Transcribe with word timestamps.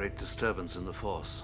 Great 0.00 0.16
disturbance 0.16 0.76
in 0.76 0.86
the 0.86 0.94
force. 0.94 1.42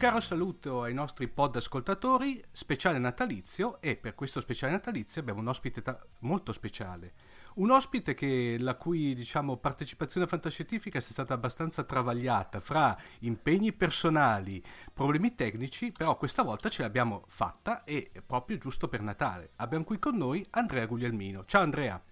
Caro 0.00 0.20
saluto 0.20 0.82
ai 0.82 0.94
nostri 0.94 1.28
pod 1.28 1.56
ascoltatori, 1.56 2.42
speciale 2.52 2.98
natalizio 2.98 3.82
e 3.82 3.96
per 3.96 4.14
questo 4.14 4.40
speciale 4.40 4.72
natalizio 4.72 5.20
abbiamo 5.20 5.40
un 5.40 5.48
ospite 5.48 5.82
ta- 5.82 6.02
molto 6.20 6.54
speciale. 6.54 7.12
Un 7.56 7.70
ospite 7.70 8.14
che, 8.14 8.56
la 8.58 8.76
cui 8.76 9.14
diciamo, 9.14 9.58
partecipazione 9.58 10.26
fantascientifica 10.26 11.00
sia 11.00 11.12
stata 11.12 11.34
abbastanza 11.34 11.84
travagliata 11.84 12.60
fra 12.60 12.96
impegni 13.18 13.74
personali, 13.74 14.64
problemi 14.94 15.34
tecnici, 15.34 15.92
però 15.92 16.16
questa 16.16 16.44
volta 16.44 16.70
ce 16.70 16.80
l'abbiamo 16.80 17.24
fatta 17.26 17.84
e 17.84 18.10
proprio 18.24 18.56
giusto 18.56 18.88
per 18.88 19.02
Natale. 19.02 19.50
Abbiamo 19.56 19.84
qui 19.84 19.98
con 19.98 20.16
noi 20.16 20.42
Andrea 20.52 20.86
Guglielmino. 20.86 21.44
Ciao 21.44 21.60
Andrea. 21.60 22.02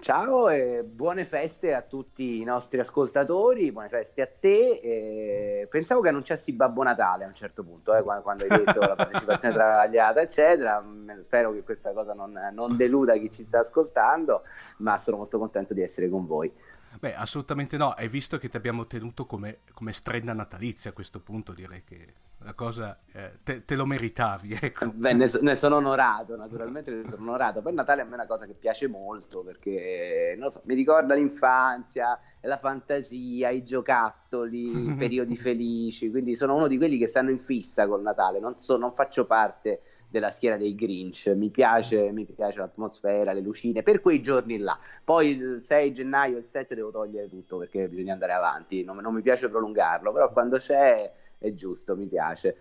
Ciao 0.00 0.48
e 0.48 0.82
buone 0.82 1.26
feste 1.26 1.74
a 1.74 1.82
tutti 1.82 2.40
i 2.40 2.44
nostri 2.44 2.80
ascoltatori, 2.80 3.70
buone 3.70 3.90
feste 3.90 4.22
a 4.22 4.26
te. 4.26 4.80
e 4.82 5.66
Pensavo 5.68 6.00
che 6.00 6.08
annunciassi 6.08 6.54
Babbo 6.54 6.82
Natale 6.82 7.24
a 7.24 7.26
un 7.26 7.34
certo 7.34 7.62
punto, 7.62 7.94
eh, 7.94 8.02
quando, 8.02 8.22
quando 8.22 8.44
hai 8.44 8.48
detto 8.48 8.80
la 8.80 8.94
partecipazione 8.94 9.52
travagliata, 9.52 10.22
eccetera. 10.22 10.82
Spero 11.18 11.52
che 11.52 11.62
questa 11.62 11.92
cosa 11.92 12.14
non, 12.14 12.32
non 12.50 12.78
deluda 12.78 13.14
chi 13.18 13.30
ci 13.30 13.44
sta 13.44 13.60
ascoltando, 13.60 14.42
ma 14.78 14.96
sono 14.96 15.18
molto 15.18 15.38
contento 15.38 15.74
di 15.74 15.82
essere 15.82 16.08
con 16.08 16.26
voi. 16.26 16.50
Beh, 16.98 17.14
assolutamente 17.14 17.76
no, 17.76 17.90
hai 17.90 18.08
visto 18.08 18.38
che 18.38 18.48
ti 18.48 18.56
abbiamo 18.56 18.86
tenuto 18.86 19.24
come, 19.24 19.60
come 19.72 19.92
strenna 19.92 20.32
natalizia 20.32 20.90
a 20.90 20.92
questo 20.92 21.20
punto, 21.20 21.52
direi 21.52 21.84
che 21.84 22.14
la 22.42 22.54
cosa 22.54 22.98
eh, 23.12 23.38
te, 23.42 23.64
te 23.64 23.74
lo 23.74 23.86
meritavi, 23.86 24.56
ecco. 24.60 24.90
Beh, 24.90 25.12
ne, 25.12 25.28
so- 25.28 25.40
ne 25.42 25.54
sono 25.54 25.76
onorato, 25.76 26.36
naturalmente 26.36 26.90
ne 26.90 27.06
sono 27.06 27.22
onorato. 27.22 27.62
Per 27.62 27.72
Natale 27.72 28.02
a 28.02 28.04
me 28.04 28.12
è 28.12 28.14
una 28.14 28.26
cosa 28.26 28.46
che 28.46 28.54
piace 28.54 28.88
molto 28.88 29.42
perché 29.42 30.36
so, 30.48 30.62
mi 30.64 30.74
ricorda 30.74 31.14
l'infanzia, 31.14 32.18
la 32.40 32.56
fantasia, 32.56 33.50
i 33.50 33.62
giocattoli, 33.62 34.86
i 34.88 34.94
periodi 34.96 35.36
felici. 35.36 36.10
Quindi 36.10 36.34
sono 36.34 36.54
uno 36.56 36.66
di 36.66 36.76
quelli 36.76 36.96
che 36.98 37.06
stanno 37.06 37.30
in 37.30 37.38
fissa 37.38 37.86
col 37.86 38.02
Natale. 38.02 38.40
Non, 38.40 38.56
so- 38.58 38.76
non 38.76 38.94
faccio 38.94 39.26
parte 39.26 39.82
della 40.10 40.30
schiera 40.30 40.56
dei 40.56 40.74
Grinch. 40.74 41.32
Mi 41.36 41.50
piace, 41.50 42.10
mi 42.12 42.24
piace 42.24 42.58
l'atmosfera, 42.58 43.32
le 43.32 43.40
lucine 43.40 43.82
per 43.82 44.00
quei 44.00 44.20
giorni 44.20 44.58
là. 44.58 44.78
Poi 45.04 45.28
il 45.30 45.58
6 45.62 45.92
gennaio, 45.92 46.38
il 46.38 46.46
7 46.46 46.74
devo 46.74 46.90
togliere 46.90 47.28
tutto 47.28 47.58
perché 47.58 47.88
bisogna 47.88 48.12
andare 48.12 48.32
avanti. 48.32 48.84
Non, 48.84 48.96
non 48.98 49.14
mi 49.14 49.22
piace 49.22 49.48
prolungarlo, 49.48 50.12
però 50.12 50.32
quando 50.32 50.58
c'è 50.58 51.12
è 51.38 51.52
giusto, 51.52 51.96
mi 51.96 52.06
piace. 52.06 52.56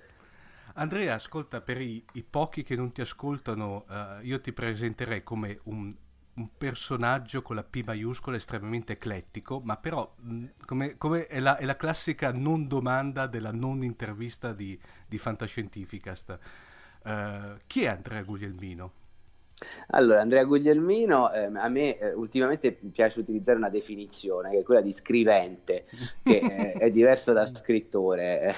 Andrea, 0.76 1.16
ascolta, 1.16 1.62
per 1.62 1.82
i, 1.82 2.04
i 2.14 2.24
pochi 2.24 2.64
che 2.64 2.76
non 2.76 2.92
ti 2.92 3.02
ascoltano, 3.02 3.86
eh, 3.90 4.20
io 4.24 4.40
ti 4.40 4.54
presenterei 4.54 5.24
come 5.24 5.60
un, 5.64 5.92
un 6.36 6.50
personaggio 6.58 7.42
con 7.42 7.56
la 7.58 7.64
P 7.64 7.84
maiuscola 7.86 8.38
estremamente 8.38 8.94
eclettico, 8.94 9.60
ma 9.60 9.76
però 9.76 10.16
mh, 10.18 10.46
come, 10.66 10.98
come 10.98 11.28
è, 11.28 11.40
la, 11.40 11.58
è 11.58 11.66
la 11.66 11.76
classica 11.76 12.32
non 12.32 12.68
domanda 12.68 13.28
della 13.28 13.52
non 13.52 13.84
intervista 13.84 14.54
di, 14.54 14.80
di 15.06 15.18
Fantascientificast. 15.18 16.40
Eh, 17.04 17.58
chi 17.68 17.84
è 17.84 17.88
Andrea 17.88 18.24
Guglielmino? 18.24 18.94
Allora, 19.88 20.22
Andrea 20.22 20.44
Guglielmino, 20.46 21.32
ehm, 21.32 21.56
a 21.58 21.68
me 21.68 21.98
eh, 21.98 22.14
ultimamente 22.14 22.72
piace 22.74 23.20
utilizzare 23.20 23.58
una 23.58 23.70
definizione 23.70 24.52
che 24.52 24.60
è 24.60 24.64
quella 24.64 24.82
di 24.82 24.92
scrivente, 24.92 25.86
che 26.24 26.38
eh, 26.38 26.72
è 26.74 26.92
diverso 26.92 27.34
da 27.34 27.46
scrittore, 27.46 28.42
eh, 28.42 28.54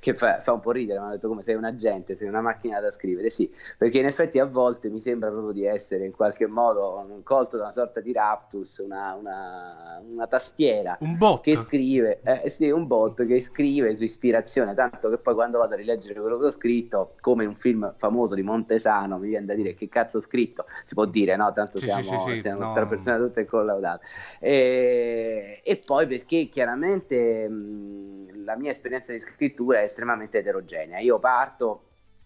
che 0.00 0.14
fa, 0.14 0.40
fa 0.40 0.52
un 0.52 0.60
po' 0.60 0.72
ridere, 0.72 0.98
mi 0.98 1.04
hanno 1.06 1.14
detto 1.14 1.28
come 1.28 1.42
sei 1.42 1.54
un 1.54 1.64
agente, 1.64 2.14
sei 2.14 2.28
una 2.28 2.40
macchina 2.40 2.80
da 2.80 2.90
scrivere, 2.90 3.30
sì, 3.30 3.50
perché 3.76 3.98
in 3.98 4.06
effetti 4.06 4.38
a 4.38 4.44
volte 4.46 4.88
mi 4.90 5.00
sembra 5.00 5.30
proprio 5.30 5.52
di 5.52 5.64
essere 5.64 6.04
in 6.04 6.12
qualche 6.12 6.46
modo 6.46 7.20
colto 7.22 7.56
da 7.56 7.64
una 7.64 7.72
sorta 7.72 8.00
di 8.00 8.12
raptus, 8.12 8.78
una, 8.78 9.14
una- 9.14 10.02
una 10.06 10.26
tastiera 10.26 10.96
Un 11.00 11.16
bot. 11.16 11.40
che 11.40 11.56
scrive, 11.56 12.20
eh, 12.22 12.48
sì, 12.50 12.70
un 12.70 12.86
bot 12.86 13.24
che 13.26 13.40
scrive 13.40 13.94
su 13.94 14.04
ispirazione, 14.04 14.74
tanto 14.74 15.08
che 15.08 15.18
poi 15.18 15.34
quando 15.34 15.58
vado 15.58 15.74
a 15.74 15.76
rileggere 15.76 16.20
quello 16.20 16.38
che 16.38 16.46
ho 16.46 16.50
scritto, 16.50 17.14
come 17.20 17.44
in 17.44 17.50
un 17.50 17.54
film 17.56 17.94
famoso 17.96 18.34
di 18.34 18.42
Montesano, 18.42 19.18
mi 19.18 19.28
viene 19.28 19.46
da 19.46 19.54
dire 19.54 19.74
che 19.74 19.88
cazzo 19.88 20.17
ho 20.18 20.20
scritto, 20.20 20.66
si 20.84 20.94
può 20.94 21.04
dire, 21.06 21.36
no? 21.36 21.50
Tanto 21.52 21.78
Sì, 21.78 21.86
siamo, 21.86 22.02
sì, 22.02 22.18
sì, 22.34 22.40
siamo 22.40 22.60
no. 22.60 22.86
persone 22.86 23.18
tutte 23.18 23.44
collaudate. 23.44 24.06
E, 24.40 25.60
e 25.64 25.76
poi 25.84 26.06
perché 26.06 26.48
chiaramente 26.48 27.48
mh, 27.48 28.44
la 28.44 28.56
mia 28.56 28.70
esperienza 28.70 29.12
di 29.12 29.18
scrittura 29.18 29.80
è 29.80 29.84
estremamente 29.84 30.38
eterogenea. 30.38 30.98
Io 31.00 31.18
parto, 31.18 31.82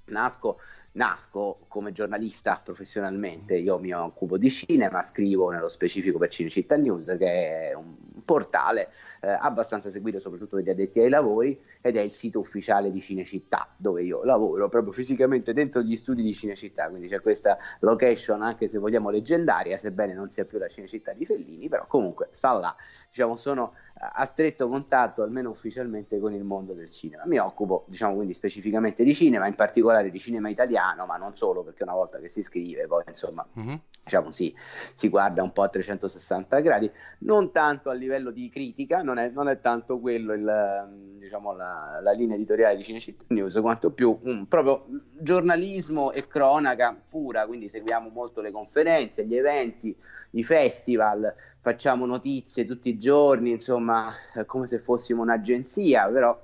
nasco 0.06 0.58
nasco 0.92 1.60
come 1.68 1.92
giornalista 1.92 2.60
professionalmente, 2.62 3.56
io 3.56 3.78
mi 3.78 3.92
occupo 3.92 4.36
di 4.36 4.50
cinema, 4.50 5.02
scrivo 5.02 5.50
nello 5.50 5.68
specifico 5.68 6.18
per 6.18 6.28
Cinecittà 6.28 6.76
News, 6.76 7.14
che 7.18 7.70
è 7.70 7.74
un 7.74 7.94
portale 8.24 8.92
eh, 9.20 9.28
abbastanza 9.30 9.90
seguito 9.90 10.18
soprattutto 10.18 10.56
dagli 10.56 10.70
addetti 10.70 11.00
ai 11.00 11.08
lavori 11.08 11.58
ed 11.80 11.96
è 11.96 12.00
il 12.00 12.12
sito 12.12 12.38
ufficiale 12.38 12.90
di 12.90 13.00
Cinecittà, 13.00 13.68
dove 13.76 14.02
io 14.02 14.22
lavoro 14.24 14.68
proprio 14.68 14.92
fisicamente 14.92 15.52
dentro 15.52 15.82
gli 15.82 15.96
studi 15.96 16.22
di 16.22 16.34
Cinecittà, 16.34 16.88
quindi 16.88 17.08
c'è 17.08 17.20
questa 17.20 17.56
location 17.80 18.42
anche 18.42 18.68
se 18.68 18.78
vogliamo 18.78 19.10
leggendaria, 19.10 19.76
sebbene 19.76 20.12
non 20.12 20.30
sia 20.30 20.44
più 20.44 20.58
la 20.58 20.68
Cinecittà 20.68 21.12
di 21.12 21.24
Fellini, 21.24 21.68
però 21.68 21.86
comunque 21.86 22.28
sta 22.32 22.52
là, 22.52 22.74
diciamo 23.08 23.36
sono 23.36 23.74
a 24.12 24.24
stretto 24.24 24.68
contatto, 24.68 25.22
almeno 25.22 25.50
ufficialmente, 25.50 26.18
con 26.18 26.32
il 26.34 26.42
mondo 26.42 26.72
del 26.72 26.90
cinema. 26.90 27.22
Mi 27.26 27.38
occupo, 27.38 27.84
diciamo, 27.86 28.14
quindi 28.16 28.32
specificamente 28.32 29.04
di 29.04 29.14
cinema, 29.14 29.46
in 29.46 29.54
particolare 29.54 30.10
di 30.10 30.18
cinema 30.18 30.48
italiano, 30.48 31.06
ma 31.06 31.16
non 31.16 31.36
solo, 31.36 31.62
perché 31.62 31.84
una 31.84 31.94
volta 31.94 32.18
che 32.18 32.26
si 32.28 32.42
scrive, 32.42 32.86
poi 32.88 33.04
insomma, 33.06 33.46
Mhm. 33.52 33.80
diciamo, 34.02 34.32
si, 34.32 34.52
si 34.94 35.08
guarda 35.08 35.42
un 35.44 35.52
po' 35.52 35.62
a 35.62 35.68
360 35.68 36.58
gradi, 36.60 36.90
non 37.18 37.52
tanto 37.52 37.90
a 37.90 37.92
livello 37.92 38.32
di 38.32 38.48
critica, 38.48 39.02
non 39.02 39.18
è, 39.18 39.28
non 39.28 39.48
è 39.48 39.60
tanto 39.60 40.00
quello 40.00 40.32
il, 40.32 41.16
diciamo, 41.18 41.52
la, 41.54 42.00
la 42.02 42.10
linea 42.12 42.34
editoriale 42.34 42.76
di 42.76 42.82
Cinecittà 42.82 43.22
News, 43.28 43.54
quanto 43.60 43.92
più 43.92 44.18
un 44.22 44.48
proprio 44.48 44.84
giornalismo 45.32 46.10
e 46.10 46.26
cronaca 46.26 47.00
pura, 47.08 47.46
quindi 47.46 47.68
seguiamo 47.68 48.08
molto 48.08 48.40
le 48.40 48.50
conferenze, 48.50 49.24
gli 49.24 49.36
eventi, 49.36 49.96
i 50.32 50.42
festival, 50.42 51.32
facciamo 51.62 52.06
notizie 52.06 52.64
tutti 52.64 52.88
i 52.88 52.98
giorni, 52.98 53.52
insomma, 53.52 54.12
eh, 54.34 54.44
come 54.44 54.66
se 54.66 54.80
fossimo 54.80 55.22
un'agenzia, 55.22 56.08
però 56.08 56.38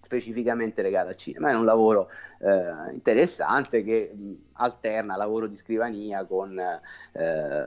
specificamente 0.00 0.80
legata 0.80 1.10
al 1.10 1.16
cinema. 1.16 1.50
È 1.50 1.54
un 1.54 1.66
lavoro 1.66 2.08
eh, 2.40 2.92
interessante 2.92 3.84
che 3.84 4.10
alterna 4.54 5.16
lavoro 5.16 5.46
di 5.46 5.56
scrivania 5.56 6.24
con 6.24 6.58
eh, 6.58 7.66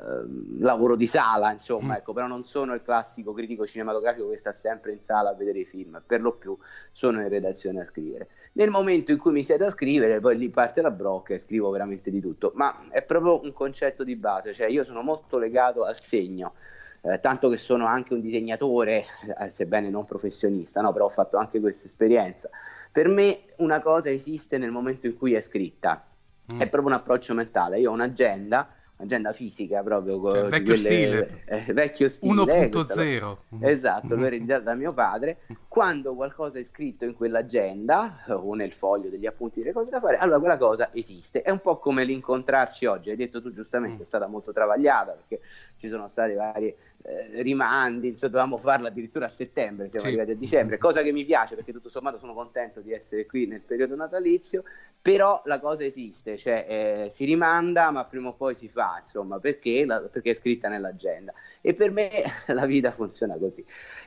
lavoro 0.59 0.95
di 0.95 1.07
sala, 1.07 1.51
insomma, 1.51 1.93
Mm. 1.93 1.97
ecco, 1.97 2.13
però 2.13 2.27
non 2.27 2.43
sono 2.43 2.73
il 2.73 2.81
classico 2.83 3.33
critico 3.33 3.65
cinematografico 3.65 4.29
che 4.29 4.37
sta 4.37 4.51
sempre 4.51 4.91
in 4.91 5.01
sala 5.01 5.29
a 5.29 5.33
vedere 5.33 5.59
i 5.59 5.65
film, 5.65 6.01
per 6.05 6.21
lo 6.21 6.33
più 6.33 6.57
sono 6.91 7.21
in 7.21 7.29
redazione 7.29 7.81
a 7.81 7.85
scrivere. 7.85 8.27
Nel 8.53 8.69
momento 8.69 9.11
in 9.11 9.17
cui 9.19 9.31
mi 9.31 9.43
siete 9.43 9.65
a 9.65 9.69
scrivere, 9.69 10.19
poi 10.19 10.37
lì 10.37 10.49
parte 10.49 10.81
la 10.81 10.91
brocca 10.91 11.33
e 11.33 11.37
scrivo 11.39 11.69
veramente 11.69 12.09
di 12.09 12.19
tutto, 12.19 12.51
ma 12.55 12.87
è 12.89 13.03
proprio 13.03 13.41
un 13.43 13.53
concetto 13.53 14.03
di 14.03 14.15
base, 14.15 14.53
cioè 14.53 14.67
io 14.67 14.83
sono 14.83 15.01
molto 15.01 15.37
legato 15.37 15.83
al 15.83 15.99
segno. 15.99 16.53
Eh, 17.01 17.19
tanto 17.19 17.47
che 17.47 17.57
sono 17.57 17.85
anche 17.85 18.13
un 18.15 18.19
disegnatore, 18.19 19.05
eh, 19.39 19.49
sebbene 19.51 19.89
non 19.89 20.05
professionista, 20.05 20.81
no? 20.81 20.91
però 20.91 21.05
ho 21.05 21.09
fatto 21.09 21.37
anche 21.37 21.59
questa 21.59 21.85
esperienza. 21.85 22.49
Per 22.91 23.07
me 23.07 23.41
una 23.57 23.79
cosa 23.81 24.09
esiste 24.09 24.57
nel 24.57 24.71
momento 24.71 25.05
in 25.05 25.15
cui 25.15 25.33
è 25.33 25.39
scritta, 25.39 26.03
Mm. 26.53 26.59
è 26.59 26.69
proprio 26.69 26.93
un 26.93 26.99
approccio 26.99 27.33
mentale. 27.33 27.79
Io 27.79 27.89
ho 27.91 27.93
un'agenda, 27.93 28.69
un'agenda 28.97 29.31
fisica 29.31 29.83
proprio, 29.83 30.19
co- 30.19 30.33
Cioè, 30.33 30.49
vecchio 30.49 30.75
stile. 30.75 31.41
eh, 31.45 31.73
vecchio 31.73 32.07
stile. 32.07 32.41
eh, 32.41 32.69
questa 32.69 32.95
la- 32.95 33.03
1.0. 33.03 33.37
Esatto, 33.61 34.15
l'ho 34.15 34.25
ereditato 34.25 34.63
da 34.63 34.73
mio 34.73 34.91
padre. 34.93 35.37
Quando 35.67 36.15
qualcosa 36.15 36.57
è 36.57 36.63
scritto 36.63 37.05
in 37.05 37.13
quell'agenda 37.13 38.23
eh, 38.27 38.33
o 38.33 38.53
nel 38.55 38.71
foglio 38.71 39.09
degli 39.09 39.25
appunti 39.27 39.59
delle 39.59 39.73
cose 39.73 39.91
da 39.91 39.99
fare, 39.99 40.17
allora 40.17 40.39
quella 40.39 40.57
cosa 40.57 40.89
esiste. 40.93 41.41
È 41.43 41.51
un 41.51 41.59
po' 41.61 41.77
come 41.77 42.03
l'incontrarci 42.03 42.85
oggi. 42.85 43.09
Hai 43.11 43.15
detto 43.15 43.41
tu 43.41 43.51
giustamente, 43.51 43.97
Mm. 43.97 44.01
è 44.01 44.05
stata 44.05 44.27
molto 44.27 44.51
travagliata 44.51 45.11
perché 45.11 45.41
ci 45.77 45.87
sono 45.87 46.07
stati 46.07 46.33
vari 46.33 46.75
eh, 47.03 47.41
rimandi, 47.41 48.09
insomma, 48.09 48.31
dovevamo 48.33 48.57
farla 48.57 48.89
addirittura 48.89 49.25
a 49.25 49.29
settembre, 49.29 49.87
siamo 49.87 50.05
Sì. 50.05 50.11
arrivati 50.11 50.31
a 50.31 50.35
dicembre, 50.35 50.77
cosa 50.77 51.01
che 51.03 51.13
mi 51.13 51.23
piace 51.23 51.55
perché 51.55 51.71
tutto 51.71 51.87
sommato 51.87 52.17
sono 52.17 52.33
contento 52.33 52.81
di 52.81 52.91
essere 52.91 53.25
qui 53.25 53.45
nel 53.47 53.61
periodo 53.61 53.95
natalizio, 53.95 54.63
però 55.01 55.41
la 55.45 55.59
cosa 55.59 55.85
esiste, 55.85 56.37
cioè 56.37 56.65
eh, 57.05 57.09
si 57.09 57.23
rimanda 57.23 57.91
ma 57.91 58.03
prima 58.03 58.29
o 58.29 58.33
poi 58.33 58.55
si 58.55 58.67
fa, 58.67 58.86
insomma, 58.99 59.39
perché, 59.39 59.85
la- 59.85 60.01
perché 60.01 60.31
è 60.31 60.33
scritta 60.33 60.67
nell'agenda. 60.69 61.33
E 61.61 61.73
per 61.73 61.91
me 61.91 62.09
la 62.47 62.65
vita 62.65 62.91
funziona 62.91 63.37
così. 63.37 63.65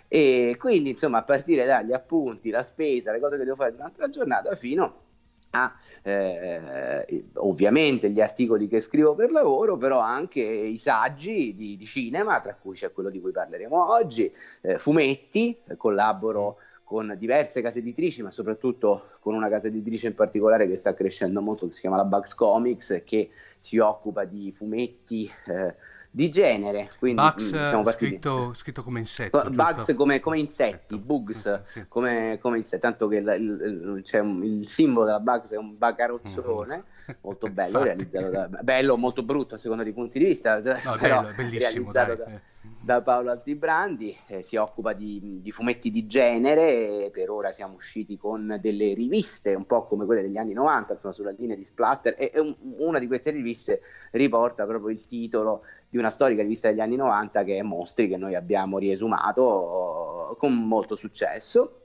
E 0.09 0.57
quindi, 0.59 0.91
insomma, 0.91 1.19
a 1.19 1.23
partire 1.23 1.65
dagli 1.67 1.93
appunti, 1.93 2.51
la 2.51 2.63
spesa, 2.63 3.13
le 3.13 3.21
cose 3.21 3.37
che 3.37 3.45
devo 3.45 3.57
fare 3.57 3.73
durante 3.73 4.01
la 4.01 4.09
giornata, 4.09 4.55
fino 4.55 5.09
a 5.53 5.75
eh, 6.03 7.25
ovviamente 7.35 8.09
gli 8.11 8.21
articoli 8.21 8.69
che 8.69 8.81
scrivo 8.81 9.15
per 9.15 9.33
lavoro, 9.33 9.77
però 9.77 9.99
anche 9.99 10.41
i 10.41 10.79
saggi 10.79 11.55
di, 11.57 11.77
di 11.77 11.85
cinema, 11.85 12.41
tra 12.41 12.55
cui 12.55 12.75
c'è 12.75 12.93
quello 12.93 13.11
di 13.11 13.21
cui 13.21 13.33
parleremo 13.33 13.93
oggi, 13.93 14.33
eh, 14.63 14.79
fumetti, 14.79 15.61
collaboro 15.77 16.59
con 16.91 17.15
diverse 17.17 17.63
case 17.63 17.79
editrici, 17.79 18.21
ma 18.21 18.33
soprattutto 18.33 19.11
con 19.21 19.35
una 19.37 19.49
casa 19.49 19.69
editrice 19.69 20.09
in 20.09 20.17
particolare 20.17 20.67
che 20.67 20.75
sta 20.75 20.93
crescendo 20.93 21.41
molto, 21.41 21.69
che 21.69 21.73
si 21.75 21.83
chiama 21.83 21.95
la 21.95 22.03
Bugs 22.05 22.35
Comics, 22.35 23.03
che 23.05 23.31
si 23.61 23.79
occupa 23.79 24.25
di 24.25 24.51
fumetti 24.51 25.31
eh, 25.47 25.77
di 26.11 26.29
genere. 26.31 26.91
Quindi 26.99 27.23
Bugs 27.23 27.53
mh, 27.53 27.69
siamo 27.69 27.83
partiti- 27.85 28.07
scritto, 28.11 28.55
scritto 28.55 28.83
come 28.83 28.99
insetto. 28.99 29.41
Bugs 29.51 29.95
come, 29.95 30.19
come 30.19 30.41
insetti, 30.41 30.95
Insetto. 30.95 30.99
bugs 30.99 31.63
sì. 31.69 31.85
come, 31.87 32.39
come 32.43 32.59
insetti, 32.59 32.81
tanto 32.83 33.07
che 33.07 33.19
il, 33.19 33.37
il- 33.39 34.03
un- 34.21 34.43
il 34.43 34.67
simbolo 34.67 35.07
della 35.07 35.21
Bugs 35.21 35.53
è 35.53 35.57
un 35.57 35.79
bagarozzone 35.79 36.83
molto 37.23 37.47
bello, 37.47 37.85
realizzato 37.85 38.31
da, 38.31 38.49
bello, 38.63 38.97
molto 38.97 39.23
brutto 39.23 39.55
a 39.55 39.59
secondo 39.59 39.85
dei 39.85 39.93
punti 39.93 40.19
di 40.19 40.25
vista, 40.25 40.59
No, 40.59 40.73
è 40.73 40.83
però 40.99 41.23
bello, 41.23 41.51
realizzato 41.57 42.15
Dai. 42.15 42.17
da, 42.17 42.35
eh. 42.35 42.41
Da 42.63 43.01
Paolo 43.03 43.31
Altibrandi, 43.31 44.15
eh, 44.27 44.43
si 44.43 44.57
occupa 44.57 44.93
di, 44.93 45.41
di 45.41 45.51
fumetti 45.51 45.91
di 45.91 46.07
genere, 46.07 47.11
per 47.11 47.31
ora 47.31 47.53
siamo 47.53 47.75
usciti 47.75 48.17
con 48.19 48.59
delle 48.61 48.93
riviste 48.95 49.55
un 49.55 49.65
po' 49.67 49.87
come 49.87 50.05
quelle 50.05 50.23
degli 50.23 50.37
anni 50.37 50.53
90, 50.53 50.93
insomma 50.95 51.15
sulla 51.15 51.31
linea 51.31 51.57
di 51.57 51.65
Splatter 51.65 52.15
e, 52.19 52.31
e 52.35 52.41
un- 52.41 52.55
una 52.79 52.99
di 52.99 53.07
queste 53.07 53.31
riviste 53.31 53.81
riporta 54.13 54.67
proprio 54.67 54.91
il 54.91 55.07
titolo 55.07 55.65
di 55.89 55.97
una 55.99 56.11
storica 56.11 56.43
rivista 56.43 56.69
degli 56.69 56.81
anni 56.81 56.97
90 56.97 57.45
che 57.45 57.57
è 57.59 57.63
Mostri 57.63 58.09
che 58.09 58.17
noi 58.17 58.35
abbiamo 58.35 58.79
riesumato 58.79 60.37
con 60.39 60.53
molto 60.55 60.97
successo. 60.97 61.77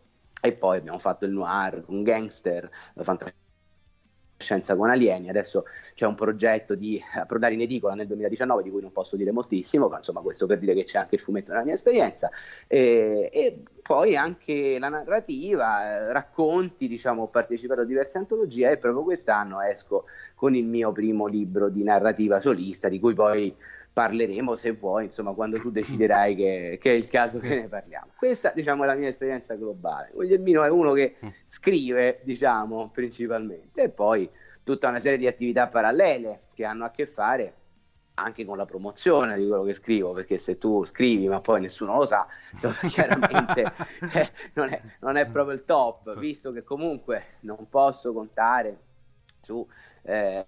E 0.42 0.54
poi 0.54 0.77
abbiamo 0.77 1.00
fatto 1.00 1.25
il 1.25 1.31
noir, 1.31 1.83
un 1.88 2.04
gangster, 2.04 2.69
la 2.94 3.04
fantascienza 4.36 4.76
con 4.76 4.90
alieni, 4.90 5.30
adesso 5.30 5.66
c'è 5.94 6.06
un 6.06 6.16
progetto 6.16 6.76
di 6.76 7.02
approdare 7.16 7.54
in 7.54 7.62
edicola 7.62 7.96
nel 7.96 8.08
2019 8.08 8.64
di 8.64 8.70
cui 8.70 8.82
non 8.82 8.92
posso 8.92 9.16
dire 9.16 9.32
moltissimo, 9.32 9.88
ma 9.88 9.98
insomma 9.98 10.22
questo 10.22 10.46
per 10.46 10.60
dire 10.60 10.74
che 10.74 10.84
c'è 10.84 11.00
anche 11.00 11.16
il 11.16 11.22
fumetto 11.22 11.52
nella 11.52 11.64
mia 11.64 11.74
esperienza. 11.74 12.30
E, 12.68 13.30
e 13.32 13.64
poi 13.82 14.16
anche 14.16 14.78
la 14.78 14.90
narrativa, 14.90 15.88
eh, 15.88 16.14
racconti, 16.14 16.88
diciamo, 16.88 17.24
ho 17.24 17.28
partecipato 17.28 17.82
a 17.82 17.86
diverse 17.86 18.18
antologie 18.18 18.72
e 18.72 18.78
proprio 18.78 19.04
quest'anno 19.04 19.62
esco 19.62 20.06
con 20.36 20.56
il 20.56 20.66
mio 20.66 20.92
primo 20.92 21.28
libro 21.28 21.70
di 21.70 21.84
narrativa 21.84 22.40
solista 22.40 22.90
di 22.90 23.00
cui 23.00 23.14
poi 23.14 23.56
parleremo 23.96 24.56
se 24.56 24.74
vuoi, 24.74 25.06
insomma, 25.06 25.32
quando 25.32 25.58
tu 25.58 25.72
deciderai 25.72 26.36
che, 26.36 26.78
che 26.82 26.92
è 26.92 26.94
il 26.94 27.08
caso 27.08 27.40
che 27.40 27.56
ne 27.56 27.68
parliamo. 27.70 28.12
Questa, 28.18 28.52
diciamo, 28.54 28.84
è 28.84 28.88
la 28.88 28.96
mia 28.96 29.08
esperienza 29.08 29.56
globale. 29.56 30.12
Guglielmino 30.14 30.64
è 30.66 30.70
uno 30.70 30.92
che 30.92 31.16
scrive, 31.46 32.20
diciamo, 32.26 32.90
principalmente, 32.92 33.84
e 33.84 33.90
poi 33.90 34.30
tutta 34.64 34.90
una 34.90 35.00
serie 35.00 35.18
di 35.18 35.28
attività 35.28 35.70
parallele 35.70 36.48
che 36.54 36.66
hanno 36.66 36.84
a 36.84 36.92
che 36.92 37.06
fare 37.06 37.54
anche 38.16 38.44
con 38.44 38.58
la 38.58 38.66
promozione 38.66 39.38
di 39.38 39.48
quello 39.48 39.64
che 39.64 39.74
scrivo, 39.74 40.12
perché 40.12 40.38
se 40.40 40.58
tu 40.58 40.84
scrivi 40.84 41.30
ma 41.30 41.40
poi 41.40 41.62
nessuno 41.62 41.96
lo 41.96 42.06
sa, 42.06 42.28
insomma, 42.52 42.76
chiaramente 42.90 43.62
eh, 44.14 44.30
non, 44.56 44.74
è, 44.74 44.82
non 45.00 45.16
è 45.16 45.26
proprio 45.28 45.56
il 45.56 45.64
top, 45.64 46.18
visto 46.18 46.52
che 46.52 46.64
comunque 46.64 47.24
non 47.42 47.70
posso 47.70 48.12
contare 48.12 48.78
su 49.42 49.66
eh, 50.06 50.46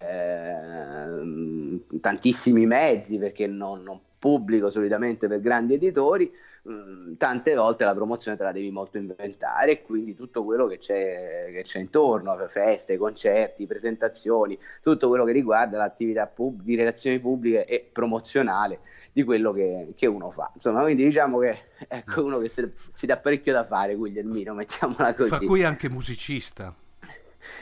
tantissimi 2.00 2.66
mezzi 2.66 3.18
perché 3.18 3.48
non, 3.48 3.84
non 3.84 4.00
pubblico 4.20 4.70
solitamente 4.70 5.28
per 5.28 5.40
grandi 5.40 5.76
editori, 5.76 6.32
mh, 6.64 7.14
tante 7.18 7.56
volte 7.56 7.86
la 7.86 7.94
promozione 7.94 8.36
te 8.38 8.44
la 8.44 8.52
devi 8.52 8.72
molto 8.72 8.98
inventare 8.98 9.72
e 9.72 9.82
quindi 9.84 10.16
tutto 10.16 10.44
quello 10.44 10.68
che 10.68 10.78
c'è, 10.78 11.50
che 11.52 11.62
c'è 11.62 11.80
intorno, 11.80 12.36
feste, 12.48 12.98
concerti, 12.98 13.68
presentazioni, 13.68 14.58
tutto 14.82 15.08
quello 15.08 15.24
che 15.24 15.32
riguarda 15.32 15.78
l'attività 15.78 16.26
pub- 16.26 16.62
di 16.62 16.76
relazioni 16.76 17.20
pubbliche 17.20 17.66
e 17.66 17.88
promozionale 17.92 18.80
di 19.14 19.24
quello 19.24 19.52
che, 19.54 19.94
che 19.96 20.08
uno 20.08 20.32
fa. 20.32 20.52
Insomma, 20.54 20.82
quindi 20.82 21.04
diciamo 21.04 21.38
che 21.40 21.56
ecco 21.88 22.24
uno 22.24 22.40
che 22.40 22.48
si, 22.48 22.70
si 22.90 23.06
dà 23.06 23.18
parecchio 23.18 23.54
da 23.54 23.64
fare, 23.64 23.96
Guglielmino, 23.96 24.54
mettiamola 24.54 25.14
così. 25.14 25.30
Fra 25.30 25.46
cui 25.46 25.64
anche 25.64 25.90
musicista. 25.90 26.74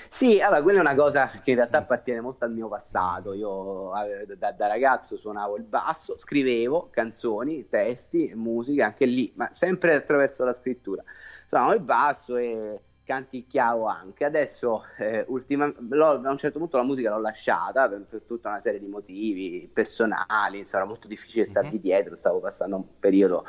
Sì, 0.10 0.42
allora 0.42 0.62
quella 0.62 0.78
è 0.80 0.82
una 0.82 0.96
cosa 0.96 1.28
che 1.30 1.52
in 1.52 1.58
realtà 1.58 1.80
appartiene 1.80 2.22
molto 2.22 2.46
al 2.46 2.52
mio 2.54 2.68
passato. 2.68 3.34
Io 3.34 3.92
eh, 4.04 4.26
da, 4.38 4.52
da 4.52 4.68
ragazzo 4.68 5.18
suonavo 5.18 5.58
il 5.58 5.64
basso, 5.64 6.18
scrivevo 6.18 6.90
canzoni, 6.92 7.68
testi, 7.68 8.32
musica, 8.36 8.86
anche 8.86 9.06
lì, 9.06 9.32
ma 9.36 9.50
sempre 9.52 9.96
attraverso 9.96 10.44
la 10.44 10.54
scrittura. 10.54 11.04
Suonavo 11.48 11.74
il 11.74 11.82
basso 11.82 12.38
e 12.38 12.82
canticchiavo 13.04 13.86
anche. 13.86 14.26
Adesso, 14.26 14.82
eh, 14.98 15.26
ultima- 15.28 15.66
a 15.66 16.30
un 16.30 16.38
certo 16.38 16.58
punto 16.60 16.78
la 16.78 16.84
musica 16.84 17.12
l'ho 17.12 17.20
lasciata 17.20 17.88
per, 17.88 18.06
per 18.10 18.22
tutta 18.24 18.50
una 18.50 18.60
serie 18.60 18.80
di 18.80 18.88
motivi 18.88 19.70
personali, 19.72 20.58
insomma, 20.60 20.84
era 20.84 20.92
molto 20.92 21.08
difficile 21.08 21.46
stargli 21.46 21.76
Mhm. 21.76 21.82
dietro, 21.82 22.16
stavo 22.16 22.40
passando 22.40 22.78
un 22.78 23.00
periodo 23.00 23.46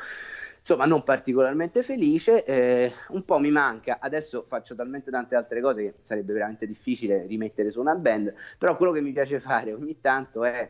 insomma 0.67 0.85
non 0.85 1.01
particolarmente 1.01 1.81
felice, 1.81 2.43
eh, 2.43 2.91
un 3.09 3.23
po' 3.23 3.39
mi 3.39 3.51
manca, 3.51 3.99
adesso 4.01 4.43
faccio 4.43 4.75
talmente 4.75 5.09
tante 5.09 5.35
altre 5.35 5.61
cose 5.61 5.81
che 5.81 5.93
sarebbe 6.01 6.33
veramente 6.33 6.67
difficile 6.67 7.25
rimettere 7.25 7.69
su 7.69 7.79
una 7.79 7.95
band, 7.95 8.33
però 8.57 8.75
quello 8.75 8.91
che 8.91 8.99
mi 8.99 9.13
piace 9.13 9.39
fare 9.39 9.71
ogni 9.71 10.01
tanto 10.01 10.43
è 10.43 10.69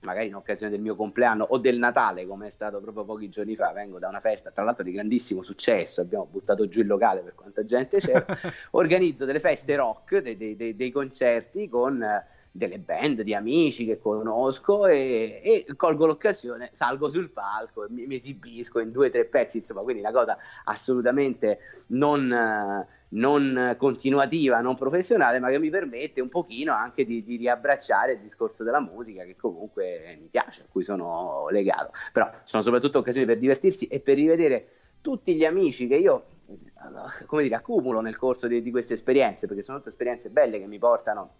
magari 0.00 0.26
in 0.26 0.34
occasione 0.34 0.72
del 0.72 0.80
mio 0.80 0.96
compleanno 0.96 1.44
o 1.44 1.58
del 1.58 1.78
Natale, 1.78 2.26
come 2.26 2.48
è 2.48 2.50
stato 2.50 2.80
proprio 2.80 3.04
pochi 3.04 3.28
giorni 3.28 3.54
fa, 3.54 3.70
vengo 3.70 4.00
da 4.00 4.08
una 4.08 4.18
festa, 4.18 4.50
tra 4.50 4.64
l'altro 4.64 4.82
di 4.82 4.90
grandissimo 4.90 5.42
successo, 5.42 6.00
abbiamo 6.00 6.26
buttato 6.26 6.66
giù 6.66 6.80
il 6.80 6.88
locale 6.88 7.20
per 7.20 7.36
quanta 7.36 7.64
gente 7.64 7.98
c'era, 7.98 8.26
organizzo 8.72 9.24
delle 9.24 9.38
feste 9.40 9.76
rock, 9.76 10.18
dei, 10.18 10.36
dei- 10.36 10.56
dei- 10.56 10.74
dei 10.74 10.90
concerti 10.90 11.68
con 11.68 12.02
eh, 12.02 12.26
delle 12.58 12.78
band, 12.78 13.22
di 13.22 13.34
amici 13.34 13.86
che 13.86 13.98
conosco 13.98 14.86
e, 14.86 15.40
e 15.42 15.66
colgo 15.76 16.04
l'occasione, 16.04 16.68
salgo 16.72 17.08
sul 17.08 17.30
palco 17.30 17.84
e 17.84 17.88
mi, 17.88 18.06
mi 18.06 18.16
esibisco 18.16 18.80
in 18.80 18.90
due 18.90 19.06
o 19.06 19.10
tre 19.10 19.24
pezzi, 19.24 19.58
insomma, 19.58 19.80
quindi 19.80 20.02
una 20.02 20.12
cosa 20.12 20.36
assolutamente 20.64 21.60
non... 21.88 22.86
non 23.10 23.74
continuativa, 23.78 24.60
non 24.60 24.74
professionale, 24.74 25.38
ma 25.38 25.48
che 25.48 25.58
mi 25.58 25.70
permette 25.70 26.20
un 26.20 26.28
pochino 26.28 26.74
anche 26.74 27.06
di, 27.06 27.24
di 27.24 27.36
riabbracciare 27.36 28.12
il 28.12 28.20
discorso 28.20 28.64
della 28.64 28.80
musica 28.80 29.24
che 29.24 29.34
comunque 29.34 30.18
mi 30.20 30.28
piace, 30.30 30.64
a 30.64 30.66
cui 30.70 30.82
sono 30.82 31.46
legato. 31.48 31.92
Però 32.12 32.30
sono 32.44 32.62
soprattutto 32.62 32.98
occasioni 32.98 33.26
per 33.26 33.38
divertirsi 33.38 33.86
e 33.86 34.00
per 34.00 34.16
rivedere 34.16 34.68
tutti 35.00 35.34
gli 35.34 35.46
amici 35.46 35.86
che 35.86 35.96
io, 35.96 36.24
eh, 36.48 37.24
come 37.24 37.44
dire, 37.44 37.54
accumulo 37.54 38.02
nel 38.02 38.18
corso 38.18 38.46
di, 38.46 38.60
di 38.60 38.70
queste 38.70 38.92
esperienze, 38.92 39.46
perché 39.46 39.62
sono 39.62 39.78
tutte 39.78 39.88
esperienze 39.88 40.28
belle 40.28 40.58
che 40.58 40.66
mi 40.66 40.78
portano 40.78 41.30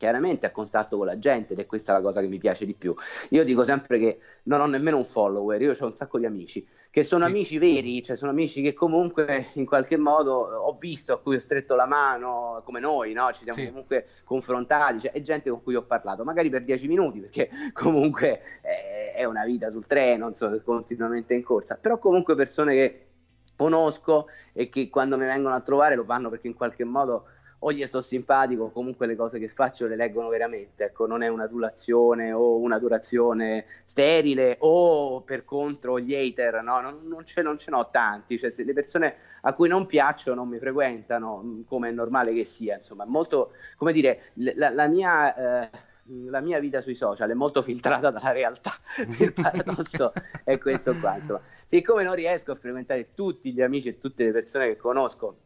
chiaramente 0.00 0.46
a 0.46 0.50
contatto 0.50 0.96
con 0.96 1.04
la 1.04 1.18
gente 1.18 1.52
ed 1.52 1.58
è 1.58 1.66
questa 1.66 1.92
la 1.92 2.00
cosa 2.00 2.22
che 2.22 2.26
mi 2.26 2.38
piace 2.38 2.64
di 2.64 2.72
più. 2.74 2.94
Io 3.30 3.44
dico 3.44 3.64
sempre 3.64 3.98
che 3.98 4.18
non 4.44 4.62
ho 4.62 4.66
nemmeno 4.66 4.96
un 4.96 5.04
follower, 5.04 5.60
io 5.60 5.74
ho 5.78 5.84
un 5.84 5.94
sacco 5.94 6.18
di 6.18 6.24
amici 6.24 6.66
che 6.88 7.04
sono 7.04 7.24
Sì. 7.26 7.30
amici 7.30 7.58
veri, 7.58 8.02
cioè 8.02 8.16
sono 8.16 8.30
amici 8.30 8.62
che 8.62 8.72
comunque 8.72 9.48
in 9.54 9.66
qualche 9.66 9.98
modo 9.98 10.32
ho 10.32 10.74
visto, 10.78 11.12
a 11.12 11.20
cui 11.20 11.36
ho 11.36 11.38
stretto 11.38 11.74
la 11.74 11.84
mano, 11.84 12.62
come 12.64 12.80
noi, 12.80 13.12
no? 13.12 13.30
Ci 13.30 13.42
siamo 13.42 13.58
Sì. 13.60 13.66
comunque 13.66 14.06
confrontati, 14.24 15.00
cioè, 15.00 15.12
è 15.12 15.20
gente 15.20 15.50
con 15.50 15.62
cui 15.62 15.74
ho 15.74 15.82
parlato, 15.84 16.24
magari 16.24 16.48
per 16.48 16.64
dieci 16.64 16.88
minuti, 16.88 17.20
perché 17.20 17.50
comunque 17.74 18.40
eh, 18.62 19.12
è 19.12 19.24
una 19.24 19.44
vita 19.44 19.68
sul 19.68 19.86
treno, 19.86 20.28
insomma, 20.28 20.58
continuamente 20.60 21.34
in 21.34 21.42
corsa, 21.42 21.76
però 21.76 21.98
comunque 21.98 22.34
persone 22.34 22.74
che 22.74 23.04
conosco 23.54 24.28
e 24.54 24.70
che 24.70 24.88
quando 24.88 25.18
mi 25.18 25.26
vengono 25.26 25.54
a 25.54 25.60
trovare 25.60 25.94
lo 25.94 26.04
fanno 26.04 26.30
perché 26.30 26.46
in 26.46 26.54
qualche 26.54 26.84
modo 26.84 27.26
o 27.62 27.72
gli 27.72 27.84
sto 27.84 28.00
simpatico, 28.00 28.70
comunque 28.70 29.06
le 29.06 29.16
cose 29.16 29.38
che 29.38 29.48
faccio 29.48 29.86
le 29.86 29.96
leggono 29.96 30.28
veramente, 30.28 30.84
ecco, 30.84 31.06
non 31.06 31.22
è 31.22 31.28
un'adulazione 31.28 32.32
o 32.32 32.56
un'adorazione 32.58 33.66
sterile 33.84 34.56
o 34.60 35.20
per 35.22 35.44
contro 35.44 35.98
gli 35.98 36.14
hater, 36.14 36.62
no, 36.62 36.80
non, 36.80 37.06
non 37.06 37.24
ce, 37.24 37.42
non 37.42 37.58
ce 37.58 37.70
n'ho 37.70 37.88
tanti, 37.90 38.38
cioè 38.38 38.50
se 38.50 38.64
le 38.64 38.72
persone 38.72 39.16
a 39.42 39.52
cui 39.52 39.68
non 39.68 39.86
piaccio 39.86 40.34
non 40.34 40.48
mi 40.48 40.58
frequentano, 40.58 41.36
mh, 41.36 41.64
come 41.66 41.88
è 41.90 41.92
normale 41.92 42.32
che 42.32 42.44
sia, 42.44 42.76
insomma, 42.76 43.04
molto, 43.04 43.52
come 43.76 43.92
dire, 43.92 44.32
la, 44.34 44.70
la 44.70 44.86
mia... 44.86 45.64
eh, 45.64 45.88
la 46.28 46.40
mia 46.40 46.58
vita 46.58 46.80
sui 46.80 46.96
social 46.96 47.30
è 47.30 47.34
molto 47.34 47.62
filtrata 47.62 48.10
dalla 48.10 48.32
realtà, 48.32 48.72
il 49.20 49.32
paradosso 49.32 50.12
è 50.42 50.58
questo 50.58 50.96
qua, 50.98 51.14
insomma. 51.14 51.40
Siccome 51.68 52.02
non 52.02 52.16
riesco 52.16 52.50
a 52.50 52.56
frequentare 52.56 53.14
tutti 53.14 53.52
gli 53.52 53.60
amici 53.60 53.90
e 53.90 53.98
tutte 53.98 54.24
le 54.24 54.32
persone 54.32 54.66
che 54.66 54.76
conosco 54.76 55.36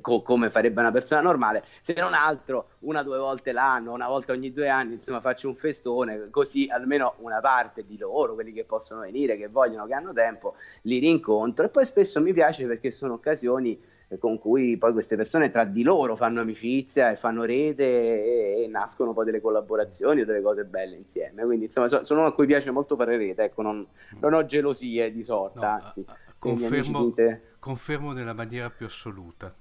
co- 0.00 0.22
come 0.22 0.50
farebbe 0.50 0.80
una 0.80 0.90
persona 0.90 1.20
normale, 1.20 1.64
se 1.80 1.94
non 1.96 2.14
altro 2.14 2.70
una 2.80 3.00
o 3.00 3.02
due 3.04 3.18
volte 3.18 3.52
l'anno, 3.52 3.92
una 3.92 4.08
volta 4.08 4.32
ogni 4.32 4.52
due 4.52 4.68
anni, 4.68 4.94
insomma 4.94 5.20
faccio 5.20 5.48
un 5.48 5.54
festone, 5.56 6.28
così 6.30 6.68
almeno 6.70 7.14
una 7.18 7.40
parte 7.40 7.84
di 7.84 7.96
loro, 7.98 8.34
quelli 8.34 8.52
che 8.52 8.64
possono 8.64 9.00
venire, 9.00 9.36
che 9.36 9.48
vogliono, 9.48 9.86
che 9.86 9.94
hanno 9.94 10.12
tempo, 10.12 10.54
li 10.82 10.98
rincontro 10.98 11.64
e 11.66 11.68
poi 11.68 11.84
spesso 11.86 12.20
mi 12.20 12.32
piace 12.32 12.66
perché 12.66 12.90
sono 12.90 13.14
occasioni 13.14 13.80
eh, 14.08 14.18
con 14.18 14.38
cui 14.38 14.76
poi 14.76 14.92
queste 14.92 15.16
persone 15.16 15.50
tra 15.50 15.64
di 15.64 15.82
loro 15.82 16.16
fanno 16.16 16.40
amicizia 16.40 17.10
e 17.10 17.16
fanno 17.16 17.44
rete 17.44 17.84
e, 17.84 18.62
e 18.62 18.66
nascono 18.68 19.12
poi 19.12 19.24
delle 19.24 19.40
collaborazioni 19.40 20.22
o 20.22 20.24
delle 20.24 20.42
cose 20.42 20.64
belle 20.64 20.96
insieme. 20.96 21.44
Quindi 21.44 21.64
insomma 21.66 21.88
so- 21.88 22.04
sono 22.04 22.20
uno 22.20 22.28
a 22.28 22.34
cui 22.34 22.46
piace 22.46 22.70
molto 22.70 22.96
fare 22.96 23.16
rete, 23.16 23.44
ecco, 23.44 23.62
non, 23.62 23.86
non 24.20 24.34
ho 24.34 24.44
gelosie 24.44 25.12
di 25.12 25.22
sorta, 25.22 25.60
No, 25.60 25.84
anzi. 25.84 26.04
amici 26.06 26.30
confermo, 26.38 27.04
dite- 27.04 27.51
confermo 27.62 28.10
nella 28.10 28.32
maniera 28.32 28.70
più 28.70 28.86
assoluta. 28.86 29.54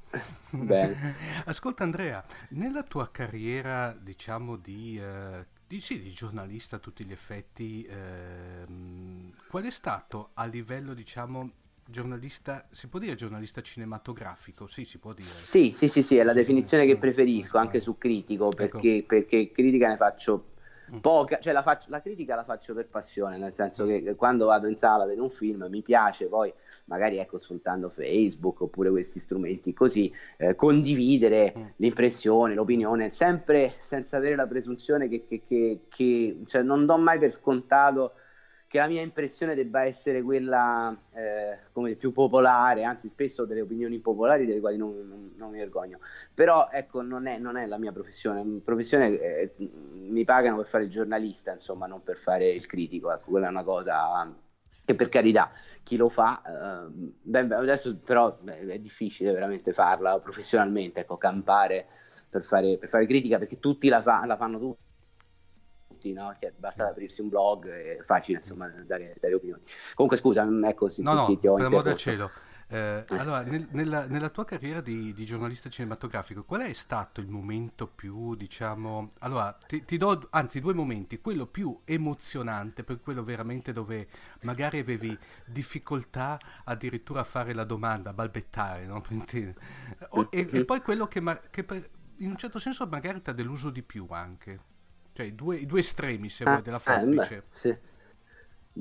Bene. 0.50 1.13
Ascolta 1.46 1.84
Andrea, 1.84 2.25
nella 2.50 2.81
tua 2.81 3.12
carriera, 3.12 3.96
diciamo, 3.96 4.55
di, 4.55 5.00
eh, 5.00 5.46
di, 5.67 5.79
sì, 5.81 6.01
di 6.01 6.10
giornalista 6.10 6.77
a 6.77 6.79
tutti 6.79 7.05
gli 7.05 7.12
effetti, 7.12 7.88
ehm, 7.88 9.34
qual 9.48 9.65
è 9.65 9.70
stato 9.70 10.31
a 10.34 10.46
livello, 10.46 10.96
diciamo, 10.96 11.51
giornalista, 11.86 12.67
si 12.72 12.88
può 12.88 12.98
dire 12.98 13.13
giornalista 13.13 13.62
cinematografico? 13.62 14.65
Sì, 14.65 14.84
si 14.84 14.98
può 14.98 15.13
dire. 15.13 15.27
Sì, 15.27 15.72
sì, 15.72 15.88
sì, 15.88 16.01
sì, 16.01 16.17
è 16.17 16.24
la 16.24 16.34
definizione 16.34 16.88
che 16.88 16.98
preferisco 16.98 17.60
anche 17.60 17.79
su 17.79 18.00
critico 18.00 18.48
Ecco. 18.48 18.55
perché, 18.55 19.03
perché 19.05 19.51
critica 19.51 19.89
ne 19.89 19.98
faccio. 19.98 20.50
Poca, 21.00 21.40
cioè 21.40 21.54
la, 21.54 21.62
faccio- 21.62 21.90
la 21.90 22.02
critica 22.02 22.36
la 22.36 22.44
faccio 22.44 22.74
per 22.74 22.88
passione, 22.88 23.38
nel 23.38 23.54
senso 23.54 23.86
che 23.86 24.16
quando 24.16 24.48
vado 24.48 24.68
in 24.68 24.76
sala 24.76 25.04
a 25.04 25.06
vedere 25.06 25.22
un 25.22 25.30
film 25.30 25.68
mi 25.70 25.82
piace 25.82 26.26
poi 26.28 26.54
magari 26.86 27.18
ecco 27.18 27.38
sfruttando 27.38 27.90
Facebook 27.90 28.62
oppure 28.62 28.90
questi 28.90 29.20
strumenti 29.20 29.74
così 29.74 30.12
eh, 30.38 30.56
condividere 30.56 31.54
Mm. 31.58 31.64
l'impressione, 31.78 32.54
l'opinione, 32.56 33.10
sempre 33.10 33.74
senza 33.80 34.18
avere 34.18 34.36
la 34.36 34.48
presunzione 34.48 35.08
che, 35.08 35.24
che- 35.26 35.44
che- 35.46 35.82
che- 35.88 36.40
cioè 36.46 36.62
non 36.62 36.86
do 36.86 36.98
mai 36.98 37.20
per 37.20 37.32
scontato 37.32 38.14
che 38.72 38.78
la 38.78 38.88
mia 38.88 39.01
impressione 39.01 39.54
debba 39.54 39.84
essere 39.84 40.22
quella 40.22 40.98
eh, 41.12 41.58
come 41.74 41.96
più 41.96 42.13
popolare, 42.13 42.86
anzi 42.86 43.10
spesso 43.10 43.42
ho 43.42 43.46
delle 43.46 43.60
opinioni 43.60 44.00
popolari 44.00 44.46
delle 44.46 44.62
quali 44.62 44.78
non, 44.78 44.96
non- 45.10 45.34
non 45.36 45.51
mi 45.51 45.58
vergogno, 45.58 46.00
però 46.34 46.70
ecco 46.72 47.01
non 47.01 47.28
è, 47.28 47.38
non 47.38 47.58
è 47.58 47.66
la 47.66 47.78
mia 47.78 47.92
professione, 47.92 48.62
professione 48.63 49.20
eh, 49.20 49.54
mi 49.58 50.24
pagano 50.24 50.56
per 50.56 50.68
fare 50.68 50.86
il 50.86 50.90
giornalista, 50.90 51.51
insomma 51.51 51.86
non 51.86 52.01
per 52.01 52.16
fare 52.18 52.48
il 52.50 52.66
critico, 52.66 53.12
ecco 53.12 53.32
quella 53.32 53.48
è 53.48 53.50
una 53.50 53.63
cosa 53.66 54.34
che 54.86 54.96
per 54.96 55.10
carità 55.10 55.51
chi 55.84 55.98
lo 55.98 56.08
fa, 56.08 56.42
eh, 56.86 56.88
beh, 57.24 57.54
adesso 57.54 57.98
però 57.98 58.38
beh, 58.40 58.68
è 58.68 58.80
difficile 58.80 59.34
veramente 59.34 59.74
farla 59.74 60.18
professionalmente, 60.20 61.01
ecco 61.01 61.18
campare 61.18 61.88
per 62.30 62.42
fare, 62.42 62.78
per 62.78 62.88
fare 62.88 63.06
critica 63.06 63.38
perché 63.38 63.60
tutti 63.60 63.90
la, 63.90 64.01
fa- 64.01 64.25
la 64.25 64.38
fanno 64.38 64.60
tutti 64.60 64.91
tutti, 66.01 66.13
no? 66.13 66.34
Che 66.38 66.53
basta 66.58 66.88
aprirsi 66.88 67.22
un 67.22 67.29
blog, 67.29 67.70
è 67.70 68.01
facile 68.03 68.39
insomma 68.39 68.67
dare, 68.67 69.15
dare 69.20 69.36
opinioni. 69.36 69.62
Comunque 69.93 70.17
scusa, 70.17 70.48
ecco, 70.63 70.89
sì, 70.89 71.03
No, 71.03 71.13
no, 71.13 71.25
ti, 71.25 71.38
ti 71.38 71.48
ho 71.48 71.53
per 71.53 71.65
amor 71.67 71.84
del 71.84 71.98
cielo. 71.98 72.31
Eh, 72.67 73.03
allora, 73.10 73.41
nel- 73.41 73.67
nella, 73.72 74.05
nella 74.05 74.29
tua 74.29 74.46
carriera 74.46 74.79
di, 74.79 75.12
di 75.12 75.25
giornalista 75.25 75.70
cinematografico, 75.70 76.46
qual 76.46 76.62
è 76.62 76.72
stato 76.72 77.20
il 77.20 77.27
momento 77.27 77.86
più, 77.86 78.34
diciamo, 78.36 79.10
allora, 79.20 79.51
ti, 79.67 79.84
ti 79.84 79.98
do, 79.98 80.25
anzi, 80.29 80.62
due 80.62 80.74
momenti, 80.74 81.20
quello 81.20 81.48
più 81.48 81.81
emozionante, 81.84 82.86
per 82.86 83.01
quello 83.01 83.25
veramente 83.25 83.74
dove 83.74 84.08
magari 84.43 84.79
avevi 84.79 85.17
difficoltà 85.46 86.38
addirittura 86.63 87.20
a 87.22 87.25
fare 87.25 87.53
la 87.53 87.65
domanda, 87.65 88.12
a 88.12 88.13
balbettare, 88.13 88.86
no? 88.86 89.03
E, 90.29 90.48
e 90.51 90.65
poi 90.65 90.81
quello 90.81 91.08
che, 91.08 91.22
che 91.50 91.63
per- 91.63 91.89
in 92.17 92.29
un 92.29 92.38
certo 92.38 92.60
senso 92.60 92.86
magari 92.88 93.22
ti 93.22 93.29
ha 93.29 93.34
deluso 93.34 93.70
di 93.70 93.81
più 93.84 94.08
anche. 94.10 94.60
Cioè, 95.22 95.30
i 95.30 95.36
due, 95.36 95.58
i 95.58 95.66
due 95.68 95.80
estremi, 95.82 96.30
se 96.30 96.46
vuoi, 96.46 96.62
della 96.63 96.80
Ah, 96.86 97.00
forbice. 97.01 97.44
beh, 97.44 97.58
sì. 97.58 97.78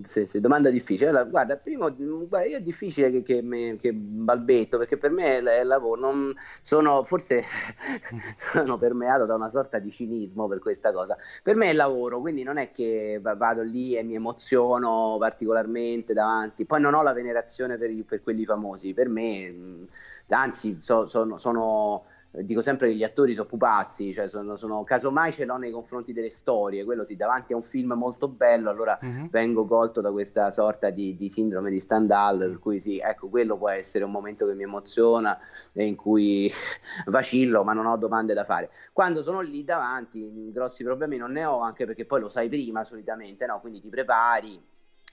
Sì, 0.03 0.25
sì, 0.27 0.39
domanda 0.41 0.71
difficile. 0.71 1.09
Allora, 1.11 1.25
guarda, 1.25 1.57
primo, 1.57 1.93
guarda, 1.93 2.47
io 2.47 2.57
è 2.59 2.61
difficile 2.63 3.11
che, 3.11 3.23
che, 3.23 3.43
me- 3.43 3.77
che 3.77 3.93
balbetto 3.93 4.79
perché 4.79 4.97
per 4.97 5.11
me 5.11 5.39
è 5.41 5.61
il 5.61 5.67
lavoro. 5.67 6.01
Non, 6.01 6.33
sono 6.61 7.03
forse 7.03 7.43
sono 8.37 8.79
permeato 8.79 9.27
da 9.27 9.35
una 9.35 9.49
sorta 9.49 9.81
di 9.81 9.91
cinismo 9.91 10.47
per 10.47 10.61
questa 10.61 10.93
cosa. 10.93 11.17
Per 11.43 11.57
me 11.57 11.67
è 11.67 11.71
il 11.71 11.77
lavoro, 11.77 12.21
quindi 12.21 12.45
non 12.45 12.57
è 12.57 12.71
che 12.71 13.19
va- 13.21 13.35
vado 13.35 13.63
lì 13.63 13.97
e 13.97 14.05
mi 14.05 14.15
emoziono 14.15 15.17
particolarmente 15.19 16.13
davanti. 16.15 16.65
Poi 16.67 16.81
non 16.81 16.95
ho 16.95 17.03
la 17.03 17.13
venerazione 17.13 17.77
per, 17.77 17.91
per 18.05 18.23
quelli 18.23 18.45
famosi. 18.45 18.95
Per 18.95 19.09
me, 19.09 19.89
anzi, 20.29 20.79
so- 20.81 21.07
sono, 21.09 21.37
sono- 21.37 22.05
dico 22.33 22.61
sempre 22.63 22.89
che 22.89 22.95
gli 22.95 23.03
attori 23.03 23.35
sono 23.35 23.49
pupazzi, 23.49 24.13
cioè 24.15 24.29
sono, 24.29 24.57
sono- 24.57 24.85
casomai 24.85 25.33
ce 25.33 25.45
l'ho 25.45 25.57
nei 25.57 25.71
confronti 25.73 26.13
delle 26.13 26.31
storie. 26.31 26.85
Quello 26.85 27.05
sì, 27.05 27.17
davanti 27.17 27.53
a 27.53 27.57
un 27.57 27.63
film 27.63 27.93
molto 27.95 28.29
bello, 28.29 28.71
allora 28.71 28.97
Mhm. 29.03 29.29
vengo 29.31 29.67
colto 29.67 30.01
da 30.01 30.13
questa 30.13 30.51
sorta 30.51 30.91
di, 30.91 31.17
di 31.17 31.29
sindrome 31.29 31.71
di 31.71 31.81
Stendhal, 31.81 32.39
per 32.39 32.59
cui 32.59 32.79
sì, 32.79 32.99
ecco, 32.99 33.29
quello 33.29 33.59
può 33.59 33.69
essere 33.69 34.05
un 34.05 34.11
momento 34.13 34.47
che 34.47 34.55
mi 34.55 34.63
emoziona 34.63 35.39
e 35.73 35.85
in 35.87 35.97
cui 35.97 36.51
vacillo, 37.07 37.65
ma 37.65 37.73
non 37.73 37.87
ho 37.87 37.97
domande 37.97 38.35
da 38.35 38.45
fare. 38.45 38.71
Quando 38.93 39.23
sono 39.23 39.41
lì 39.41 39.65
davanti, 39.65 40.51
grossi 40.53 40.85
problemi 40.85 41.17
non 41.17 41.33
ne 41.33 41.45
ho, 41.45 41.61
anche 41.61 41.85
perché 41.85 42.05
poi 42.05 42.21
lo 42.21 42.29
sai 42.29 42.49
prima 42.49 42.85
solitamente, 42.85 43.47
no? 43.47 43.61
Quindi 43.61 43.81
ti 43.81 43.89
prepari 43.89 44.63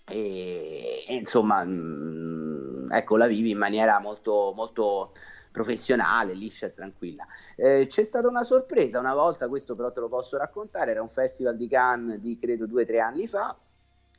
e, 0.09 1.03
e, 1.07 1.13
insomma, 1.15 1.63
mm, 1.65 2.91
ecco, 2.91 3.17
la 3.17 3.27
vivi 3.27 3.51
in 3.51 3.57
maniera 3.57 4.00
molto, 4.00 4.53
molto 4.55 5.12
professionale, 5.57 6.33
liscia 6.33 6.67
e 6.67 6.73
tranquilla. 6.73 7.25
Eh, 7.55 7.87
c'è 7.89 8.03
stata 8.03 8.27
una 8.27 8.43
sorpresa 8.43 8.99
una 8.99 9.13
volta, 9.13 9.47
questo 9.47 9.75
però 9.75 9.91
te 9.91 9.99
lo 9.99 10.07
posso 10.07 10.37
raccontare, 10.37 10.91
era 10.91 11.01
un 11.01 11.09
festival 11.09 11.57
di 11.57 11.67
Cannes 11.67 12.19
di 12.19 12.37
credo 12.37 12.67
due 12.67 12.83
o 12.83 12.85
tre 12.85 12.99
anni 12.99 13.27
fa. 13.27 13.57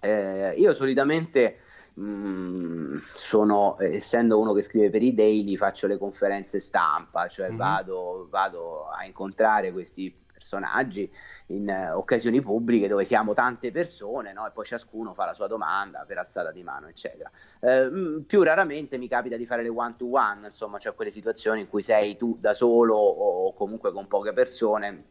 Eh, 0.01 0.55
io 0.57 0.73
solitamente 0.73 1.59
mh, 1.95 2.99
sono, 3.15 3.77
eh, 3.79 3.97
essendo 3.97 4.39
uno 4.39 4.53
che 4.53 4.63
scrive 4.63 4.91
per 4.91 5.03
i 5.03 5.15
daily, 5.15 5.57
faccio 5.57 5.87
le 5.89 5.99
conferenze 5.99 6.61
stampa, 6.61 7.27
cioè 7.27 7.51
Mhm. 7.51 7.57
vado, 7.57 8.27
vado 8.31 8.89
a 8.89 9.05
incontrare 9.05 9.73
questi 9.73 10.15
personaggi 10.39 11.13
in 11.49 11.69
eh, 11.69 11.91
occasioni 11.91 12.41
pubbliche 12.41 12.89
dove 12.89 13.05
siamo 13.05 13.35
tante 13.35 13.71
persone 13.73 14.33
no? 14.33 14.47
e 14.47 14.53
poi 14.53 14.65
ciascuno 14.65 15.13
fa 15.13 15.27
la 15.27 15.35
sua 15.35 15.49
domanda 15.49 16.05
per 16.07 16.19
alzata 16.19 16.53
di 16.53 16.63
mano 16.63 16.87
eccetera 16.87 17.31
Eh, 17.61 17.91
mh, 17.91 18.23
più 18.27 18.43
raramente 18.43 18.97
mi 18.99 19.09
capita 19.09 19.37
di 19.37 19.45
fare 19.45 19.63
le 19.63 19.69
one 19.69 19.97
to 19.97 20.11
one 20.13 20.47
insomma 20.47 20.79
cioè 20.79 20.95
quelle 20.95 21.11
situazioni 21.11 21.61
in 21.63 21.69
cui 21.69 21.83
sei 21.83 22.17
tu 22.17 22.37
da 22.41 22.55
solo 22.55 22.97
o 22.97 23.53
comunque 23.55 23.93
con 23.93 24.07
poche 24.07 24.33
persone 24.33 25.05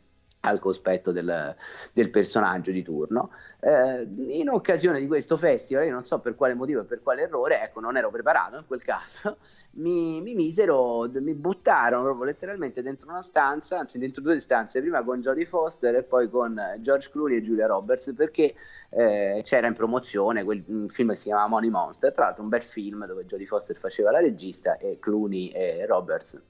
al 0.48 0.60
cospetto 0.60 1.12
del, 1.12 1.56
del 1.94 2.10
personaggio 2.10 2.72
di 2.72 2.84
turno. 2.84 3.32
Eh, 3.60 4.08
in 4.30 4.50
occasione 4.50 5.00
di 5.00 5.08
questo 5.08 5.38
festival, 5.38 5.86
io 5.86 5.92
non 5.92 6.04
so 6.04 6.20
per 6.20 6.36
quale 6.36 6.54
motivo 6.54 6.82
e 6.82 6.86
per 6.86 7.02
quale 7.02 7.24
errore, 7.24 7.62
ecco, 7.62 7.80
non 7.80 7.98
ero 7.98 8.10
preparato 8.10 8.58
in 8.58 8.66
quel 8.66 8.84
caso, 8.86 9.38
mi, 9.72 10.22
mi 10.22 10.34
misero, 10.34 11.10
mi 11.14 11.34
buttarono 11.34 12.04
proprio 12.04 12.26
letteralmente 12.26 12.82
dentro 12.82 13.10
una 13.10 13.22
stanza, 13.22 13.80
anzi 13.80 14.00
dentro 14.00 14.22
due 14.22 14.40
stanze, 14.40 14.80
prima 14.80 15.04
con 15.04 15.22
Jodie 15.22 15.46
Foster 15.46 15.96
e 15.96 16.04
poi 16.04 16.30
con 16.30 16.60
George 16.80 17.10
Clooney 17.12 17.38
e 17.38 17.42
Julia 17.42 17.68
Roberts, 17.68 18.14
perché 18.16 18.56
eh, 18.90 19.42
c'era 19.44 19.68
in 19.68 19.74
promozione 19.74 20.44
quel 20.44 20.64
film 20.88 21.10
che 21.10 21.16
si 21.16 21.26
chiama 21.26 21.48
Money 21.48 21.70
Monster, 21.70 22.12
tra 22.12 22.26
l'altro 22.26 22.44
un 22.44 22.50
bel 22.50 22.64
film 22.64 23.06
dove 23.06 23.26
Jodie 23.26 23.46
Foster 23.46 23.76
faceva 23.76 24.12
la 24.12 24.20
regista 24.20 24.78
e 24.78 24.98
Clooney 25.00 25.50
e 25.50 25.86
Roberts 25.86 26.42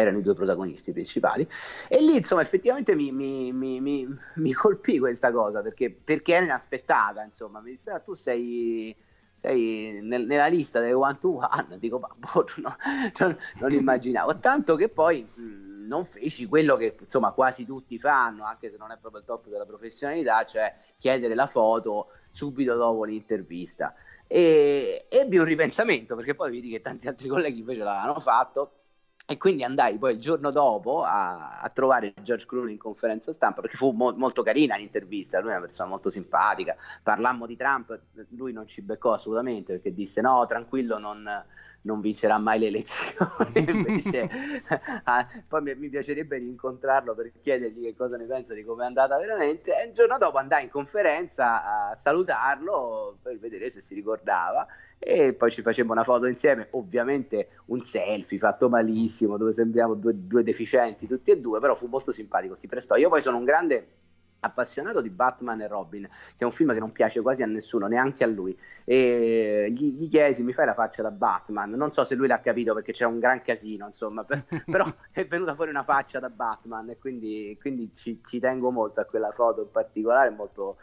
erano 0.00 0.18
i 0.18 0.22
due 0.22 0.34
protagonisti 0.34 0.92
principali. 0.92 1.48
E 1.88 2.00
lì 2.00 2.16
insomma 2.16 2.42
effettivamente 2.42 2.94
mi, 2.94 3.12
mi, 3.12 3.52
mi, 3.52 4.08
mi 4.36 4.52
colpì 4.52 4.98
questa 4.98 5.30
cosa 5.30 5.62
perché, 5.62 5.90
perché 5.90 6.34
era 6.34 6.44
inaspettata 6.44 7.22
insomma. 7.22 7.60
Mi 7.60 7.70
disse 7.70 7.90
ah, 7.90 8.00
tu 8.00 8.14
sei 8.14 8.94
sei 9.40 10.02
nel, 10.02 10.26
nella 10.26 10.48
lista 10.48 10.80
dei 10.80 10.92
one 10.92 11.16
to 11.18 11.38
one, 11.38 11.78
dico, 11.78 11.98
ma 11.98 12.10
boh, 12.14 12.44
no, 12.56 12.76
non, 13.20 13.38
non, 13.58 13.72
immaginavo, 13.72 14.38
tanto 14.38 14.76
che 14.76 14.90
poi 14.90 15.22
mh, 15.22 15.86
non 15.86 16.04
feci 16.04 16.46
quello 16.46 16.76
che 16.76 16.94
insomma 17.00 17.32
quasi 17.32 17.64
tutti 17.64 17.98
fanno, 17.98 18.44
anche 18.44 18.70
se 18.70 18.76
non 18.76 18.92
è 18.92 18.98
proprio 18.98 19.22
il 19.22 19.26
top 19.26 19.48
della 19.48 19.64
professionalità, 19.64 20.44
cioè 20.44 20.76
chiedere 20.98 21.34
la 21.34 21.46
foto 21.46 22.08
subito 22.28 22.74
dopo 22.76 23.04
l'intervista. 23.04 23.94
E 24.26 25.06
ebbi 25.08 25.38
un 25.38 25.44
ripensamento 25.44 26.14
perché 26.14 26.34
poi 26.34 26.50
vedi 26.50 26.68
che 26.68 26.82
tanti 26.82 27.08
altri 27.08 27.26
colleghi 27.26 27.60
invece 27.60 27.82
l'avevano 27.82 28.20
fatto 28.20 28.79
e 29.30 29.36
quindi 29.36 29.62
andai 29.62 29.96
poi 29.96 30.14
il 30.14 30.20
giorno 30.20 30.50
dopo 30.50 31.04
a, 31.04 31.60
a, 31.60 31.68
trovare 31.68 32.12
George 32.20 32.46
Clooney 32.46 32.72
in 32.72 32.78
conferenza 32.78 33.32
stampa 33.32 33.60
perché 33.60 33.76
fu 33.76 33.92
mo- 33.92 34.12
molto 34.16 34.42
carina 34.42 34.74
l'intervista, 34.74 35.38
lui 35.38 35.50
è 35.50 35.52
una 35.52 35.60
persona 35.60 35.88
molto 35.88 36.10
simpatica, 36.10 36.74
parlammo 37.00 37.46
di 37.46 37.54
Trump, 37.54 37.96
lui 38.30 38.52
non 38.52 38.66
ci 38.66 38.82
beccò 38.82 39.12
assolutamente 39.12 39.74
perché 39.74 39.94
disse 39.94 40.20
no 40.20 40.44
tranquillo 40.46 40.98
non, 40.98 41.24
non 41.82 42.00
vincerà 42.00 42.38
mai 42.38 42.58
le 42.58 42.66
elezioni, 42.66 43.52
invece 43.70 44.28
ah, 45.04 45.24
poi 45.46 45.62
mi, 45.62 45.76
mi, 45.76 45.88
piacerebbe 45.88 46.36
rincontrarlo 46.38 47.14
per 47.14 47.30
chiedergli 47.40 47.84
che 47.84 47.94
cosa 47.94 48.16
ne 48.16 48.24
pensa 48.24 48.54
di 48.54 48.64
come 48.64 48.82
è 48.82 48.86
andata 48.86 49.16
veramente. 49.16 49.80
E 49.80 49.86
il 49.86 49.92
giorno 49.92 50.18
dopo 50.18 50.38
andai 50.38 50.64
in 50.64 50.70
conferenza 50.70 51.90
a 51.90 51.94
salutarlo 51.94 53.18
per 53.22 53.38
vedere 53.38 53.70
se 53.70 53.80
si 53.80 53.94
ricordava 53.94 54.66
e 55.02 55.32
poi 55.32 55.50
ci 55.50 55.62
facemmo 55.62 55.92
una 55.92 56.04
foto 56.04 56.26
insieme, 56.26 56.68
ovviamente 56.72 57.48
un 57.66 57.80
selfie 57.82 58.38
fatto 58.38 58.68
malissimo 58.68 59.38
dove 59.38 59.50
sembriamo 59.50 59.94
due, 59.94 60.12
due 60.14 60.42
deficienti 60.42 61.06
tutti 61.06 61.30
e 61.30 61.40
due, 61.40 61.58
però 61.58 61.74
fu 61.74 61.86
molto 61.86 62.12
simpatico, 62.12 62.54
si 62.54 62.66
prestò. 62.66 62.96
Io 62.96 63.08
poi 63.08 63.22
sono 63.22 63.38
un 63.38 63.44
grande 63.44 63.86
appassionato 64.40 65.00
di 65.00 65.10
Batman 65.10 65.60
e 65.60 65.68
Robin, 65.68 66.02
che 66.02 66.38
è 66.38 66.44
un 66.44 66.50
film 66.50 66.72
che 66.72 66.80
non 66.80 66.92
piace 66.92 67.20
quasi 67.20 67.42
a 67.42 67.46
nessuno, 67.46 67.86
neanche 67.86 68.24
a 68.24 68.26
lui. 68.26 68.56
E 68.84 69.68
gli, 69.72 69.92
gli 69.92 70.08
chiesi: 70.08 70.42
mi 70.42 70.52
fai 70.52 70.66
la 70.66 70.74
faccia 70.74 71.02
da 71.02 71.10
Batman? 71.10 71.70
Non 71.70 71.90
so 71.90 72.04
se 72.04 72.14
lui 72.14 72.26
l'ha 72.26 72.40
capito 72.40 72.74
perché 72.74 72.92
c'era 72.92 73.10
un 73.10 73.18
gran 73.18 73.42
casino, 73.42 73.86
insomma, 73.86 74.24
per, 74.24 74.44
però 74.70 74.86
è 75.12 75.26
venuta 75.26 75.54
fuori 75.54 75.70
una 75.70 75.82
faccia 75.82 76.18
da 76.18 76.30
Batman 76.30 76.90
e 76.90 76.98
quindi, 76.98 77.56
quindi 77.60 77.92
ci, 77.94 78.20
ci, 78.24 78.40
tengo 78.40 78.70
molto 78.70 79.00
a 79.00 79.04
quella 79.04 79.30
foto 79.30 79.62
in 79.62 79.70
particolare, 79.70 80.30
molto, 80.30 80.78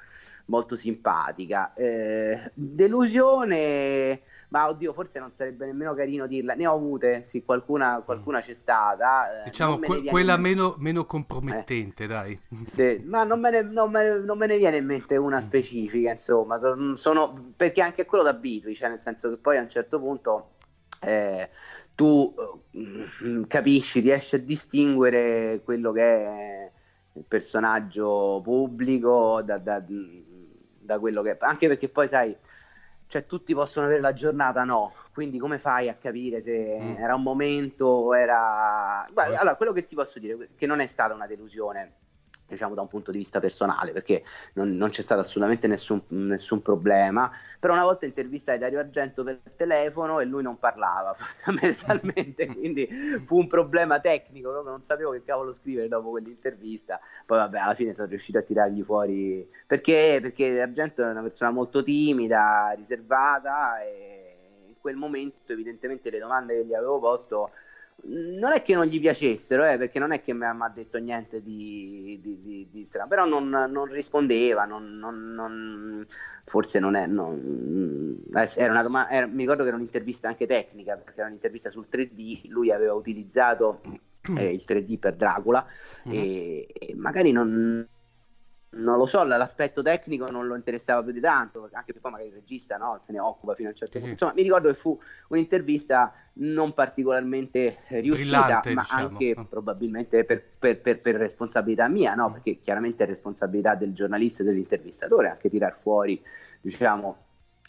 molto 0.46 0.76
simpatica. 0.76 1.74
Eh, 1.74 2.52
delusione 2.54 4.22
ma 4.50 4.70
oddio, 4.70 4.94
forse 4.94 5.20
non 5.20 5.32
sarebbe 5.32 5.66
nemmeno 5.66 5.94
carino 5.94 6.26
dirla. 6.26 6.54
Ne 6.54 6.68
ho 6.68 6.74
avute, 6.74 7.24
sì, 7.26 7.44
qualcuna, 7.44 8.02
qualcuna 8.06 8.40
c'è 8.40 8.54
stata. 8.54 9.44
Eh, 9.44 9.50
diciamo 9.50 9.78
que- 9.80 10.04
quella 10.04 10.36
in... 10.36 10.42
meno, 10.42 10.76
meno, 10.78 11.06
compromettente, 11.06 12.06
eh. 12.06 12.08
dai. 12.08 12.40
Sì, 12.66 13.02
ma 13.06 13.24
non 13.26 13.42
me, 13.42 13.50
ne, 13.50 13.62
non, 13.64 13.92
me 13.92 14.04
ne, 14.04 14.20
non 14.20 14.38
me, 14.38 14.46
ne, 14.46 14.58
viene 14.58 14.78
in 14.78 14.86
mente 14.86 15.18
una 15.18 15.42
specifica, 15.42 16.12
insomma, 16.12 16.58
sono, 16.94 17.52
perché 17.56 17.82
anche 17.82 18.06
quello 18.06 18.24
d'abitui, 18.24 18.74
cioè 18.74 18.90
nel 18.90 19.00
senso 19.00 19.30
che 19.30 19.38
poi 19.38 19.58
a 19.58 19.62
un 19.62 19.70
certo 19.70 20.00
punto 20.00 20.52
eh, 21.02 21.50
tu 21.94 22.34
mm, 22.78 23.44
capisci, 23.48 24.00
riesci 24.00 24.36
a 24.36 24.40
distinguere 24.40 25.62
quello 25.64 25.92
che 25.92 26.02
è 26.02 26.72
il 27.14 27.26
personaggio 27.28 28.40
pubblico 28.44 29.42
da, 29.42 29.58
da, 29.58 29.84
da 29.84 31.00
quello 31.00 31.22
che 31.22 31.32
è, 31.32 31.38
anche 31.40 31.68
perché 31.68 31.90
poi 31.90 32.08
sai 32.08 32.36
cioè 33.08 33.26
tutti 33.26 33.54
possono 33.54 33.86
avere 33.86 34.02
la 34.02 34.14
giornata, 34.14 34.64
no. 34.64 34.94
Quindi 35.14 35.40
come 35.40 35.58
fai 35.58 35.90
a 35.90 35.96
capire 35.96 36.42
se 36.42 36.78
mm. 36.80 36.96
era 36.98 37.16
un 37.16 37.24
momento 37.24 37.86
o 37.86 38.18
era... 38.18 39.06
Guarda, 39.12 39.40
allora, 39.40 39.56
quello 39.56 39.72
che 39.72 39.86
ti 39.86 39.96
posso 39.96 40.20
dire 40.20 40.50
che 40.56 40.66
non 40.66 40.80
è 40.80 40.88
stata 40.88 41.14
una 41.14 41.28
delusione 41.28 41.94
diciamo 42.48 42.76
da 42.76 42.82
un 42.82 42.88
punto 42.88 43.12
di 43.12 43.18
vista 43.18 43.40
personale, 43.40 43.92
perché 43.92 44.24
non, 44.54 44.76
non 44.76 44.90
c'è 44.90 45.02
stato 45.02 45.22
assolutamente 45.22 45.68
nessun, 45.68 46.02
nessun, 46.08 46.62
problema. 46.62 47.32
Però 47.60 47.74
una 47.74 47.84
volta 47.84 48.06
intervistai 48.06 48.58
Dario 48.58 48.80
Argento 48.80 49.24
per 49.24 49.40
telefono 49.56 50.20
e 50.20 50.26
lui 50.26 50.44
non 50.44 50.58
parlava 50.58 51.14
fondamentalmente, 51.16 52.48
quindi 52.48 52.88
fu 53.24 53.38
un 53.38 53.48
problema 53.48 54.00
tecnico, 54.00 54.50
proprio 54.52 54.72
non 54.72 54.82
sapevo 54.82 55.12
che 55.12 55.24
cavolo 55.24 55.52
scrivere 55.52 55.88
dopo 55.88 56.10
quell'intervista. 56.10 57.00
Poi 57.26 57.38
vabbè, 57.38 57.60
alla 57.60 57.74
fine 57.74 57.94
sono 57.94 58.08
riuscito 58.08 58.38
a 58.38 58.42
tirargli 58.42 58.84
fuori 58.84 59.48
perché, 59.66 60.20
perché 60.22 60.62
Argento 60.62 61.04
è 61.04 61.10
una 61.10 61.22
persona 61.22 61.52
molto 61.52 61.84
timida, 61.84 62.74
riservata 62.76 63.80
e 63.82 64.64
in 64.68 64.76
quel 64.80 64.96
momento 64.96 65.52
evidentemente 65.52 66.10
le 66.10 66.20
domande 66.20 66.56
che 66.56 66.66
gli 66.66 66.74
avevo 66.74 67.00
posto 67.00 67.52
non 68.04 68.52
è 68.54 68.62
che 68.62 68.76
non 68.76 68.86
gli 68.86 69.00
piacessero, 69.00 69.66
eh, 69.66 69.78
perché 69.78 70.00
non 70.00 70.12
è 70.12 70.22
che 70.22 70.34
mi 70.34 70.46
ha 70.46 70.72
detto 70.74 70.98
niente 71.00 71.42
di, 71.42 72.20
di, 72.22 72.42
di, 72.42 72.68
di 72.72 72.86
strano, 72.86 73.08
però 73.08 73.26
non, 73.26 73.50
non 73.50 73.86
rispondeva, 73.86 74.66
non, 74.66 74.98
non, 74.98 76.06
forse 76.46 76.80
non 76.80 76.96
è... 76.96 77.08
Eh, 77.08 78.50
era 78.56 78.72
una 78.72 78.84
domanda, 78.84 79.10
era, 79.10 79.26
mi 79.26 79.40
ricordo 79.40 79.64
che 79.64 79.70
era 79.70 79.78
un'intervista 79.78 80.28
anche 80.28 80.46
tecnica, 80.46 80.96
perché 80.96 81.20
era 81.20 81.28
un'intervista 81.28 81.70
sul 81.70 81.88
3D, 81.92 82.50
lui 82.50 82.72
aveva 82.72 82.94
utilizzato 82.94 83.82
eh, 84.36 84.52
il 84.52 84.64
3D 84.66 85.00
per 85.00 85.16
Dracula 85.16 85.66
mm-hmm. 86.08 86.18
e, 86.18 86.68
e 86.72 86.96
magari 86.96 87.32
non 87.32 87.88
non 88.78 88.98
lo 88.98 89.06
so, 89.06 89.24
l'aspetto 89.24 89.82
tecnico 89.82 90.30
non 90.30 90.48
lo 90.48 90.56
interessava 90.56 91.04
più 91.04 91.12
di 91.12 91.20
tanto, 91.20 91.64
anche 91.72 91.86
perché 91.86 92.00
poi 92.00 92.12
magari 92.12 92.30
il 92.30 92.36
regista 92.36 92.78
no, 92.78 92.98
se 93.02 93.12
ne 93.12 93.20
occupa 93.20 93.54
fino 93.56 93.68
a 93.68 93.72
un 93.72 93.78
certo 93.78 93.98
punto. 93.98 94.14
Insomma, 94.14 94.34
mi 94.34 94.44
ricordo 94.44 94.70
che 94.70 94.76
fu 94.76 95.00
un'intervista 95.30 96.14
non 96.40 96.74
particolarmente 96.74 97.78
riuscita, 97.90 98.60
Brillante, 98.62 98.74
ma 98.74 98.82
diciamo. 98.82 99.08
anche 99.08 99.36
probabilmente 99.50 100.24
per, 100.24 100.44
per, 100.58 100.80
per, 100.80 101.02
per, 101.02 101.16
responsabilità 101.16 101.88
mia, 101.88 102.14
no? 102.14 102.32
perché 102.32 102.60
chiaramente 102.60 103.04
è 103.04 103.08
responsabilità 103.08 103.76
del 103.76 103.94
giornalista 103.94 104.44
e 104.44 104.46
dell'intervistatore 104.46 105.30
anche 105.30 105.50
tirar 105.50 105.76
fuori, 105.76 106.22
diciamo, 106.62 107.26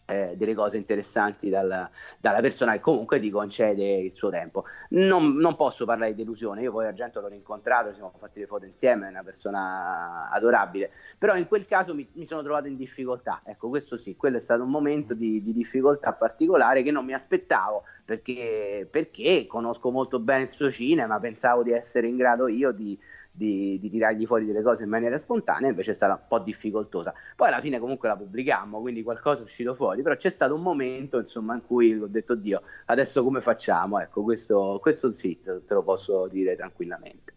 eh, 0.09 0.35
delle 0.37 0.55
cose 0.55 0.79
interessanti 0.79 1.51
dalla, 1.51 1.88
dalla, 2.18 2.40
persona 2.40 2.73
che 2.73 2.81
comunque 2.81 3.21
ti 3.21 3.31
concede 3.31 3.85
il 3.85 4.12
suo 4.12 4.31
tempo. 4.31 4.64
Non, 4.90 5.37
non, 5.37 5.55
posso 5.55 5.85
parlare 5.85 6.14
di 6.14 6.23
delusione, 6.23 6.62
io 6.62 6.73
poi 6.73 6.87
Argento 6.87 7.21
l'ho 7.21 7.29
rincontrato, 7.29 7.88
ci 7.88 7.97
siamo 7.97 8.12
fatti 8.16 8.40
le 8.40 8.47
foto 8.47 8.64
insieme, 8.64 9.07
è 9.07 9.11
una 9.11 9.23
persona 9.23 10.31
adorabile, 10.31 10.90
però 11.18 11.37
in 11.37 11.47
quel 11.47 11.66
caso 11.66 11.94
mi, 11.94 12.09
mi 12.14 12.25
sono 12.25 12.42
trovato 12.42 12.68
in 12.68 12.77
difficoltà, 12.77 13.42
ecco 13.44 13.68
questo 13.68 13.99
sì, 13.99 14.16
quello 14.16 14.38
è 14.38 14.40
stato 14.40 14.62
un 14.62 14.71
momento 14.71 15.12
di, 15.12 15.42
di 15.42 15.53
difficoltà 15.53 16.14
particolare 16.14 16.83
che 16.83 16.90
non 16.90 17.05
mi 17.05 17.12
aspettavo 17.12 17.83
perché, 18.05 18.88
perché 18.90 19.47
conosco 19.47 19.90
molto 19.90 20.18
bene 20.18 20.44
il 20.44 20.49
suo 20.49 20.71
cinema, 20.71 21.21
pensavo 21.21 21.62
di 21.62 21.73
essere 21.73 22.07
in 22.07 22.16
grado 22.16 22.49
io 22.49 22.73
di 22.73 22.99
di, 23.38 23.79
di, 23.79 23.88
tirargli 23.88 24.27
fuori 24.27 24.44
delle 24.44 24.62
cose 24.62 24.83
in 24.83 24.90
maniera 24.90 25.16
spontanea, 25.16 25.70
invece 25.70 25.92
è 25.92 25.94
stata 25.94 26.14
un 26.14 26.27
po' 26.27 26.40
difficoltosa. 26.40 27.14
Poi 27.37 27.46
alla 27.46 27.61
fine 27.61 27.79
comunque 27.79 28.09
la 28.09 28.16
pubblicammo, 28.16 28.81
quindi 28.81 29.05
qualcosa 29.05 29.42
è 29.42 29.44
uscito 29.44 29.74
fuori, 29.74 30.03
però 30.03 30.16
c'è 30.16 30.29
stato 30.29 30.55
un 30.55 30.62
momento 30.62 31.18
insomma 31.18 31.55
in 31.55 31.62
cui 31.64 31.96
ho 31.96 32.09
detto 32.09 32.35
Dio, 32.35 32.62
adesso 32.87 33.22
come 33.22 33.40
facciamo? 33.40 34.01
Ecco, 34.01 34.24
questo, 34.24 34.79
questo 34.83 35.12
sì, 35.12 35.38
te, 35.40 35.62
lo 35.68 35.83
posso 35.85 36.27
dire 36.27 36.57
tranquillamente. 36.57 37.35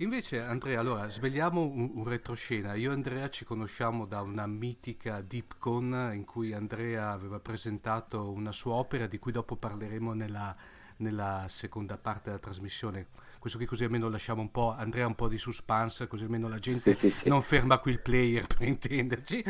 Invece 0.00 0.40
Andrea, 0.40 0.78
allora 0.78 1.08
svegliamo 1.08 1.62
un, 1.62 1.90
un, 1.94 2.04
retroscena. 2.04 2.74
Io 2.74 2.90
e 2.90 2.94
Andrea 2.94 3.28
ci 3.30 3.44
conosciamo 3.44 4.04
da 4.06 4.20
una 4.20 4.46
mitica 4.46 5.22
DeepCon 5.22 6.12
in 6.12 6.24
cui 6.24 6.52
Andrea 6.52 7.10
aveva 7.10 7.40
presentato 7.40 8.30
una 8.30 8.52
sua 8.52 8.74
opera 8.74 9.08
di 9.08 9.18
cui 9.18 9.32
dopo 9.32 9.56
parleremo 9.56 10.12
nella, 10.12 10.54
nella 10.98 11.46
seconda 11.48 11.96
parte 11.96 12.28
della 12.28 12.38
trasmissione 12.38 13.06
questo 13.38 13.58
qui 13.58 13.66
così 13.66 13.84
almeno 13.84 14.08
lasciamo 14.08 14.40
un 14.40 14.50
po', 14.50 14.74
Andrea 14.74 15.06
un 15.06 15.14
po' 15.14 15.28
di 15.28 15.38
suspense, 15.38 16.06
così 16.06 16.24
almeno 16.24 16.48
la 16.48 16.58
gente 16.58 16.92
sì, 16.92 17.10
sì, 17.10 17.10
sì. 17.10 17.28
non 17.28 17.42
ferma 17.42 17.78
qui 17.78 17.92
il 17.92 18.00
player 18.00 18.46
per 18.52 18.66
intenderci. 18.66 19.44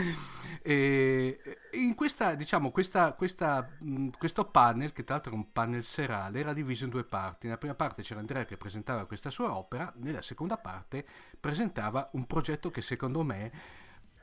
E 0.62 1.40
in 1.72 1.94
questa, 1.94 2.35
diciamo, 2.35 2.70
questa, 2.70 3.12
questa, 3.14 3.68
questo 4.16 4.44
panel, 4.46 4.92
che 4.92 5.05
tra 5.05 5.14
l'altro 5.14 5.33
era 5.33 5.40
un 5.40 5.53
panel 5.53 5.85
serale, 5.85 6.40
era 6.40 6.53
diviso 6.53 6.85
in 6.85 6.90
due 6.90 7.05
parti. 7.05 7.46
Nella 7.46 7.59
prima 7.59 7.74
parte 7.74 8.03
c'era 8.03 8.20
Andrea 8.20 8.44
che 8.44 8.57
presentava 8.57 9.07
questa 9.07 9.31
sua 9.31 9.57
opera, 9.57 9.92
nella 9.96 10.22
seconda 10.22 10.57
parte 10.57 11.05
presentava 11.38 12.11
un 12.12 12.27
progetto 12.27 12.70
che 12.70 12.83
secondo 12.83 13.22
me 13.22 13.53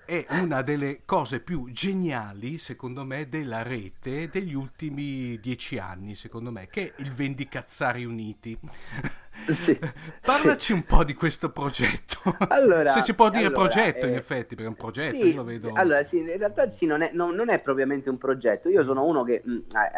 è 0.06 0.26
una 0.30 0.62
delle 0.62 1.02
cose 1.06 1.40
più 1.42 1.70
geniali, 1.72 2.58
secondo 2.58 3.04
me, 3.04 3.28
della 3.28 3.62
rete 3.64 4.30
degli 4.30 4.54
ultimi 4.54 5.40
dieci 5.40 5.78
anni, 5.78 6.16
secondo 6.16 6.52
me, 6.52 6.68
che 6.68 6.94
è 6.96 7.02
il 7.02 7.12
Vendicazzari 7.14 8.06
Uniti. 8.06 8.58
Sì, 9.48 9.78
Parlaci 10.26 10.68
sì. 10.68 10.72
un 10.72 10.86
po' 10.86 11.04
di 11.04 11.14
questo 11.14 11.52
progetto. 11.52 12.20
Allora, 12.48 12.90
Se 12.92 13.02
si 13.02 13.14
può 13.14 13.30
dire 13.30 13.48
allora, 13.48 13.64
progetto, 13.68 14.06
in 14.08 14.14
eh, 14.14 14.18
effetti, 14.18 14.56
perché 14.56 14.64
è 14.64 14.68
un 14.68 14.76
progetto, 14.76 15.16
sì, 15.18 15.28
io 15.28 15.36
lo 15.36 15.44
vedo... 15.44 15.72
Allora, 15.74 16.04
sì, 16.04 16.20
in 16.20 16.38
realtà 16.38 16.70
sì, 16.72 16.86
non 16.86 17.02
è, 17.02 17.12
non- 17.12 17.36
non 17.36 17.50
è 17.50 17.60
propriamente 17.60 18.10
un 18.10 18.18
progetto. 18.18 18.70
Io 18.70 18.82
sono 18.86 19.04
uno 19.04 19.24
che, 19.24 19.42
mh, 19.44 19.58
hai- 19.74 19.90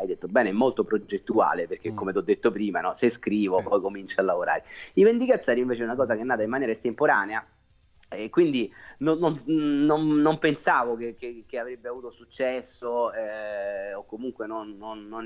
hai 0.00 0.06
detto 0.06 0.28
bene, 0.28 0.50
è 0.50 0.52
molto 0.52 0.84
progettuale, 0.84 1.66
perché 1.66 1.92
Mm. 1.92 1.96
come 1.96 2.12
ti 2.12 2.18
ho 2.18 2.22
detto 2.22 2.50
prima, 2.52 2.80
no, 2.80 2.92
se 2.92 3.08
scrivo 3.08 3.62
poi 3.62 3.80
comincio 3.80 4.20
a 4.20 4.24
lavorare. 4.24 4.64
I 4.94 5.02
Vendicazzari 5.02 5.60
invece 5.60 5.80
è 5.82 5.84
una 5.86 5.96
cosa 5.96 6.14
che 6.14 6.20
è 6.20 6.24
nata 6.24 6.42
in 6.42 6.50
maniera 6.50 6.70
estemporanea. 6.72 7.42
E 8.16 8.30
quindi 8.30 8.72
non, 8.98 9.18
non- 9.18 9.36
non- 9.46 10.06
non 10.20 10.38
pensavo 10.38 10.96
che, 10.96 11.14
che- 11.14 11.44
che 11.46 11.58
avrebbe 11.58 11.88
avuto 11.88 12.10
successo 12.10 13.12
eh, 13.12 13.94
o 13.94 14.04
comunque 14.04 14.46
non, 14.46 14.76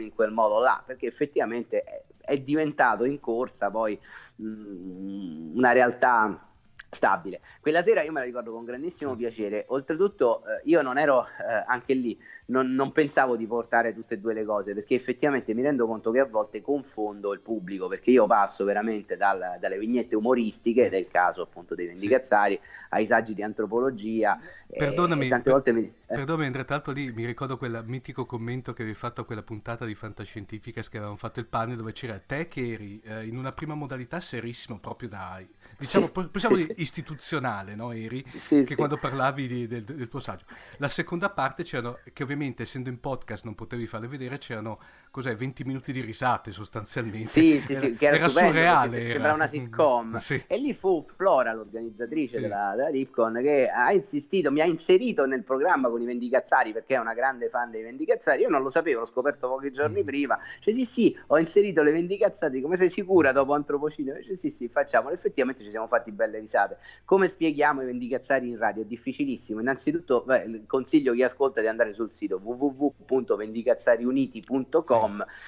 in 0.01 0.13
quel 0.15 0.31
modo 0.33 0.61
là, 0.61 0.83
perché 0.87 1.07
effettivamente 1.07 1.83
è, 1.83 2.05
è 2.21 2.39
diventato 2.39 3.05
in 3.05 3.21
corsa 3.21 3.71
poi 3.71 3.99
mh, 4.37 5.57
una 5.57 5.73
realtà 5.73 6.48
stabile. 6.91 7.41
Quella 7.61 7.83
sera 7.83 8.03
io 8.03 8.13
me 8.13 8.21
la 8.21 8.25
ricordo 8.27 8.53
con 8.53 8.65
grandissimo 8.65 9.15
piacere, 9.15 9.65
oltretutto 9.69 10.43
eh, 10.47 10.63
io 10.65 10.83
non 10.83 10.99
ero 10.99 11.25
eh, 11.25 11.65
anche 11.67 11.95
lì, 11.95 12.19
non, 12.47 12.75
non 12.75 12.93
pensavo 12.93 13.37
di 13.37 13.47
portare 13.47 13.93
tutte 13.95 14.15
e 14.15 14.19
due 14.19 14.35
le 14.35 14.45
cose, 14.45 14.75
perché 14.75 14.95
effettivamente 14.95 15.55
mi 15.55 15.63
rendo 15.63 15.87
conto 15.87 16.11
che 16.11 16.21
a 16.21 16.27
volte 16.27 16.61
confondo 16.61 17.33
il 17.33 17.41
pubblico, 17.41 17.89
perché 17.89 18.11
io 18.11 18.27
passo 18.27 18.65
veramente 18.65 19.17
dal- 19.17 19.59
dalle 19.61 19.79
vignette 19.79 20.17
umoristiche, 20.17 20.89
del 20.89 21.09
caso 21.09 21.43
appunto 21.43 21.75
dei 21.75 21.87
Vendicazzari, 21.87 22.59
ai 22.91 23.07
saggi 23.07 23.35
di 23.35 23.43
antropologia, 23.43 24.39
e- 24.67 24.77
Perdonami, 24.77 25.25
e 25.25 25.29
tante 25.29 25.51
per- 25.51 25.53
volte 25.53 25.73
mi... 25.73 25.93
eh. 26.07 26.19
Perdonami 26.19 26.47
Andrea, 26.47 26.65
tra 26.65 26.75
l'altro 26.77 26.93
lì 26.93 27.13
mi 27.13 27.25
ricordo 27.27 27.57
quel 27.59 27.83
mitico 27.87 28.25
commento 28.27 28.73
che 28.73 28.83
avevi 28.83 28.97
fatto 28.97 29.21
a 29.21 29.25
quella 29.25 29.43
puntata 29.43 29.85
di 29.85 29.95
Fantascientificas 29.95 30.89
che 30.89 30.97
avevamo 30.97 31.17
fatto 31.19 31.39
il 31.41 31.47
panel 31.47 31.77
dove 31.77 31.93
c'era 31.93 32.19
te 32.19 32.49
che 32.49 32.73
eri 32.73 33.01
eh, 33.05 33.27
in 33.27 33.37
una 33.37 33.53
prima 33.53 33.75
modalità 33.75 34.19
serissimo 34.21 34.79
proprio 34.81 35.09
da, 35.09 35.41
diciamo, 35.77 36.09
Sì, 36.09 36.11
po- 36.11 36.29
possiamo 36.29 36.57
sì, 36.57 36.57
dire 36.57 36.73
sì. 36.75 36.78
Istituzionale, 36.81 37.75
no? 37.75 37.93
Eri, 37.93 38.25
Sì, 38.35 38.57
che 38.57 38.65
sì. 38.65 38.75
quando 38.75 38.97
parlavi 38.97 39.47
di- 39.47 39.67
del, 39.67 39.85
del 39.85 40.09
tuo 40.09 40.21
saggio. 40.21 40.45
La 40.79 40.89
seconda 40.89 41.31
parte 41.31 41.63
c'erano, 41.63 41.99
che 42.13 42.23
ovviamente 42.23 42.63
essendo 42.63 42.89
in 42.89 42.99
podcast 42.99 43.45
non 43.45 43.55
potevi 43.55 43.87
farle 43.87 44.09
vedere, 44.09 44.39
c'erano, 44.39 44.81
cos'è, 45.11 45.35
20 45.35 45.65
minuti 45.65 45.93
di 45.93 46.01
risate 46.01 46.53
sostanzialmente. 46.53 47.27
Sì, 47.29 47.61
sì, 47.61 47.75
sì, 47.77 47.95
che 47.97 48.07
era, 48.07 48.17
stupendo, 48.29 48.53
perché 48.53 48.67
surreale. 48.67 49.01
era. 49.01 49.11
sembrava 49.11 49.35
una 49.35 49.47
sitcom. 49.47 50.17
Sì. 50.19 50.43
E 50.47 50.57
lì 50.59 50.73
fu 50.73 51.03
Flora, 51.03 51.53
l'organizzatrice 51.53 52.37
Sì. 52.37 52.43
della, 52.43 52.73
della 52.77 52.89
Ripcon, 52.89 53.39
che 53.43 53.69
ha 53.69 53.93
insistito, 53.93 54.51
mi 54.53 54.61
ha 54.61 54.65
inserito 54.65 55.27
nel 55.27 55.43
programma 55.45 55.89
con 55.89 56.01
i 56.03 56.07
Vendicazzari 56.07 56.73
perché 56.73 56.95
è 56.95 56.99
una 56.99 57.15
grande 57.15 57.49
fan 57.49 57.71
dei 57.71 57.83
Vendicazzari. 57.83 58.43
Io 58.43 58.49
non 58.49 58.63
lo 58.63 58.69
sapevo, 58.69 59.01
l'ho 59.01 59.07
scoperto 59.07 59.49
pochi 59.49 59.71
giorni 59.73 60.03
Mm. 60.03 60.07
prima. 60.07 60.39
Cioè, 60.61 60.73
sì, 60.75 60.85
sì, 60.85 61.17
ho 61.29 61.39
inserito 61.39 61.83
le 61.83 61.91
Vendicazzari. 61.93 62.61
Come 62.61 62.77
sei 62.77 62.91
sicura 62.91 63.33
dopo 63.33 63.55
Antropocino? 63.55 64.13
Dice, 64.15 64.37
sì, 64.37 64.51
sì, 64.51 64.69
facciamolo. 64.69 65.15
Effettivamente 65.15 65.63
ci 65.65 65.71
siamo 65.71 65.87
fatti 65.87 66.13
belle 66.13 66.39
risate. 66.39 66.77
Come 67.05 67.29
spieghiamo 67.29 67.83
i 67.83 67.87
Vendicazzari 67.87 68.49
in 68.49 68.59
radio? 68.59 68.83
È 68.83 68.87
difficilissimo. 68.87 69.61
Innanzitutto, 69.61 70.23
beh, 70.27 70.63
consiglio 70.67 71.13
chi 71.15 71.23
ascolta 71.23 71.61
di 71.61 71.67
andare 71.67 71.93
sul 71.93 72.13
sito 72.13 72.41
www.vendicazzariuniti.com 72.43 74.98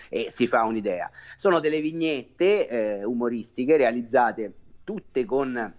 e 0.09 0.31
si 0.31 0.47
fa 0.47 0.65
un'idea. 0.65 1.11
Sono 1.37 1.61
delle 1.61 1.81
vignette 1.81 2.69
eh, 2.69 3.05
umoristiche 3.05 3.77
realizzate 3.77 4.53
tutte 4.85 5.25
con 5.25 5.75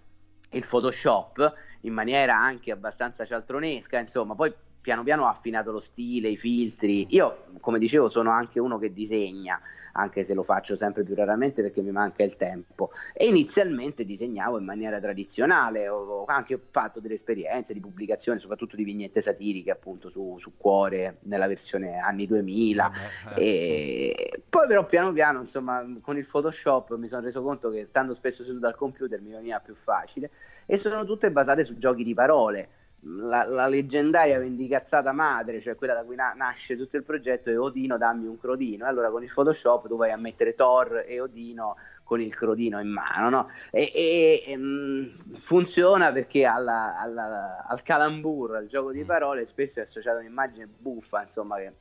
il 0.53 0.65
Photoshop 0.65 1.53
in 1.81 1.93
maniera 1.93 2.35
anche 2.35 2.71
abbastanza 2.71 3.25
cialtronesca, 3.25 3.99
insomma, 3.99 4.35
poi 4.35 4.53
piano 4.81 5.03
piano 5.03 5.23
ho 5.23 5.27
affinato 5.27 5.71
lo 5.71 5.79
stile, 5.79 6.29
i 6.29 6.37
filtri. 6.37 7.05
Io, 7.11 7.45
come 7.59 7.79
dicevo, 7.79 8.09
sono 8.09 8.31
anche 8.31 8.59
uno 8.59 8.79
che 8.79 8.91
disegna, 8.91 9.61
anche 9.93 10.23
se 10.23 10.33
lo 10.33 10.43
faccio 10.43 10.75
sempre 10.75 11.03
più 11.03 11.13
raramente 11.15 11.61
perché 11.61 11.81
mi 11.81 11.91
manca 11.91 12.23
il 12.23 12.35
tempo. 12.35 12.91
E 13.13 13.25
inizialmente 13.25 14.03
disegnavo 14.03 14.57
in 14.57 14.65
maniera 14.65 14.99
tradizionale, 14.99 15.87
ho 15.87 16.25
anche 16.25 16.59
fatto 16.69 16.99
delle 16.99 17.13
esperienze 17.13 17.73
di 17.73 17.79
pubblicazione, 17.79 18.39
soprattutto 18.39 18.75
di 18.75 18.83
vignette 18.83 19.21
satiriche, 19.21 19.71
appunto 19.71 20.09
su, 20.09 20.35
su 20.39 20.53
Cuore 20.57 21.17
nella 21.21 21.47
versione 21.47 21.97
anni 21.97 22.25
2000. 22.25 22.91
Vabbè, 23.23 23.39
eh. 23.39 23.49
E 23.51 24.43
poi 24.49 24.67
però 24.67 24.85
piano 24.85 25.13
piano, 25.13 25.41
insomma, 25.41 25.85
con 26.01 26.17
il 26.17 26.25
Photoshop 26.25 26.95
mi 26.95 27.07
sono 27.07 27.21
reso 27.21 27.41
conto 27.43 27.69
che 27.69 27.85
stando 27.85 28.13
spesso 28.13 28.43
seduto 28.43 28.65
al 28.65 28.75
computer 28.75 29.21
mi 29.21 29.31
veniva 29.31 29.59
più 29.59 29.75
facile 29.75 30.31
e 30.65 30.77
sono 30.77 31.05
tutte 31.05 31.31
basate 31.31 31.63
su 31.63 31.77
giochi 31.77 32.03
di 32.03 32.13
parole. 32.13 32.69
La, 33.03 33.43
la 33.47 33.67
leggendaria 33.67 34.37
vendicazzata 34.37 35.11
madre, 35.11 35.59
cioè 35.59 35.75
quella 35.75 35.95
da 35.95 36.03
cui 36.03 36.15
na- 36.15 36.33
nasce 36.35 36.77
tutto 36.77 36.97
il 36.97 37.03
progetto, 37.03 37.49
è 37.49 37.59
Odino 37.59 37.97
dammi 37.97 38.27
un 38.27 38.37
crodino. 38.37 38.85
E 38.85 38.89
allora 38.89 39.09
con 39.09 39.23
il 39.23 39.31
Photoshop 39.33 39.87
tu 39.87 39.97
vai 39.97 40.11
a 40.11 40.17
mettere 40.17 40.53
Thor 40.53 41.03
e 41.07 41.19
Odino 41.19 41.77
con 42.03 42.21
il 42.21 42.35
crodino 42.35 42.79
in 42.79 42.89
mano, 42.89 43.29
no? 43.29 43.47
E, 43.71 43.89
e- 43.93 44.43
e, 44.45 44.57
mh, 44.57 45.33
funziona 45.33 46.11
perché 46.11 46.45
alla- 46.45 46.95
alla- 46.99 47.65
al 47.67 47.81
calambur, 47.81 48.55
al 48.55 48.67
gioco 48.67 48.91
di 48.91 49.03
parole, 49.03 49.45
spesso 49.45 49.79
è 49.79 49.83
associata 49.83 50.19
un'immagine 50.19 50.67
buffa, 50.67 51.21
insomma, 51.23 51.57
che 51.57 51.73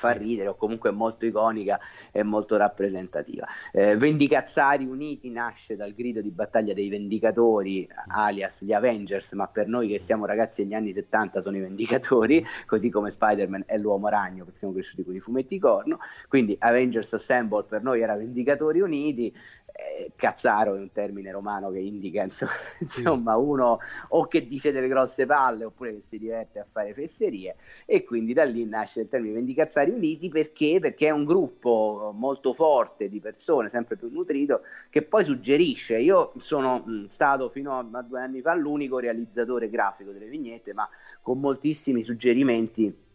fa 0.00 0.12
ridere 0.12 0.48
o 0.48 0.54
comunque 0.54 0.90
molto 0.90 1.26
iconica 1.26 1.78
e 2.10 2.22
molto 2.22 2.56
rappresentativa. 2.56 3.46
Eh, 3.70 3.96
Vendicazzari 3.98 4.86
Uniti 4.86 5.28
nasce 5.28 5.76
dal 5.76 5.92
grido 5.92 6.22
di 6.22 6.30
battaglia 6.30 6.72
dei 6.72 6.88
Vendicatori, 6.88 7.86
alias 8.06 8.64
gli 8.64 8.72
Avengers, 8.72 9.32
ma 9.32 9.46
per 9.46 9.68
noi 9.68 9.88
che 9.88 9.98
siamo 9.98 10.24
ragazzi 10.24 10.62
degli 10.62 10.72
anni 10.72 10.94
70 10.94 11.42
sono 11.42 11.58
i 11.58 11.60
Vendicatori, 11.60 12.42
così 12.64 12.88
come 12.88 13.10
Spider-Man 13.10 13.64
è 13.66 13.76
l'uomo 13.76 14.08
ragno 14.08 14.44
perché 14.44 14.58
siamo 14.58 14.72
cresciuti 14.72 15.04
con 15.04 15.14
i 15.14 15.20
fumetti 15.20 15.58
corno, 15.58 15.98
quindi 16.28 16.56
Avengers 16.58 17.12
Assemble 17.12 17.64
per 17.64 17.82
noi 17.82 18.00
era 18.00 18.16
Vendicatori 18.16 18.80
Uniti. 18.80 19.34
Eh, 19.80 20.12
Cazzaro 20.14 20.74
è 20.74 20.78
un 20.78 20.92
termine 20.92 21.30
romano 21.30 21.70
che 21.70 21.78
indica 21.78 22.22
insomma, 22.24 22.52
insomma, 22.78 23.36
uno 23.36 23.78
o 24.08 24.26
che 24.26 24.46
dice 24.46 24.72
delle 24.72 24.88
grosse 24.88 25.26
palle 25.26 25.64
oppure 25.64 25.94
che 25.94 26.00
si 26.00 26.18
diverte 26.18 26.58
a 26.58 26.66
fare 26.70 26.92
fesserie 26.92 27.56
e 27.86 28.04
quindi 28.04 28.32
da 28.32 28.44
lì 28.44 28.64
nasce 28.66 29.00
il 29.00 29.08
termine 29.08 29.34
Vendicazzari 29.34 29.90
Uniti 29.90 30.28
perché? 30.28 30.78
Perché 30.80 31.08
è 31.08 31.10
un 31.10 31.24
gruppo 31.24 32.12
molto 32.14 32.52
forte 32.52 33.08
di 33.08 33.20
persone, 33.20 33.68
sempre 33.68 33.96
più 33.96 34.08
nutrito, 34.10 34.62
che 34.88 35.02
poi 35.02 35.24
suggerisce. 35.24 35.98
Io 35.98 36.32
sono 36.36 37.04
stato 37.06 37.48
fino 37.48 37.78
a 37.78 38.02
due 38.02 38.20
anni 38.20 38.40
fa 38.40 38.54
l'unico 38.54 38.98
realizzatore 38.98 39.68
grafico 39.68 40.12
delle 40.12 40.28
vignette, 40.28 40.72
ma 40.74 40.88
con 41.22 41.40
moltissimi 41.40 42.02
suggerimenti 42.02 43.08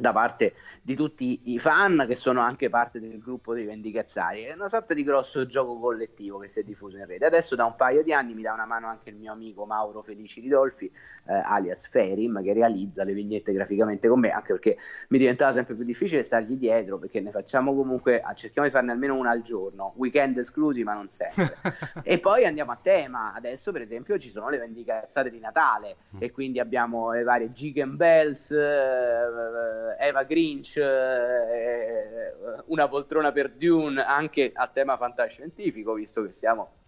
da 0.00 0.12
parte 0.12 0.54
di 0.82 0.94
tutti 0.96 1.40
i 1.44 1.58
fan 1.58 2.04
che 2.08 2.14
sono 2.14 2.40
anche 2.40 2.68
parte 2.68 2.98
del 2.98 3.18
gruppo 3.18 3.54
dei 3.54 3.64
Vendicazzari. 3.64 4.42
È 4.42 4.54
una 4.54 4.68
sorta 4.68 4.94
di 4.94 5.04
grosso 5.04 5.46
gioco 5.46 5.78
collettivo 5.78 6.38
che 6.38 6.48
si 6.48 6.60
è 6.60 6.62
diffuso 6.62 6.96
in 6.96 7.06
rete. 7.06 7.26
Adesso 7.26 7.54
da 7.54 7.64
un 7.64 7.76
paio 7.76 8.02
di 8.02 8.12
anni 8.12 8.34
mi 8.34 8.42
dà 8.42 8.52
una 8.52 8.66
mano 8.66 8.88
anche 8.88 9.10
il 9.10 9.16
mio 9.16 9.32
amico 9.32 9.66
Mauro 9.66 10.02
Felici 10.02 10.40
Ridolfi, 10.40 10.86
eh, 10.86 11.40
alias 11.44 11.86
Ferim, 11.86 12.42
che 12.42 12.52
realizza 12.52 13.04
le 13.04 13.12
vignette 13.12 13.52
graficamente 13.52 14.08
con 14.08 14.20
me, 14.20 14.30
anche 14.30 14.52
perché 14.52 14.76
mi 15.08 15.18
diventava 15.18 15.52
sempre 15.52 15.74
più 15.74 15.84
difficile 15.84 16.22
stargli 16.22 16.56
dietro, 16.56 16.98
perché 16.98 17.20
ne 17.20 17.30
facciamo 17.30 17.74
comunque, 17.74 18.20
ah, 18.20 18.32
cerchiamo 18.34 18.66
di 18.66 18.72
farne 18.72 18.92
almeno 18.92 19.14
una 19.14 19.30
al 19.30 19.42
giorno, 19.42 19.92
weekend 19.96 20.38
esclusi, 20.38 20.82
ma 20.82 20.94
non 20.94 21.08
sempre. 21.08 21.56
e 22.02 22.18
poi 22.18 22.44
andiamo 22.44 22.72
a 22.72 22.78
tema. 22.80 23.32
Adesso, 23.34 23.72
per 23.72 23.82
esempio, 23.82 24.18
ci 24.18 24.28
sono 24.28 24.48
le 24.48 24.58
vendicazzate 24.58 25.30
di 25.30 25.38
Natale, 25.38 25.96
e 26.18 26.30
quindi 26.30 26.58
abbiamo 26.58 27.12
le 27.12 27.22
varie 27.22 27.50
Jig 27.50 27.78
and 27.78 27.96
Bells, 27.96 28.50
eh, 28.50 29.89
Eva 29.98 30.24
Grinch, 30.24 30.76
eh, 30.76 32.34
una 32.66 32.88
poltrona 32.88 33.32
per 33.32 33.50
Dune, 33.50 34.02
anche 34.02 34.50
a 34.54 34.66
tema 34.68 34.96
fantascientifico, 34.96 35.94
visto 35.94 36.22
che 36.22 36.32
siamo 36.32 36.78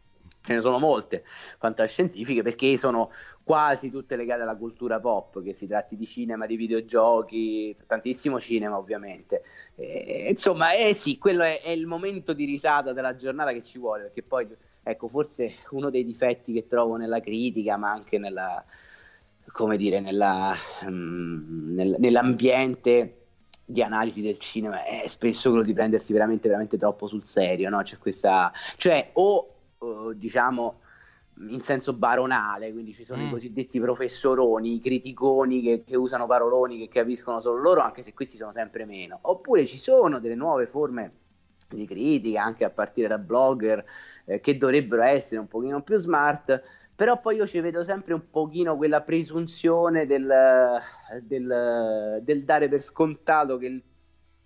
ce 0.44 0.54
ne 0.54 0.60
sono 0.60 0.78
molte 0.78 1.22
fantascientifiche 1.58 2.42
perché 2.42 2.76
sono 2.76 3.10
quasi 3.44 3.90
tutte 3.90 4.16
legate 4.16 4.42
alla 4.42 4.56
cultura 4.56 5.00
pop, 5.00 5.42
che 5.42 5.52
si 5.52 5.66
tratti 5.66 5.96
di 5.96 6.06
cinema, 6.06 6.46
di 6.46 6.56
videogiochi, 6.56 7.74
tantissimo 7.86 8.38
cinema 8.40 8.76
ovviamente. 8.76 9.42
E, 9.76 10.28
insomma, 10.30 10.72
eh 10.72 10.94
sì, 10.94 11.18
quello 11.18 11.42
è, 11.42 11.60
è 11.60 11.70
il 11.70 11.86
momento 11.86 12.32
di 12.32 12.44
risata 12.44 12.92
della 12.92 13.16
giornata 13.16 13.52
che 13.52 13.62
ci 13.62 13.78
vuole, 13.78 14.02
perché 14.04 14.22
poi, 14.22 14.48
ecco, 14.82 15.08
forse 15.08 15.54
uno 15.70 15.90
dei 15.90 16.04
difetti 16.04 16.52
che 16.52 16.66
trovo 16.66 16.96
nella 16.96 17.20
critica, 17.20 17.76
ma 17.76 17.90
anche 17.90 18.18
nella, 18.18 18.64
come 19.52 19.76
dire, 19.76 20.00
nella, 20.00 20.54
mm, 20.88 21.74
nel- 21.74 21.96
nell'ambiente 21.98 23.18
di 23.64 23.82
analisi 23.82 24.20
del 24.22 24.38
cinema 24.38 24.84
è 24.84 25.06
spesso 25.06 25.48
quello 25.50 25.64
di 25.64 25.72
prendersi 25.72 26.12
veramente, 26.12 26.48
veramente 26.48 26.76
troppo 26.78 27.06
sul 27.06 27.24
serio, 27.24 27.70
no? 27.70 27.80
C'è 27.82 27.98
questa, 27.98 28.52
cioè, 28.76 29.10
o 29.14 29.54
eh, 29.80 30.12
diciamo 30.16 30.80
in 31.48 31.60
senso 31.60 31.94
baronale, 31.94 32.70
quindi 32.72 32.92
ci 32.92 33.04
sono 33.04 33.22
Mm. 33.22 33.26
i 33.26 33.30
cosiddetti 33.30 33.80
professoroni, 33.80 34.74
i 34.74 34.80
criticoni 34.80 35.62
che, 35.62 35.82
che 35.84 35.96
usano 35.96 36.26
paroloni 36.26 36.78
che 36.78 36.88
capiscono 36.88 37.40
solo 37.40 37.60
loro, 37.60 37.80
anche 37.80 38.02
se 38.02 38.12
questi 38.12 38.36
sono 38.36 38.52
sempre 38.52 38.84
meno. 38.84 39.18
Oppure 39.22 39.66
ci 39.66 39.78
sono 39.78 40.18
delle 40.20 40.34
nuove 40.34 40.66
forme 40.66 41.12
di 41.68 41.86
critica, 41.86 42.42
anche 42.44 42.64
a 42.64 42.70
partire 42.70 43.08
da 43.08 43.18
blogger, 43.18 43.82
eh, 44.26 44.40
che 44.40 44.58
dovrebbero 44.58 45.02
essere 45.02 45.40
un 45.40 45.48
pochino 45.48 45.82
più 45.82 45.96
smart, 45.96 46.62
però 47.02 47.18
poi 47.18 47.34
io 47.34 47.48
ci 47.48 47.58
vedo 47.58 47.82
sempre 47.82 48.14
un 48.14 48.30
pochino 48.30 48.76
quella 48.76 49.02
presunzione 49.02 50.06
del, 50.06 50.32
del- 51.22 52.20
del 52.22 52.44
dare 52.44 52.68
per 52.68 52.80
scontato 52.80 53.56
che, 53.56 53.66
il- 53.66 53.82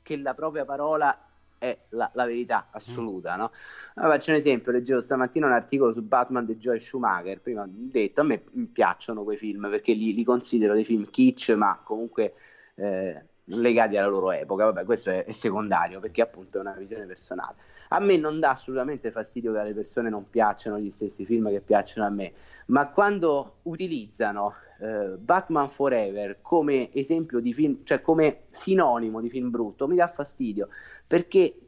che 0.01 0.17
la 0.17 0.33
propria 0.33 0.65
parola 0.65 1.29
è 1.59 1.79
la, 1.91 2.11
la 2.15 2.25
verità 2.25 2.69
assoluta. 2.71 3.37
No? 3.37 3.53
Allora, 3.97 4.15
faccio 4.15 4.31
un 4.31 4.37
esempio, 4.39 4.73
leggevo 4.73 5.03
stamattina 5.03 5.45
un 5.45 5.53
articolo 5.53 5.93
su 5.93 6.01
Batman 6.01 6.47
di 6.47 6.57
Joel 6.57 6.81
Schumacher, 6.81 7.43
prima 7.43 7.61
ho 7.61 7.69
detto, 7.69 8.23
a 8.23 8.25
me 8.25 8.43
piacciono 8.73 9.23
quei 9.23 9.37
film 9.37 9.69
perché 9.69 9.93
li, 9.93 10.15
li 10.15 10.25
considero 10.25 10.73
dei 10.73 10.85
film 10.85 11.11
kitsch, 11.11 11.51
ma 11.51 11.79
comunque... 11.85 12.33
Eh, 12.77 13.23
legati 13.47 13.97
alla 13.97 14.09
loro 14.09 14.33
epoca, 14.33 14.65
vabbè 14.65 14.85
questo 14.85 15.11
è, 15.11 15.25
è 15.25 15.33
secondario 15.33 16.01
perché 16.01 16.23
appunto 16.23 16.59
è 16.59 16.61
una 16.61 16.73
visione 16.73 17.07
personale. 17.07 17.57
A 17.91 18.01
me 18.01 18.17
non 18.17 18.41
dà 18.41 18.51
assolutamente 18.51 19.11
fastidio 19.11 19.53
che 19.53 19.59
alle 19.59 19.75
persone 19.75 20.09
non 20.09 20.29
piacciono 20.29 20.79
gli 20.79 20.91
stessi 20.91 21.25
film 21.25 21.49
che 21.51 21.61
piacciono 21.61 22.07
a 22.07 22.11
me, 22.11 22.33
ma 22.67 22.89
quando 22.89 23.59
utilizzano 23.63 24.55
eh, 24.81 25.17
Batman 25.19 25.69
Forever 25.69 26.39
come 26.43 26.93
esempio 26.93 27.41
di 27.41 27.55
film, 27.55 27.79
cioè 27.85 28.01
come 28.01 28.45
sinonimo 28.51 29.21
di 29.21 29.31
film 29.31 29.51
brutto, 29.51 29.87
mi 29.87 29.97
dà 29.97 30.07
fastidio 30.09 30.69
perché 31.07 31.66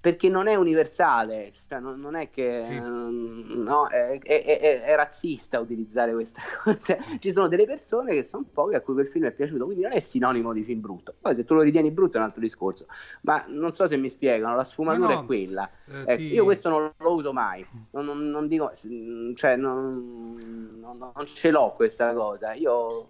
perché 0.00 0.28
non 0.30 0.46
è 0.48 0.54
universale, 0.54 1.52
cioè 1.68 1.78
non, 1.78 2.00
non 2.00 2.14
è 2.14 2.30
che 2.30 2.64
Sì. 2.66 2.80
mm, 2.80 3.62
no, 3.62 3.86
è, 3.88 4.18
è- 4.18 4.44
è- 4.44 4.80
è 4.82 4.94
razzista 4.96 5.60
utilizzare 5.60 6.12
questa 6.12 6.40
cosa. 6.62 6.78
Cioè, 6.78 6.98
ci 7.18 7.32
sono 7.32 7.48
delle 7.48 7.66
persone 7.66 8.14
che 8.14 8.24
sono 8.24 8.44
poche 8.50 8.76
a 8.76 8.80
cui 8.80 8.94
quel 8.94 9.06
film 9.06 9.26
è 9.26 9.32
piaciuto, 9.32 9.64
quindi 9.66 9.82
non 9.82 9.92
è 9.92 10.00
sinonimo 10.00 10.52
di 10.52 10.62
film 10.64 10.80
brutto. 10.80 11.14
Poi 11.20 11.34
se 11.34 11.44
tu 11.44 11.54
lo 11.54 11.60
ritieni 11.62 11.90
brutto 11.90 12.16
è 12.16 12.20
un 12.20 12.26
altro 12.26 12.40
discorso, 12.40 12.86
ma 13.22 13.44
non 13.48 13.72
so 13.72 13.86
se 13.86 13.96
mi 13.96 14.08
spiegano, 14.08 14.54
la 14.56 14.64
sfumatura 14.64 15.14
No, 15.14 15.20
è 15.22 15.26
quella. 15.26 15.70
eh, 15.84 16.00
Ecco, 16.02 16.16
ti- 16.16 16.32
Io 16.32 16.44
questo 16.44 16.68
non 16.70 16.92
lo 16.96 17.12
uso 17.12 17.32
mai, 17.32 17.66
non, 17.90 18.04
non- 18.06 18.30
non 18.30 18.46
dico, 18.48 18.70
cioè 19.34 19.56
non, 19.56 20.78
non- 20.80 21.12
non 21.14 21.26
ce 21.26 21.50
l'ho 21.50 21.72
questa 21.74 22.12
cosa. 22.14 22.52
Io 22.54 23.06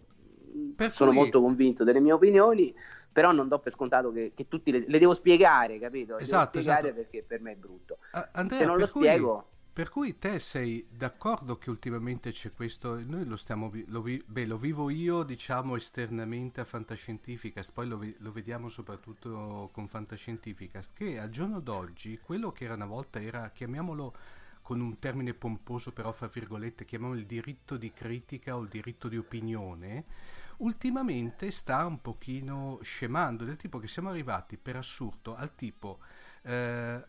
Per 0.75 0.91
sono 0.91 1.13
cui- 1.13 1.15
molto 1.15 1.41
convinto 1.41 1.85
delle 1.85 2.01
mie 2.01 2.13
opinioni, 2.13 2.75
però 3.13 3.33
non 3.33 3.49
do 3.49 3.59
per 3.61 3.73
scontato 3.73 4.13
che, 4.13 4.33
che 4.35 4.49
tutti 4.49 4.73
le, 4.73 4.85
le 4.87 4.99
devo 4.99 5.15
spiegare, 5.15 5.79
capito? 5.79 6.17
Le 6.17 6.23
Esatto, 6.23 6.37
devo 6.37 6.45
spiegare 6.45 6.89
esatto. 6.89 6.95
perché 6.95 7.23
per 7.23 7.41
me 7.41 7.53
è 7.53 7.57
brutto. 7.57 7.99
A- 8.11 8.29
Andrea, 8.33 8.59
Se 8.59 8.65
non 8.65 8.79
lo 8.79 8.87
cui- 8.89 9.07
spiego, 9.07 9.49
Per 9.73 9.89
cui 9.89 10.19
te 10.19 10.39
sei 10.41 10.87
d'accordo 10.91 11.57
che 11.59 11.71
ultimamente 11.71 12.33
c'è 12.33 12.53
questo, 12.53 13.01
noi 13.05 13.25
lo 13.25 13.37
stiamo, 13.37 13.71
lo, 13.87 14.03
vi- 14.03 14.23
beh, 14.27 14.47
lo 14.47 14.59
vivo 14.59 14.91
io 14.91 15.23
diciamo 15.23 15.77
esternamente 15.77 16.61
a 16.61 16.65
Fantascientificast, 16.65 17.73
poi 17.73 17.87
lo, 17.89 18.05
lo 18.19 18.33
vediamo 18.33 18.69
soprattutto 18.69 19.71
con 19.73 19.89
Fantascientificast, 19.89 20.91
che 20.93 21.19
al 21.19 21.31
giorno 21.31 21.61
d'oggi 21.61 22.19
quello 22.21 22.53
che 22.53 22.65
era 22.65 22.75
una 22.75 22.87
volta 22.87 23.21
era, 23.23 23.51
chiamiamolo 23.51 24.15
con 24.63 24.81
un 24.81 24.99
termine 24.99 25.35
pomposo 25.35 25.93
però 25.93 26.13
fra 26.13 26.27
virgolette, 26.29 26.85
chiamiamolo 26.85 27.19
il 27.19 27.27
diritto 27.27 27.77
di 27.77 27.93
critica 27.93 28.57
o 28.57 28.61
il 28.63 28.69
diritto 28.69 29.09
di 29.09 29.17
opinione, 29.17 30.05
ultimamente 30.61 31.51
sta 31.51 31.85
un 31.87 32.01
pochino 32.01 32.79
scemando, 32.83 33.45
del 33.45 33.57
tipo 33.57 33.79
che 33.79 33.89
siamo 33.89 34.09
arrivati 34.11 34.57
per 34.57 34.77
assurdo 34.77 35.35
al 35.37 35.55
tipo... 35.55 35.99
eh, 36.43 37.05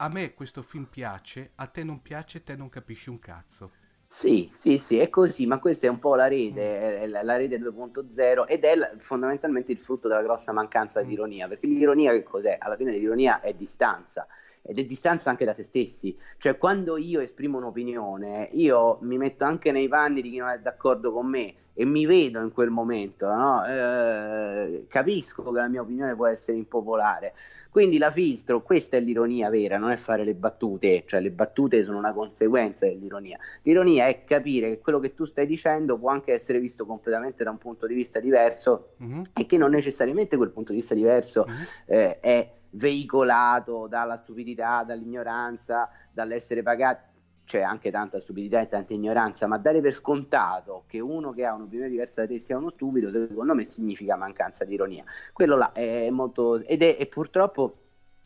a 0.00 0.08
me 0.08 0.34
questo 0.34 0.62
film 0.62 0.84
piace, 0.84 1.52
a 1.56 1.66
te 1.66 1.82
non 1.82 2.00
piace, 2.02 2.44
te 2.44 2.54
non 2.54 2.68
capisci 2.68 3.10
un 3.10 3.18
cazzo. 3.18 3.72
Sì, 4.10 4.50
sì, 4.54 4.78
sì, 4.78 4.98
è 4.98 5.10
così, 5.10 5.44
ma 5.46 5.58
questa 5.58 5.86
è 5.86 5.90
un 5.90 5.98
po' 5.98 6.14
la 6.14 6.28
rete, 6.28 7.00
è 7.00 7.06
la, 7.08 7.36
rete 7.36 7.58
2.0 7.58 8.44
ed 8.46 8.64
è 8.64 8.96
fondamentalmente 8.96 9.70
il 9.72 9.78
frutto 9.78 10.08
della 10.08 10.22
grossa 10.22 10.52
mancanza 10.52 11.02
di 11.02 11.12
ironia, 11.12 11.46
perché 11.46 11.66
l'ironia 11.66 12.12
che 12.12 12.22
cos'è? 12.22 12.56
Alla 12.58 12.76
fine 12.76 12.92
l'ironia 12.92 13.40
è 13.40 13.52
distanza 13.52 14.26
ed 14.62 14.78
è 14.78 14.84
distanza 14.84 15.28
anche 15.28 15.44
da 15.44 15.52
se 15.52 15.62
stessi, 15.62 16.16
cioè 16.38 16.56
quando 16.56 16.96
io 16.96 17.20
esprimo 17.20 17.58
un'opinione, 17.58 18.48
io 18.52 18.98
mi 19.02 19.18
metto 19.18 19.44
anche 19.44 19.72
nei 19.72 19.88
panni 19.88 20.22
di 20.22 20.30
chi 20.30 20.38
non 20.38 20.48
è 20.48 20.58
d'accordo 20.58 21.12
con 21.12 21.26
me 21.26 21.54
e 21.80 21.84
mi 21.84 22.06
vedo 22.06 22.40
in 22.40 22.50
quel 22.50 22.70
momento, 22.70 23.32
no? 23.32 23.64
Eh, 23.64 24.86
capisco 24.88 25.44
che 25.44 25.60
la 25.60 25.68
mia 25.68 25.80
opinione 25.80 26.16
può 26.16 26.26
essere 26.26 26.56
impopolare, 26.56 27.32
quindi 27.70 27.98
la 27.98 28.10
filtro, 28.10 28.62
questa 28.62 28.96
è 28.96 29.00
l'ironia 29.00 29.48
vera, 29.48 29.78
non 29.78 29.90
è 29.90 29.96
fare 29.96 30.24
le 30.24 30.34
battute, 30.34 31.04
cioè 31.06 31.20
le 31.20 31.30
battute 31.30 31.84
sono 31.84 31.98
una 31.98 32.12
conseguenza 32.12 32.84
dell'ironia. 32.84 33.38
L'ironia 33.62 34.08
è 34.08 34.24
capire 34.24 34.70
che 34.70 34.80
quello 34.80 34.98
che 34.98 35.14
tu 35.14 35.24
stai 35.24 35.46
dicendo 35.46 35.96
può 35.98 36.10
anche 36.10 36.32
essere 36.32 36.58
visto 36.58 36.84
completamente 36.84 37.44
da 37.44 37.50
un 37.50 37.58
punto 37.58 37.86
di 37.86 37.94
vista 37.94 38.18
diverso 38.18 38.94
Mhm, 38.96 39.22
e 39.34 39.46
che 39.46 39.56
non 39.56 39.70
necessariamente 39.70 40.36
quel 40.36 40.50
punto 40.50 40.72
di 40.72 40.78
vista 40.78 40.94
diverso 40.96 41.44
mhm. 41.46 41.66
eh, 41.86 42.18
è 42.18 42.52
veicolato 42.70 43.86
dalla 43.86 44.16
stupidità, 44.16 44.82
dall'ignoranza, 44.82 45.88
dall'essere 46.12 46.64
pagati. 46.64 47.07
C'è 47.48 47.62
anche 47.62 47.90
tanta 47.90 48.20
stupidità 48.20 48.60
e 48.60 48.68
tanta 48.68 48.92
ignoranza, 48.92 49.46
ma 49.46 49.56
dare 49.56 49.80
per 49.80 49.92
scontato 49.94 50.84
che 50.86 51.00
uno 51.00 51.32
che 51.32 51.46
ha 51.46 51.54
un'opinione 51.54 51.88
diversa 51.88 52.20
da 52.20 52.26
te 52.26 52.38
sia 52.38 52.58
uno 52.58 52.68
stupido, 52.68 53.10
secondo 53.10 53.54
me 53.54 53.64
significa 53.64 54.16
mancanza 54.16 54.66
di 54.66 54.74
ironia. 54.74 55.02
Quello 55.32 55.56
là 55.56 55.72
è 55.72 56.10
molto. 56.10 56.62
ed 56.62 56.82
è 56.82 56.96
e 56.98 57.06
purtroppo 57.06 57.78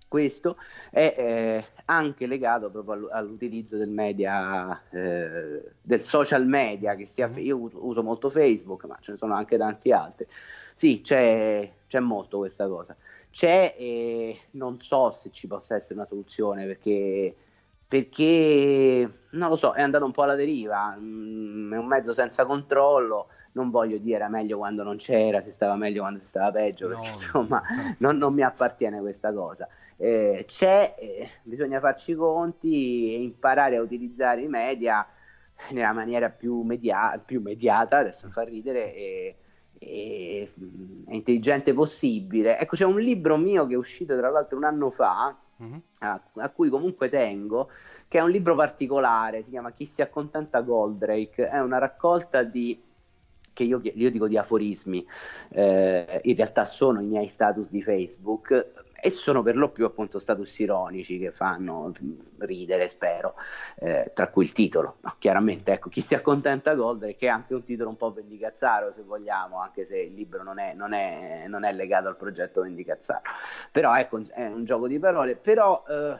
questo 0.09 0.57
è 0.91 1.15
eh, 1.17 1.65
anche 1.85 2.27
legato 2.27 2.69
proprio 2.69 2.95
all- 2.95 3.09
all'utilizzo 3.13 3.77
del 3.77 3.91
media, 3.91 4.83
eh, 4.91 5.63
del 5.81 6.01
social 6.01 6.45
media, 6.45 6.97
che 6.97 7.07
sia, 7.07 7.29
io 7.37 7.57
uso, 7.57 7.87
uso 7.87 8.03
molto 8.03 8.29
Facebook, 8.29 8.85
ma 8.87 8.99
ce 9.01 9.13
ne 9.13 9.17
sono 9.17 9.35
anche 9.35 9.57
tanti 9.57 9.93
altri. 9.93 10.27
Sì, 10.75 11.01
c'è, 11.01 11.73
c'è 11.87 12.01
molto 12.01 12.39
questa 12.39 12.67
cosa. 12.67 12.97
C'è 13.31 13.77
e 13.79 14.39
non 14.51 14.79
so 14.79 15.13
se 15.13 15.31
ci 15.31 15.47
possa 15.47 15.77
essere 15.77 15.95
una 15.95 16.07
soluzione 16.07 16.67
perché, 16.67 17.37
perché 17.93 19.07
non 19.33 19.51
lo 19.51 19.57
so, 19.57 19.75
è 19.75 19.83
andato 19.83 20.07
un 20.07 20.13
po' 20.13 20.23
alla 20.23 20.35
deriva, 20.35 20.97
mm, 20.99 21.75
è 21.75 21.77
un 21.77 21.87
mezzo 21.87 22.15
senza 22.15 22.47
controllo. 22.47 23.29
Non 23.53 23.69
voglio 23.69 23.99
dire 23.99 24.17
era 24.17 24.31
meglio 24.31 24.57
quando 24.57 24.83
non 24.83 24.97
c'era, 24.97 25.43
se 25.43 25.51
stava 25.51 25.77
meglio 25.77 26.01
quando 26.01 26.19
si 26.19 26.25
stava 26.25 26.51
peggio, 26.53 26.89
No, 26.89 26.95
perché 26.95 27.11
insomma 27.13 27.61
no. 27.61 27.95
non, 27.99 28.17
non 28.17 28.33
mi 28.33 28.41
appartiene 28.41 28.99
questa 29.01 29.31
cosa. 29.35 29.69
Eh, 29.99 30.45
c'è, 30.47 30.95
eh, 30.99 31.29
bisogna 31.43 31.81
farci 31.81 32.13
i 32.13 32.15
conti 32.15 33.15
e 33.15 33.21
imparare 33.21 33.77
a 33.77 33.83
utilizzare 33.83 34.41
i 34.41 34.49
media 34.49 35.07
nella 35.73 35.93
maniera 35.93 36.31
più, 36.31 36.63
media- 36.63 37.23
più 37.23 37.43
mediata, 37.43 37.99
adesso 37.99 38.25
mi 38.25 38.33
fa 38.33 38.43
ridere, 38.43 38.95
e, 38.95 39.37
e, 39.79 40.51
mm, 40.59 41.09
e 41.09 41.15
intelligente 41.15 41.75
possibile. 41.75 42.59
Ecco, 42.59 42.75
c'è 42.75 42.87
un 42.87 42.99
libro 42.99 43.37
mio 43.37 43.67
che 43.67 43.75
è 43.75 43.77
uscito 43.77 44.17
tra 44.17 44.31
l'altro 44.31 44.57
un 44.57 44.65
anno 44.65 44.91
fa, 44.91 45.37
Mhm. 45.63 45.83
a, 46.01 46.21
a 46.39 46.51
cui 46.51 46.69
comunque 46.69 47.09
tengo, 47.09 47.71
che 48.09 48.19
è 48.19 48.21
un 48.21 48.31
libro 48.31 48.57
particolare, 48.57 49.43
si 49.45 49.51
chiama 49.51 49.71
Chi 49.71 49.87
si 49.87 50.03
accontenta 50.03 50.61
Goldrake, 50.61 51.49
è 51.49 51.61
una 51.61 51.79
raccolta 51.79 52.43
di 52.43 52.83
che 53.53 53.65
io, 53.65 53.81
io 53.83 54.11
dico 54.11 54.29
di 54.29 54.39
aforismi, 54.39 55.07
eh, 55.51 56.21
in 56.25 56.35
realtà 56.35 56.65
sono 56.65 57.01
i 57.01 57.07
miei 57.07 57.29
status 57.29 57.71
di 57.71 57.83
Facebook 57.83 58.82
e 59.05 59.11
sono 59.11 59.43
per 59.43 59.57
lo 59.57 59.71
più 59.71 59.85
appunto 59.85 60.21
status 60.21 60.61
ironici 60.61 61.19
che 61.19 61.33
fanno 61.33 61.91
ridere, 62.39 62.89
spero, 62.89 63.35
eh, 63.79 64.13
tra 64.15 64.29
cui 64.31 64.45
il 64.45 64.53
titolo. 64.53 64.99
No, 65.01 65.17
chiaramente, 65.19 65.73
ecco, 65.73 65.89
chi 65.89 66.01
si 66.01 66.15
accontenta 66.15 66.75
Goldrake 66.75 67.17
che 67.17 67.27
è 67.27 67.29
anche 67.31 67.55
un 67.55 67.65
titolo 67.65 67.89
un 67.91 67.97
po' 67.97 68.13
vendicazzaro, 68.13 68.93
se 68.93 69.03
vogliamo, 69.03 69.61
anche 69.61 69.85
se 69.85 69.99
il 69.99 70.15
libro 70.15 70.45
non 70.45 70.59
è, 70.61 70.73
non 70.75 70.93
è- 70.93 71.47
non 71.49 71.65
è 71.65 71.73
legato 71.73 72.07
al 72.07 72.17
progetto 72.17 72.63
vendicazzaro. 72.63 73.23
Però 73.73 73.95
ecco, 73.97 74.21
è 74.33 74.47
un 74.47 74.65
gioco 74.65 74.87
di 74.87 74.99
parole, 75.01 75.35
però 75.37 75.83
eh, 75.89 76.17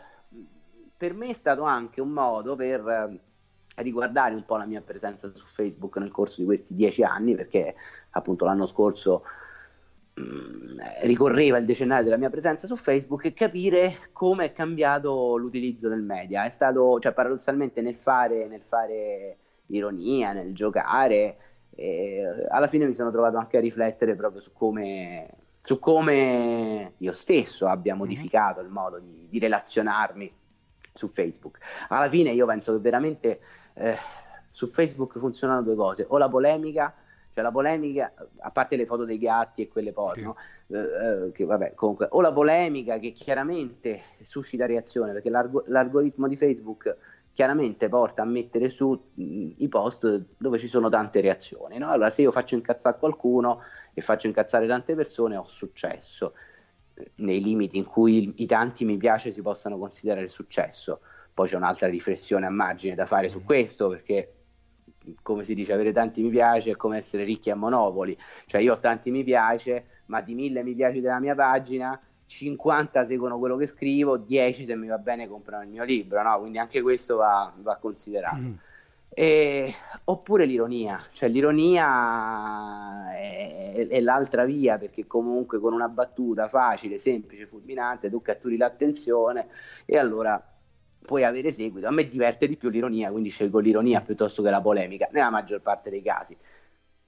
per 0.97 1.15
me 1.15 1.29
è 1.29 1.33
stato 1.33 1.63
anche 1.63 2.01
un 2.01 2.11
modo 2.11 2.55
per 2.57 2.87
eh, 2.87 3.21
riguardare 3.83 4.35
un 4.35 4.45
po' 4.45 4.57
la 4.57 4.67
mia 4.67 4.81
presenza 4.83 5.33
su 5.35 5.47
Facebook 5.47 5.97
nel 5.99 6.11
corso 6.11 6.41
di 6.41 6.47
questi 6.47 6.75
dieci 6.75 7.03
anni, 7.03 7.35
perché 7.35 7.75
appunto 8.11 8.45
l'anno 8.45 8.67
scorso 8.67 9.25
ricorreva 11.03 11.59
il 11.59 11.65
decennale 11.65 12.05
della 12.05 12.17
mia 12.17 12.31
presenza 12.31 12.67
su 12.67 12.77
Facebook 12.77 13.25
e 13.25 13.33
capire 13.33 14.09
come 14.13 14.47
è 14.47 14.53
cambiato 14.53 15.37
l'utilizzo 15.37 15.89
del 15.89 16.03
media. 16.03 16.45
È 16.45 16.49
stato, 16.49 16.99
cioè, 16.99 17.13
paradossalmente 17.13 17.81
nel 17.81 17.95
fare, 17.95 18.47
nel 18.47 18.63
fare 18.63 19.37
ironia, 19.67 20.33
nel 20.33 20.55
giocare, 20.55 21.37
alla 22.51 22.67
fine 22.67 22.87
mi 22.87 22.95
sono 22.95 23.11
trovato 23.11 23.39
anche 23.39 23.57
a 23.57 23.61
riflettere 23.61 24.15
proprio 24.15 24.41
su 24.41 24.53
come, 24.53 25.29
su 25.61 25.79
come 25.79 26.95
io 26.99 27.13
stesso 27.13 27.67
abbia 27.67 27.95
modificato 27.95 28.61
il 28.61 28.69
modo 28.69 28.99
di, 28.99 29.27
di 29.29 29.39
relazionarmi 29.39 30.33
su 30.93 31.09
Facebook. 31.09 31.59
Alla 31.89 32.09
fine 32.09 32.31
io 32.33 32.47
penso 32.47 32.73
che 32.75 32.81
veramente 32.81 33.41
eh, 33.75 33.97
su 34.51 34.67
Facebook 34.67 35.19
funzionano 35.19 35.63
due 35.63 35.75
cose, 35.75 36.05
o 36.07 36.19
la 36.19 36.29
polemica, 36.29 36.95
cioè 37.33 37.43
la 37.43 37.51
polemica, 37.51 38.13
a 38.41 38.51
parte 38.51 38.77
le 38.77 38.85
foto 38.85 39.05
dei 39.05 39.19
gatti 39.19 39.63
e 39.63 39.69
quelle 39.69 39.93
porno, 39.93 40.37
eh, 40.69 40.79
eh, 40.79 41.33
che 41.33 41.45
vabbè, 41.45 41.75
comunque, 41.75 42.07
o 42.11 42.21
la 42.21 42.33
polemica 42.33 42.99
che 42.99 43.13
chiaramente 43.13 44.01
suscita 44.21 44.67
reazione, 44.67 45.13
perché 45.13 45.31
l'argo- 45.31 45.65
l'algoritmo 45.67 46.29
di 46.29 46.37
Facebook 46.37 46.95
chiaramente 47.33 47.89
porta 47.89 48.21
a 48.21 48.27
mettere 48.27 48.69
su 48.69 48.91
mh, 49.15 49.51
i 49.57 49.69
post 49.69 50.25
dove 50.37 50.59
ci 50.59 50.69
sono 50.69 50.91
tante 50.91 51.23
reazioni. 51.23 51.79
No? 51.79 51.89
Allora, 51.89 52.11
se 52.11 52.21
io 52.21 52.31
faccio 52.31 52.55
incazzare 52.55 52.99
qualcuno 52.99 53.63
e 53.95 54.03
faccio 54.03 54.27
incazzare 54.27 54.67
tante 54.67 54.95
persone, 54.95 55.37
ho 55.37 55.45
successo 55.45 56.35
nei 57.17 57.43
limiti 57.43 57.79
in 57.79 57.87
cui 57.87 58.35
i 58.37 58.47
tanti 58.47 58.85
mi 58.85 58.99
piace 58.99 59.33
si 59.33 59.41
possano 59.41 59.79
considerare 59.79 60.29
successo. 60.29 61.01
Poi 61.33 61.49
c'è 61.49 61.57
un'altra 61.57 61.89
riflessione 61.89 62.45
a 62.45 62.51
margine 62.51 62.95
da 62.95 63.07
fare 63.07 63.31
su 63.31 63.43
questo, 63.43 63.89
perché 63.89 64.35
come 65.23 65.45
si 65.45 65.55
dice, 65.55 65.73
avere 65.73 65.93
tanti 65.93 66.23
mi 66.23 66.31
piace 66.31 66.73
è 66.73 66.77
come 66.77 66.97
essere 66.99 67.25
ricchi 67.25 67.51
a 67.51 67.57
monopoli. 67.57 68.17
Cioè 68.47 68.61
io 68.61 68.75
ho 68.75 68.81
tanti 68.81 69.11
mi 69.11 69.25
piace, 69.25 70.03
ma 70.07 70.21
di 70.21 70.35
mille 70.35 70.63
mi 70.63 70.75
piace 70.75 71.01
della 71.01 71.21
mia 71.21 71.35
pagina 71.35 72.01
50 72.25 73.05
seguono 73.05 73.39
quello 73.39 73.57
che 73.57 73.67
scrivo, 73.67 74.17
10 74.17 74.65
se 74.65 74.75
mi 74.77 74.87
va 74.87 74.99
bene 74.99 75.29
comprano 75.29 75.65
il 75.65 75.69
mio 75.69 75.85
libro, 75.85 76.23
no? 76.23 76.41
Quindi 76.41 76.59
anche 76.59 76.81
questo 76.81 77.17
va, 77.17 77.53
va 77.57 77.77
considerato. 77.77 78.37
Mm. 78.37 78.53
E- 79.15 79.75
oppure 80.05 80.47
l'ironia, 80.47 81.05
cioè 81.13 81.29
l'ironia 81.29 83.13
è, 83.15 83.87
è 83.87 84.01
l'altra 84.01 84.47
via 84.47 84.79
perché 84.79 85.07
comunque 85.07 85.59
con 85.59 85.75
una 85.75 85.89
battuta 85.89 86.49
facile, 86.49 86.97
semplice, 86.97 87.47
fulminante 87.47 88.09
tu 88.09 88.23
catturi 88.23 88.57
l'attenzione 88.57 89.49
e 89.85 89.99
allora 89.99 90.43
puoi 91.05 91.25
avere 91.25 91.51
seguito. 91.51 91.87
A 91.87 91.91
me 91.91 92.07
diverte 92.07 92.47
di 92.47 92.57
più 92.57 92.69
l'ironia, 92.69 93.11
quindi 93.11 93.31
scelgo 93.31 93.59
l'ironia 93.59 94.01
piuttosto 94.01 94.43
che 94.43 94.51
la 94.51 94.61
polemica, 94.61 95.09
nella 95.13 95.31
maggior 95.31 95.61
parte 95.61 95.91
dei 95.91 96.03
casi. 96.03 96.37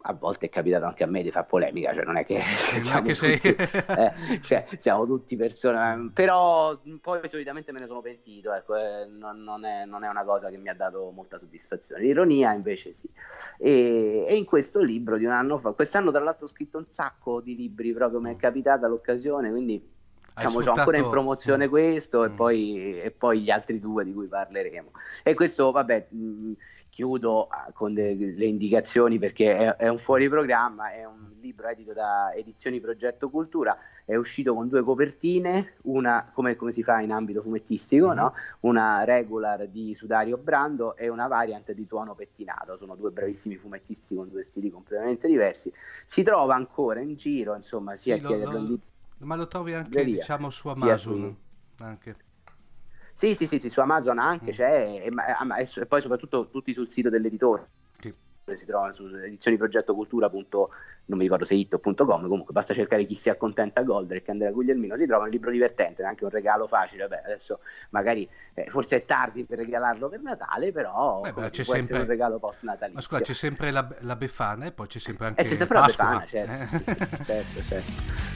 A 0.07 0.13
volte 0.13 0.47
è 0.47 0.49
capitato 0.51 0.85
anche 0.85 1.03
a 1.03 1.07
me 1.07 1.23
di 1.23 1.31
fare 1.31 1.47
polemica, 1.47 1.95
cioè 1.95 2.05
non 2.05 2.19
è 2.19 2.27
che 2.27 2.39
siamo, 2.45 3.07
che 3.07 3.15
sei- 3.15 3.39
tutti, 3.39 3.57
eh, 3.57 4.41
cioè, 4.43 4.67
siamo 4.77 5.07
tutti 5.07 5.35
persone, 5.35 6.11
però 6.13 6.79
poi 7.01 7.27
solitamente 7.27 7.73
me 7.73 7.81
ne 7.81 7.87
sono 7.87 8.03
pentito, 8.03 8.53
ecco, 8.53 8.77
eh, 8.77 9.07
non, 9.07 9.43
non 9.43 9.65
è, 9.65 9.87
non 9.87 10.05
è 10.05 10.09
una 10.09 10.25
cosa 10.25 10.51
che 10.51 10.59
mi 10.59 10.69
ha 10.69 10.75
dato 10.75 11.11
molta 11.11 11.39
soddisfazione. 11.39 12.03
L'ironia 12.03 12.53
invece 12.53 12.93
sì. 12.93 13.09
E, 13.57 14.27
e 14.29 14.37
in 14.37 14.45
questo 14.45 14.83
libro 14.83 15.17
di 15.17 15.25
un 15.25 15.33
anno 15.33 15.57
fa, 15.57 15.71
quest'anno 15.71 16.11
tra 16.11 16.23
l'altro 16.23 16.45
ho 16.45 16.51
scritto 16.51 16.77
un 16.77 16.87
sacco 16.89 17.41
di 17.41 17.57
libri, 17.57 17.95
proprio 17.95 18.21
mi 18.21 18.31
è 18.31 18.37
capitata 18.37 18.87
l'occasione, 18.87 19.49
quindi 19.49 19.94
diciamo, 20.35 20.59
c'ho 20.61 20.69
ancora 20.71 20.97
in 20.97 21.03
sfruttato- 21.05 21.11
promozione 21.11 21.67
Mm. 21.67 21.71
questo 21.71 22.25
e, 22.25 22.29
Mm. 22.31 22.35
poi, 22.35 23.01
e 23.01 23.11
poi 23.11 23.41
gli 23.41 23.51
altri 23.51 23.79
due 23.79 24.05
di 24.05 24.13
cui 24.13 24.27
parleremo. 24.27 24.91
E 25.23 25.35
questo, 25.35 25.71
vabbè, 25.71 26.07
mh, 26.11 26.53
chiudo 26.89 27.47
ah, 27.49 27.71
con 27.73 27.93
le 27.93 28.45
indicazioni 28.45 29.19
perché 29.19 29.57
è, 29.57 29.77
è 29.77 29.89
un 29.89 29.99
fuori 29.99 30.29
programma, 30.29 30.93
è 30.93 31.05
un 31.05 31.33
libro 31.41 31.67
edito 31.67 31.93
da 31.93 32.33
Edizioni 32.33 32.81
Progetto 32.81 33.31
Cultura, 33.31 33.77
è 34.05 34.15
uscito 34.15 34.55
con 34.55 34.69
due 34.69 34.83
copertine, 34.83 35.75
una 35.83 36.31
come, 36.33 36.55
come 36.55 36.71
si 36.71 36.83
fa 36.85 37.01
in 37.01 37.11
ambito 37.11 37.43
fumettistico, 37.43 38.09
Mhm. 38.11 38.15
no? 38.15 38.33
una 38.61 39.03
regular 39.05 39.67
di 39.67 39.93
Sudario 39.95 40.39
Brando 40.39 40.95
e 40.97 41.09
una 41.09 41.27
variant 41.27 41.73
di 41.73 41.85
Tuono 41.87 42.15
Pettinato, 42.15 42.77
sono 42.77 42.95
due 42.95 43.11
bravissimi 43.11 43.57
fumettisti 43.57 44.15
con 44.15 44.29
due 44.29 44.43
stili 44.43 44.71
completamente 44.71 45.27
diversi. 45.27 45.73
Si 46.07 46.23
trova 46.23 46.55
ancora 46.55 47.01
in 47.01 47.15
giro, 47.17 47.57
insomma, 47.57 47.97
sia 47.97 48.15
Sì, 48.17 48.21
a 48.21 48.23
lo- 48.23 48.29
chiederlo 48.29 48.53
lo- 48.53 48.59
in 48.69 48.79
Ma 49.25 49.35
lo 49.37 49.49
trovi 49.49 49.73
anche, 49.75 49.89
libreria, 49.89 50.15
diciamo, 50.17 50.51
su 50.51 50.69
Amazon. 50.69 51.37
Anche. 51.81 52.17
Sì, 53.13 53.35
sì, 53.35 53.47
sì, 53.47 53.59
sì, 53.59 53.71
su 53.71 53.81
Amazon 53.81 54.19
anche 54.19 54.51
Mm. 54.51 54.55
c'è, 54.55 55.03
e, 55.05 55.11
ma- 55.11 55.57
e 55.57 55.69
e 55.77 55.87
poi 55.87 56.01
soprattutto 56.01 56.49
tutti 56.51 56.73
sul 56.73 56.89
sito 56.89 57.11
dell'editore. 57.11 57.69
Sì. 58.01 58.13
Si 58.53 58.67
trovano 58.67 58.93
su 58.93 59.07
edizioniprogettocultura. 59.07 60.29
non 61.07 61.19
mi 61.19 61.25
ricordo 61.25 61.45
se 61.45 61.55
it.com, 61.55 62.29
comunque 62.29 62.53
basta 62.53 62.75
cercare 62.75 63.05
chi 63.05 63.15
si 63.15 63.29
accontenta 63.31 63.83
Goldrake, 63.83 64.31
Andrea 64.31 64.51
Guglielmino, 64.51 64.97
si 64.97 65.07
trova 65.07 65.25
un 65.25 65.31
libro 65.31 65.51
divertente, 65.51 66.03
anche 66.03 66.25
un 66.25 66.31
regalo 66.31 66.67
facile, 66.67 67.07
vabbè, 67.07 67.23
adesso 67.25 67.61
magari 67.91 68.29
eh, 68.55 68.67
forse 68.69 68.97
è 68.97 69.05
tardi 69.05 69.45
per 69.45 69.59
regalarlo 69.59 70.09
per 70.09 70.21
Natale, 70.21 70.73
però 70.73 71.21
Beh, 71.21 71.33
beh, 71.33 71.51
c'è 71.51 71.63
può 71.65 71.75
essere 71.75 71.81
sempre- 71.83 72.01
un 72.01 72.07
regalo 72.07 72.39
post 72.39 72.63
natalizio. 72.65 72.95
Ma 73.01 73.01
scusa, 73.03 73.21
c'è 73.21 73.35
sempre 73.35 73.71
la, 73.71 73.87
la 74.01 74.17
Befana 74.17 74.67
e 74.67 74.73
poi 74.73 74.87
c'è 74.89 74.99
sempre 74.99 75.27
anche 75.27 75.41
E 75.43 75.45
c'è 75.45 75.55
sempre 75.55 75.77
la 75.77 75.83
Pasqua. 75.83 76.05
Befana, 76.05 76.27
certo, 76.27 76.53
Eh. 76.53 76.67
sì, 76.67 76.85
sì, 77.17 77.25
certo, 77.25 77.63
certo. 77.63 78.34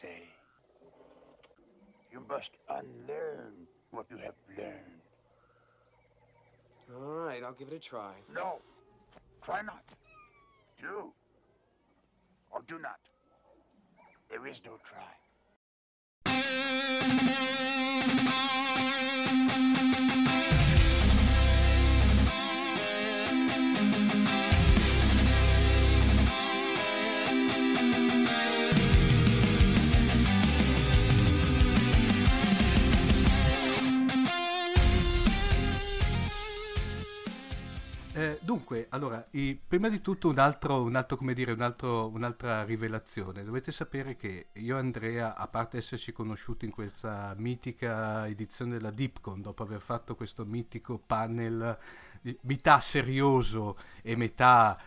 Say. 0.00 0.24
You 2.10 2.24
must 2.28 2.52
unlearn 2.68 3.66
what 3.90 4.06
you 4.10 4.16
have 4.18 4.34
learned. 4.56 5.02
All 6.94 7.00
right, 7.00 7.42
I'll 7.42 7.52
give 7.52 7.68
it 7.68 7.74
a 7.74 7.78
try. 7.78 8.14
No. 8.32 8.58
Try 9.42 9.62
not. 9.62 9.84
Do. 10.80 11.12
Or 12.50 12.62
do 12.66 12.78
not. 12.78 12.98
There 14.28 14.46
is 14.46 14.60
no 14.64 14.78
try. 14.84 15.14
Eh, 38.24 38.38
dunque, 38.40 38.86
allora, 38.90 39.26
i- 39.32 39.54
prima 39.54 39.90
di 39.90 40.00
tutto 40.00 40.28
un 40.30 40.38
altro, 40.38 40.82
un 40.82 40.94
altro, 40.94 41.16
come 41.18 41.34
dire, 41.34 41.52
un 41.52 41.60
altro- 41.60 42.08
un'altra 42.08 42.64
rivelazione. 42.64 43.44
Dovete 43.44 43.70
sapere 43.70 44.16
che 44.16 44.46
io 44.54 44.76
e 44.76 44.78
Andrea, 44.78 45.36
a 45.36 45.46
parte 45.46 45.76
esserci 45.76 46.12
conosciuti 46.12 46.64
in 46.64 46.70
questa 46.70 47.34
mitica 47.36 48.26
edizione 48.26 48.72
della 48.72 48.90
Dipcon, 48.90 49.42
dopo 49.42 49.62
aver 49.62 49.80
fatto 49.80 50.14
questo 50.14 50.46
mitico 50.46 50.98
panel 51.04 51.76
metà 52.42 52.80
serioso 52.80 53.76
e 54.02 54.16
metà 54.16 54.78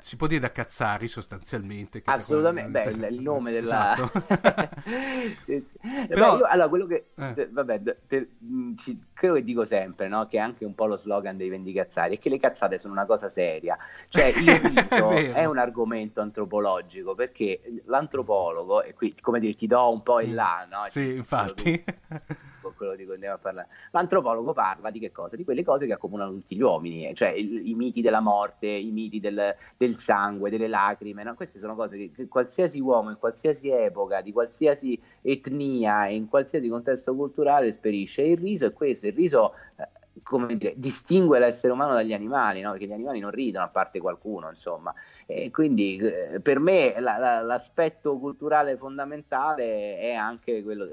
si 0.00 0.16
può 0.16 0.26
dire 0.26 0.40
da 0.40 0.50
cazzari 0.50 1.08
sostanzialmente. 1.08 2.02
Assolutamente, 2.04 2.70
beh, 2.70 2.90
il, 2.90 3.14
il 3.14 3.20
nome 3.20 3.52
della... 3.52 3.92
Esatto. 3.94 4.78
Sì, 5.40 5.60
sì. 5.60 5.74
Però- 6.08 6.32
Beh, 6.32 6.38
io, 6.38 6.44
allora, 6.46 6.68
quello 6.68 6.86
che... 6.86 7.10
Eh. 7.14 7.48
vabbè, 7.50 7.82
te- 8.06 8.28
mh, 8.38 8.74
ci- 8.76 9.00
quello 9.16 9.34
che 9.34 9.44
dico 9.44 9.64
sempre, 9.64 10.08
no? 10.08 10.26
Che 10.26 10.36
è 10.36 10.40
anche 10.40 10.64
un 10.64 10.74
po' 10.74 10.86
lo 10.86 10.96
slogan 10.96 11.36
dei 11.36 11.48
vendicazzari, 11.48 12.16
è 12.16 12.18
che 12.18 12.28
le 12.28 12.38
cazzate 12.38 12.78
sono 12.78 12.92
una 12.94 13.06
cosa 13.06 13.28
seria. 13.28 13.76
Cioè, 14.08 14.24
il 14.36 14.58
riso 14.58 15.08
vero. 15.08 15.34
è 15.34 15.44
un 15.44 15.58
argomento 15.58 16.20
antropologico, 16.20 17.14
perché 17.14 17.60
l'antropologo, 17.86 18.82
e 18.82 18.94
qui, 18.94 19.14
come 19.20 19.38
dire, 19.40 19.54
ti 19.54 19.66
do 19.66 19.90
un 19.92 20.02
po' 20.02 20.20
in 20.20 20.34
là, 20.34 20.66
no? 20.70 20.82
Mm. 20.84 20.88
Sì, 20.88 21.14
infatti. 21.14 21.84
con 22.60 22.74
quello 22.74 22.94
di 22.94 23.04
cui 23.04 23.14
andiamo 23.14 23.36
a 23.36 23.38
parlare. 23.38 23.68
L'antropologo 23.92 24.52
parla 24.52 24.90
di 24.90 24.98
che 24.98 25.10
cosa? 25.12 25.36
Di 25.36 25.44
quelle 25.44 25.64
cose 25.64 25.86
che 25.86 25.92
accomunano 25.92 26.32
tutti 26.32 26.56
gli 26.56 26.62
uomini, 26.62 27.06
eh, 27.08 27.14
cioè 27.14 27.28
il- 27.30 27.66
i 27.68 27.74
miti 27.74 28.00
della 28.00 28.20
morte, 28.20 28.66
i 28.66 28.90
miti 28.90 29.20
del, 29.20 29.54
del 29.76 29.96
sangue, 29.96 30.50
delle 30.50 30.68
lacrime, 30.68 31.22
no? 31.22 31.34
queste 31.34 31.58
sono 31.58 31.74
cose 31.74 31.96
che, 31.96 32.10
che 32.14 32.28
qualsiasi 32.28 32.80
uomo 32.80 33.10
in 33.10 33.18
qualsiasi 33.18 33.68
epoca, 33.70 34.20
di 34.20 34.32
qualsiasi 34.32 34.98
etnia 35.22 36.06
e 36.06 36.14
in 36.16 36.28
qualsiasi 36.28 36.68
contesto 36.68 37.14
culturale 37.14 37.66
esperisce. 37.66 38.22
Il 38.22 38.38
riso 38.38 38.66
è 38.66 38.72
questo, 38.72 39.06
il 39.06 39.12
riso 39.14 39.54
eh, 39.76 39.88
come 40.22 40.56
dire, 40.56 40.74
distingue 40.76 41.38
l'essere 41.38 41.72
umano 41.72 41.94
dagli 41.94 42.12
animali, 42.12 42.60
no? 42.60 42.70
perché 42.72 42.86
gli 42.86 42.92
animali 42.92 43.20
non 43.20 43.30
ridono 43.30 43.64
a 43.64 43.68
parte 43.68 44.00
qualcuno, 44.00 44.48
insomma. 44.48 44.92
E 45.26 45.50
quindi 45.50 45.96
eh, 45.96 46.40
per 46.40 46.58
me 46.58 46.94
la- 47.00 47.16
la- 47.18 47.40
l'aspetto 47.40 48.18
culturale 48.18 48.76
fondamentale 48.76 49.98
è 49.98 50.12
anche 50.14 50.62
quello 50.62 50.86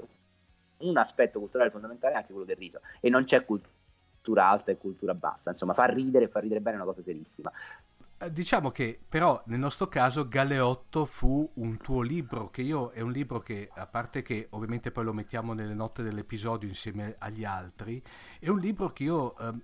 un 0.80 0.98
aspetto 0.98 1.40
culturale 1.40 1.70
fondamentale 1.72 2.14
è 2.14 2.18
anche 2.18 2.32
quello 2.32 2.46
del 2.46 2.58
riso 2.58 2.82
e 3.00 3.10
non 3.10 3.24
c'è 3.24 3.46
cultura 3.46 4.48
alta 4.50 4.72
e 4.72 4.78
cultura 4.78 5.14
bassa, 5.14 5.52
insomma, 5.52 5.74
far 5.74 5.94
ridere 5.94 6.26
e 6.26 6.28
far 6.30 6.42
ridere 6.44 6.60
bene 6.60 6.76
è 6.76 6.80
una 6.80 6.88
cosa 6.88 7.02
serissima. 7.02 7.52
Eh, 8.20 8.32
Diciamo 8.32 8.72
che 8.72 9.00
però 9.08 9.42
nel 9.46 9.60
nostro 9.60 9.88
caso 9.88 10.28
Galeotto 10.28 11.06
fu 11.06 11.50
un 11.56 11.78
tuo 11.78 12.02
libro, 12.02 12.50
che 12.50 12.62
io 12.62 12.90
è 12.92 13.02
un 13.02 13.12
libro 13.12 13.40
che, 13.40 13.70
a 13.74 13.86
parte 13.88 14.22
che 14.24 14.48
ovviamente 14.52 14.92
poi 14.92 15.04
lo 15.04 15.14
mettiamo 15.14 15.54
nelle 15.54 15.76
note 15.76 16.02
dell'episodio 16.04 16.68
insieme 16.68 17.16
agli 17.20 17.46
altri, 17.46 18.02
è 18.40 18.50
un 18.50 18.60
libro 18.60 18.92
che 18.92 19.04
io, 19.04 19.38
ehm, 19.38 19.62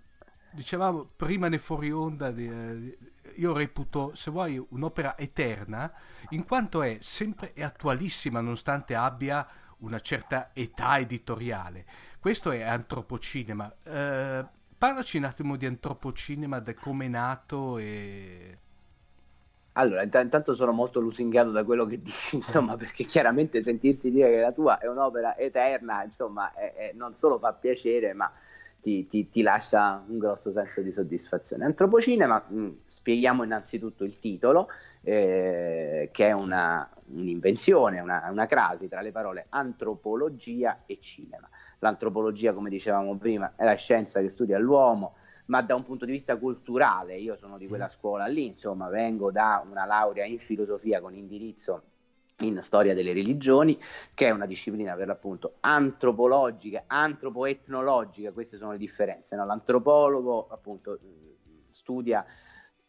dicevamo 0.52 1.10
prima 1.16 1.48
ne 1.48 1.58
fuori 1.58 1.92
onda, 1.92 2.30
eh, 2.30 2.98
io 3.36 3.54
reputo, 3.54 4.12
se 4.14 4.30
vuoi, 4.30 4.64
un'opera 4.70 5.18
eterna, 5.18 5.92
in 6.30 6.46
quanto 6.46 6.84
è 6.84 6.98
sempre 7.02 7.54
è 7.54 7.64
attualissima, 7.64 8.40
nonostante 8.40 8.94
abbia 8.94 9.48
una 9.84 10.00
certa 10.00 10.52
età 10.54 10.98
editoriale. 11.00 11.86
Questo 12.20 12.52
è 12.52 12.62
antropocinema. 12.62 13.74
Eh, 13.84 14.46
parlaci 14.78 15.18
un 15.18 15.26
attimo 15.26 15.56
di 15.58 15.66
antropocinema, 15.66 16.60
da 16.60 16.74
come 16.74 17.06
è 17.06 17.10
nato 17.10 17.78
e... 17.78 18.58
Allora, 19.76 20.04
int- 20.04 20.14
intanto 20.22 20.54
sono 20.54 20.72
molto 20.72 21.00
lusingato 21.00 21.50
da 21.50 21.64
quello 21.64 21.86
che 21.86 22.00
dici, 22.02 22.36
insomma, 22.38 22.76
perché 22.76 23.06
chiaramente 23.06 23.62
sentirsi 23.62 24.12
dire 24.12 24.30
che 24.30 24.40
la 24.40 24.52
tua 24.52 24.78
è 24.78 24.88
un'opera 24.88 25.36
eterna, 25.38 26.04
insomma, 26.04 26.54
è- 26.54 26.74
è- 26.74 26.92
non 26.94 27.16
solo 27.16 27.40
fa 27.40 27.54
piacere, 27.54 28.14
ma 28.14 28.32
ti, 28.80 29.08
ti- 29.08 29.30
ti 29.30 29.42
lascia 29.42 30.04
un 30.08 30.18
grosso 30.20 30.52
senso 30.52 30.82
di 30.84 30.92
soddisfazione. 30.92 31.66
Antropocinema, 31.66 32.46
mh, 32.48 32.82
spieghiamo 32.86 33.44
innanzitutto 33.44 34.04
il 34.04 34.20
titolo, 34.20 34.68
eh, 35.06 36.10
che 36.12 36.28
è 36.28 36.32
una, 36.32 36.90
un'invenzione, 37.08 38.00
una, 38.00 38.28
una 38.32 38.46
crasi 38.46 38.88
tra 38.88 39.02
le 39.02 39.12
parole 39.12 39.46
antropologia 39.50 40.84
e 40.86 41.00
cinema. 41.00 41.50
L'antropologia, 41.80 42.54
come 42.54 42.70
dicevamo 42.70 43.18
prima, 43.18 43.54
è 43.56 43.66
la 43.66 43.74
scienza 43.76 44.22
che 44.22 44.30
studia 44.30 44.58
l'uomo, 44.58 45.16
ma 45.48 45.62
da 45.62 45.76
un 45.76 45.84
punto 45.84 46.06
di 46.06 46.12
vista 46.12 46.38
culturale, 46.38 47.18
io 47.18 47.36
sono 47.36 47.58
di 47.58 47.68
quella 47.68 47.90
scuola 47.90 48.26
lì, 48.28 48.46
insomma, 48.46 48.88
vengo 48.88 49.30
da 49.30 49.62
una 49.70 49.84
laurea 49.84 50.24
in 50.24 50.40
filosofia 50.40 51.02
con 51.02 51.14
indirizzo 51.14 51.84
in 52.40 52.62
storia 52.62 52.94
delle 52.94 53.12
religioni, 53.12 53.78
che 54.14 54.28
è 54.28 54.32
una 54.32 54.46
disciplina 54.46 54.96
per 54.96 55.08
l'appunto 55.08 55.58
antropologica, 55.60 56.86
antropoetnologica, 56.88 58.32
queste 58.32 58.56
sono 58.56 58.72
le 58.72 58.78
differenze. 58.78 59.36
no? 59.36 59.46
L'antropologo 59.46 60.48
appunto 60.48 60.98
mh, 61.02 61.70
studia 61.70 62.26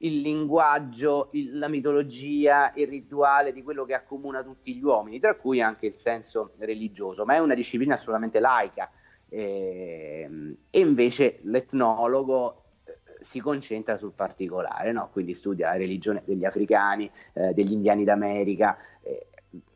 il 0.04 0.20
linguaggio, 0.20 1.28
il- 1.32 1.58
la 1.58 1.68
mitologia, 1.68 2.72
il 2.74 2.86
rituale 2.86 3.52
di 3.52 3.62
quello 3.62 3.84
che 3.84 3.94
accomuna 3.94 4.42
tutti 4.42 4.74
gli 4.74 4.82
uomini, 4.82 5.18
tra 5.18 5.34
cui 5.34 5.60
anche 5.60 5.86
il 5.86 5.92
senso 5.92 6.52
religioso, 6.58 7.24
ma 7.24 7.34
è 7.34 7.38
una 7.38 7.54
disciplina 7.54 7.94
assolutamente 7.94 8.38
laica. 8.38 8.90
Ehm, 9.30 10.56
e 10.70 10.78
invece 10.78 11.40
l'etnologo 11.44 12.64
eh, 12.84 12.98
si 13.20 13.40
concentra 13.40 13.96
sul 13.96 14.12
particolare, 14.12 14.92
no? 14.92 15.08
quindi 15.10 15.32
studia 15.32 15.68
la 15.70 15.76
religione 15.76 16.22
degli 16.24 16.44
africani, 16.44 17.10
eh, 17.32 17.52
degli 17.54 17.72
indiani 17.72 18.04
d'America, 18.04 18.76
eh, 19.02 19.26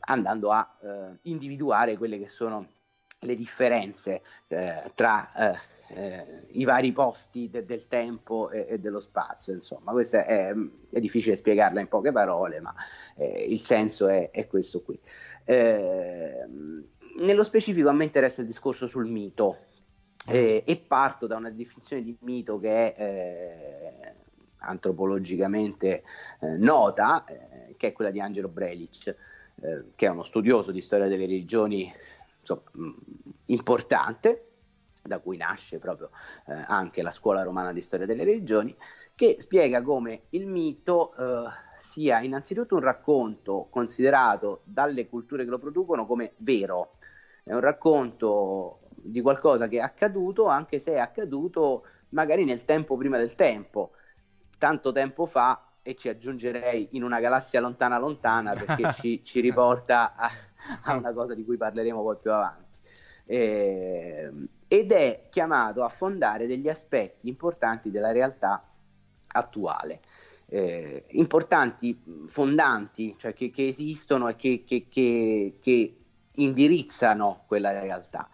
andando 0.00 0.50
a 0.50 0.76
eh, 0.82 1.18
individuare 1.22 1.96
quelle 1.96 2.18
che 2.18 2.28
sono 2.28 2.66
le 3.20 3.34
differenze 3.34 4.22
eh, 4.48 4.92
tra 4.94 5.32
eh, 5.88 6.00
eh, 6.00 6.24
i 6.52 6.64
vari 6.64 6.92
posti 6.92 7.48
de- 7.50 7.64
del 7.64 7.86
tempo 7.88 8.50
e, 8.50 8.66
e 8.68 8.78
dello 8.78 9.00
spazio. 9.00 9.52
Insomma, 9.52 9.92
questo 9.92 10.16
è, 10.16 10.54
è 10.90 11.00
difficile 11.00 11.36
spiegarla 11.36 11.80
in 11.80 11.88
poche 11.88 12.12
parole, 12.12 12.60
ma 12.60 12.74
eh, 13.16 13.44
il 13.48 13.60
senso 13.60 14.08
è, 14.08 14.30
è 14.30 14.46
questo 14.46 14.82
qui. 14.82 14.98
Ehm, 15.44 16.84
nello 17.20 17.42
specifico 17.42 17.88
a 17.88 17.92
me 17.92 18.04
interessa 18.04 18.42
il 18.42 18.46
discorso 18.46 18.86
sul 18.86 19.06
mito 19.06 19.56
eh, 20.26 20.62
e 20.64 20.76
parto 20.76 21.26
da 21.26 21.36
una 21.36 21.50
definizione 21.50 22.02
di 22.02 22.16
mito 22.20 22.58
che 22.58 22.94
è 22.94 23.02
eh, 23.02 24.14
antropologicamente 24.58 26.02
eh, 26.40 26.56
nota, 26.56 27.24
eh, 27.24 27.74
che 27.76 27.88
è 27.88 27.92
quella 27.92 28.10
di 28.10 28.20
Angelo 28.20 28.48
Brelic, 28.48 29.16
eh, 29.60 29.84
che 29.94 30.06
è 30.06 30.10
uno 30.10 30.22
studioso 30.22 30.70
di 30.70 30.80
storia 30.80 31.08
delle 31.08 31.26
religioni 31.26 31.92
insomma, 32.40 32.62
mh, 32.72 32.90
importante, 33.46 34.47
da 35.02 35.18
cui 35.18 35.36
nasce 35.36 35.78
proprio 35.78 36.10
eh, 36.46 36.64
anche 36.66 37.02
la 37.02 37.10
scuola 37.10 37.42
romana 37.42 37.72
di 37.72 37.80
storia 37.80 38.06
delle 38.06 38.24
religioni, 38.24 38.74
che 39.14 39.36
spiega 39.38 39.82
come 39.82 40.22
il 40.30 40.46
mito 40.46 41.14
eh, 41.14 41.48
sia 41.76 42.20
innanzitutto 42.20 42.74
un 42.76 42.82
racconto 42.82 43.68
considerato 43.70 44.62
dalle 44.64 45.08
culture 45.08 45.44
che 45.44 45.50
lo 45.50 45.58
producono 45.58 46.06
come 46.06 46.34
vero, 46.38 46.96
è 47.44 47.52
un 47.52 47.60
racconto 47.60 48.80
di 48.94 49.20
qualcosa 49.20 49.68
che 49.68 49.78
è 49.78 49.82
accaduto, 49.82 50.46
anche 50.46 50.78
se 50.78 50.92
è 50.92 50.98
accaduto 50.98 51.84
magari 52.10 52.44
nel 52.44 52.64
tempo 52.64 52.96
prima 52.96 53.16
del 53.16 53.34
tempo, 53.34 53.92
tanto 54.58 54.92
tempo 54.92 55.26
fa, 55.26 55.68
e 55.88 55.94
ci 55.94 56.10
aggiungerei 56.10 56.88
in 56.92 57.02
una 57.02 57.18
galassia 57.18 57.60
lontana 57.60 57.98
lontana 57.98 58.52
perché 58.52 58.92
ci, 58.92 59.24
ci 59.24 59.40
riporta 59.40 60.14
a, 60.14 60.30
a 60.82 60.94
una 60.94 61.14
cosa 61.14 61.34
di 61.34 61.44
cui 61.46 61.56
parleremo 61.56 62.02
poi 62.02 62.16
più 62.20 62.30
avanti. 62.30 62.78
Eh, 63.24 64.30
ed 64.68 64.92
è 64.92 65.26
chiamato 65.30 65.82
a 65.82 65.88
fondare 65.88 66.46
degli 66.46 66.68
aspetti 66.68 67.28
importanti 67.28 67.90
della 67.90 68.12
realtà 68.12 68.62
attuale. 69.28 70.00
Eh, 70.46 71.04
importanti, 71.10 72.00
fondanti, 72.26 73.14
cioè 73.18 73.32
che, 73.32 73.50
che 73.50 73.66
esistono 73.66 74.28
e 74.28 74.36
che- 74.36 74.64
che- 74.64 75.56
che 75.60 75.96
indirizzano 76.36 77.44
quella 77.46 77.78
realtà. 77.80 78.28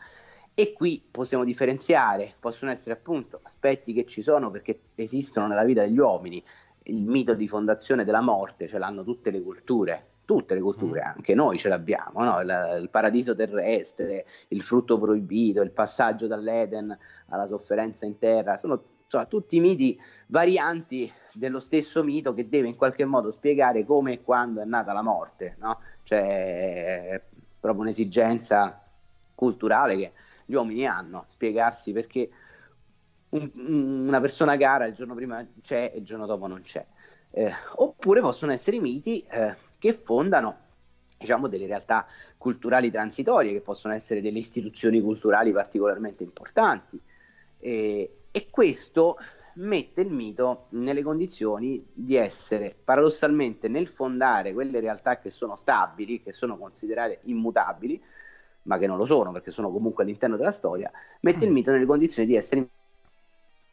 E 0.54 0.72
qui 0.72 1.02
possiamo 1.10 1.42
differenziare, 1.44 2.34
possono 2.38 2.70
essere 2.70 2.92
appunto 2.94 3.40
aspetti 3.42 3.92
che 3.92 4.04
ci 4.06 4.22
sono 4.22 4.50
perché 4.50 4.80
esistono 4.94 5.48
nella 5.48 5.64
vita 5.64 5.82
degli 5.82 5.98
uomini. 5.98 6.42
Il 6.84 7.02
mito 7.02 7.34
di 7.34 7.48
fondazione 7.48 8.04
della 8.04 8.20
morte 8.20 8.68
ce 8.68 8.78
l'hanno 8.78 9.02
tutte 9.02 9.30
le 9.30 9.42
culture, 9.42 10.10
tutte 10.24 10.54
le 10.54 10.60
culture, 10.60 11.00
anche 11.00 11.34
noi 11.34 11.58
ce 11.58 11.68
l'abbiamo, 11.68 12.22
no? 12.22 12.40
il, 12.40 12.78
il 12.82 12.90
paradiso 12.90 13.34
terrestre, 13.34 14.26
il 14.48 14.62
frutto 14.62 14.98
proibito, 14.98 15.60
il 15.60 15.70
passaggio 15.70 16.26
dall'Eden 16.26 16.96
alla 17.28 17.46
sofferenza 17.46 18.06
in 18.06 18.18
terra, 18.18 18.56
sono 18.56 18.82
insomma 19.04 19.26
tutti 19.26 19.60
miti 19.60 20.00
varianti 20.28 21.10
dello 21.34 21.60
stesso 21.60 22.02
mito 22.02 22.32
che 22.32 22.48
deve 22.48 22.68
in 22.68 22.76
qualche 22.76 23.04
modo 23.04 23.30
spiegare 23.30 23.84
come 23.84 24.12
e 24.12 24.22
quando 24.22 24.60
è 24.60 24.64
nata 24.64 24.92
la 24.92 25.02
morte, 25.02 25.56
no? 25.58 25.80
Cioè 26.02 27.08
è 27.10 27.22
proprio 27.60 27.82
un'esigenza 27.82 28.82
culturale 29.34 29.96
che 29.96 30.12
gli 30.46 30.54
uomini 30.54 30.86
hanno, 30.86 31.24
spiegarsi 31.28 31.92
perché 31.92 32.30
un- 33.30 33.50
una 34.06 34.20
persona 34.20 34.56
cara 34.56 34.86
il 34.86 34.94
giorno 34.94 35.14
prima 35.14 35.44
c'è 35.62 35.90
e 35.94 35.98
il 35.98 36.04
giorno 36.04 36.26
dopo 36.26 36.46
non 36.46 36.62
c'è. 36.62 36.84
Eh, 37.30 37.50
oppure 37.76 38.20
possono 38.20 38.52
essere 38.52 38.78
miti 38.78 39.18
eh, 39.28 39.56
che 39.84 39.92
fondano 39.92 40.60
diciamo 41.18 41.46
delle 41.46 41.66
realtà 41.66 42.06
culturali 42.38 42.90
transitorie 42.90 43.52
che 43.52 43.60
possono 43.60 43.92
essere 43.92 44.22
delle 44.22 44.38
istituzioni 44.38 44.98
culturali 45.02 45.52
particolarmente 45.52 46.24
importanti 46.24 46.98
e, 47.58 48.16
e 48.30 48.48
questo 48.48 49.18
mette 49.56 50.00
il 50.00 50.10
mito 50.10 50.68
nelle 50.70 51.02
condizioni 51.02 51.86
di 51.92 52.16
essere 52.16 52.74
paradossalmente 52.82 53.68
nel 53.68 53.86
fondare 53.86 54.54
quelle 54.54 54.80
realtà 54.80 55.18
che 55.18 55.28
sono 55.28 55.54
stabili, 55.54 56.22
che 56.22 56.32
sono 56.32 56.56
considerate 56.56 57.20
immutabili, 57.24 58.02
ma 58.62 58.78
che 58.78 58.86
non 58.86 58.96
lo 58.96 59.04
sono 59.04 59.32
perché 59.32 59.50
sono 59.50 59.70
comunque 59.70 60.02
all'interno 60.02 60.38
della 60.38 60.50
storia, 60.50 60.90
mette 61.20 61.44
il 61.44 61.52
mito 61.52 61.72
nelle 61.72 61.84
condizioni 61.84 62.26
di 62.26 62.36
essere 62.36 62.68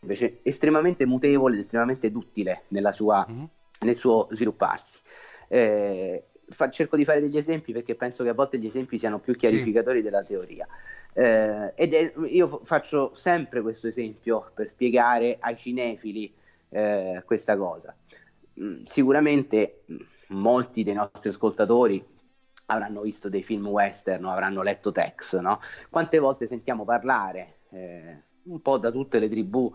invece 0.02 0.40
estremamente 0.44 1.06
mutevole, 1.06 1.58
estremamente 1.58 2.12
duttile 2.12 2.64
nella 2.68 2.92
sua, 2.92 3.26
Mhm. 3.28 3.50
nel 3.80 3.96
suo 3.96 4.28
svilupparsi. 4.30 5.00
Eh, 5.54 6.28
fa- 6.48 6.70
cerco 6.70 6.96
di 6.96 7.04
fare 7.04 7.20
degli 7.20 7.36
esempi 7.38 7.74
perché 7.74 7.96
penso 7.96 8.24
che 8.24 8.30
a 8.30 8.34
volte 8.34 8.58
gli 8.58 8.66
esempi 8.66 8.98
siano 8.98 9.20
più 9.20 9.36
chiarificatori 9.36 10.02
della 10.02 10.24
teoria. 10.24 10.66
Eh, 11.14 11.74
ed 11.76 11.94
è- 11.94 12.14
io 12.30 12.48
f- 12.48 12.60
faccio 12.66 13.14
sempre 13.14 13.62
questo 13.62 13.88
esempio 13.88 14.52
per 14.54 14.70
spiegare 14.70 15.38
ai 15.40 15.58
cinefili 15.58 16.34
eh, 16.70 17.22
questa 17.26 17.58
cosa. 17.58 17.94
Mm, 18.62 18.84
sicuramente 18.86 19.84
mm, 19.92 19.98
molti 20.30 20.84
dei 20.84 20.94
nostri 20.94 21.30
ascoltatori 21.30 22.04
avranno 22.68 23.02
visto 23.02 23.28
dei 23.30 23.44
film 23.44 23.68
western 23.68 24.24
o 24.26 24.32
avranno 24.32 24.62
letto 24.62 24.92
Tex, 24.92 25.38
no? 25.40 25.60
Quante 25.90 26.20
volte 26.20 26.48
sentiamo 26.48 26.86
parlare 26.86 27.60
eh, 27.70 28.24
un 28.44 28.62
po' 28.62 28.78
da 28.78 28.92
tutte 28.92 29.20
le 29.20 29.28
tribù 29.30 29.72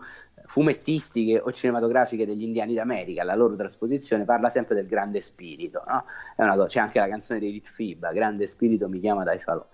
fumettistiche 0.47 1.39
o 1.39 1.51
cinematografiche 1.51 2.25
degli 2.25 2.43
indiani 2.43 2.73
d'America, 2.73 3.23
la 3.23 3.35
loro 3.35 3.55
trasposizione 3.55 4.23
parla 4.23 4.49
sempre 4.49 4.75
del 4.75 4.87
grande 4.87 5.19
spirito, 5.21 5.83
no? 5.85 6.05
Cosa- 6.35 6.65
c'è 6.65 6.79
anche 6.79 6.99
la 6.99 7.07
canzone 7.07 7.39
di 7.39 7.49
Rit 7.51 7.67
Fibba, 7.67 8.11
Grande 8.13 8.47
spirito 8.47 8.87
mi 8.87 8.99
chiama 8.99 9.23
dai 9.23 9.39
falò. 9.39 9.65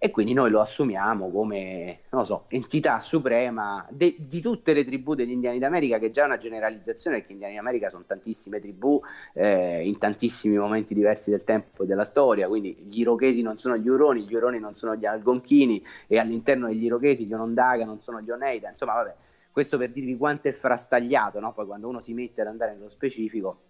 E 0.00 0.10
quindi 0.12 0.32
noi 0.32 0.50
lo 0.50 0.60
assumiamo 0.60 1.28
come, 1.30 2.02
so, 2.22 2.44
entità 2.48 3.00
suprema 3.00 3.84
de- 3.90 4.14
di 4.18 4.40
tutte 4.40 4.72
le 4.72 4.84
tribù 4.84 5.14
degli 5.14 5.32
indiani 5.32 5.58
d'America, 5.58 5.98
che 5.98 6.10
già 6.10 6.22
è 6.22 6.26
una 6.26 6.36
generalizzazione, 6.36 7.16
perché 7.16 7.32
gli 7.32 7.36
indiani 7.36 7.56
d'America 7.56 7.88
sono 7.88 8.04
tantissime 8.06 8.60
tribù 8.60 9.00
eh, 9.34 9.84
in 9.86 9.98
tantissimi 9.98 10.56
momenti 10.56 10.94
diversi 10.94 11.30
del 11.30 11.42
tempo 11.42 11.82
e 11.82 11.86
della 11.86 12.04
storia, 12.04 12.46
quindi 12.46 12.76
gli 12.80 13.00
irochesi 13.00 13.42
non 13.42 13.56
sono 13.56 13.76
gli 13.76 13.88
uroni, 13.88 14.24
gli 14.24 14.34
uroni 14.34 14.60
non 14.60 14.74
sono 14.74 14.94
gli 14.94 15.04
algonchini 15.06 15.84
e 16.06 16.18
all'interno 16.18 16.68
degli 16.68 16.84
irochesi 16.84 17.26
gli 17.26 17.32
onondaga 17.32 17.84
non 17.84 17.98
sono 17.98 18.20
gli 18.20 18.30
oneida, 18.30 18.68
insomma 18.68 18.94
vabbè, 18.94 19.14
questo 19.58 19.76
per 19.76 19.90
dirvi 19.90 20.16
quanto 20.16 20.46
è 20.46 20.52
frastagliato, 20.52 21.40
no? 21.40 21.52
poi 21.52 21.66
quando 21.66 21.88
uno 21.88 21.98
si 21.98 22.14
mette 22.14 22.42
ad 22.42 22.46
andare 22.46 22.74
nello 22.74 22.88
specifico, 22.88 23.62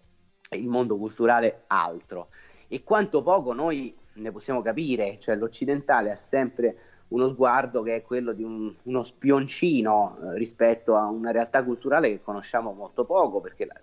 il 0.50 0.68
mondo 0.68 0.98
culturale 0.98 1.62
altro 1.68 2.28
e 2.68 2.82
quanto 2.82 3.22
poco 3.22 3.54
noi 3.54 3.96
ne 4.16 4.30
possiamo 4.30 4.60
capire, 4.60 5.18
cioè 5.18 5.34
l'occidentale 5.36 6.10
ha 6.10 6.14
sempre 6.14 6.76
uno 7.08 7.26
sguardo 7.26 7.80
che 7.80 7.94
è 7.94 8.02
quello 8.02 8.34
di 8.34 8.42
un- 8.42 8.70
uno 8.82 9.02
spioncino 9.02 10.18
eh, 10.18 10.36
rispetto 10.36 10.94
a 10.94 11.06
una 11.06 11.30
realtà 11.30 11.64
culturale 11.64 12.10
che 12.10 12.20
conosciamo 12.20 12.72
molto 12.74 13.06
poco 13.06 13.40
perché 13.40 13.64
la- 13.64 13.80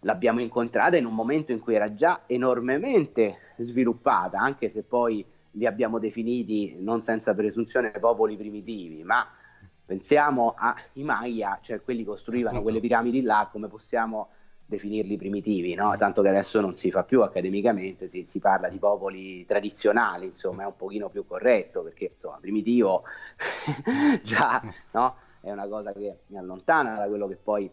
l'abbiamo 0.00 0.40
incontrata 0.40 0.96
in 0.96 1.04
un 1.04 1.14
momento 1.14 1.52
in 1.52 1.60
cui 1.60 1.74
era 1.74 1.92
già 1.92 2.22
enormemente 2.26 3.54
sviluppata, 3.58 4.38
anche 4.40 4.70
se 4.70 4.82
poi 4.82 5.22
li 5.50 5.66
abbiamo 5.66 5.98
definiti 5.98 6.74
non 6.78 7.02
senza 7.02 7.34
presunzione 7.34 7.90
popoli 7.90 8.34
primitivi, 8.38 9.04
ma 9.04 9.26
pensiamo 9.86 10.54
ai 10.56 11.02
Maya, 11.04 11.58
cioè 11.62 11.80
quelli 11.80 12.02
che 12.02 12.08
costruivano 12.08 12.60
quelle 12.60 12.80
piramidi 12.80 13.22
là, 13.22 13.48
come 13.50 13.68
possiamo 13.68 14.30
definirli 14.66 15.16
primitivi, 15.16 15.74
no? 15.74 15.94
tanto 15.96 16.22
che 16.22 16.28
adesso 16.28 16.60
non 16.60 16.74
si 16.74 16.90
fa 16.90 17.04
più 17.04 17.22
accademicamente, 17.22 18.08
si, 18.08 18.24
si 18.24 18.40
parla 18.40 18.68
di 18.68 18.78
popoli 18.78 19.44
tradizionali, 19.44 20.26
insomma 20.26 20.64
è 20.64 20.66
un 20.66 20.76
pochino 20.76 21.08
più 21.08 21.24
corretto 21.24 21.82
perché 21.82 22.10
insomma 22.14 22.38
primitivo 22.40 23.04
già 24.22 24.60
no? 24.90 25.16
è 25.40 25.52
una 25.52 25.68
cosa 25.68 25.92
che 25.92 26.18
mi 26.26 26.38
allontana 26.38 26.96
da 26.96 27.06
quello 27.06 27.28
che 27.28 27.36
poi 27.36 27.70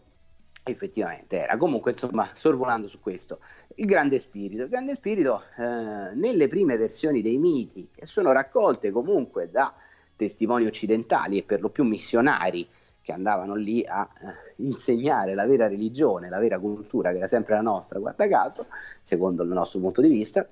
effettivamente 0.66 1.36
era. 1.36 1.56
Comunque 1.56 1.90
insomma 1.90 2.28
sorvolando 2.32 2.86
su 2.86 3.00
questo, 3.00 3.40
il 3.74 3.86
grande 3.86 4.20
spirito, 4.20 4.62
il 4.62 4.68
grande 4.68 4.94
spirito 4.94 5.42
eh, 5.56 6.14
nelle 6.14 6.46
prime 6.46 6.76
versioni 6.76 7.22
dei 7.22 7.38
miti 7.38 7.90
che 7.92 8.06
sono 8.06 8.30
raccolte 8.30 8.92
comunque 8.92 9.50
da 9.50 9.74
testimoni 10.16 10.66
occidentali 10.66 11.38
e 11.38 11.42
per 11.42 11.60
lo 11.60 11.70
più 11.70 11.84
missionari 11.84 12.68
che 13.00 13.12
andavano 13.12 13.54
lì 13.54 13.84
a 13.86 14.08
eh, 14.18 14.54
insegnare 14.62 15.34
la 15.34 15.46
vera 15.46 15.68
religione, 15.68 16.30
la 16.30 16.38
vera 16.38 16.58
cultura, 16.58 17.10
che 17.10 17.18
era 17.18 17.26
sempre 17.26 17.54
la 17.54 17.60
nostra, 17.60 17.98
guarda 17.98 18.26
caso, 18.26 18.66
secondo 19.02 19.42
il 19.42 19.50
nostro 19.50 19.78
punto 19.80 20.00
di 20.00 20.08
vista, 20.08 20.48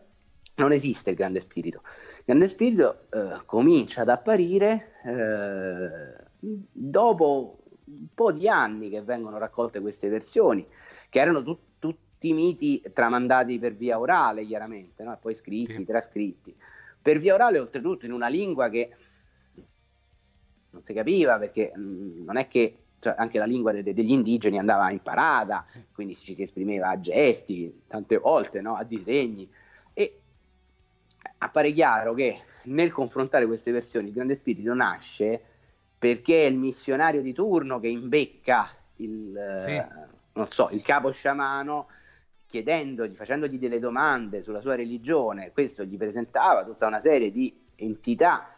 non 0.56 0.70
esiste 0.70 1.08
il 1.08 1.16
grande 1.16 1.40
spirito. 1.40 1.80
Il 2.18 2.24
grande 2.26 2.48
spirito 2.48 3.06
eh, 3.10 3.40
comincia 3.46 4.02
ad 4.02 4.10
apparire 4.10 4.92
eh, 5.02 6.24
dopo 6.38 7.62
un 7.84 8.06
po' 8.14 8.32
di 8.32 8.48
anni 8.48 8.90
che 8.90 9.00
vengono 9.00 9.38
raccolte 9.38 9.80
queste 9.80 10.08
versioni, 10.08 10.66
che 11.08 11.20
erano 11.20 11.42
tu- 11.42 11.58
tutti 11.78 12.32
miti 12.34 12.82
tramandati 12.92 13.58
per 13.58 13.74
via 13.74 13.98
orale, 13.98 14.44
chiaramente, 14.44 15.02
no? 15.04 15.16
Poi 15.18 15.34
scritti, 15.34 15.74
Sì. 15.74 15.84
trascritti. 15.84 16.54
Per 17.00 17.18
via 17.18 17.34
orale, 17.34 17.58
oltretutto, 17.58 18.04
in 18.04 18.12
una 18.12 18.28
lingua 18.28 18.68
che 18.68 18.90
non 20.72 20.82
si 20.82 20.92
capiva 20.92 21.38
perché 21.38 21.72
mh, 21.74 22.24
non 22.24 22.36
è 22.36 22.48
che 22.48 22.76
cioè, 22.98 23.14
anche 23.16 23.38
la 23.38 23.46
lingua 23.46 23.72
de- 23.72 23.82
de- 23.82 23.94
degli 23.94 24.12
indigeni 24.12 24.58
andava 24.58 24.90
imparata, 24.90 25.66
quindi 25.92 26.14
ci 26.14 26.34
si 26.34 26.42
esprimeva 26.42 26.88
a 26.90 27.00
gesti 27.00 27.82
tante 27.88 28.16
volte, 28.18 28.60
no? 28.60 28.76
a 28.76 28.84
disegni. 28.84 29.50
E 29.92 30.20
appare 31.38 31.72
chiaro 31.72 32.14
che 32.14 32.40
nel 32.64 32.92
confrontare 32.92 33.46
queste 33.46 33.72
versioni 33.72 34.08
il 34.08 34.14
grande 34.14 34.34
spirito 34.36 34.72
nasce 34.72 35.40
perché 35.98 36.44
è 36.44 36.48
il 36.48 36.56
missionario 36.56 37.20
di 37.22 37.32
turno 37.32 37.80
che 37.80 37.88
imbecca 37.88 38.68
il, 38.96 39.36
eh, 39.36 39.62
Sì. 39.62 39.82
non 40.34 40.48
so, 40.48 40.68
il 40.70 40.82
capo 40.82 41.10
sciamano 41.10 41.88
chiedendogli, 42.46 43.14
facendogli 43.14 43.58
delle 43.58 43.78
domande 43.78 44.42
sulla 44.42 44.60
sua 44.60 44.76
religione, 44.76 45.52
questo 45.52 45.84
gli 45.84 45.96
presentava 45.96 46.64
tutta 46.64 46.86
una 46.86 47.00
serie 47.00 47.30
di 47.32 47.52
entità 47.76 48.51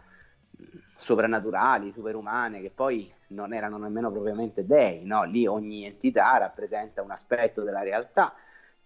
soprannaturali, 0.97 1.93
superumane, 1.93 2.61
che 2.61 2.71
poi 2.71 3.13
non 3.29 3.53
erano 3.53 3.79
nemmeno 3.79 4.11
propriamente 4.11 4.65
dei, 4.65 5.05
no? 5.05 5.25
Lì 5.25 5.47
ogni 5.47 5.85
entità 5.85 6.37
rappresenta 6.39 7.03
un 7.03 7.11
aspetto 7.11 7.63
della 7.63 7.83
realtà 7.83 8.35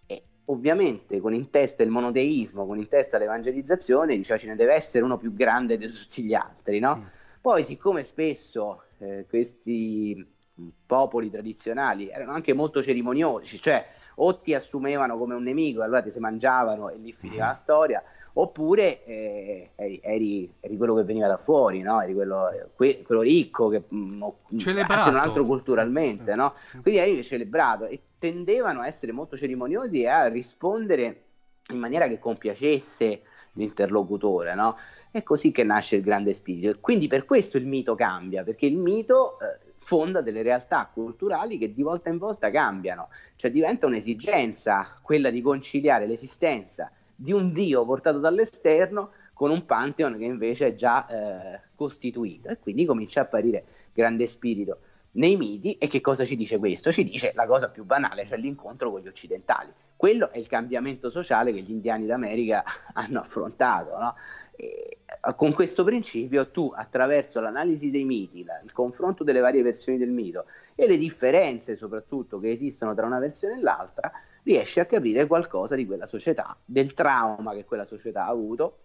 e 0.05 0.23
ovviamente 0.45 1.19
con 1.19 1.33
in 1.33 1.49
testa 1.49 1.83
il 1.83 1.89
monoteismo, 1.89 2.65
con 2.65 2.77
in 2.77 2.87
testa 2.87 3.17
l'evangelizzazione, 3.17 4.15
diceva 4.15 4.39
ce 4.39 4.47
ne 4.47 4.55
deve 4.55 4.73
essere 4.73 5.03
uno 5.03 5.17
più 5.17 5.33
grande 5.33 5.77
di 5.77 5.87
tutti 5.87 6.23
gli 6.23 6.33
altri, 6.33 6.79
no? 6.79 6.97
Mm. 6.97 7.03
Poi 7.41 7.63
siccome 7.63 8.03
spesso 8.03 8.83
eh, 8.97 9.25
questi 9.29 10.37
popoli 10.85 11.29
tradizionali 11.29 12.09
erano 12.09 12.31
anche 12.31 12.53
molto 12.53 12.81
cerimoniosi, 12.81 13.59
cioè 13.59 13.85
o 14.15 14.35
ti 14.35 14.53
assumevano 14.53 15.17
come 15.17 15.35
un 15.35 15.43
nemico, 15.43 15.81
allora 15.81 16.01
ti 16.01 16.11
si 16.11 16.19
mangiavano 16.19 16.89
e 16.89 16.97
lì 16.97 17.13
finiva 17.13 17.47
la 17.47 17.53
storia, 17.53 18.03
oppure 18.33 19.05
eh, 19.05 19.71
eri, 19.75 20.53
eri- 20.59 20.77
quello 20.77 20.95
che 20.95 21.03
veniva 21.03 21.27
da 21.27 21.37
fuori, 21.37 21.81
no? 21.81 22.01
eri 22.01 22.13
quello, 22.13 22.49
que- 22.75 23.01
quello 23.03 23.21
ricco, 23.21 23.69
che, 23.69 23.83
mh, 23.87 24.21
o- 24.21 24.39
Celebrato. 24.57 25.03
se 25.03 25.11
non 25.11 25.19
altro 25.19 25.45
culturalmente, 25.45 26.35
no? 26.35 26.53
quindi 26.81 26.99
eri 26.99 27.23
celebrato 27.23 27.85
e 27.85 28.01
tendevano 28.19 28.81
a 28.81 28.87
essere 28.87 29.13
molto 29.13 29.37
cerimoniosi 29.37 30.01
e 30.01 30.07
a 30.07 30.27
rispondere 30.27 31.23
in 31.71 31.77
maniera 31.77 32.07
che 32.07 32.19
compiacesse 32.19 33.21
l'interlocutore, 33.53 34.55
no? 34.55 34.75
È 35.11 35.23
così 35.23 35.51
che 35.51 35.63
nasce 35.63 35.97
il 35.97 36.03
grande 36.03 36.33
spirito. 36.33 36.79
Quindi 36.79 37.07
per 37.07 37.25
questo 37.25 37.57
il 37.57 37.65
mito 37.65 37.95
cambia, 37.95 38.43
perché 38.43 38.65
il 38.65 38.77
mito 38.77 39.37
eh, 39.39 39.68
fonda 39.79 40.21
delle 40.21 40.41
realtà 40.41 40.89
culturali 40.93 41.57
che 41.57 41.71
di 41.71 41.81
volta 41.81 42.09
in 42.09 42.17
volta 42.17 42.51
cambiano, 42.51 43.09
cioè 43.35 43.49
diventa 43.49 43.87
un'esigenza 43.87 44.99
quella 45.01 45.29
di 45.29 45.41
conciliare 45.41 46.05
l'esistenza 46.05 46.91
di 47.15 47.31
un 47.31 47.51
dio 47.51 47.85
portato 47.85 48.19
dall'esterno 48.19 49.11
con 49.33 49.51
un 49.51 49.65
pantheon 49.65 50.17
che 50.17 50.25
invece 50.25 50.67
è 50.67 50.73
già 50.73 51.07
eh, 51.07 51.61
costituito 51.75 52.49
e 52.49 52.59
quindi 52.59 52.85
comincia 52.85 53.21
a 53.21 53.23
apparire 53.23 53.63
grande 53.93 54.27
spirito 54.27 54.79
nei 55.11 55.37
miti 55.37 55.73
e 55.73 55.87
che 55.87 56.01
cosa 56.01 56.25
ci 56.25 56.35
dice 56.35 56.59
questo? 56.59 56.91
Ci 56.91 57.03
dice 57.03 57.31
la 57.33 57.47
cosa 57.47 57.69
più 57.69 57.83
banale, 57.83 58.25
cioè 58.25 58.37
l'incontro 58.37 58.91
con 58.91 59.01
gli 59.01 59.07
occidentali. 59.07 59.71
Quello 59.95 60.31
è 60.31 60.37
il 60.37 60.47
cambiamento 60.47 61.09
sociale 61.09 61.51
che 61.51 61.61
gli 61.61 61.71
indiani 61.71 62.05
d'America 62.05 62.63
hanno 62.93 63.19
affrontato. 63.19 63.97
No? 63.97 64.15
Eh, 64.61 64.97
con 65.37 65.53
questo 65.53 65.85
principio 65.85 66.51
tu 66.51 66.71
attraverso 66.75 67.39
l'analisi 67.39 67.91
dei 67.91 68.03
miti, 68.03 68.43
la- 68.43 68.59
il 68.61 68.73
confronto 68.73 69.23
delle 69.23 69.39
varie 69.39 69.61
versioni 69.61 69.97
del 69.97 70.09
mito 70.09 70.45
e 70.75 70.85
le 70.85 70.97
differenze 70.97 71.77
soprattutto 71.77 72.39
che 72.39 72.51
esistono 72.51 72.93
tra 72.93 73.05
una 73.05 73.19
versione 73.19 73.57
e 73.57 73.61
l'altra, 73.61 74.11
riesci 74.43 74.81
a 74.81 74.85
capire 74.85 75.27
qualcosa 75.27 75.75
di 75.75 75.85
quella 75.85 76.05
società, 76.05 76.57
del 76.65 76.93
trauma 76.93 77.53
che 77.53 77.63
quella 77.63 77.85
società 77.85 78.25
ha 78.25 78.29
avuto 78.29 78.79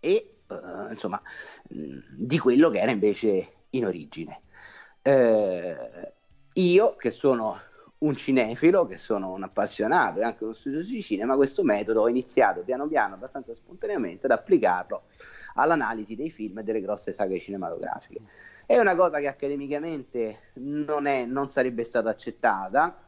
e 0.00 0.38
eh, 0.48 0.90
insomma 0.90 1.22
di 1.68 2.38
quello 2.38 2.70
che 2.70 2.80
era 2.80 2.90
invece 2.90 3.52
in 3.70 3.86
origine. 3.86 4.40
Eh, 5.00 6.12
io 6.54 6.96
che 6.96 7.10
sono 7.10 7.60
un 8.04 8.14
cinefilo, 8.14 8.84
che 8.86 8.96
sono 8.96 9.32
un 9.32 9.42
appassionato 9.42 10.20
e 10.20 10.24
anche 10.24 10.44
uno 10.44 10.52
studioso 10.52 10.92
di 10.92 11.02
cinema, 11.02 11.36
questo 11.36 11.62
metodo 11.62 12.02
ho 12.02 12.08
iniziato 12.08 12.62
piano 12.62 12.86
piano, 12.86 13.14
abbastanza 13.14 13.54
spontaneamente, 13.54 14.26
ad 14.26 14.32
applicarlo 14.32 15.04
all'analisi 15.54 16.14
dei 16.14 16.30
film 16.30 16.58
e 16.58 16.62
delle 16.62 16.80
grosse 16.80 17.12
saghe 17.12 17.38
cinematografiche. 17.38 18.20
È 18.66 18.78
una 18.78 18.94
cosa 18.94 19.18
che 19.18 19.26
accademicamente 19.26 20.50
non, 20.54 21.06
è, 21.06 21.24
non 21.24 21.48
sarebbe 21.48 21.84
stata 21.84 22.10
accettata, 22.10 23.03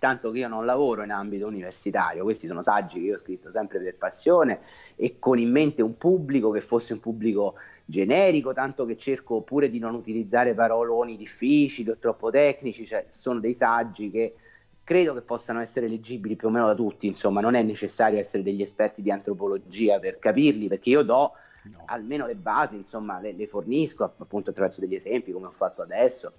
tanto 0.00 0.30
che 0.30 0.38
io 0.38 0.48
non 0.48 0.64
lavoro 0.64 1.04
in 1.04 1.12
ambito 1.12 1.46
universitario, 1.46 2.24
questi 2.24 2.46
sono 2.46 2.62
saggi 2.62 2.98
che 2.98 3.06
io 3.06 3.14
ho 3.14 3.18
scritto 3.18 3.50
sempre 3.50 3.78
per 3.78 3.96
passione 3.96 4.58
e 4.96 5.18
con 5.20 5.38
in 5.38 5.50
mente 5.50 5.82
un 5.82 5.96
pubblico 5.96 6.50
che 6.50 6.62
fosse 6.62 6.94
un 6.94 7.00
pubblico 7.00 7.54
generico, 7.84 8.52
tanto 8.54 8.86
che 8.86 8.96
cerco 8.96 9.42
pure 9.42 9.68
di 9.68 9.78
non 9.78 9.94
utilizzare 9.94 10.54
paroloni 10.54 11.16
difficili 11.18 11.90
o 11.90 11.98
troppo 11.98 12.30
tecnici, 12.30 12.86
cioè 12.86 13.06
sono 13.10 13.40
dei 13.40 13.52
saggi 13.54 14.10
che 14.10 14.34
credo 14.82 15.12
che 15.12 15.20
possano 15.20 15.60
essere 15.60 15.86
leggibili 15.86 16.34
più 16.34 16.48
o 16.48 16.50
meno 16.50 16.66
da 16.66 16.74
tutti, 16.74 17.06
insomma 17.06 17.42
non 17.42 17.54
è 17.54 17.62
necessario 17.62 18.18
essere 18.18 18.42
degli 18.42 18.62
esperti 18.62 19.02
di 19.02 19.10
antropologia 19.10 19.98
per 20.00 20.18
capirli, 20.18 20.66
perché 20.66 20.90
io 20.90 21.02
do 21.02 21.32
No. 21.62 21.82
almeno 21.88 22.24
le 22.26 22.36
basi, 22.36 22.74
insomma 22.74 23.20
le, 23.20 23.32
le 23.32 23.46
fornisco 23.46 24.02
appunto 24.02 24.48
attraverso 24.48 24.80
degli 24.80 24.94
esempi 24.94 25.30
come 25.30 25.48
ho 25.48 25.50
fatto 25.50 25.82
adesso 25.82 26.32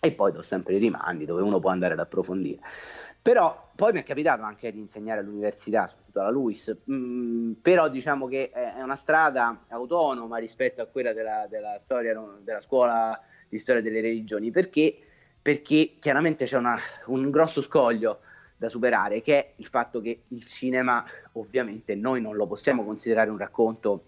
e 0.00 0.12
poi 0.12 0.32
do 0.32 0.42
sempre 0.42 0.74
i 0.74 0.78
rimandi 0.78 1.24
dove 1.24 1.42
uno 1.42 1.58
può 1.58 1.70
andare 1.70 1.94
ad 1.94 2.00
approfondire. 2.00 2.60
Però 3.20 3.70
poi 3.74 3.92
mi 3.92 4.00
è 4.00 4.02
capitato 4.04 4.42
anche 4.42 4.72
di 4.72 4.78
insegnare 4.78 5.20
all'università, 5.20 5.86
soprattutto 5.86 6.20
alla 6.20 6.30
LUIS, 6.30 6.76
mm, 6.90 7.52
però 7.60 7.88
diciamo 7.88 8.26
che 8.26 8.50
è 8.50 8.80
una 8.80 8.96
strada 8.96 9.64
autonoma 9.68 10.38
rispetto 10.38 10.80
a 10.82 10.86
quella 10.86 11.12
della, 11.12 11.46
della 11.48 11.78
storia, 11.80 12.18
della 12.40 12.60
scuola 12.60 13.20
di 13.48 13.58
storia 13.58 13.82
delle 13.82 14.00
religioni, 14.00 14.50
perché, 14.50 14.96
perché 15.42 15.96
chiaramente 15.98 16.44
c'è 16.44 16.56
una- 16.56 16.78
un 17.06 17.30
grosso 17.30 17.60
scoglio 17.60 18.20
da 18.56 18.68
superare, 18.68 19.20
che 19.20 19.36
è 19.38 19.52
il 19.56 19.66
fatto 19.66 20.00
che 20.00 20.22
il 20.28 20.44
cinema 20.44 21.04
ovviamente 21.32 21.94
noi 21.94 22.20
non 22.20 22.34
lo 22.34 22.46
possiamo 22.46 22.84
considerare 22.84 23.30
un 23.30 23.38
racconto 23.38 24.07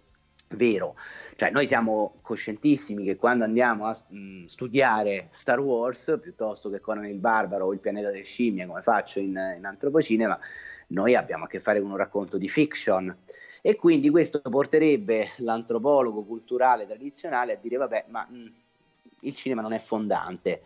vero, 0.55 0.97
cioè 1.37 1.51
noi 1.51 1.67
siamo 1.67 2.15
coscientissimi 2.23 3.05
che 3.05 3.17
quando 3.17 3.45
andiamo 3.45 3.87
a 3.87 3.97
mh, 4.09 4.47
studiare 4.47 5.29
Star 5.31 5.61
Wars 5.61 6.19
piuttosto 6.21 6.71
che 6.71 6.81
Conan 6.81 7.07
il 7.07 7.19
Barbaro 7.19 7.67
o 7.67 7.73
il 7.73 7.79
pianeta 7.79 8.11
delle 8.11 8.25
scimmie 8.25 8.67
come 8.67 8.83
faccio 8.83 9.21
in, 9.21 9.55
in 9.57 9.65
antropocinema, 9.65 10.39
noi 10.89 11.15
abbiamo 11.15 11.45
a 11.45 11.47
che 11.47 11.61
fare 11.61 11.81
con 11.81 11.91
un 11.91 11.97
racconto 11.97 12.37
di 12.37 12.49
fiction. 12.49 13.17
E 13.63 13.77
quindi 13.77 14.09
questo 14.09 14.41
porterebbe 14.41 15.29
l'antropologo 15.39 16.25
culturale 16.25 16.87
tradizionale 16.87 17.53
a 17.53 17.59
dire 17.61 17.77
vabbè 17.77 18.07
ma 18.09 18.27
mh, 18.29 18.53
il 19.21 19.35
cinema 19.35 19.61
non 19.61 19.73
è 19.73 19.79
fondante. 19.79 20.63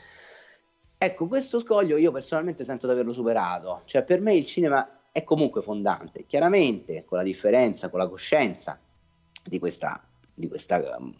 Ecco, 0.96 1.26
questo 1.26 1.58
scoglio 1.58 1.96
io 1.96 2.12
personalmente 2.12 2.64
sento 2.64 2.86
di 2.86 2.92
averlo 2.92 3.12
superato, 3.12 3.82
cioè 3.84 4.04
per 4.04 4.20
me 4.20 4.34
il 4.34 4.46
cinema 4.46 5.00
è 5.12 5.24
comunque 5.24 5.60
fondante, 5.60 6.24
chiaramente 6.26 7.04
con 7.04 7.18
la 7.18 7.24
differenza, 7.24 7.90
con 7.90 7.98
la 7.98 8.08
coscienza 8.08 8.78
di 9.44 9.58
questa, 9.58 10.02
di 10.34 10.48
questa 10.48 10.96
um, 10.98 11.14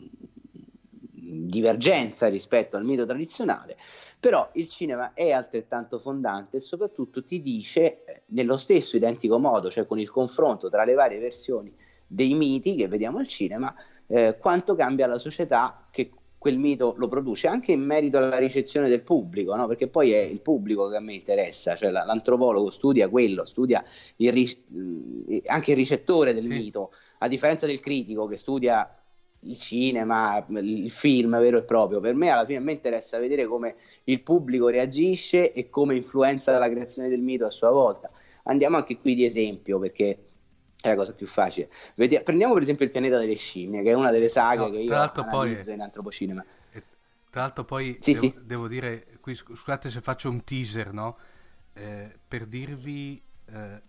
divergenza 1.46 2.28
rispetto 2.28 2.76
al 2.76 2.84
mito 2.84 3.04
tradizionale, 3.06 3.76
però 4.18 4.48
il 4.54 4.68
cinema 4.68 5.12
è 5.12 5.30
altrettanto 5.30 5.98
fondante 5.98 6.56
e 6.58 6.60
soprattutto 6.60 7.22
ti 7.24 7.42
dice 7.42 8.04
eh, 8.04 8.22
nello 8.26 8.56
stesso 8.56 8.96
identico 8.96 9.38
modo, 9.38 9.70
cioè 9.70 9.86
con 9.86 9.98
il 9.98 10.10
confronto 10.10 10.68
tra 10.70 10.84
le 10.84 10.94
varie 10.94 11.18
versioni 11.18 11.74
dei 12.06 12.34
miti 12.34 12.74
che 12.76 12.88
vediamo 12.88 13.18
al 13.18 13.26
cinema, 13.26 13.74
eh, 14.06 14.36
quanto 14.38 14.74
cambia 14.74 15.06
la 15.06 15.18
società 15.18 15.86
che 15.90 16.10
quel 16.44 16.58
mito 16.58 16.94
lo 16.98 17.08
produce, 17.08 17.46
anche 17.48 17.72
in 17.72 17.80
merito 17.80 18.18
alla 18.18 18.36
ricezione 18.36 18.90
del 18.90 19.00
pubblico, 19.00 19.54
no? 19.56 19.66
perché 19.66 19.88
poi 19.88 20.12
è 20.12 20.18
il 20.18 20.42
pubblico 20.42 20.88
che 20.90 20.96
a 20.96 21.00
me 21.00 21.14
interessa, 21.14 21.74
cioè 21.74 21.90
la- 21.90 22.04
l'antropologo 22.04 22.68
studia 22.70 23.08
quello, 23.08 23.46
studia 23.46 23.82
il 24.16 24.30
ri- 24.30 24.64
mh, 24.66 25.36
anche 25.46 25.70
il 25.70 25.76
ricettore 25.78 26.34
del 26.34 26.44
Sì. 26.44 26.50
mito, 26.50 26.90
a 27.24 27.28
differenza 27.28 27.66
del 27.66 27.80
critico 27.80 28.26
che 28.26 28.36
studia 28.36 28.88
il 29.40 29.58
cinema, 29.58 30.44
il 30.48 30.90
film 30.90 31.38
vero 31.38 31.58
e 31.58 31.62
proprio, 31.64 32.00
per 32.00 32.14
me 32.14 32.30
alla 32.30 32.46
fine 32.46 32.60
me 32.60 32.72
interessa 32.72 33.18
vedere 33.18 33.46
come 33.46 33.76
il 34.04 34.22
pubblico 34.22 34.68
reagisce 34.68 35.52
e 35.52 35.68
come 35.68 35.96
influenza 35.96 36.56
la 36.58 36.70
creazione 36.70 37.08
del 37.08 37.20
mito 37.20 37.44
a 37.44 37.50
sua 37.50 37.70
volta. 37.70 38.10
Andiamo 38.44 38.76
anche 38.76 38.96
qui 38.98 39.14
di 39.14 39.24
esempio 39.24 39.78
perché 39.78 40.18
è 40.80 40.88
la 40.88 40.94
cosa 40.96 41.12
più 41.12 41.26
facile. 41.26 41.68
Vedi- 41.94 42.20
prendiamo 42.22 42.54
per 42.54 42.62
esempio 42.62 42.84
il 42.86 42.90
pianeta 42.90 43.18
delle 43.18 43.34
scimmie, 43.36 43.82
che 43.82 43.90
è 43.90 43.94
una 43.94 44.10
delle 44.10 44.28
saghe 44.28 44.64
No, 44.64 44.70
che 44.70 44.78
io 44.78 44.90
l'altro 44.90 45.24
poi- 45.24 45.58
in 45.66 45.80
antropocinema. 45.80 46.44
E 46.72 46.82
tra 47.30 47.42
l'altro 47.42 47.64
poi 47.64 47.98
Sì, 48.00 48.12
devo, 48.12 48.20
sì. 48.20 48.34
devo 48.42 48.68
dire, 48.68 49.06
qui 49.20 49.34
sc- 49.34 49.54
scusate 49.54 49.88
se 49.90 50.00
faccio 50.00 50.30
un 50.30 50.42
teaser, 50.44 50.92
no? 50.92 51.16
Eh, 51.74 52.16
per 52.26 52.46
dirvi 52.46 53.20
eh, 53.46 53.82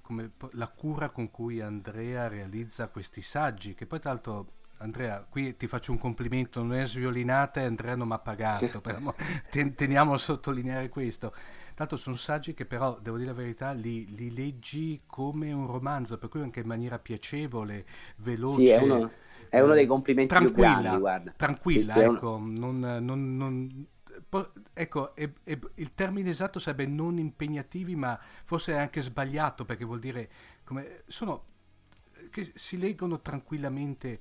come 0.00 0.32
la 0.52 0.68
cura 0.68 1.10
con 1.10 1.30
cui 1.30 1.60
Andrea 1.60 2.28
realizza 2.28 2.88
questi 2.88 3.22
saggi, 3.22 3.74
che 3.74 3.86
poi 3.86 4.00
tra 4.00 4.10
l'altro 4.10 4.52
Andrea, 4.80 5.26
qui 5.28 5.56
ti 5.56 5.66
faccio 5.66 5.90
un 5.92 5.98
complimento, 5.98 6.62
non 6.62 6.74
è 6.74 6.86
sviolinata 6.86 7.60
e 7.60 7.64
Andrea 7.64 7.96
non 7.96 8.06
mi 8.08 8.14
ha 8.14 8.18
pagato, 8.20 8.80
però 8.80 8.98
mo- 9.00 9.14
ten- 9.50 9.74
teniamo 9.74 10.12
a 10.14 10.18
sottolineare 10.18 10.88
questo. 10.88 11.34
Tanto 11.74 11.96
sono 11.96 12.16
saggi 12.16 12.54
che 12.54 12.64
però, 12.64 12.98
devo 13.00 13.16
dire 13.16 13.30
la 13.30 13.36
verità, 13.36 13.72
li, 13.72 14.14
li 14.14 14.32
leggi 14.34 15.02
come 15.06 15.52
un 15.52 15.66
romanzo, 15.66 16.16
per 16.18 16.28
cui 16.28 16.42
anche 16.42 16.60
in 16.60 16.66
maniera 16.66 16.98
piacevole, 16.98 17.84
veloce. 18.18 18.64
Sì, 18.64 18.68
è 18.70 18.78
uno, 18.78 19.12
è 19.48 19.60
uno 19.60 19.74
eh, 19.74 19.74
dei 19.74 19.86
complimenti 19.86 20.36
più 20.36 20.50
grandi, 20.50 20.98
guarda. 20.98 21.34
Tranquilla, 21.36 21.70
Sì, 21.70 21.82
sì, 21.82 22.00
è 22.00 22.06
uno- 22.06 22.24
ecco, 22.24 22.38
non, 22.38 22.78
non- 22.80 23.36
non- 23.36 23.86
ecco, 24.72 25.14
e- 25.14 25.32
e- 25.44 25.60
il 25.76 25.94
termine 25.94 26.30
esatto 26.30 26.58
sarebbe 26.58 26.86
non 26.86 27.18
impegnativi, 27.18 27.94
ma 27.96 28.18
forse 28.44 28.72
è 28.74 28.78
anche 28.78 29.00
sbagliato 29.00 29.64
perché 29.64 29.84
vuol 29.84 30.00
dire 30.00 30.30
come 30.64 31.02
sono 31.06 31.44
che 32.30 32.52
si 32.54 32.76
leggono 32.78 33.20
tranquillamente. 33.20 34.20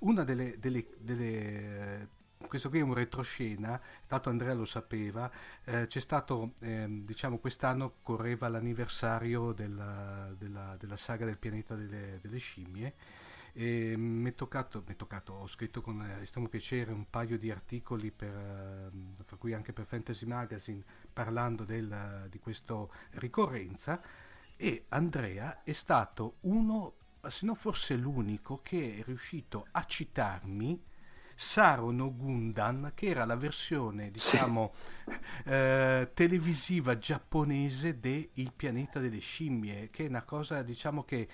Una 0.00 0.24
delle, 0.24 0.58
delle- 0.58 0.86
delle- 0.98 2.08
questo 2.46 2.68
qui 2.68 2.78
è 2.78 2.82
un 2.82 2.94
retroscena, 2.94 3.80
tanto 4.06 4.28
Andrea 4.30 4.54
lo 4.54 4.64
sapeva, 4.64 5.30
eh, 5.64 5.86
c'è 5.86 6.00
stato, 6.00 6.52
ehm, 6.60 7.04
diciamo, 7.04 7.38
quest'anno 7.38 7.94
correva 8.02 8.48
l'anniversario 8.48 9.52
della, 9.52 10.32
della- 10.38 10.76
della 10.78 10.96
saga 10.96 11.24
del 11.26 11.38
pianeta 11.38 11.74
delle, 11.74 12.18
delle 12.22 12.38
scimmie 12.38 12.94
e 13.52 13.96
mi 13.96 14.30
è 14.30 14.34
toccato, 14.34 14.82
mi 14.86 14.94
è 14.94 14.96
toccato, 14.96 15.32
ho 15.32 15.46
scritto 15.46 15.80
con 15.80 16.02
eh, 16.02 16.22
estremo 16.22 16.48
piacere 16.48 16.92
un 16.92 17.08
paio 17.10 17.38
di 17.38 17.50
articoli 17.50 18.10
per, 18.10 18.34
ehm, 18.34 19.14
fra 19.24 19.36
cui 19.36 19.52
anche 19.54 19.72
per 19.72 19.86
Fantasy 19.86 20.26
Magazine 20.26 20.82
parlando 21.12 21.64
del- 21.64 22.26
di 22.30 22.38
questa 22.38 22.86
ricorrenza. 23.12 24.00
E 24.56 24.84
Andrea 24.88 25.62
è 25.62 25.72
stato 25.72 26.36
uno, 26.40 26.94
se 27.28 27.46
non 27.46 27.54
forse 27.54 27.94
l'unico, 27.96 28.60
che 28.62 28.98
è 28.98 29.02
riuscito 29.04 29.66
a 29.72 29.84
citarmi 29.84 30.82
Sarono 31.34 32.14
Gundan, 32.14 32.92
che 32.94 33.06
era 33.06 33.24
la 33.24 33.36
versione, 33.36 34.10
diciamo, 34.10 34.74
eh, 35.46 36.10
televisiva 36.12 36.98
giapponese 36.98 37.98
de 37.98 38.30
Il 38.34 38.52
pianeta 38.52 39.00
delle 39.00 39.20
scimmie, 39.20 39.88
che 39.90 40.04
è 40.04 40.08
una 40.08 40.22
cosa, 40.22 40.62
diciamo, 40.62 41.02
che 41.04 41.26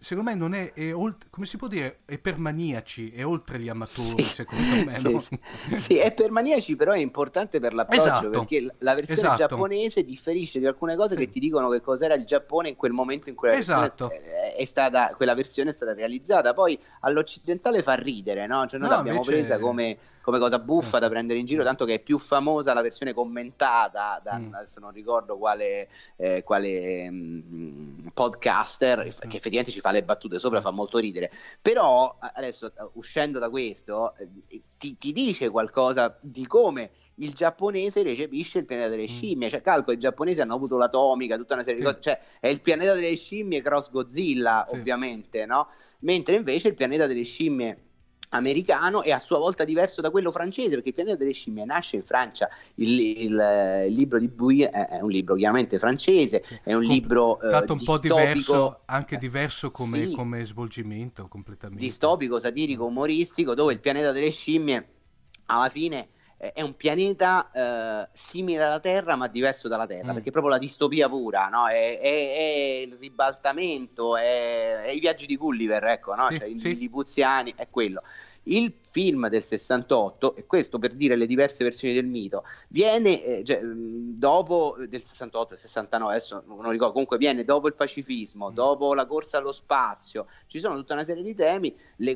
secondo 0.00 0.30
me 0.30 0.36
non 0.36 0.54
è, 0.54 0.72
è 0.72 0.94
olt- 0.94 1.26
come 1.30 1.44
si 1.46 1.56
può 1.58 1.66
dire, 1.68 2.00
è 2.06 2.18
per 2.18 2.38
maniaci, 2.38 3.10
è 3.12 3.24
oltre 3.24 3.58
gli 3.58 3.68
amatori, 3.68 4.24
Sì, 4.24 4.34
secondo 4.34 4.82
me, 4.84 4.96
sì, 4.98 5.12
no? 5.12 5.20
sì. 5.20 5.38
Sì, 5.76 5.96
è 5.98 6.12
per 6.12 6.30
maniaci, 6.30 6.74
però 6.74 6.92
è 6.92 6.98
importante 6.98 7.60
per 7.60 7.74
l'approccio 7.74 8.02
Esatto. 8.02 8.30
perché 8.30 8.74
la 8.78 8.94
versione 8.94 9.20
Esatto. 9.20 9.36
giapponese 9.36 10.02
differisce 10.04 10.58
di 10.58 10.66
alcune 10.66 10.96
cose 10.96 11.14
che 11.16 11.28
ti 11.30 11.38
dicono 11.38 11.68
che 11.68 11.80
cos'era 11.80 12.14
il 12.14 12.24
Giappone 12.24 12.70
in 12.70 12.76
quel 12.76 12.92
momento 12.92 13.28
in 13.28 13.34
cui 13.34 13.50
Esatto. 13.54 14.10
è- 14.10 14.54
è 14.56 14.64
stata, 14.64 15.12
quella 15.16 15.34
versione 15.34 15.70
è 15.70 15.72
stata 15.72 15.92
realizzata. 15.94 16.54
Poi 16.54 16.78
all'occidentale 17.00 17.82
fa 17.82 17.94
ridere, 17.94 18.46
no? 18.46 18.66
Cioè 18.66 18.78
noi 18.80 18.88
No, 18.88 18.94
l'abbiamo 18.96 19.18
invece- 19.18 19.36
presa 19.36 19.58
come, 19.58 19.96
come 20.30 20.38
cosa 20.40 20.58
buffa 20.58 20.98
da 20.98 21.08
prendere 21.08 21.38
in 21.38 21.44
giro, 21.46 21.62
tanto 21.64 21.84
che 21.84 21.94
è 21.94 21.98
più 22.00 22.16
famosa 22.18 22.72
la 22.72 22.80
versione 22.82 23.12
commentata 23.12 24.20
da 24.22 24.38
Mm. 24.38 24.54
adesso 24.54 24.80
non 24.80 24.92
ricordo 24.92 25.36
quale, 25.36 25.88
eh, 26.16 26.42
quale 26.42 27.10
mm, 27.10 28.06
podcaster 28.14 28.98
Mm. 29.00 29.02
che 29.28 29.36
effettivamente 29.36 29.70
ci 29.70 29.80
fa 29.80 29.90
le 29.90 30.02
battute 30.02 30.38
sopra, 30.38 30.60
fa 30.60 30.70
molto 30.70 30.98
ridere. 30.98 31.30
Però 31.60 32.16
adesso 32.34 32.66
eh, 32.66 32.72
uscendo 32.94 33.38
da 33.38 33.50
questo 33.50 34.14
eh, 34.16 34.60
ti, 34.78 34.96
ti 34.96 35.12
dice 35.12 35.50
qualcosa 35.50 36.16
di 36.20 36.46
come 36.46 36.90
il 37.16 37.34
giapponese 37.34 38.02
recepisce 38.02 38.58
il 38.60 38.64
pianeta 38.64 38.88
delle 38.88 39.06
scimmie. 39.06 39.50
Cioè, 39.50 39.60
calcolo, 39.60 39.94
i 39.94 39.98
giapponesi 40.00 40.40
hanno 40.40 40.54
avuto 40.54 40.78
l'atomica, 40.78 41.36
tutta 41.36 41.52
una 41.54 41.62
serie 41.62 41.80
Mm. 41.82 41.86
Sì. 41.86 41.90
di 41.92 41.96
cose. 41.98 42.10
Cioè, 42.16 42.20
è 42.40 42.48
il 42.48 42.60
pianeta 42.62 42.94
delle 42.94 43.14
scimmie 43.14 43.60
cross 43.60 43.90
Godzilla, 43.90 44.64
Sì. 44.68 44.76
ovviamente, 44.76 45.44
no? 45.44 45.68
Mentre 46.00 46.36
invece 46.36 46.68
il 46.68 46.74
pianeta 46.74 47.06
delle 47.06 47.24
scimmie 47.24 47.78
americano 48.30 49.02
è 49.02 49.10
a 49.10 49.18
sua 49.18 49.38
volta 49.38 49.64
diverso 49.64 50.00
da 50.00 50.10
quello 50.10 50.30
francese 50.30 50.74
perché 50.74 50.88
il 50.90 50.94
pianeta 50.94 51.16
delle 51.16 51.32
scimmie 51.32 51.64
nasce 51.64 51.96
in 51.96 52.02
Francia 52.02 52.48
il, 52.76 52.98
il- 53.00 53.84
il 53.88 53.92
libro 53.92 54.18
di 54.18 54.28
Bouy 54.28 54.60
è, 54.60 55.00
un 55.00 55.10
libro 55.10 55.34
chiaramente 55.34 55.78
francese 55.78 56.42
è 56.62 56.72
un 56.74 56.82
Com- 56.84 56.92
libro 56.92 57.40
eh, 57.40 57.50
Tanto 57.50 57.72
un 57.72 57.82
po' 57.82 57.98
diverso, 57.98 58.82
anche 58.86 59.18
diverso 59.18 59.70
come, 59.70 60.06
Sì. 60.06 60.12
come 60.12 60.44
svolgimento 60.44 61.26
completamente. 61.28 61.82
distopico, 61.82 62.38
satirico, 62.38 62.84
umoristico, 62.84 63.54
dove 63.54 63.72
il 63.72 63.80
pianeta 63.80 64.12
delle 64.12 64.30
scimmie 64.30 64.88
alla 65.46 65.68
fine 65.68 65.98
eh, 65.98 66.08
è 66.54 66.62
un 66.62 66.74
pianeta 66.74 67.50
eh, 67.52 68.08
simile 68.12 68.64
alla 68.64 68.80
Terra 68.80 69.14
ma 69.14 69.28
diverso 69.28 69.68
dalla 69.68 69.86
Terra, 69.86 70.10
Mm. 70.12 70.14
perché 70.14 70.28
è 70.30 70.32
proprio 70.32 70.52
la 70.52 70.58
distopia 70.58 71.08
pura, 71.08 71.48
no? 71.48 71.68
è, 71.68 71.98
è- 71.98 72.32
è 72.34 72.82
il 72.86 72.96
ribaltamento, 72.98 74.16
è, 74.16 74.82
è 74.84 74.90
i 74.90 75.00
viaggi 75.00 75.26
di 75.26 75.36
Gulliver, 75.36 75.84
ecco, 75.84 76.14
no? 76.14 76.30
Sì, 76.30 76.36
Cioè, 76.38 76.48
i 76.48 76.58
sì. 76.58 76.68
Lillipuziani, 76.68 77.52
è 77.56 77.68
quello. 77.68 78.02
Il 78.44 78.72
film 78.90 79.28
del 79.28 79.42
68, 79.42 80.34
e 80.36 80.46
questo 80.46 80.78
per 80.78 80.94
dire 80.94 81.14
le 81.14 81.26
diverse 81.26 81.62
versioni 81.62 81.94
del 81.94 82.06
mito, 82.06 82.44
viene 82.68 83.22
eh, 83.22 83.44
cioè, 83.44 83.60
mh, 83.62 84.18
dopo 84.18 84.76
eh, 84.76 84.88
del 84.88 85.04
68 85.04 85.54
e 85.54 85.56
69, 85.56 86.12
adesso 86.12 86.42
non 86.46 86.70
ricordo, 86.70 86.92
comunque 86.92 87.18
viene 87.18 87.44
dopo 87.44 87.68
il 87.68 87.74
pacifismo, 87.74 88.50
dopo 88.50 88.94
la 88.94 89.06
corsa 89.06 89.38
allo 89.38 89.52
spazio, 89.52 90.26
ci 90.46 90.58
sono 90.58 90.74
tutta 90.76 90.94
una 90.94 91.04
serie 91.04 91.22
di 91.22 91.34
temi, 91.34 91.68
eh, 91.68 92.10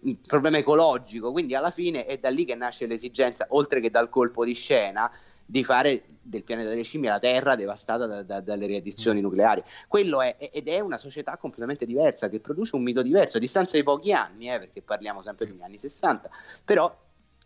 il 0.00 0.18
problema 0.26 0.58
ecologico, 0.58 1.30
quindi 1.30 1.54
alla 1.54 1.70
fine 1.70 2.06
è 2.06 2.18
da 2.18 2.30
lì 2.30 2.44
che 2.44 2.54
nasce 2.54 2.86
l'esigenza, 2.86 3.46
oltre 3.50 3.80
che 3.80 3.90
dal 3.90 4.08
colpo 4.08 4.44
di 4.44 4.54
scena, 4.54 5.10
di 5.46 5.64
fare 5.64 6.04
del 6.20 6.42
pianeta 6.42 6.70
delle 6.70 6.82
scimmie 6.82 7.10
la 7.10 7.18
Terra 7.18 7.54
devastata 7.54 8.06
da- 8.06 8.22
da- 8.22 8.40
dalle 8.40 8.66
riedizioni 8.66 9.20
nucleari. 9.20 9.62
Quello 9.86 10.22
è, 10.22 10.36
ed 10.52 10.68
è 10.68 10.80
una 10.80 10.96
società 10.96 11.36
completamente 11.36 11.84
diversa 11.84 12.28
che 12.28 12.40
produce 12.40 12.76
un 12.76 12.82
mito 12.82 13.02
diverso 13.02 13.36
a 13.36 13.40
distanza 13.40 13.76
di 13.76 13.82
pochi 13.82 14.12
anni, 14.12 14.50
eh, 14.50 14.58
perché 14.58 14.80
parliamo 14.80 15.20
sempre 15.20 15.46
degli 15.46 15.62
anni 15.62 15.76
60, 15.76 16.30
però 16.64 16.94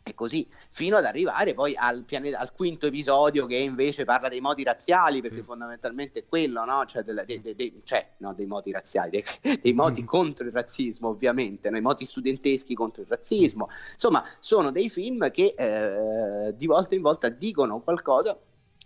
è 0.08 0.14
così, 0.14 0.48
fino 0.70 0.96
ad 0.96 1.04
arrivare 1.04 1.54
poi 1.54 1.74
al, 1.76 2.02
pianeta- 2.04 2.38
al 2.38 2.52
quinto 2.52 2.86
episodio 2.86 3.46
che 3.46 3.56
invece 3.56 4.04
parla 4.04 4.28
dei 4.28 4.40
moti 4.40 4.62
razziali, 4.64 5.20
perché 5.20 5.42
fondamentalmente 5.42 6.20
è 6.20 6.24
quello, 6.28 6.64
no? 6.64 6.84
Cioè, 6.86 7.02
della- 7.02 7.24
dei, 7.24 7.40
dei- 7.40 7.54
dei- 7.54 7.80
cioè, 7.84 8.06
no, 8.18 8.34
dei 8.34 8.46
moti 8.46 8.70
razziali, 8.72 9.10
dei, 9.10 9.24
dei 9.62 9.72
moti 9.72 10.02
Mm. 10.02 10.06
contro 10.06 10.46
il 10.46 10.52
razzismo, 10.52 11.08
ovviamente, 11.08 11.70
no? 11.70 11.76
i 11.76 11.80
moti 11.80 12.04
studenteschi 12.04 12.74
contro 12.74 13.02
il 13.02 13.08
razzismo. 13.08 13.68
Insomma, 13.92 14.24
sono 14.38 14.70
dei 14.70 14.88
film 14.90 15.30
che 15.30 15.54
eh, 15.56 16.54
di 16.56 16.66
volta 16.66 16.94
in 16.94 17.02
volta 17.02 17.28
dicono 17.28 17.80
qualcosa 17.80 18.38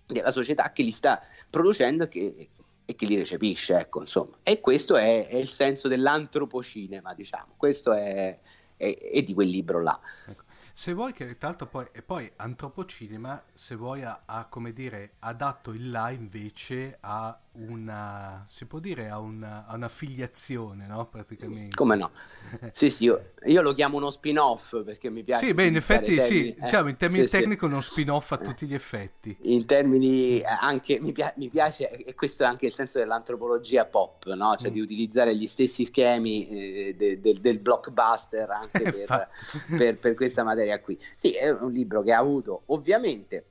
della 0.06 0.30
società 0.30 0.72
che 0.72 0.82
li 0.82 0.90
sta 0.90 1.20
producendo 1.48 2.04
e 2.04 2.08
che, 2.08 2.48
e 2.84 2.94
che 2.94 3.06
li 3.06 3.16
recepisce, 3.16 3.78
ecco, 3.78 4.00
insomma. 4.00 4.36
E 4.42 4.60
questo 4.60 4.96
è, 4.96 5.26
è 5.28 5.36
il 5.36 5.48
senso 5.48 5.88
dell'antropocinema, 5.88 7.14
diciamo. 7.14 7.54
Questo 7.56 7.92
è, 7.92 8.38
è- 8.76 8.98
è 9.12 9.22
di 9.22 9.32
quel 9.34 9.48
libro 9.48 9.80
là. 9.82 9.98
Ecco. 10.26 10.42
Se 10.74 10.94
vuoi 10.94 11.12
che 11.12 11.36
tra 11.36 11.48
l'altro 11.48 11.66
poi, 11.66 11.86
e 11.92 12.02
poi 12.02 12.32
Antropocinema, 12.36 13.42
se 13.52 13.74
vuoi 13.74 14.02
ha, 14.02 14.22
ha, 14.24 14.46
come 14.46 14.72
dire, 14.72 15.14
ha 15.20 15.32
dato 15.34 15.72
il 15.72 15.90
là 15.90 16.10
invece 16.10 16.96
a 17.00 17.38
una, 17.52 18.46
si 18.48 18.64
può 18.66 18.78
dire, 18.78 19.08
a 19.08 19.18
una, 19.18 19.66
a 19.66 19.74
una 19.74 19.88
filiazione, 19.88 20.86
no? 20.86 21.06
Praticamente. 21.08 21.74
Come 21.76 21.96
no? 21.96 22.10
Sì, 22.72 22.90
sì, 22.90 23.04
io, 23.04 23.32
io 23.44 23.60
lo 23.62 23.72
chiamo 23.74 23.96
uno 23.98 24.10
spin-off 24.10 24.82
perché 24.84 25.10
mi 25.10 25.22
piace. 25.22 25.46
Sì, 25.46 25.54
beh, 25.54 25.66
in 25.66 25.76
effetti 25.76 26.12
sì, 26.20 26.28
termini, 26.28 26.54
eh, 26.54 26.60
diciamo 26.60 26.88
in 26.88 26.96
termini 26.96 27.22
sì, 27.26 27.28
sì. 27.28 27.36
tecnici 27.38 27.64
uno 27.64 27.80
spin-off 27.80 28.32
a 28.32 28.38
tutti 28.38 28.66
gli 28.66 28.74
effetti. 28.74 29.36
in 29.42 29.66
termini 29.66 30.40
eh, 30.40 30.44
anche 30.44 30.98
mi, 31.00 31.12
pia- 31.12 31.32
mi 31.36 31.48
piace 31.48 31.90
e 31.90 32.14
questo 32.14 32.42
è 32.44 32.46
anche 32.46 32.66
il 32.66 32.72
senso 32.72 32.98
dell'antropologia 32.98 33.84
pop 33.86 34.32
no? 34.34 34.54
cioè 34.56 34.70
Mm. 34.70 34.74
di 34.74 34.80
utilizzare 34.80 35.34
gli 35.36 35.46
stessi 35.46 35.84
schemi 35.84 36.48
eh, 36.48 36.94
de- 36.96 37.20
del- 37.20 37.40
del 37.40 37.58
blockbuster 37.58 38.48
anche 38.50 38.82
per, 38.90 39.28
per- 39.76 39.98
per 39.98 40.14
questa 40.14 40.42
materia 40.44 40.80
qui 40.80 40.98
sì 41.14 41.32
è 41.32 41.50
un 41.50 41.72
libro 41.72 42.02
che 42.02 42.12
ha 42.12 42.18
avuto 42.18 42.62
ovviamente 42.66 43.46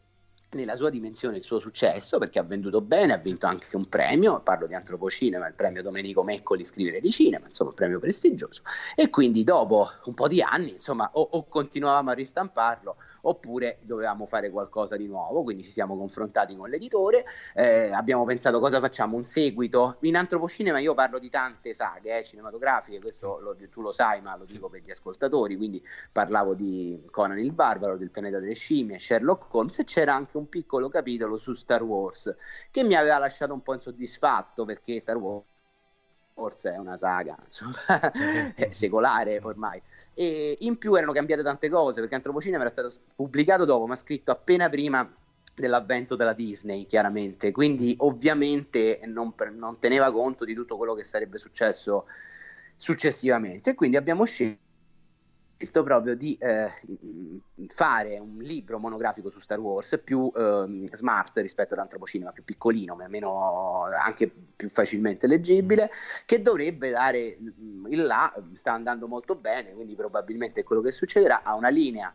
nella 0.52 0.76
sua 0.76 0.89
dimensione 0.89 1.38
il 1.38 1.43
suo 1.43 1.60
successo 1.60 2.18
perché 2.18 2.39
ha 2.39 2.43
venduto 2.43 2.82
bene, 2.82 3.14
ha 3.14 3.18
vinto 3.18 3.45
anche 3.45 3.76
un 3.76 3.88
premio, 3.88 4.41
parlo 4.41 4.68
di 4.68 4.74
Antropocinema, 4.74 5.47
il 5.47 5.54
premio 5.54 5.82
Domenico 5.82 6.24
Meccoli 6.24 6.64
scrivere 6.64 6.99
di 6.99 7.12
cinema, 7.12 7.45
insomma 7.47 7.70
un 7.70 7.76
premio 7.76 7.99
prestigioso. 7.99 8.62
E 8.95 9.10
quindi 9.10 9.43
dopo 9.43 9.89
un 10.06 10.14
po' 10.14 10.28
di 10.28 10.41
anni 10.41 10.72
insomma 10.72 11.10
o, 11.14 11.22
o 11.32 11.45
continuavamo 11.47 12.12
a 12.12 12.14
ristamparlo 12.14 12.95
oppure 13.22 13.80
dovevamo 13.82 14.26
fare 14.26 14.49
qualcosa 14.49 14.95
di 14.97 15.07
nuovo, 15.07 15.43
quindi 15.43 15.63
ci 15.63 15.72
siamo 15.72 15.97
confrontati 15.97 16.55
con 16.55 16.69
l'editore, 16.69 17.26
eh, 17.53 17.91
abbiamo 17.91 18.26
pensato 18.26 18.59
cosa 18.59 18.80
facciamo, 18.80 19.15
un 19.17 19.26
seguito, 19.26 19.97
in 20.01 20.15
Antropocinema 20.15 20.80
io 20.80 20.93
parlo 20.93 21.19
di 21.19 21.30
tante 21.30 21.74
saghe 21.74 22.19
eh, 22.19 22.24
cinematografiche, 22.24 22.99
questo 22.99 23.39
lo- 23.39 23.55
tu 23.69 23.82
lo 23.82 23.91
sai 23.91 24.22
ma 24.22 24.36
lo 24.38 24.45
dico 24.45 24.69
per 24.69 24.82
gli 24.82 24.91
ascoltatori, 24.91 25.55
quindi 25.57 25.84
parlavo 26.11 26.53
di 26.53 27.03
Conan 27.11 27.39
il 27.39 27.51
Barbaro, 27.51 27.97
del 27.97 28.09
pianeta 28.11 28.39
delle 28.39 28.55
scimmie, 28.55 28.99
Sherlock 28.99 29.53
Holmes 29.53 29.80
e 29.80 29.84
c'era 29.84 30.13
anche 30.15 30.38
un 30.38 30.49
piccolo 30.49 30.89
capitolo 30.89 31.38
su 31.38 31.53
Star 31.53 31.84
Wars 31.84 32.36
che 32.69 32.84
mi 32.84 32.95
aveva 32.95 33.17
lasciato 33.17 33.53
un 33.53 33.61
po' 33.61 33.74
insoddisfatto 33.74 34.65
perché 34.65 34.99
Star 34.99 35.17
Wars 35.17 35.45
forse 36.34 36.73
è 36.73 36.77
una 36.77 36.97
saga 36.97 37.38
insomma, 37.43 38.11
secolare 38.69 39.39
ormai. 39.41 39.82
E 40.13 40.57
in 40.61 40.77
più 40.77 40.95
erano 40.95 41.11
cambiate 41.11 41.43
tante 41.43 41.69
cose 41.69 41.99
perché 41.99 42.15
Antropocinema 42.15 42.61
era 42.61 42.71
stato 42.71 42.91
pubblicato 43.15 43.65
dopo 43.65 43.86
ma 43.88 43.95
scritto 43.95 44.32
appena 44.32 44.69
prima 44.69 45.09
dell'avvento 45.53 46.15
della 46.15 46.34
Disney 46.34 46.86
chiaramente. 46.86 47.51
Quindi 47.51 47.95
ovviamente 47.99 48.99
non, 49.05 49.34
non 49.51 49.79
teneva 49.79 50.11
conto 50.11 50.45
di 50.45 50.53
tutto 50.53 50.77
quello 50.77 50.93
che 50.93 51.03
sarebbe 51.03 51.38
successo 51.38 52.05
successivamente. 52.75 53.75
Quindi 53.75 53.97
abbiamo 53.97 54.25
scelto 54.25 54.69
proprio 55.70 56.16
di 56.16 56.38
eh, 56.39 56.70
fare 57.68 58.18
un 58.18 58.38
libro 58.39 58.80
monografico 58.80 59.30
su 59.30 59.39
Star 59.39 59.59
Wars 59.59 59.99
più 60.03 60.32
ehm, 60.36 60.89
smart 60.91 61.38
rispetto 61.38 61.74
all'antropocinema, 61.74 62.32
più 62.32 62.43
piccolino, 62.43 62.95
ma 62.95 63.07
meno 63.07 63.84
anche 63.86 64.32
più 64.55 64.70
facilmente 64.70 65.28
leggibile, 65.28 65.91
che 66.26 66.41
dovrebbe 66.41 66.89
dare 66.89 67.38
mm, 67.39 67.86
il 67.88 68.01
là, 68.01 68.34
sta 68.53 68.74
andando 68.74 69.07
molto 69.07 69.36
bene, 69.36 69.74
quindi 69.74 69.95
probabilmente 69.95 70.62
è 70.62 70.64
quello 70.64 70.82
che 70.82 70.91
succederà, 70.91 71.43
a 71.43 71.55
una 71.55 71.70
linea 71.70 72.14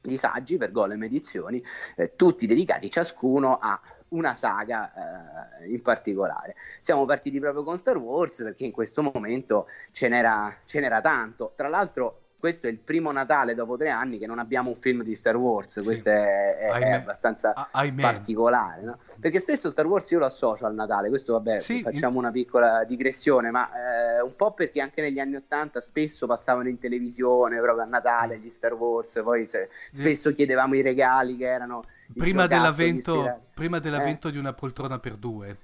di 0.00 0.16
saggi 0.16 0.56
per 0.56 0.72
Golem 0.72 1.02
Edizioni, 1.04 1.62
eh, 1.96 2.16
tutti 2.16 2.46
dedicati 2.46 2.90
ciascuno 2.90 3.56
a 3.56 3.80
una 4.08 4.34
saga 4.34 5.60
eh, 5.60 5.70
in 5.70 5.80
particolare. 5.80 6.56
Siamo 6.80 7.04
partiti 7.04 7.38
proprio 7.38 7.62
con 7.62 7.78
Star 7.78 7.96
Wars 7.96 8.42
perché 8.42 8.64
in 8.64 8.72
questo 8.72 9.02
momento 9.02 9.68
ce 9.92 10.08
n'era, 10.08 10.54
ce 10.64 10.80
n'era 10.80 11.00
tanto. 11.00 11.52
Tra 11.56 11.68
l'altro, 11.68 12.21
questo 12.42 12.66
è 12.66 12.70
il 12.70 12.78
primo 12.78 13.12
Natale 13.12 13.54
dopo 13.54 13.76
tre 13.76 13.90
anni 13.90 14.18
che 14.18 14.26
non 14.26 14.40
abbiamo 14.40 14.70
un 14.70 14.74
film 14.74 15.04
di 15.04 15.14
Star 15.14 15.36
Wars. 15.36 15.74
Sì. 15.78 15.82
Questo 15.84 16.08
è, 16.08 16.56
è- 16.56 16.58
è 16.58 16.68
Ahimè. 16.70 16.90
abbastanza 16.94 17.54
Ah, 17.54 17.68
ahimè. 17.70 18.02
particolare, 18.02 18.82
no? 18.82 18.98
Perché 19.20 19.38
spesso 19.38 19.70
Star 19.70 19.86
Wars 19.86 20.10
io 20.10 20.18
lo 20.18 20.24
associo 20.24 20.66
al 20.66 20.74
Natale, 20.74 21.08
questo 21.08 21.34
vabbè, 21.34 21.60
Sì, 21.60 21.82
facciamo 21.82 22.18
una 22.18 22.32
piccola 22.32 22.82
digressione, 22.82 23.52
ma 23.52 23.68
eh, 24.16 24.20
un 24.22 24.34
po' 24.34 24.50
perché 24.54 24.80
anche 24.80 25.02
negli 25.02 25.20
anni 25.20 25.36
Ottanta 25.36 25.80
spesso 25.80 26.26
passavano 26.26 26.68
in 26.68 26.80
televisione 26.80 27.60
proprio 27.60 27.84
a 27.84 27.86
Natale 27.86 28.40
gli 28.40 28.48
Star 28.48 28.72
Wars, 28.74 29.20
poi 29.22 29.46
cioè, 29.46 29.68
spesso 29.92 30.32
chiedevamo 30.32 30.74
i 30.74 30.82
regali 30.82 31.36
che 31.36 31.46
erano 31.46 31.84
i 32.08 32.18
Prima 32.18 32.48
dell'avvento, 32.48 33.38
prima 33.54 33.76
Eh. 33.76 33.80
dell'avvento 33.80 34.30
di 34.30 34.38
una 34.38 34.52
poltrona 34.52 34.98
per 34.98 35.14
due. 35.14 35.56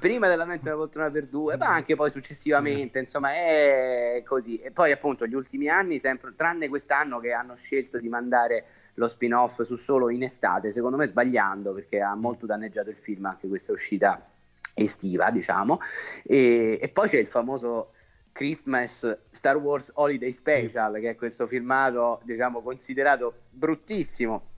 Prima 0.00 0.26
dell'avvento 0.28 0.64
della 0.64 0.76
poltrona 0.76 1.10
per 1.10 1.26
due, 1.26 1.56
ma 1.56 1.68
anche 1.68 1.94
poi 1.94 2.10
successivamente, 2.10 2.98
insomma, 2.98 3.32
è 3.32 4.22
così. 4.26 4.56
E 4.56 4.72
poi 4.72 4.90
appunto 4.90 5.26
gli 5.26 5.34
ultimi 5.34 5.68
anni, 5.68 5.98
sempre, 6.00 6.34
tranne 6.34 6.68
quest'anno 6.68 7.20
che 7.20 7.32
hanno 7.32 7.54
scelto 7.54 7.98
di 7.98 8.08
mandare 8.08 8.64
lo 8.94 9.06
spin-off 9.06 9.60
su 9.62 9.76
solo 9.76 10.10
in 10.10 10.22
estate, 10.22 10.72
secondo 10.72 10.96
me 10.96 11.06
sbagliando 11.06 11.72
perché 11.72 12.00
ha 12.00 12.14
molto 12.14 12.46
danneggiato 12.46 12.90
il 12.90 12.96
film 12.96 13.26
anche 13.26 13.46
questa 13.46 13.72
uscita 13.72 14.26
estiva, 14.74 15.30
diciamo. 15.30 15.78
E, 16.24 16.78
e 16.80 16.88
poi 16.88 17.06
c'è 17.06 17.18
il 17.18 17.28
famoso 17.28 17.92
Christmas 18.32 19.18
Star 19.30 19.56
Wars 19.58 19.90
Holiday 19.94 20.32
Special, 20.32 20.98
che 20.98 21.10
è 21.10 21.14
questo 21.14 21.46
filmato, 21.46 22.20
diciamo, 22.24 22.62
considerato 22.62 23.34
bruttissimo 23.50 24.49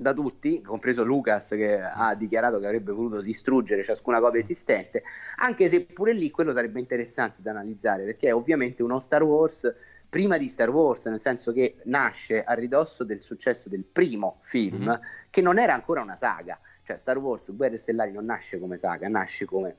da 0.00 0.12
tutti, 0.14 0.62
compreso 0.62 1.04
Lucas 1.04 1.50
che 1.50 1.80
ha 1.80 2.14
dichiarato 2.14 2.58
che 2.58 2.66
avrebbe 2.66 2.92
voluto 2.92 3.20
distruggere 3.20 3.82
ciascuna 3.82 4.20
copia 4.20 4.40
esistente, 4.40 5.02
anche 5.36 5.68
se 5.68 5.82
pure 5.84 6.12
lì 6.12 6.30
quello 6.30 6.52
sarebbe 6.52 6.80
interessante 6.80 7.42
da 7.42 7.50
analizzare, 7.50 8.04
perché 8.04 8.28
è 8.28 8.34
ovviamente 8.34 8.82
uno 8.82 8.98
Star 8.98 9.22
Wars 9.22 9.72
prima 10.08 10.38
di 10.38 10.48
Star 10.48 10.70
Wars, 10.70 11.06
nel 11.06 11.20
senso 11.20 11.52
che 11.52 11.76
nasce 11.84 12.42
a 12.42 12.54
ridosso 12.54 13.04
del 13.04 13.22
successo 13.22 13.68
del 13.68 13.84
primo 13.84 14.38
film, 14.40 14.88
Mhm. 14.88 15.00
che 15.30 15.40
non 15.40 15.58
era 15.58 15.74
ancora 15.74 16.00
una 16.02 16.16
saga, 16.16 16.58
cioè 16.82 16.96
Star 16.96 17.18
Wars 17.18 17.54
Guerre 17.54 17.76
Stellari 17.76 18.10
non 18.12 18.24
nasce 18.24 18.58
come 18.58 18.76
saga, 18.76 19.08
nasce 19.08 19.44
come 19.44 19.76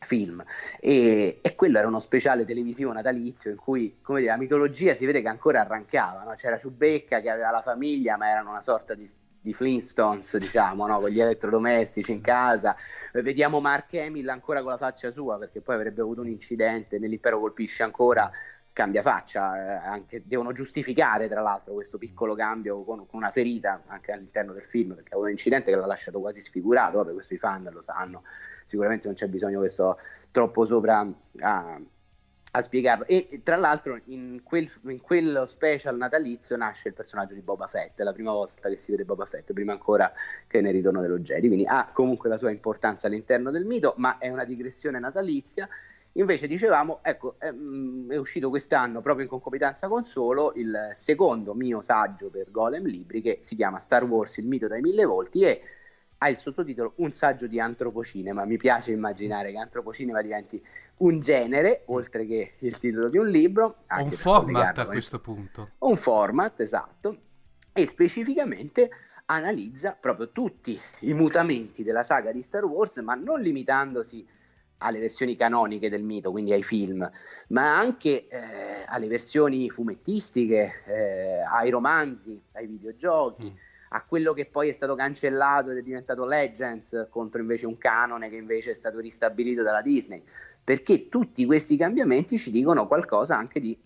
film 0.00 0.44
e, 0.80 1.38
e 1.40 1.54
quello 1.54 1.78
era 1.78 1.86
uno 1.86 1.98
speciale 2.00 2.44
televisivo 2.44 2.92
natalizio 2.92 3.50
in 3.50 3.56
cui 3.56 3.98
come 4.02 4.20
dire, 4.20 4.32
la 4.32 4.36
mitologia 4.38 4.94
si 4.94 5.06
vede 5.06 5.22
che 5.22 5.28
ancora 5.28 5.60
arrancava 5.62 6.24
no? 6.24 6.34
c'era 6.34 6.58
Ciubecca 6.58 7.20
che 7.20 7.30
aveva 7.30 7.50
la 7.50 7.62
famiglia 7.62 8.16
ma 8.18 8.28
erano 8.28 8.50
una 8.50 8.60
sorta 8.60 8.92
di, 8.94 9.08
di 9.44 9.52
Flintstones 9.52 10.38
diciamo 10.38 10.86
no? 10.86 10.98
con 11.00 11.10
gli 11.10 11.20
elettrodomestici 11.20 12.12
in 12.12 12.22
casa. 12.22 12.74
Vediamo 13.12 13.60
Mark 13.60 13.92
Hamill 13.92 14.26
ancora 14.28 14.62
con 14.62 14.70
la 14.70 14.78
faccia 14.78 15.10
sua 15.10 15.36
perché 15.36 15.60
poi 15.60 15.74
avrebbe 15.74 16.00
avuto 16.00 16.22
un 16.22 16.28
incidente 16.28 16.98
nell'impero 16.98 17.38
colpisce 17.38 17.82
ancora 17.82 18.30
cambia 18.72 19.02
faccia, 19.02 19.56
eh, 19.56 19.86
anche, 19.86 20.22
devono 20.24 20.52
giustificare 20.52 21.28
tra 21.28 21.42
l'altro 21.42 21.74
questo 21.74 21.96
piccolo 21.96 22.34
cambio 22.34 22.82
con, 22.82 23.06
con, 23.06 23.20
una 23.20 23.30
ferita 23.30 23.82
anche 23.86 24.10
all'interno 24.10 24.52
del 24.52 24.64
film 24.64 24.94
perché 24.94 25.10
ha 25.10 25.12
avuto 25.12 25.26
un 25.26 25.32
incidente 25.32 25.70
che 25.70 25.76
l'ha 25.76 25.86
lasciato 25.86 26.18
quasi 26.18 26.40
sfigurato, 26.40 26.96
vabbè 26.96 27.12
questo 27.12 27.34
i 27.34 27.38
fan 27.38 27.68
lo 27.70 27.82
sanno, 27.82 28.24
sicuramente 28.64 29.06
non 29.06 29.14
c'è 29.14 29.28
bisogno 29.28 29.60
che 29.60 29.68
sto 29.68 29.98
troppo 30.32 30.64
sopra 30.64 31.06
a, 31.38 31.80
a 32.56 32.62
spiegarlo. 32.62 33.06
E, 33.06 33.40
tra 33.42 33.56
l'altro 33.56 34.00
in, 34.06 34.42
quel, 34.42 34.70
in 34.86 35.00
quello 35.00 35.44
special 35.44 35.96
natalizio 35.96 36.56
nasce 36.56 36.88
il 36.88 36.94
personaggio 36.94 37.34
di 37.34 37.40
Boba 37.40 37.66
Fett, 37.66 38.00
è 38.00 38.02
la 38.02 38.12
prima 38.12 38.32
volta 38.32 38.68
che 38.68 38.76
si 38.76 38.92
vede 38.92 39.04
Boba 39.04 39.26
Fett, 39.26 39.52
prima 39.52 39.72
ancora 39.72 40.12
che 40.46 40.60
nel 40.60 40.72
ritorno 40.72 41.00
dello 41.00 41.18
Jedi, 41.18 41.48
quindi 41.48 41.66
ha 41.66 41.90
comunque 41.92 42.28
la 42.28 42.36
sua 42.36 42.50
importanza 42.50 43.08
all'interno 43.08 43.50
del 43.50 43.64
mito, 43.64 43.94
ma 43.96 44.18
è 44.18 44.28
una 44.28 44.44
digressione 44.44 44.98
natalizia. 45.00 45.68
Invece 46.16 46.46
dicevamo, 46.46 47.00
ecco, 47.02 47.34
è, 47.38 47.50
mm, 47.50 48.12
è, 48.12 48.16
uscito 48.16 48.48
quest'anno 48.48 49.00
proprio 49.00 49.24
in 49.24 49.30
concomitanza 49.30 49.88
con 49.88 50.04
Solo 50.04 50.52
il 50.54 50.90
secondo 50.92 51.54
mio 51.54 51.82
saggio 51.82 52.30
per 52.30 52.52
Golem 52.52 52.86
Libri 52.86 53.20
che 53.20 53.38
si 53.40 53.56
chiama 53.56 53.80
Star 53.80 54.04
Wars, 54.04 54.36
il 54.36 54.46
mito 54.46 54.68
dai 54.68 54.80
mille 54.80 55.04
volti 55.04 55.42
e 55.42 55.60
ha 56.24 56.28
il 56.30 56.38
sottotitolo 56.38 56.94
Un 56.96 57.12
saggio 57.12 57.46
di 57.46 57.60
antropocinema. 57.60 58.46
Mi 58.46 58.56
piace 58.56 58.92
immaginare 58.92 59.52
che 59.52 59.58
antropocinema 59.58 60.22
diventi 60.22 60.62
un 60.98 61.20
genere, 61.20 61.82
oltre 61.86 62.26
che 62.26 62.54
il 62.58 62.78
titolo 62.78 63.08
di 63.08 63.18
un 63.18 63.28
libro. 63.28 63.84
un 63.98 64.10
format 64.10 64.78
a 64.78 64.86
questo 64.86 65.20
punto. 65.20 65.72
Un 65.78 65.96
format, 65.96 66.60
esatto. 66.60 67.18
E 67.72 67.86
specificamente 67.86 68.88
analizza 69.26 69.96
proprio 69.98 70.30
tutti 70.30 70.78
i 71.00 71.12
mutamenti 71.12 71.82
della 71.82 72.02
saga 72.02 72.32
di 72.32 72.40
Star 72.40 72.64
Wars, 72.64 72.96
ma 72.98 73.14
non 73.14 73.40
limitandosi 73.40 74.26
alle 74.78 75.00
versioni 75.00 75.36
canoniche 75.36 75.90
del 75.90 76.02
mito, 76.02 76.30
quindi 76.30 76.52
ai 76.52 76.62
film, 76.62 77.08
ma 77.48 77.78
anche 77.78 78.28
eh, 78.28 78.84
alle 78.86 79.08
versioni 79.08 79.68
fumettistiche, 79.70 80.82
eh, 80.86 81.40
ai 81.40 81.70
romanzi, 81.70 82.42
ai 82.52 82.66
videogiochi, 82.66 83.44
mm. 83.44 83.63
A 83.94 84.02
quello 84.02 84.32
che 84.32 84.46
poi 84.46 84.68
è 84.68 84.72
stato 84.72 84.96
cancellato 84.96 85.70
ed 85.70 85.78
è 85.78 85.82
diventato 85.82 86.26
Legends 86.26 87.06
contro 87.10 87.40
invece 87.40 87.66
un 87.66 87.78
canone 87.78 88.28
che 88.28 88.34
invece 88.34 88.72
è 88.72 88.74
stato 88.74 88.98
ristabilito 88.98 89.62
dalla 89.62 89.82
Disney, 89.82 90.20
perché 90.62 91.08
tutti 91.08 91.46
questi 91.46 91.76
cambiamenti 91.76 92.36
ci 92.36 92.50
dicono 92.50 92.88
qualcosa 92.88 93.36
anche 93.36 93.60
di 93.60 93.78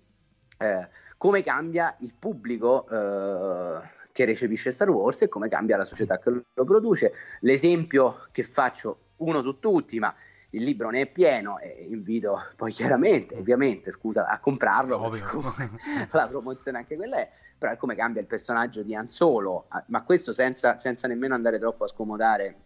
eh, 0.61 0.86
come 1.18 1.42
cambia 1.42 1.94
il 2.00 2.14
pubblico 2.18 2.88
eh, 2.88 3.80
che 4.11 4.24
recepisce 4.24 4.70
Star 4.70 4.88
Wars 4.88 5.22
e 5.22 5.28
come 5.28 5.50
cambia 5.50 5.76
la 5.76 5.84
società 5.84 6.18
che 6.18 6.30
lo 6.30 6.64
produce. 6.64 7.12
L'esempio 7.40 8.28
che 8.32 8.44
faccio, 8.44 9.11
uno 9.16 9.42
su 9.42 9.59
tutti, 9.59 9.98
ma 9.98 10.14
il 10.51 10.62
libro 10.62 10.88
ne 10.90 11.03
è 11.03 11.07
pieno 11.07 11.59
e 11.59 11.86
invito 11.90 12.38
poi 12.57 12.72
chiaramente, 12.72 13.36
ovviamente, 13.36 13.90
scusa, 13.90 14.26
a 14.26 14.40
comprarlo, 14.40 14.99
la 16.11 16.26
promozione 16.26 16.78
anche 16.78 16.96
quella 16.96 17.18
è, 17.18 17.30
però 17.59 17.72
è 17.72 17.76
come 17.76 17.94
cambia 17.94 18.20
il 18.20 18.26
personaggio 18.26 18.82
di 18.82 18.94
Anzolo, 18.94 19.68
ma 19.86 20.03
questo 20.05 20.32
senza, 20.32 20.78
senza 20.78 21.07
nemmeno 21.07 21.34
andare 21.34 21.59
troppo 21.59 21.84
a 21.84 21.88
scomodare 21.88 22.57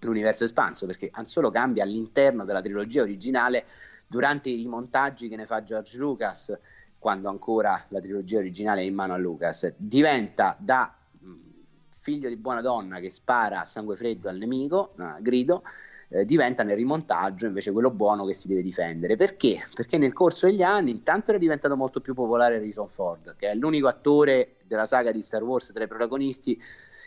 l'universo 0.00 0.44
espanso, 0.44 0.86
perché 0.86 1.10
Anzolo 1.12 1.50
cambia 1.50 1.82
all'interno 1.82 2.44
della 2.44 2.62
trilogia 2.62 3.02
originale 3.02 3.64
durante 4.06 4.48
i 4.48 4.56
rimontaggi 4.56 5.28
che 5.28 5.36
ne 5.36 5.46
fa 5.46 5.62
George 5.62 5.98
Lucas, 5.98 6.58
quando 6.98 7.28
ancora 7.28 7.84
la 7.88 8.00
trilogia 8.00 8.38
originale 8.38 8.80
è 8.80 8.84
in 8.84 8.94
mano 8.94 9.12
a 9.12 9.18
Lucas, 9.18 9.74
diventa 9.76 10.56
da 10.58 10.96
figlio 12.06 12.28
di 12.28 12.36
buona 12.36 12.60
donna 12.60 13.00
che 13.00 13.10
spara 13.10 13.60
a 13.60 13.64
sangue 13.64 13.96
freddo 13.96 14.28
al 14.28 14.36
nemico, 14.36 14.94
a 14.98 15.18
grido, 15.20 15.64
eh, 16.08 16.24
diventa 16.24 16.62
nel 16.62 16.76
rimontaggio 16.76 17.46
invece 17.46 17.72
quello 17.72 17.90
buono 17.90 18.24
che 18.24 18.34
si 18.34 18.48
deve 18.48 18.62
difendere. 18.62 19.16
Perché? 19.16 19.66
Perché 19.74 19.98
nel 19.98 20.12
corso 20.12 20.46
degli 20.46 20.62
anni 20.62 20.90
intanto 20.90 21.30
era 21.30 21.38
diventato 21.38 21.76
molto 21.76 22.00
più 22.00 22.14
popolare 22.14 22.56
Harrison 22.56 22.88
Ford, 22.88 23.36
che 23.36 23.50
è 23.50 23.54
l'unico 23.54 23.88
attore 23.88 24.56
della 24.64 24.86
saga 24.86 25.10
di 25.10 25.22
Star 25.22 25.42
Wars 25.42 25.70
tra 25.72 25.84
i 25.84 25.88
protagonisti 25.88 26.60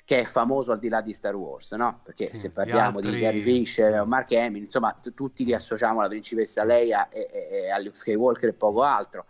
che 0.10 0.22
è 0.22 0.24
famoso 0.24 0.72
al 0.72 0.80
di 0.80 0.90
là 0.90 1.02
di 1.02 1.14
Star 1.14 1.36
Wars, 1.36 1.72
no? 1.74 2.00
Perché 2.04 2.30
sì, 2.30 2.38
se 2.38 2.50
parliamo 2.50 2.98
altri... 2.98 3.12
di 3.12 3.20
Gary 3.20 3.42
Fisher 3.42 4.00
o 4.00 4.06
Mark 4.08 4.32
Hamill, 4.32 4.64
insomma, 4.64 4.92
t- 5.00 5.14
tutti 5.14 5.46
li 5.46 5.54
associamo 5.54 6.00
alla 6.00 6.08
principessa 6.08 6.64
Leia 6.64 7.10
e, 7.10 7.30
e, 7.32 7.48
e 7.52 7.70
a 7.70 7.78
Luke 7.78 7.96
Skywalker 7.96 8.50
e 8.50 8.54
poco 8.54 8.82
altro. 8.82 9.26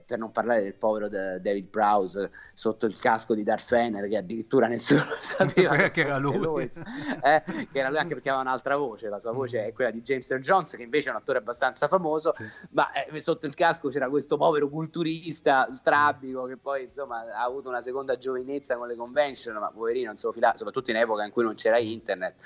Per 0.00 0.18
non 0.18 0.30
parlare 0.30 0.62
del 0.62 0.74
povero 0.74 1.08
de- 1.08 1.40
David 1.40 1.66
Prowse 1.66 2.30
sotto 2.54 2.86
il 2.86 2.96
casco 2.96 3.34
di 3.34 3.42
Darth 3.42 3.64
Fener 3.64 4.08
che 4.08 4.16
addirittura 4.16 4.66
nessuno 4.68 5.04
sapeva 5.20 5.76
che, 5.76 5.90
che 5.90 6.00
era 6.02 6.18
lui, 6.18 6.38
lui 6.38 6.62
eh, 6.62 7.42
che 7.44 7.78
era 7.78 7.90
lui 7.90 7.98
anche 7.98 8.14
perché 8.14 8.30
aveva 8.30 8.42
un'altra 8.42 8.76
voce 8.76 9.08
la 9.08 9.18
sua 9.18 9.32
voce 9.32 9.66
è 9.66 9.72
quella 9.72 9.90
di 9.90 10.00
James 10.00 10.30
Earl 10.30 10.42
Jones 10.42 10.74
che 10.76 10.82
invece 10.82 11.08
è 11.08 11.10
un 11.10 11.18
attore 11.18 11.38
abbastanza 11.38 11.88
famoso 11.88 12.32
sì. 12.34 12.44
ma 12.70 12.90
eh, 12.92 13.20
sotto 13.20 13.44
il 13.44 13.54
casco 13.54 13.88
c'era 13.88 14.08
questo 14.08 14.38
povero 14.38 14.70
culturista 14.70 15.68
strabico 15.72 16.44
che 16.44 16.56
poi 16.56 16.84
insomma 16.84 17.24
ha 17.30 17.44
avuto 17.44 17.68
una 17.68 17.82
seconda 17.82 18.16
giovinezza 18.16 18.76
con 18.76 18.88
le 18.88 18.96
convention 18.96 19.56
ma 19.56 19.70
poverino 19.70 20.06
non 20.06 20.16
se 20.16 20.26
lo 20.26 20.32
filava 20.32 20.56
soprattutto 20.56 20.90
in 20.90 20.96
epoca 20.96 21.24
in 21.24 21.32
cui 21.32 21.42
non 21.42 21.54
c'era 21.54 21.78
internet 21.78 22.36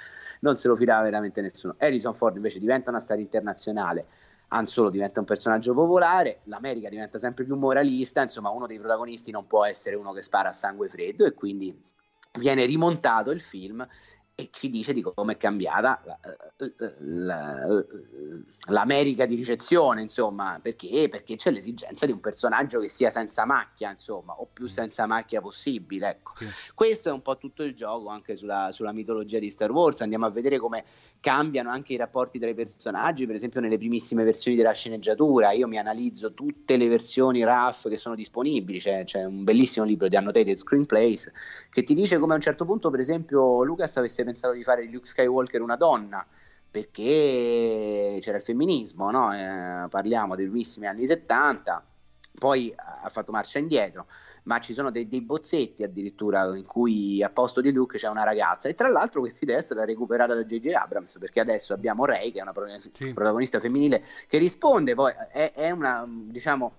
non 0.40 0.56
se 0.56 0.68
lo 0.68 0.76
filava 0.76 1.02
veramente 1.02 1.40
nessuno. 1.40 1.74
Harrison 1.78 2.14
Ford 2.14 2.36
invece 2.36 2.58
diventa 2.58 2.90
una 2.90 3.00
star 3.00 3.18
internazionale 3.18 4.06
Han 4.48 4.66
Solo 4.66 4.90
diventa 4.90 5.20
un 5.20 5.26
personaggio 5.26 5.74
popolare, 5.74 6.40
l'America 6.44 6.88
diventa 6.88 7.18
sempre 7.18 7.44
più 7.44 7.56
moralista, 7.56 8.22
insomma 8.22 8.50
uno 8.50 8.66
dei 8.66 8.78
protagonisti 8.78 9.30
non 9.30 9.46
può 9.46 9.64
essere 9.64 9.96
uno 9.96 10.12
che 10.12 10.22
spara 10.22 10.50
a 10.50 10.52
sangue 10.52 10.88
freddo 10.88 11.24
e 11.24 11.34
quindi 11.34 11.76
viene 12.38 12.64
rimontato 12.64 13.30
il 13.30 13.40
film 13.40 13.86
e 14.38 14.50
ci 14.52 14.68
dice 14.68 14.92
di 14.92 15.00
come 15.00 15.32
è 15.32 15.36
cambiata 15.38 16.02
la, 16.04 16.18
la, 16.98 17.84
l'America 18.68 19.24
di 19.24 19.34
ricezione, 19.34 20.02
insomma, 20.02 20.58
perché? 20.60 21.08
Perché 21.08 21.36
c'è 21.36 21.50
l'esigenza 21.50 22.04
di 22.04 22.12
un 22.12 22.20
personaggio 22.20 22.78
che 22.80 22.88
sia 22.88 23.08
senza 23.08 23.46
macchia, 23.46 23.90
insomma, 23.90 24.34
o 24.34 24.46
più 24.52 24.66
senza 24.66 25.06
macchia 25.06 25.40
possibile. 25.40 26.10
Ecco. 26.10 26.34
Sì. 26.36 26.46
Questo 26.74 27.08
è 27.08 27.12
un 27.12 27.22
po' 27.22 27.38
tutto 27.38 27.62
il 27.62 27.74
gioco 27.74 28.08
anche 28.08 28.36
sulla, 28.36 28.68
sulla, 28.72 28.92
mitologia 28.92 29.38
di 29.38 29.50
Star 29.50 29.70
Wars. 29.70 30.02
Andiamo 30.02 30.26
a 30.26 30.30
vedere 30.30 30.58
come 30.58 30.84
cambiano 31.18 31.70
anche 31.70 31.94
i 31.94 31.96
rapporti 31.96 32.38
tra 32.38 32.50
i 32.50 32.54
personaggi, 32.54 33.24
per 33.24 33.36
esempio 33.36 33.60
nelle 33.60 33.78
primissime 33.78 34.22
versioni 34.22 34.54
della 34.54 34.72
sceneggiatura. 34.72 35.52
Io 35.52 35.66
mi 35.66 35.78
analizzo 35.78 36.34
tutte 36.34 36.76
le 36.76 36.88
versioni 36.88 37.42
RAF 37.42 37.88
che 37.88 37.96
sono 37.96 38.14
disponibili, 38.14 38.80
c'è, 38.80 39.04
c'è 39.04 39.24
un 39.24 39.44
bellissimo 39.44 39.86
libro 39.86 40.08
di 40.08 40.16
Annotated 40.16 40.58
Screenplays 40.58 41.32
che 41.70 41.82
ti 41.82 41.94
dice 41.94 42.18
come 42.18 42.34
a 42.34 42.36
un 42.36 42.42
certo 42.42 42.66
punto, 42.66 42.90
per 42.90 43.00
esempio, 43.00 43.62
Lucas 43.62 43.96
avesse 43.96 44.24
pensato 44.26 44.54
di 44.54 44.62
fare 44.62 44.84
Luke 44.84 45.06
Skywalker 45.06 45.62
una 45.62 45.76
donna 45.76 46.26
perché 46.70 48.18
c'era 48.20 48.36
il 48.36 48.42
femminismo, 48.42 49.10
no? 49.10 49.32
eh, 49.32 49.88
parliamo 49.88 50.34
dei 50.34 50.44
primissimi 50.44 50.86
anni 50.86 51.06
70, 51.06 51.82
poi 52.38 52.74
ha 52.76 53.08
fatto 53.08 53.32
marcia 53.32 53.58
indietro, 53.58 54.06
ma 54.42 54.60
ci 54.60 54.74
sono 54.74 54.90
dei, 54.90 55.08
dei, 55.08 55.22
bozzetti 55.22 55.82
addirittura 55.82 56.54
in 56.54 56.66
cui 56.66 57.22
a 57.22 57.30
posto 57.30 57.62
di 57.62 57.72
Luke 57.72 57.96
c'è 57.96 58.08
una 58.08 58.24
ragazza 58.24 58.68
e 58.68 58.74
tra 58.74 58.88
l'altro 58.88 59.20
questa 59.20 59.44
idea 59.44 59.56
è 59.56 59.62
stata 59.62 59.86
recuperata 59.86 60.34
da 60.34 60.44
J.J. 60.44 60.74
Abrams 60.74 61.16
perché 61.18 61.40
adesso 61.40 61.72
abbiamo 61.72 62.04
Rey 62.04 62.30
che 62.30 62.40
è 62.40 62.42
una 62.42 62.52
protagonista, 62.52 63.58
sì. 63.58 63.64
femminile 63.64 64.04
che 64.28 64.36
risponde, 64.36 64.94
poi 64.94 65.12
è, 65.32 65.52
è 65.54 65.70
una 65.70 66.04
diciamo 66.06 66.76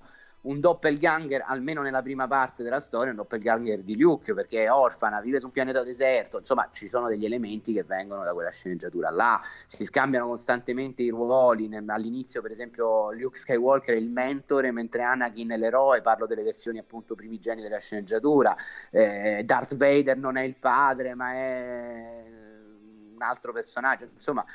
un 0.48 0.60
doppelganger, 0.60 1.44
almeno 1.46 1.82
nella 1.82 2.02
prima 2.02 2.28
parte 2.28 2.64
della 2.64 2.80
storia, 2.80 3.12
un 3.12 3.18
doppelganger 3.18 3.82
di 3.82 3.98
Luke, 3.98 4.34
perché 4.34 4.64
è 4.64 4.72
orfana, 4.72 5.20
vive 5.20 5.40
su 5.40 5.48
un 5.48 5.52
pianeta 5.52 5.84
deserto, 5.84 6.40
insomma 6.40 6.70
ci 6.72 6.88
sono 6.88 7.08
degli 7.08 7.26
elementi 7.26 7.74
che 7.74 7.84
vengono 7.84 8.24
da 8.24 8.34
quella 8.34 8.52
sceneggiatura 8.52 9.10
là, 9.10 9.42
si 9.66 9.84
scambiano 9.84 10.28
costantemente 10.28 11.04
i 11.04 11.10
ruoli, 11.10 11.70
all'inizio 11.88 12.42
per 12.42 12.52
esempio 12.52 13.12
Luke 13.12 13.38
Skywalker 13.38 13.96
è 13.96 13.98
il 13.98 14.10
mentore, 14.10 14.72
mentre 14.72 15.04
Anakin 15.04 15.52
è 15.52 15.58
l'eroe, 15.58 16.02
parlo 16.02 16.26
delle 16.26 16.44
versioni 16.44 16.80
appunto 16.80 17.14
primigeni 17.14 17.62
della 17.62 17.80
sceneggiatura, 17.80 18.56
eh, 18.90 19.44
Darth 19.44 19.76
Vader 19.76 20.18
non 20.18 20.38
è 20.38 20.44
il 20.44 20.56
padre, 20.56 21.14
ma 21.14 21.34
è 21.34 22.24
un 23.14 23.22
altro 23.22 23.52
personaggio, 23.52 24.08
insomma 24.14 24.46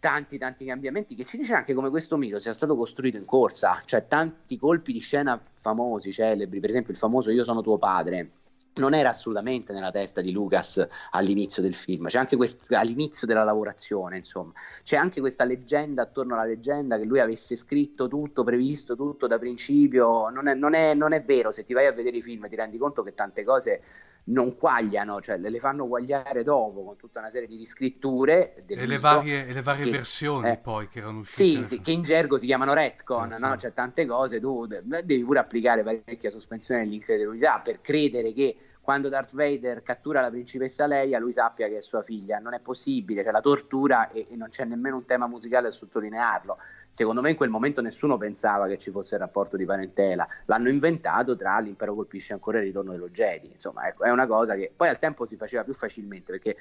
tanti 0.00 0.38
tanti 0.38 0.64
cambiamenti 0.64 1.14
che 1.14 1.24
ci 1.24 1.36
dice 1.36 1.54
anche 1.54 1.74
come 1.74 1.90
questo 1.90 2.16
mito 2.16 2.38
sia 2.38 2.54
stato 2.54 2.74
costruito 2.74 3.18
in 3.18 3.26
corsa, 3.26 3.82
cioè 3.84 4.06
tanti 4.08 4.58
colpi 4.58 4.92
di 4.92 4.98
scena 4.98 5.40
famosi, 5.52 6.10
celebri, 6.10 6.58
per 6.58 6.70
esempio 6.70 6.92
il 6.92 6.98
famoso 6.98 7.30
Io 7.30 7.44
sono 7.44 7.60
tuo 7.60 7.76
padre, 7.76 8.30
non 8.74 8.94
era 8.94 9.10
assolutamente 9.10 9.72
nella 9.72 9.90
testa 9.90 10.20
di 10.20 10.32
Lucas 10.32 10.84
all'inizio 11.10 11.60
del 11.60 11.74
film, 11.74 12.06
c'è 12.06 12.18
anche 12.18 12.36
quest- 12.36 12.72
all'inizio 12.72 13.26
della 13.26 13.44
lavorazione, 13.44 14.16
insomma, 14.16 14.52
c'è 14.82 14.96
anche 14.96 15.20
questa 15.20 15.44
leggenda 15.44 16.02
attorno 16.02 16.34
alla 16.34 16.44
leggenda 16.44 16.96
che 16.96 17.04
lui 17.04 17.20
avesse 17.20 17.56
scritto 17.56 18.08
tutto, 18.08 18.42
previsto 18.42 18.96
tutto 18.96 19.26
da 19.26 19.38
principio, 19.38 20.30
non 20.30 20.48
è, 20.48 20.54
non 20.54 20.74
è, 20.74 20.94
non 20.94 21.12
è 21.12 21.22
vero, 21.22 21.52
se 21.52 21.64
ti 21.64 21.74
vai 21.74 21.86
a 21.86 21.92
vedere 21.92 22.16
i 22.16 22.22
film 22.22 22.48
ti 22.48 22.56
rendi 22.56 22.78
conto 22.78 23.02
che 23.02 23.12
tante 23.12 23.44
cose 23.44 23.82
non 24.24 24.56
quagliano, 24.56 25.20
cioè 25.20 25.36
le, 25.38 25.50
le 25.50 25.58
fanno 25.58 25.86
quagliare 25.86 26.42
dopo 26.42 26.84
con 26.84 26.96
tutta 26.96 27.18
una 27.20 27.30
serie 27.30 27.48
di 27.48 27.56
riscritture 27.56 28.54
E 28.54 28.86
le 28.86 28.98
varie, 28.98 29.46
e 29.46 29.52
le 29.52 29.62
varie 29.62 29.84
che- 29.84 29.90
versioni 29.90 30.48
eh, 30.48 30.56
poi 30.56 30.88
che 30.88 30.98
erano 31.00 31.18
uscite. 31.20 31.58
sì, 31.60 31.64
sì, 31.64 31.80
che 31.80 31.92
in 31.92 32.02
gergo 32.02 32.38
si 32.38 32.46
chiamano 32.46 32.72
retcon, 32.74 33.32
Sì, 33.34 33.40
no? 33.40 33.50
sì. 33.50 33.56
C'è 33.56 33.72
tante 33.72 34.06
cose, 34.06 34.40
tu 34.40 34.66
de- 34.66 34.82
devi 34.84 35.22
pure 35.24 35.38
applicare 35.40 35.82
parecchia 35.82 36.30
sospensione 36.30 36.82
dell'incredulità 36.82 37.60
per 37.60 37.80
credere 37.80 38.32
che 38.32 38.56
quando 38.80 39.08
Darth 39.08 39.34
Vader 39.34 39.82
cattura 39.82 40.20
la 40.20 40.30
principessa 40.30 40.86
Leia 40.86 41.18
lui 41.18 41.32
sappia 41.32 41.68
che 41.68 41.76
è 41.78 41.82
sua 41.82 42.02
figlia, 42.02 42.38
non 42.38 42.54
è 42.54 42.60
possibile, 42.60 43.22
c'è 43.22 43.30
la 43.30 43.40
tortura 43.40 44.10
e, 44.10 44.26
e 44.30 44.36
non 44.36 44.48
c'è 44.48 44.64
nemmeno 44.64 44.96
un 44.96 45.04
tema 45.04 45.28
musicale 45.28 45.68
a 45.68 45.70
sottolinearlo. 45.70 46.56
Secondo 46.90 47.20
me 47.20 47.30
in 47.30 47.36
quel 47.36 47.50
momento 47.50 47.80
nessuno 47.80 48.18
pensava 48.18 48.66
che 48.66 48.76
ci 48.76 48.90
fosse 48.90 49.14
il 49.14 49.20
rapporto 49.20 49.56
di 49.56 49.64
parentela, 49.64 50.26
l'hanno 50.46 50.68
inventato 50.68 51.36
tra 51.36 51.58
l'impero 51.60 51.94
colpisce 51.94 52.32
ancora 52.32 52.58
il 52.58 52.64
ritorno 52.64 52.90
dello 52.90 53.08
Jedi, 53.08 53.50
insomma 53.52 53.86
ecco, 53.86 54.02
è 54.02 54.10
una 54.10 54.26
cosa 54.26 54.56
che 54.56 54.72
poi 54.74 54.88
al 54.88 54.98
tempo 54.98 55.24
si 55.24 55.36
faceva 55.36 55.62
più 55.62 55.72
facilmente 55.72 56.32
perché, 56.32 56.56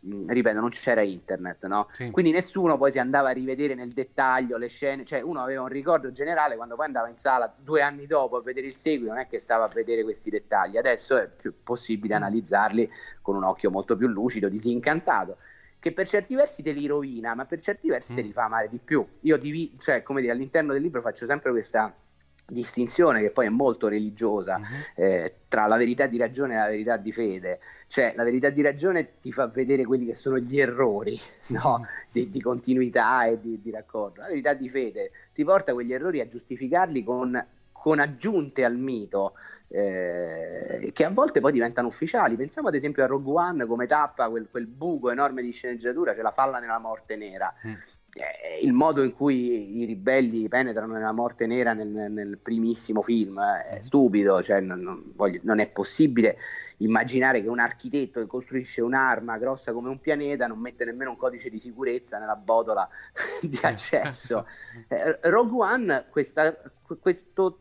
mh, 0.00 0.32
ripeto, 0.32 0.58
non 0.58 0.70
c'era 0.70 1.02
internet, 1.02 1.66
no? 1.66 1.88
Sì. 1.92 2.10
Quindi 2.10 2.30
nessuno 2.30 2.78
poi 2.78 2.92
si 2.92 2.98
andava 2.98 3.28
a 3.28 3.32
rivedere 3.32 3.74
nel 3.74 3.92
dettaglio 3.92 4.56
le 4.56 4.68
scene, 4.68 5.04
cioè 5.04 5.20
uno 5.20 5.42
aveva 5.42 5.62
un 5.62 5.68
ricordo 5.68 6.10
generale 6.12 6.56
quando 6.56 6.76
poi 6.76 6.86
andava 6.86 7.08
in 7.08 7.18
sala 7.18 7.52
due 7.56 7.82
anni 7.82 8.06
dopo 8.06 8.36
a 8.36 8.42
vedere 8.42 8.66
il 8.66 8.74
seguito, 8.74 9.12
non 9.12 9.20
è 9.20 9.26
che 9.26 9.38
stava 9.38 9.64
a 9.64 9.68
vedere 9.68 10.02
questi 10.02 10.30
dettagli, 10.30 10.78
adesso 10.78 11.16
è 11.18 11.28
più 11.28 11.52
possibile 11.62 12.14
analizzarli 12.14 12.90
con 13.20 13.36
un 13.36 13.44
occhio 13.44 13.70
molto 13.70 13.96
più 13.96 14.08
lucido, 14.08 14.48
disincantato, 14.48 15.36
che 15.84 15.92
per 15.92 16.08
certi 16.08 16.34
versi 16.34 16.62
te 16.62 16.72
li 16.72 16.86
rovina, 16.86 17.34
ma 17.34 17.44
per 17.44 17.60
certi 17.60 17.90
versi 17.90 18.14
te 18.14 18.22
li 18.22 18.32
fa 18.32 18.44
amare 18.44 18.70
di 18.70 18.78
più. 18.82 19.06
Io 19.20 19.36
divi- 19.36 19.70
cioè, 19.78 20.02
come 20.02 20.22
dire, 20.22 20.32
all'interno 20.32 20.72
del 20.72 20.80
libro 20.80 21.02
faccio 21.02 21.26
sempre 21.26 21.50
questa 21.50 21.94
distinzione 22.46 23.20
che 23.20 23.30
poi 23.30 23.46
è 23.46 23.50
molto 23.50 23.88
religiosa 23.88 24.56
Mhm. 24.58 24.64
eh, 24.96 25.34
tra 25.46 25.66
la 25.66 25.76
verità 25.76 26.06
di 26.06 26.16
ragione 26.16 26.54
e 26.54 26.56
la 26.56 26.68
verità 26.68 26.96
di 26.96 27.12
fede. 27.12 27.60
Cioè, 27.86 28.14
la 28.16 28.24
verità 28.24 28.48
di 28.48 28.62
ragione 28.62 29.18
ti 29.18 29.30
fa 29.30 29.46
vedere 29.48 29.84
quelli 29.84 30.06
che 30.06 30.14
sono 30.14 30.38
gli 30.38 30.58
errori 30.58 31.20
no? 31.48 31.84
di, 32.10 32.30
di 32.30 32.40
continuità 32.40 33.26
e 33.26 33.38
di, 33.38 33.60
di 33.60 33.70
raccordo. 33.70 34.22
La 34.22 34.28
verità 34.28 34.54
di 34.54 34.70
fede 34.70 35.10
ti 35.34 35.44
porta 35.44 35.74
quegli 35.74 35.92
errori 35.92 36.20
a 36.20 36.26
giustificarli 36.26 37.04
con, 37.04 37.46
con 37.84 37.98
aggiunte 37.98 38.64
al 38.64 38.78
mito. 38.78 39.34
eh, 39.68 40.90
che 40.94 41.04
a 41.04 41.10
volte 41.10 41.40
poi 41.40 41.52
diventano 41.52 41.88
ufficiali. 41.88 42.36
Pensiamo 42.36 42.68
ad 42.68 42.74
esempio 42.74 43.02
a 43.04 43.06
Rogue 43.06 43.32
One 43.34 43.66
come 43.66 43.86
tappa 43.86 44.28
quel, 44.30 44.48
quel 44.50 44.66
buco 44.66 45.10
enorme 45.10 45.42
di 45.42 45.50
sceneggiatura, 45.52 46.12
c'è 46.14 46.22
la 46.22 46.30
falla 46.30 46.60
nella 46.60 46.78
morte 46.78 47.16
nera. 47.16 47.52
Mm. 47.66 47.72
Eh, 48.16 48.60
il 48.64 48.72
modo 48.72 49.02
in 49.02 49.12
cui 49.12 49.80
i 49.80 49.84
ribelli 49.84 50.46
penetrano 50.48 50.92
nella 50.94 51.10
morte 51.12 51.46
nera 51.46 51.72
nel, 51.72 51.88
nel 51.88 52.38
primissimo 52.38 53.02
film 53.02 53.40
è 53.40 53.78
stupido, 53.80 54.40
cioè 54.40 54.60
non, 54.60 54.78
non 54.80 55.12
voglio- 55.16 55.40
non 55.42 55.58
è 55.58 55.66
possibile 55.66 56.36
immaginare 56.78 57.42
che 57.42 57.48
un 57.48 57.58
architetto 57.58 58.20
che 58.20 58.26
costruisce 58.26 58.80
un'arma 58.80 59.36
grossa 59.38 59.72
come 59.72 59.88
un 59.88 59.98
pianeta 60.00 60.46
non 60.46 60.58
mette 60.60 60.84
nemmeno 60.84 61.10
un 61.10 61.16
codice 61.16 61.50
di 61.50 61.58
sicurezza 61.58 62.18
nella 62.18 62.36
botola 62.36 62.88
di 63.42 63.58
accesso. 63.62 64.46
Eh, 64.88 65.18
Rogue 65.22 65.66
One 65.66 66.06
questa- 66.10 66.56
questo 67.00 67.58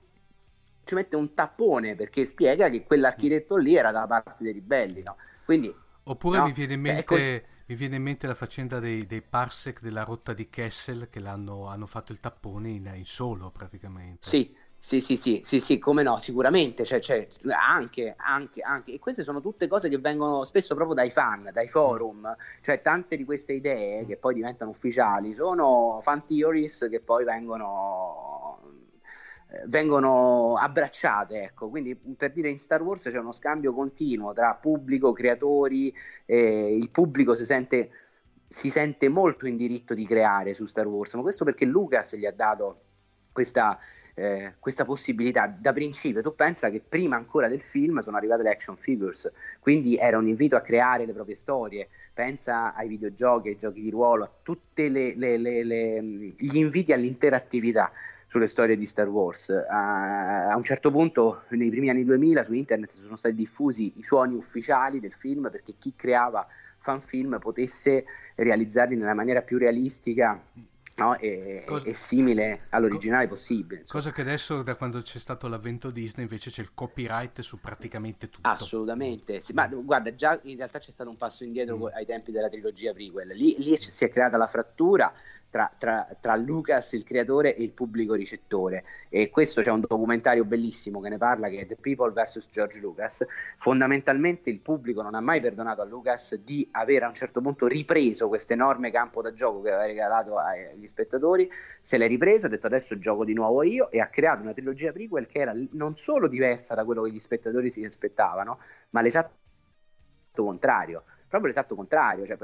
ci 0.83 0.95
mette 0.95 1.15
un 1.15 1.33
tappone 1.33 1.95
perché 1.95 2.25
spiega 2.25 2.69
che 2.69 2.83
quell'architetto 2.83 3.57
lì 3.57 3.75
era 3.75 3.91
dalla 3.91 4.07
parte 4.07 4.43
dei 4.43 4.53
ribelli, 4.53 5.01
no? 5.03 5.17
Quindi 5.43 5.73
Oppure 6.03 6.39
No, 6.39 6.43
mi, 6.43 6.51
viene 6.51 6.73
in 6.73 6.83
cioè, 6.83 6.93
mente, 6.95 7.03
così. 7.05 7.43
mi 7.67 7.75
viene 7.75 7.95
in 7.97 8.03
mente 8.03 8.27
la 8.27 8.35
faccenda 8.35 8.79
dei, 8.79 9.05
dei 9.05 9.21
parsec 9.21 9.79
della 9.81 10.03
rotta 10.03 10.33
di 10.33 10.49
Kessel 10.49 11.09
che 11.09 11.19
l'hanno, 11.19 11.67
hanno 11.67 11.87
fatto 11.87 12.11
il 12.11 12.19
tappone 12.19 12.69
in, 12.69 12.91
in 12.95 13.05
solo 13.05 13.51
praticamente. 13.51 14.27
Sì, 14.27 14.55
sì, 14.77 14.99
sì, 14.99 15.15
sì, 15.15 15.41
sì, 15.43 15.59
sì, 15.61 15.79
come 15.79 16.03
no, 16.03 16.19
sicuramente, 16.19 16.83
cioè, 16.83 16.99
cioè, 16.99 17.27
anche, 17.51 18.13
anche, 18.17 18.61
anche, 18.61 18.93
e 18.93 18.99
queste 18.99 19.23
sono 19.23 19.39
tutte 19.39 19.67
cose 19.67 19.87
che 19.87 19.97
vengono 19.97 20.43
spesso 20.43 20.75
proprio 20.75 20.93
dai 20.95 21.09
fan, 21.09 21.49
dai 21.53 21.67
forum, 21.69 22.35
cioè 22.61 22.81
tante 22.81 23.15
di 23.15 23.23
queste 23.23 23.53
idee 23.53 24.05
che 24.05 24.17
poi 24.17 24.33
diventano 24.33 24.71
ufficiali 24.71 25.33
sono 25.33 25.99
fan 26.01 26.25
theories 26.25 26.87
che 26.89 26.99
poi 26.99 27.23
vengono, 27.23 28.59
vengono 29.65 30.55
abbracciate, 30.55 31.41
ecco, 31.41 31.69
quindi 31.69 31.95
per 31.95 32.31
dire 32.31 32.49
in 32.49 32.57
Star 32.57 32.81
Wars 32.81 33.03
c'è 33.03 33.19
uno 33.19 33.31
scambio 33.31 33.73
continuo 33.73 34.33
tra 34.33 34.55
pubblico, 34.55 35.13
creatori, 35.13 35.93
eh, 36.25 36.75
il 36.75 36.89
pubblico 36.89 37.35
si 37.35 37.45
sente 37.45 37.89
si 38.53 38.69
sente 38.69 39.09
molto 39.09 39.47
in 39.47 39.57
diritto 39.57 39.95
di 39.95 40.05
creare 40.05 40.53
su 40.53 40.67
Star 40.67 40.85
Wars, 40.85 41.15
ma 41.15 41.21
questo 41.23 41.43
perché 41.43 41.65
Lucas 41.65 42.15
gli 42.15 42.27
ha 42.27 42.31
dato 42.31 42.81
questa, 43.31 43.79
eh, 44.13 44.53
questa 44.59 44.85
possibilità 44.85 45.47
da 45.47 45.73
principio. 45.73 46.21
Tu 46.21 46.35
pensa 46.35 46.69
che 46.69 46.79
prima 46.79 47.15
ancora 47.15 47.47
del 47.47 47.61
film 47.61 47.97
sono 47.97 48.15
arrivate 48.15 48.43
le 48.43 48.51
action 48.51 48.77
figures, 48.77 49.31
quindi 49.59 49.97
era 49.97 50.19
un 50.19 50.27
invito 50.27 50.55
a 50.55 50.61
creare 50.61 51.07
le 51.07 51.13
proprie 51.13 51.33
storie. 51.33 51.89
Pensa 52.13 52.75
ai 52.75 52.87
videogiochi, 52.87 53.47
ai 53.47 53.57
giochi 53.57 53.81
di 53.81 53.89
ruolo, 53.89 54.23
a 54.23 54.31
tutti 54.43 54.87
gli 54.87 56.55
inviti 56.55 56.93
all'interattività 56.93 57.91
sulle 58.33 58.47
storie 58.47 58.75
di 58.75 58.87
Star 58.87 59.07
Wars. 59.07 59.49
A, 59.49 60.47
a 60.49 60.55
un 60.57 60.63
certo 60.63 60.89
punto, 60.89 61.43
nei 61.49 61.69
primi 61.69 61.89
anni 61.89 62.03
2000, 62.03 62.43
su 62.43 62.53
internet 62.53 62.89
sono 62.89 63.15
stati 63.15 63.35
diffusi 63.35 63.93
i 63.97 64.03
suoni 64.03 64.33
ufficiali 64.33 64.99
del 64.99 65.13
film 65.13 65.51
perché 65.51 65.75
chi 65.77 65.93
creava 65.95 66.47
fanfilm 66.79 67.37
potesse 67.37 68.05
realizzarli 68.33 68.95
nella 68.95 69.13
maniera 69.13 69.43
più 69.43 69.59
realistica 69.59 70.43
no? 70.95 71.15
e, 71.19 71.63
Cosa- 71.63 71.85
e 71.85 71.93
simile 71.93 72.61
all'originale 72.69 73.27
possibile. 73.27 73.81
insomma. 73.81 74.01
Cosa 74.01 74.15
che 74.15 74.21
adesso, 74.21 74.63
da 74.63 74.73
quando 74.73 74.99
c'è 74.99 75.19
stato 75.19 75.47
l'avvento 75.47 75.91
Disney, 75.91 76.25
invece 76.25 76.49
c'è 76.49 76.63
il 76.63 76.71
copyright 76.73 77.39
su 77.41 77.59
praticamente 77.59 78.31
tutto. 78.31 78.49
Assolutamente, 78.49 79.41
sì, 79.41 79.53
ma 79.53 79.67
guarda, 79.67 80.15
già 80.15 80.39
in 80.45 80.57
realtà 80.57 80.79
c'è 80.79 80.89
stato 80.89 81.11
un 81.11 81.17
passo 81.17 81.43
indietro 81.43 81.77
co- 81.77 81.91
ai 81.93 82.07
tempi 82.07 82.31
della 82.31 82.49
trilogia 82.49 82.93
prequel. 82.93 83.27
Lì, 83.27 83.55
lì 83.59 83.77
si 83.77 84.03
è 84.03 84.09
creata 84.09 84.37
la 84.37 84.47
frattura 84.47 85.13
tra, 85.53 85.71
tra- 85.77 86.07
tra 86.19 86.35
Lucas, 86.35 86.93
il 86.93 87.03
creatore, 87.03 87.55
e 87.55 87.61
il 87.61 87.73
pubblico 87.73 88.15
ricettore. 88.15 88.85
E 89.07 89.29
questo 89.29 89.61
c'è 89.61 89.69
un 89.69 89.81
documentario 89.81 90.45
bellissimo 90.45 90.99
che 90.99 91.09
ne 91.09 91.19
parla, 91.19 91.47
che 91.47 91.57
è 91.57 91.67
The 91.67 91.75
People 91.75 92.11
vs. 92.11 92.47
George 92.49 92.79
Lucas. 92.79 93.23
Fondamentalmente 93.59 94.49
il 94.49 94.61
pubblico 94.61 95.03
non 95.03 95.13
ha 95.13 95.21
mai 95.21 95.41
perdonato 95.41 95.83
a 95.83 95.85
Lucas 95.85 96.37
di 96.37 96.67
aver 96.71 97.03
a 97.03 97.07
un 97.07 97.13
certo 97.13 97.39
punto 97.39 97.67
ripreso 97.67 98.29
questo 98.29 98.53
enorme 98.53 98.89
campo 98.89 99.21
da 99.21 99.31
gioco 99.31 99.61
che 99.61 99.69
aveva 99.69 99.85
regalato 99.85 100.37
agli 100.39 100.87
spettatori, 100.87 101.47
se 101.79 101.99
l'è 101.99 102.07
ripreso, 102.07 102.47
ha 102.47 102.49
detto 102.49 102.65
adesso 102.65 102.97
gioco 102.97 103.23
di 103.23 103.33
nuovo 103.33 103.61
io 103.61 103.91
e 103.91 103.99
ha 103.99 104.07
creato 104.07 104.41
una 104.41 104.53
trilogia 104.53 104.91
prequel 104.91 105.27
che 105.27 105.37
era 105.37 105.53
non 105.73 105.95
solo 105.95 106.27
diversa 106.27 106.73
da 106.73 106.83
quello 106.83 107.03
che 107.03 107.11
gli 107.11 107.19
spettatori 107.19 107.69
si 107.69 107.83
aspettavano, 107.83 108.57
ma 108.89 109.01
l'esatto 109.01 109.33
contrario, 110.33 111.03
proprio 111.27 111.51
l'esatto 111.51 111.75
contrario, 111.75 112.25
cioè, 112.25 112.37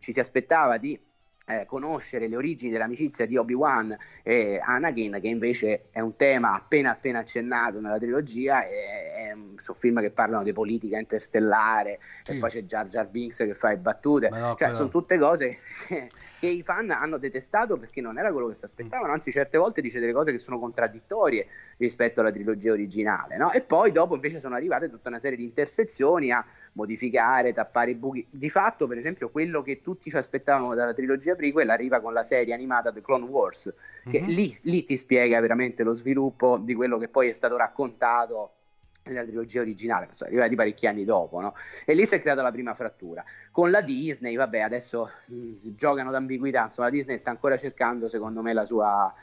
ci 0.00 0.12
si 0.12 0.18
aspettava 0.18 0.78
di 0.78 1.00
eh, 1.48 1.64
conoscere 1.66 2.28
le 2.28 2.36
origini 2.36 2.70
dell'amicizia 2.70 3.26
di 3.26 3.36
Obi-Wan 3.36 3.96
e 4.22 4.60
Anakin, 4.62 5.18
che 5.20 5.28
invece 5.28 5.86
è 5.90 6.00
un 6.00 6.14
tema 6.16 6.54
appena 6.54 6.90
appena 6.90 7.20
accennato 7.20 7.80
nella 7.80 7.98
trilogia, 7.98 8.64
e- 8.66 9.12
è, 9.14 9.36
sono 9.56 9.76
film 9.78 10.00
che 10.00 10.10
parlano 10.10 10.42
di 10.42 10.52
politica 10.52 10.98
interstellare, 10.98 11.98
Sì. 12.22 12.32
e 12.32 12.38
poi 12.38 12.50
c'è 12.50 12.62
Jar 12.64 12.86
Jar 12.86 13.08
Binks 13.08 13.38
che 13.38 13.54
fa 13.54 13.70
le 13.70 13.78
battute, 13.78 14.28
no, 14.28 14.36
cioè 14.36 14.56
quello- 14.56 14.72
sono 14.72 14.88
tutte 14.88 15.18
cose 15.18 15.58
che, 15.88 16.08
che 16.38 16.46
i 16.46 16.62
fan 16.62 16.90
hanno 16.90 17.18
detestato 17.18 17.76
perché 17.78 18.00
non 18.00 18.18
era 18.18 18.30
quello 18.32 18.48
che 18.48 18.54
si 18.54 18.64
aspettavano, 18.64 19.12
anzi 19.12 19.30
certe 19.32 19.58
volte 19.58 19.80
dice 19.80 19.98
delle 20.00 20.12
cose 20.12 20.30
che 20.30 20.38
sono 20.38 20.58
contraddittorie 20.58 21.46
rispetto 21.78 22.20
alla 22.20 22.30
trilogia 22.30 22.72
originale, 22.72 23.36
no? 23.36 23.50
E 23.52 23.60
poi 23.62 23.90
dopo 23.90 24.14
invece 24.14 24.38
sono 24.38 24.54
arrivate 24.54 24.88
tutta 24.88 25.08
una 25.08 25.18
serie 25.18 25.36
di 25.36 25.44
intersezioni 25.44 26.30
a 26.30 26.44
modificare, 26.72 27.52
tappare 27.52 27.90
i 27.92 27.94
buchi. 27.94 28.26
Di 28.30 28.48
fatto, 28.48 28.86
per 28.86 28.98
esempio, 28.98 29.30
quello 29.30 29.62
che 29.62 29.80
tutti 29.80 30.10
ci 30.10 30.16
aspettavamo 30.16 30.74
dalla 30.74 30.92
trilogia 30.92 31.34
prequel 31.38 31.70
arriva 31.70 32.00
con 32.00 32.12
la 32.12 32.24
serie 32.24 32.52
animata 32.52 32.92
The 32.92 33.00
Clone 33.00 33.24
Wars, 33.24 33.72
che 34.10 34.20
Mhm. 34.20 34.26
lì, 34.26 34.58
lì 34.64 34.84
ti 34.84 34.96
spiega 34.98 35.40
veramente 35.40 35.84
lo 35.84 35.94
sviluppo 35.94 36.58
di 36.58 36.74
quello 36.74 36.98
che 36.98 37.08
poi 37.08 37.28
è 37.28 37.32
stato 37.32 37.56
raccontato 37.56 38.52
nella 39.04 39.22
trilogia 39.24 39.60
originale, 39.62 40.08
sono 40.10 40.28
arrivati 40.28 40.54
parecchi 40.54 40.86
anni 40.86 41.04
dopo, 41.04 41.40
no? 41.40 41.54
E 41.86 41.94
lì 41.94 42.04
si 42.04 42.14
è 42.16 42.20
creata 42.20 42.42
la 42.42 42.50
prima 42.50 42.74
frattura. 42.74 43.24
Con 43.50 43.70
la 43.70 43.80
Disney, 43.80 44.36
vabbè, 44.36 44.60
adesso 44.60 45.10
mh, 45.26 45.54
si 45.54 45.74
giocano 45.74 46.10
d'ambiguità, 46.10 46.64
insomma, 46.64 46.88
la 46.88 46.94
Disney 46.94 47.16
sta 47.16 47.30
ancora 47.30 47.56
cercando, 47.56 48.08
secondo 48.08 48.42
me, 48.42 48.52
la 48.52 48.66
sua, 48.66 49.14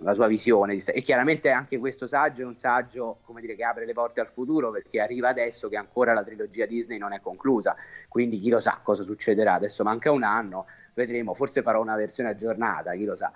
la 0.00 0.14
sua 0.14 0.26
visione. 0.26 0.74
E 0.74 1.00
chiaramente 1.02 1.50
anche 1.50 1.78
questo 1.78 2.06
saggio 2.06 2.42
è 2.42 2.44
un 2.44 2.56
saggio, 2.56 3.20
come 3.24 3.40
dire, 3.40 3.54
che 3.54 3.64
apre 3.64 3.86
le 3.86 3.92
porte 3.92 4.20
al 4.20 4.28
futuro, 4.28 4.70
perché 4.70 5.00
arriva 5.00 5.28
adesso 5.28 5.68
che 5.68 5.76
ancora 5.76 6.12
la 6.12 6.22
trilogia 6.22 6.66
Disney 6.66 6.98
non 6.98 7.12
è 7.12 7.20
conclusa, 7.20 7.74
quindi 8.08 8.38
chi 8.38 8.50
lo 8.50 8.60
sa 8.60 8.80
cosa 8.82 9.02
succederà. 9.02 9.54
Adesso 9.54 9.82
manca 9.82 10.10
un 10.10 10.22
anno, 10.22 10.66
vedremo, 10.94 11.34
forse 11.34 11.62
farò 11.62 11.80
una 11.80 11.96
versione 11.96 12.30
aggiornata, 12.30 12.92
chi 12.92 13.04
lo 13.04 13.16
sa. 13.16 13.32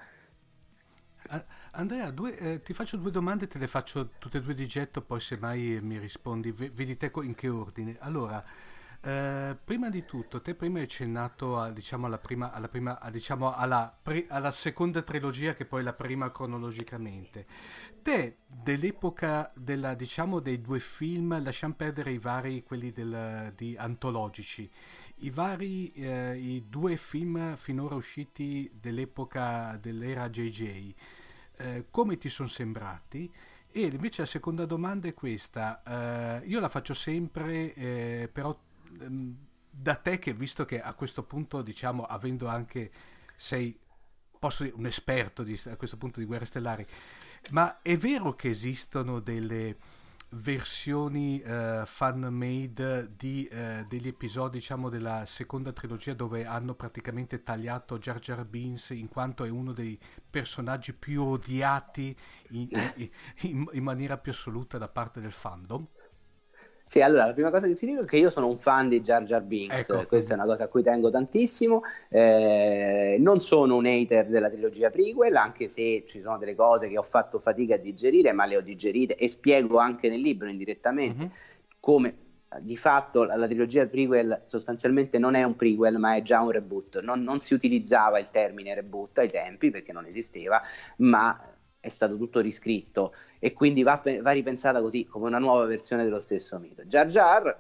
Andrea, 1.73 2.11
due- 2.11 2.37
eh, 2.37 2.63
ti 2.63 2.73
faccio 2.75 2.99
due 2.99 3.11
domande, 3.11 3.49
te 3.49 3.59
le 3.59 3.67
faccio 3.67 4.11
tutte 4.19 4.39
e 4.39 4.43
due 4.43 4.55
di 4.55 4.67
getto, 4.67 5.01
poi 5.01 5.21
semmai 5.21 5.81
mi 5.83 5.99
rispondi, 5.99 6.53
ve- 6.53 6.71
vedi 6.71 6.97
te 6.97 7.11
in 7.23 7.35
che 7.35 7.49
ordine. 7.49 7.97
Allora, 8.01 8.45
Eh, 9.07 9.55
prima 9.63 9.91
di 9.91 10.07
tutto, 10.07 10.41
te 10.41 10.55
prima 10.55 10.79
hai 10.79 10.85
accennato 10.85 11.59
a, 11.59 11.71
diciamo, 11.71 12.07
alla, 12.07 12.17
prima, 12.17 12.53
alla, 12.53 12.69
prima, 12.69 12.99
a, 12.99 13.11
diciamo, 13.11 13.55
alla, 13.55 13.95
pre- 14.03 14.25
alla 14.29 14.51
seconda 14.51 15.03
trilogia, 15.03 15.53
che 15.53 15.67
poi 15.67 15.81
è 15.81 15.83
la 15.85 15.93
prima 15.93 16.33
cronologicamente. 16.33 17.45
Te, 18.03 18.39
dell'epoca 18.47 19.51
della, 19.55 19.93
diciamo, 19.93 20.41
dei 20.41 20.57
due 20.57 20.81
film, 20.81 21.43
lasciamo 21.43 21.75
perdere 21.75 22.13
i 22.13 22.19
vari, 22.19 22.63
quelli 22.63 22.93
del, 22.93 23.53
di 23.55 23.77
antologici, 23.77 24.71
i 25.17 25.29
vari, 25.29 25.93
eh, 25.93 26.39
i 26.39 26.65
due 26.67 26.97
film 26.97 27.57
finora 27.57 27.97
usciti 27.97 28.71
dell'epoca 28.81 29.77
dell'era 29.83 30.31
JJ, 30.31 30.95
eh, 31.59 31.87
come 31.91 32.17
ti 32.17 32.31
sono 32.31 32.49
sembrati? 32.49 33.31
E 33.77 33.87
invece 33.87 34.23
la 34.23 34.29
seconda 34.29 34.67
domanda 34.67 35.09
è 35.09 35.15
questa, 35.15 35.83
eh, 36.41 36.47
io 36.47 36.61
la 36.61 36.69
faccio 36.69 36.95
sempre, 36.95 37.75
eh, 37.75 38.31
però 38.33 38.57
da 39.71 39.97
te 39.97 40.19
che 40.19 40.33
visto 40.33 40.65
che 40.65 40.81
a 40.81 40.95
questo 40.95 41.25
punto, 41.25 41.63
diciamo, 41.63 42.05
avendo 42.05 42.47
anche, 42.47 42.91
sei, 43.35 43.79
posso 44.39 44.63
dire, 44.63 44.77
un 44.77 44.87
esperto 44.87 45.43
di, 45.43 45.61
a 45.67 45.77
questo 45.77 45.97
punto 45.97 46.21
di 46.21 46.27
Guerre 46.27 46.45
Stellari, 46.45 46.87
ma 47.51 47.83
è 47.83 47.97
vero 47.97 48.35
che 48.35 48.51
esistono 48.51 49.21
delle 49.21 49.77
versioni 50.35 51.41
eh, 51.41 51.83
fan-made 51.85 53.15
di, 53.17 53.47
eh, 53.47 53.85
degli 53.89 54.09
episodi, 54.09 54.59
diciamo, 54.59 54.89
della 54.89 55.25
seconda 55.27 55.73
trilogia 55.73 56.15
dove 56.15 56.45
hanno 56.45 56.75
praticamente 56.75 57.43
tagliato 57.43 57.99
Jar 57.99 58.19
Jar 58.19 58.45
Binks 58.45 58.91
in 58.91 59.09
quanto 59.09 59.45
è 59.45 59.49
uno 59.49 59.73
dei 59.73 59.99
personaggi 60.29 60.93
più 60.93 61.23
odiati 61.23 62.17
in, 62.51 62.69
in, 63.43 63.69
in 63.73 63.83
maniera 63.83 64.19
più 64.19 64.33
assoluta 64.33 64.79
da 64.79 64.89
parte 64.89 65.21
del 65.21 65.33
fandom? 65.33 65.87
Sì, 66.87 67.01
allora 67.01 67.27
la 67.27 67.33
prima 67.33 67.51
cosa 67.51 67.67
che 67.67 67.75
ti 67.75 67.87
dico 67.87 68.03
è 68.03 68.05
che 68.05 68.19
io 68.19 68.31
sono 68.31 68.47
un 68.47 68.57
fan 68.57 68.89
di 68.89 69.01
Jar 69.01 69.25
Jar 69.25 69.43
Binks, 69.43 69.81
Ecco. 69.89 70.07
questa 70.07 70.35
è 70.35 70.37
una 70.37 70.47
cosa 70.47 70.65
a 70.65 70.69
cui 70.69 70.83
tengo 70.83 71.11
tantissimo. 71.11 71.83
Eh, 72.09 73.17
non 73.19 73.41
sono 73.41 73.77
un 73.77 73.87
hater 73.87 74.29
della 74.29 74.49
trilogia 74.49 74.91
prequel, 74.91 75.35
anche 75.35 75.69
se 75.69 76.05
ci 76.07 76.21
sono 76.21 76.39
delle 76.39 76.55
cose 76.55 76.89
che 76.89 76.97
ho 76.97 77.03
fatto 77.03 77.41
fatica 77.41 77.75
a 77.75 77.79
digerire, 77.79 78.33
ma 78.33 78.45
le 78.47 78.59
ho 78.59 78.61
digerite 78.61 79.17
e 79.17 79.29
spiego 79.29 79.79
anche 79.79 80.09
nel 80.09 80.21
libro 80.21 80.49
indirettamente 80.49 81.25
Mhm. 81.25 81.31
come 81.81 82.09
eh, 82.51 82.63
di 82.63 82.77
fatto 82.77 83.25
la, 83.25 83.35
la 83.37 83.47
trilogia 83.47 83.87
prequel 83.87 84.45
sostanzialmente 84.47 85.19
non 85.19 85.35
è 85.35 85.43
un 85.43 85.57
prequel, 85.57 85.99
ma 85.99 86.15
è 86.15 86.23
già 86.23 86.41
un 86.43 86.51
reboot. 86.51 87.01
Non, 87.01 87.23
non 87.25 87.41
si 87.41 87.55
utilizzava 87.55 88.19
il 88.21 88.31
termine 88.31 88.73
reboot 88.75 89.19
ai 89.19 89.31
tempi 89.31 89.71
perché 89.71 89.93
non 89.93 90.07
esisteva, 90.07 90.63
ma 90.99 91.49
è 91.81 91.89
stato 91.91 92.17
tutto 92.17 92.41
riscritto 92.41 93.15
e 93.45 93.53
quindi 93.53 93.83
va, 93.83 94.01
va 94.23 94.31
ripensata 94.31 94.81
così 94.81 95.05
come 95.05 95.27
una 95.27 95.39
nuova 95.39 95.67
versione 95.67 96.03
dello 96.03 96.19
stesso 96.19 96.59
mito. 96.59 96.83
Jar 96.87 97.09
Jar 97.09 97.55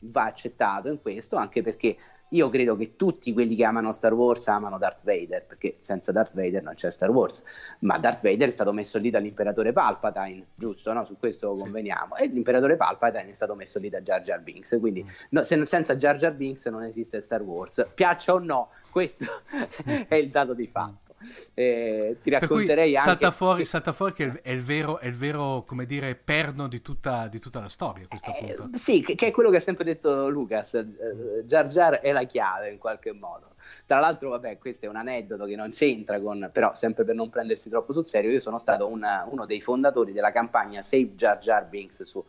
va 0.00 0.24
accettato 0.24 0.88
in 0.88 1.00
questo 1.00 1.36
anche 1.36 1.62
perché 1.62 1.96
io 2.32 2.50
credo 2.50 2.76
che 2.76 2.94
tutti 2.94 3.32
quelli 3.32 3.56
che 3.56 3.64
amano 3.64 3.90
Star 3.92 4.12
Wars 4.12 4.46
amano 4.48 4.76
Darth 4.76 4.98
Vader 5.02 5.46
perché 5.46 5.78
senza 5.80 6.12
Darth 6.12 6.34
Vader 6.34 6.62
non 6.62 6.74
c'è 6.74 6.90
Star 6.90 7.08
Wars 7.08 7.42
ma 7.80 7.96
Darth 7.96 8.20
Vader 8.22 8.48
è 8.48 8.50
stato 8.50 8.72
messo 8.74 8.98
lì 8.98 9.08
dall'imperatore 9.08 9.72
Palpatine 9.72 10.48
giusto 10.54 10.92
no? 10.92 11.04
su 11.04 11.16
questo 11.18 11.54
Sì. 11.56 11.62
conveniamo 11.62 12.16
e 12.16 12.26
l'imperatore 12.26 12.76
Palpatine 12.76 13.30
è 13.30 13.32
stato 13.32 13.54
messo 13.54 13.78
lì 13.78 13.88
da 13.88 14.02
Jar 14.02 14.20
Jar 14.20 14.42
Binks 14.42 14.76
quindi 14.78 15.02
Mm. 15.02 15.08
no, 15.30 15.42
se- 15.42 15.64
senza 15.64 15.96
Jar 15.96 16.16
Jar 16.16 16.34
Binks 16.34 16.66
non 16.66 16.82
esiste 16.82 17.22
Star 17.22 17.40
Wars 17.40 17.84
piaccia 17.94 18.34
o 18.34 18.38
no 18.38 18.68
questo 18.90 19.24
è 20.06 20.14
il 20.16 20.28
dato 20.28 20.52
di 20.52 20.66
fatto 20.66 21.09
Eh, 21.54 22.16
ti 22.22 22.30
racconterei 22.30 22.96
anche 22.96 23.08
salta 23.10 23.30
fuori, 23.30 23.64
salta 23.64 23.92
fuori 23.92 24.12
che 24.14 24.40
è 24.42 24.50
il, 24.50 24.62
vero, 24.62 24.98
è 24.98 25.06
il 25.06 25.14
vero, 25.14 25.64
come 25.66 25.84
dire, 25.84 26.14
perno 26.14 26.66
di 26.68 26.80
tutta, 26.80 27.28
di 27.28 27.38
tutta 27.38 27.60
la 27.60 27.68
storia 27.68 28.04
a 28.04 28.08
questo 28.08 28.34
Eh, 28.34 28.54
punto. 28.54 28.78
sì, 28.78 29.02
che, 29.02 29.14
che 29.14 29.26
è 29.28 29.30
quello 29.30 29.50
che 29.50 29.58
ha 29.58 29.60
sempre 29.60 29.84
detto 29.84 30.28
Lucas, 30.30 30.74
eh, 30.74 31.44
Jar 31.44 31.66
Jar 31.66 32.00
è 32.00 32.12
la 32.12 32.24
chiave 32.24 32.70
in 32.70 32.78
qualche 32.78 33.12
modo. 33.12 33.48
Tra 33.84 33.98
l'altro, 33.98 34.30
vabbè, 34.30 34.56
questo 34.58 34.86
è 34.86 34.88
un 34.88 34.96
aneddoto 34.96 35.44
che 35.44 35.54
non 35.56 35.70
c'entra 35.70 36.18
con, 36.20 36.48
però 36.52 36.74
sempre 36.74 37.04
per 37.04 37.14
non 37.14 37.28
prendersi 37.28 37.68
troppo 37.68 37.92
sul 37.92 38.06
serio, 38.06 38.30
io 38.30 38.40
sono 38.40 38.56
stato 38.56 38.88
una- 38.88 39.26
uno 39.30 39.44
dei 39.44 39.60
fondatori 39.60 40.12
della 40.12 40.32
campagna 40.32 40.80
Save 40.80 41.14
Jar 41.14 41.38
Jar 41.38 41.66
Binks 41.66 42.02
su 42.02 42.24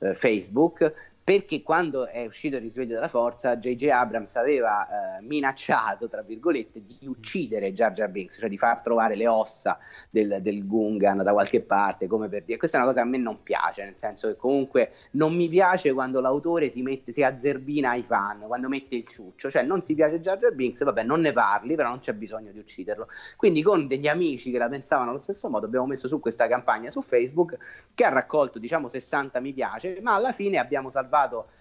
eh, 0.00 0.14
Facebook. 0.14 1.12
Perché 1.24 1.62
quando 1.62 2.06
è 2.06 2.26
uscito 2.26 2.56
il 2.56 2.60
risveglio 2.60 2.96
della 2.96 3.08
forza, 3.08 3.56
J.J. 3.56 3.88
Abrams 3.88 4.36
aveva 4.36 5.16
eh, 5.16 5.22
minacciato, 5.22 6.06
tra 6.06 6.20
virgolette, 6.20 6.82
di 6.84 7.06
uccidere 7.06 7.72
Jar 7.72 7.92
Jar 7.92 8.10
Binks, 8.10 8.36
cioè 8.38 8.50
di 8.50 8.58
far 8.58 8.82
trovare 8.82 9.16
le 9.16 9.26
ossa 9.26 9.78
del, 10.10 10.40
del 10.42 10.66
Gungan 10.66 11.22
da 11.22 11.32
qualche 11.32 11.62
parte, 11.62 12.06
come 12.08 12.28
per 12.28 12.42
dire. 12.44 12.58
Questa 12.58 12.76
è 12.76 12.80
una 12.80 12.90
cosa 12.90 13.00
che 13.00 13.08
a 13.08 13.10
me 13.10 13.16
non 13.16 13.42
piace, 13.42 13.84
nel 13.84 13.94
senso 13.96 14.28
che 14.28 14.36
comunque 14.36 14.92
non 15.12 15.34
mi 15.34 15.48
piace 15.48 15.94
quando 15.94 16.20
l'autore 16.20 16.68
si, 16.68 16.82
mette, 16.82 17.10
si 17.10 17.22
azzerbina 17.22 17.88
ai 17.88 18.02
fan, 18.02 18.40
quando 18.46 18.68
mette 18.68 18.94
il 18.94 19.06
ciuccio, 19.06 19.50
cioè 19.50 19.62
non 19.62 19.82
ti 19.82 19.94
piace 19.94 20.20
Jar 20.20 20.36
Jar 20.36 20.52
Binks, 20.52 20.84
vabbè 20.84 21.04
non 21.04 21.22
ne 21.22 21.32
parli, 21.32 21.74
però 21.74 21.88
non 21.88 22.00
c'è 22.00 22.12
bisogno 22.12 22.52
di 22.52 22.58
ucciderlo. 22.58 23.08
Quindi 23.36 23.62
con 23.62 23.86
degli 23.86 24.08
amici 24.08 24.50
che 24.50 24.58
la 24.58 24.68
pensavano 24.68 25.08
allo 25.08 25.18
stesso 25.18 25.48
modo 25.48 25.64
abbiamo 25.64 25.86
messo 25.86 26.06
su 26.06 26.20
questa 26.20 26.46
campagna 26.48 26.90
su 26.90 27.00
Facebook 27.00 27.56
che 27.94 28.04
ha 28.04 28.10
raccolto 28.10 28.58
diciamo 28.58 28.88
60 28.88 29.40
mi 29.40 29.54
piace, 29.54 30.00
ma 30.02 30.12
alla 30.12 30.32
fine 30.32 30.58
abbiamo 30.58 30.90
salvato 30.90 31.12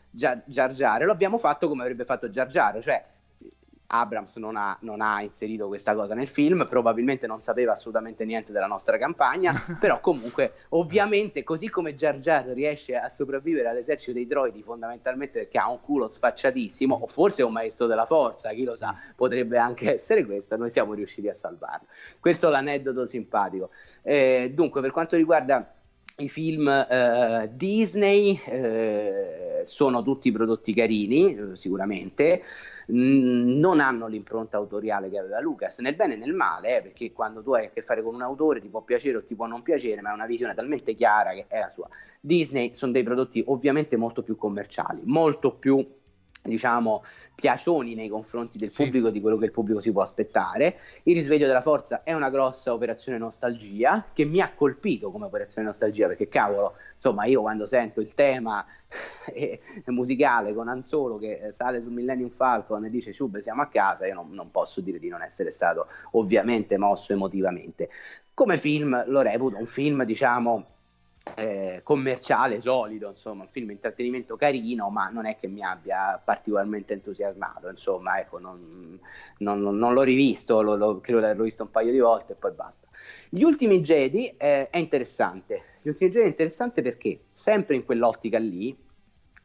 Jar 0.09 0.43
Jar, 0.45 0.71
Jar 0.71 1.01
e 1.01 1.05
lo 1.05 1.11
abbiamo 1.11 1.37
fatto 1.37 1.67
come 1.67 1.81
avrebbe 1.81 2.05
fatto 2.05 2.29
Jar, 2.29 2.79
cioè 2.81 3.03
Abrams 3.87 4.37
non 4.37 4.55
ha, 4.55 4.75
non 4.81 5.01
ha 5.01 5.21
inserito 5.21 5.67
questa 5.67 5.93
cosa 5.93 6.15
nel 6.15 6.27
film, 6.27 6.65
probabilmente 6.67 7.27
non 7.27 7.41
sapeva 7.41 7.73
assolutamente 7.73 8.25
niente 8.25 8.51
della 8.51 8.65
nostra 8.65 8.97
campagna, 8.97 9.53
però 9.79 9.99
comunque 9.99 10.53
ovviamente 10.69 11.43
così 11.43 11.69
come 11.69 11.93
Jar 11.93 12.17
Jar 12.17 12.45
riesce 12.47 12.95
a 12.95 13.09
sopravvivere 13.09 13.69
all'esercito 13.69 14.13
dei 14.13 14.25
droidi 14.25 14.63
fondamentalmente 14.63 15.39
perché 15.39 15.59
ha 15.59 15.69
un 15.69 15.79
culo 15.79 16.09
sfacciatissimo 16.09 16.95
o 16.95 17.07
forse 17.07 17.43
è 17.43 17.45
un 17.45 17.53
maestro 17.53 17.85
della 17.85 18.07
forza, 18.07 18.49
chi 18.51 18.63
lo 18.63 18.75
sa, 18.75 18.95
potrebbe 19.15 19.59
anche 19.59 19.93
essere 19.93 20.25
questo, 20.25 20.57
noi 20.57 20.71
siamo 20.71 20.93
riusciti 20.93 21.29
a 21.29 21.35
salvarlo. 21.35 21.87
Questo 22.19 22.47
è 22.47 22.51
l'aneddoto 22.51 23.05
simpatico. 23.05 23.69
Eh, 24.01 24.51
dunque 24.53 24.81
per 24.81 24.91
quanto 24.91 25.15
riguarda 25.15 25.71
i 26.17 26.29
film 26.29 26.67
eh, 26.67 27.49
Disney 27.53 28.39
eh, 28.45 29.61
sono 29.63 30.03
tutti 30.03 30.31
prodotti 30.31 30.73
carini, 30.73 31.35
eh, 31.35 31.55
sicuramente, 31.55 32.43
non 32.87 33.79
hanno 33.79 34.07
l'impronta 34.07 34.57
autoriale 34.57 35.09
che 35.09 35.17
aveva 35.17 35.39
Lucas, 35.39 35.79
nel 35.79 35.95
bene 35.95 36.13
e 36.13 36.17
nel 36.17 36.33
male, 36.33 36.77
eh, 36.77 36.81
perché 36.83 37.11
quando 37.11 37.41
tu 37.41 37.53
hai 37.53 37.65
a 37.65 37.69
che 37.69 37.81
fare 37.81 38.03
con 38.03 38.13
un 38.13 38.21
autore 38.21 38.61
ti 38.61 38.67
può 38.67 38.81
piacere 38.81 39.17
o 39.17 39.23
ti 39.23 39.35
può 39.35 39.47
non 39.47 39.63
piacere, 39.63 40.01
ma 40.01 40.11
è 40.11 40.13
una 40.13 40.27
visione 40.27 40.53
talmente 40.53 40.93
chiara 40.93 41.31
che 41.31 41.45
è 41.47 41.59
la 41.59 41.69
sua. 41.69 41.87
Disney 42.19 42.75
sono 42.75 42.91
dei 42.91 43.03
prodotti 43.03 43.43
ovviamente 43.47 43.97
molto 43.97 44.21
più 44.21 44.35
commerciali, 44.35 45.01
molto 45.05 45.53
più 45.55 45.85
diciamo 46.43 47.03
piacioni 47.35 47.95
nei 47.95 48.09
confronti 48.09 48.57
del 48.57 48.71
Sì. 48.71 48.83
pubblico 48.83 49.09
di 49.09 49.19
quello 49.19 49.37
che 49.37 49.45
il 49.45 49.51
pubblico 49.51 49.79
si 49.81 49.91
può 49.91 50.01
aspettare. 50.01 50.77
Il 51.03 51.15
risveglio 51.15 51.47
della 51.47 51.61
forza 51.61 52.03
è 52.03 52.13
una 52.13 52.29
grossa 52.29 52.73
operazione 52.73 53.17
nostalgia 53.17 54.05
che 54.13 54.25
mi 54.25 54.39
ha 54.39 54.51
colpito 54.53 55.09
come 55.11 55.25
operazione 55.25 55.67
nostalgia 55.67 56.07
perché 56.07 56.27
cavolo, 56.27 56.75
insomma, 56.93 57.25
io 57.25 57.41
quando 57.41 57.65
sento 57.65 58.01
il 58.01 58.13
tema 58.13 58.63
eh, 59.33 59.59
musicale 59.87 60.53
con 60.53 60.67
Anzolo 60.67 61.17
che 61.17 61.39
eh, 61.47 61.51
sale 61.51 61.81
su 61.81 61.89
Millennium 61.89 62.29
Falcon 62.29 62.85
e 62.85 62.89
dice 62.89 63.11
Ciube 63.13 63.41
siamo 63.41 63.61
a 63.61 63.67
casa, 63.67 64.05
io 64.05 64.13
non, 64.13 64.29
non 64.31 64.51
posso 64.51 64.81
dire 64.81 64.99
di 64.99 65.09
non 65.09 65.21
essere 65.21 65.49
stato 65.51 65.87
ovviamente 66.11 66.77
mosso 66.77 67.13
emotivamente. 67.13 67.89
Come 68.33 68.57
film 68.57 69.03
lo 69.07 69.21
reputo 69.21 69.57
un 69.57 69.65
film, 69.67 70.03
diciamo, 70.03 70.65
eh, 71.35 71.81
commerciale 71.83 72.59
solido, 72.59 73.09
insomma, 73.09 73.43
un 73.43 73.49
film 73.49 73.71
intrattenimento 73.71 74.35
carino, 74.35 74.89
ma 74.89 75.07
non 75.07 75.25
è 75.25 75.35
che 75.37 75.47
mi 75.47 75.63
abbia 75.63 76.21
particolarmente 76.23 76.93
entusiasmato, 76.93 77.69
insomma, 77.69 78.19
ecco, 78.19 78.39
non, 78.39 78.99
non- 79.39 79.61
non- 79.61 79.93
l'ho 79.93 80.01
rivisto, 80.03 80.61
lo- 80.61 80.75
lo- 80.75 80.99
credo 80.99 81.19
di 81.19 81.25
averlo 81.25 81.43
visto 81.43 81.63
un 81.63 81.71
paio 81.71 81.91
di 81.91 81.99
volte 81.99 82.33
e 82.33 82.35
poi 82.35 82.51
basta. 82.51 82.87
Gli 83.29 83.43
ultimi 83.43 83.81
Jedi 83.81 84.27
eh, 84.37 84.69
è 84.69 84.77
interessante, 84.77 85.63
gli 85.81 85.89
ultimi 85.89 86.09
Jedi 86.11 86.25
è 86.25 86.29
interessante 86.29 86.81
perché 86.81 87.21
sempre 87.31 87.75
in 87.75 87.85
quell'ottica 87.85 88.37
lì 88.37 88.75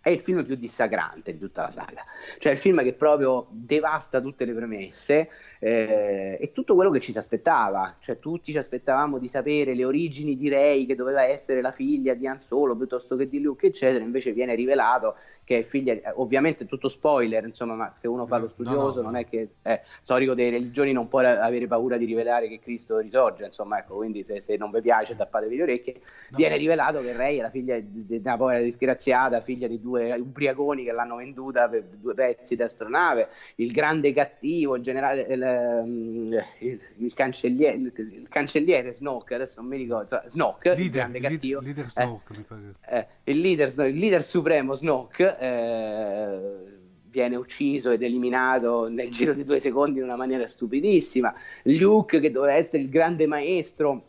è 0.01 0.11
il 0.11 0.20
film 0.20 0.45
più 0.45 0.55
dissacrante 0.55 1.33
di 1.33 1.39
tutta 1.39 1.62
la 1.62 1.70
saga, 1.70 2.03
cioè 2.39 2.53
il 2.53 2.59
film 2.59 2.83
che 2.83 2.95
proprio 2.95 3.47
devasta 3.51 4.20
tutte 4.20 4.45
le 4.45 4.55
premesse 4.55 5.29
eh, 5.59 6.39
e 6.41 6.53
tutto 6.53 6.75
quello 6.75 6.91
che 6.91 7.01
ci 7.01 7.13
si 7.13 7.19
aspettava, 7.19 7.97
cioè 7.99 8.19
tutti 8.19 8.53
ci 8.53 8.59
aspettavamo 8.59 9.19
di 9.19 9.29
sapere 9.29 9.75
le 9.75 9.85
origini 9.85 10.37
di 10.37 10.49
Rey 10.49 10.87
che 10.87 10.95
doveva 10.95 11.25
essere 11.25 11.61
la 11.61 11.71
figlia 11.71 12.15
di 12.15 12.27
Han 12.27 12.39
Solo 12.39 12.77
piuttosto 12.77 13.17
che 13.17 13.29
di 13.29 13.41
Luke 13.41 13.67
eccetera, 13.67 14.03
invece 14.03 14.33
viene 14.33 14.55
rivelato 14.55 15.17
che 15.45 15.59
è 15.59 15.63
figlia, 15.63 15.93
eh, 15.93 16.13
ovviamente 16.15 16.67
tutto 16.67 16.89
spoiler 16.89 17.45
insomma, 17.45 17.75
ma 17.75 17.93
se 17.95 18.09
uno 18.09 18.27
fa 18.27 18.37
lo 18.37 18.45
no, 18.45 18.49
studioso 18.49 18.97
no, 18.99 19.05
non 19.05 19.13
no. 19.13 19.19
è 19.19 19.27
che 19.27 19.49
è 19.63 19.83
storico 20.01 20.35
delle 20.35 20.51
religioni 20.51 20.93
non 20.93 21.09
può 21.09 21.21
avere 21.21 21.67
paura 21.67 21.97
di 21.97 22.05
rivelare 22.05 22.49
che 22.49 22.59
Cristo 22.59 22.99
risorge, 22.99 23.45
insomma 23.45 23.79
ecco, 23.79 23.97
quindi 23.97 24.25
se, 24.25 24.41
se 24.41 24.57
non 24.57 24.71
vi 24.71 24.81
piace 24.81 25.17
tappatevi 25.17 25.57
le 25.57 25.62
orecchie, 25.62 26.01
viene 26.35 26.57
rivelato 26.57 27.01
che 27.01 27.12
Rey 27.16 27.39
è 27.39 27.43
la 27.43 27.51
figlia 27.51 27.78
di 27.78 27.99
di 28.09 28.16
una 28.16 28.37
povera 28.37 28.61
disgraziata, 28.61 29.41
figlia 29.41 29.66
di 29.66 29.81
due 29.81 30.12
ubriaconi 30.12 30.85
che 30.85 30.93
l'hanno 30.93 31.16
venduta 31.16 31.69
per 31.69 31.85
due 31.85 32.15
pezzi 32.15 32.57
di 32.57 32.62
astronave, 32.62 33.28
il 33.57 33.70
grande 33.70 34.12
cattivo, 34.12 34.77
il 34.77 34.82
generale, 34.82 35.27
il, 35.49 36.35
ehm, 36.35 36.43
il- 36.61 36.81
il 36.99 37.15
cancelliere, 37.15 37.77
il, 37.77 37.93
il 37.97 38.29
cancelliere 38.29 38.93
Snoke, 38.93 39.35
adesso 39.35 39.61
non 39.61 39.70
mi 39.70 39.77
ricordo, 39.77 40.03
insomma, 40.03 40.29
Snoke, 40.29 40.69
il 40.70 40.77
Leader, 40.77 40.93
grande 40.93 41.19
leader, 41.19 41.31
cattivo, 41.33 41.61
leader 41.61 41.85
eh, 41.85 41.91
Snoke, 42.03 42.75
eh, 42.89 43.07
il, 43.25 43.41
leader, 43.41 43.87
il 43.89 43.97
leader 43.99 44.23
supremo 44.23 44.75
Snoke 44.75 45.37
eh, 45.39 46.39
viene 47.11 47.37
ucciso 47.37 47.91
ed 47.91 48.03
eliminato 48.03 48.89
nel 48.89 49.11
giro 49.11 49.33
di 49.33 49.45
due 49.45 49.59
secondi 49.61 49.99
in 49.99 50.05
una 50.05 50.16
maniera 50.16 50.47
stupidissima. 50.47 51.35
Luke, 51.65 52.20
che 52.20 52.31
doveva 52.31 52.55
essere 52.55 52.79
il 52.79 52.89
grande 52.91 53.27
maestro 53.27 54.05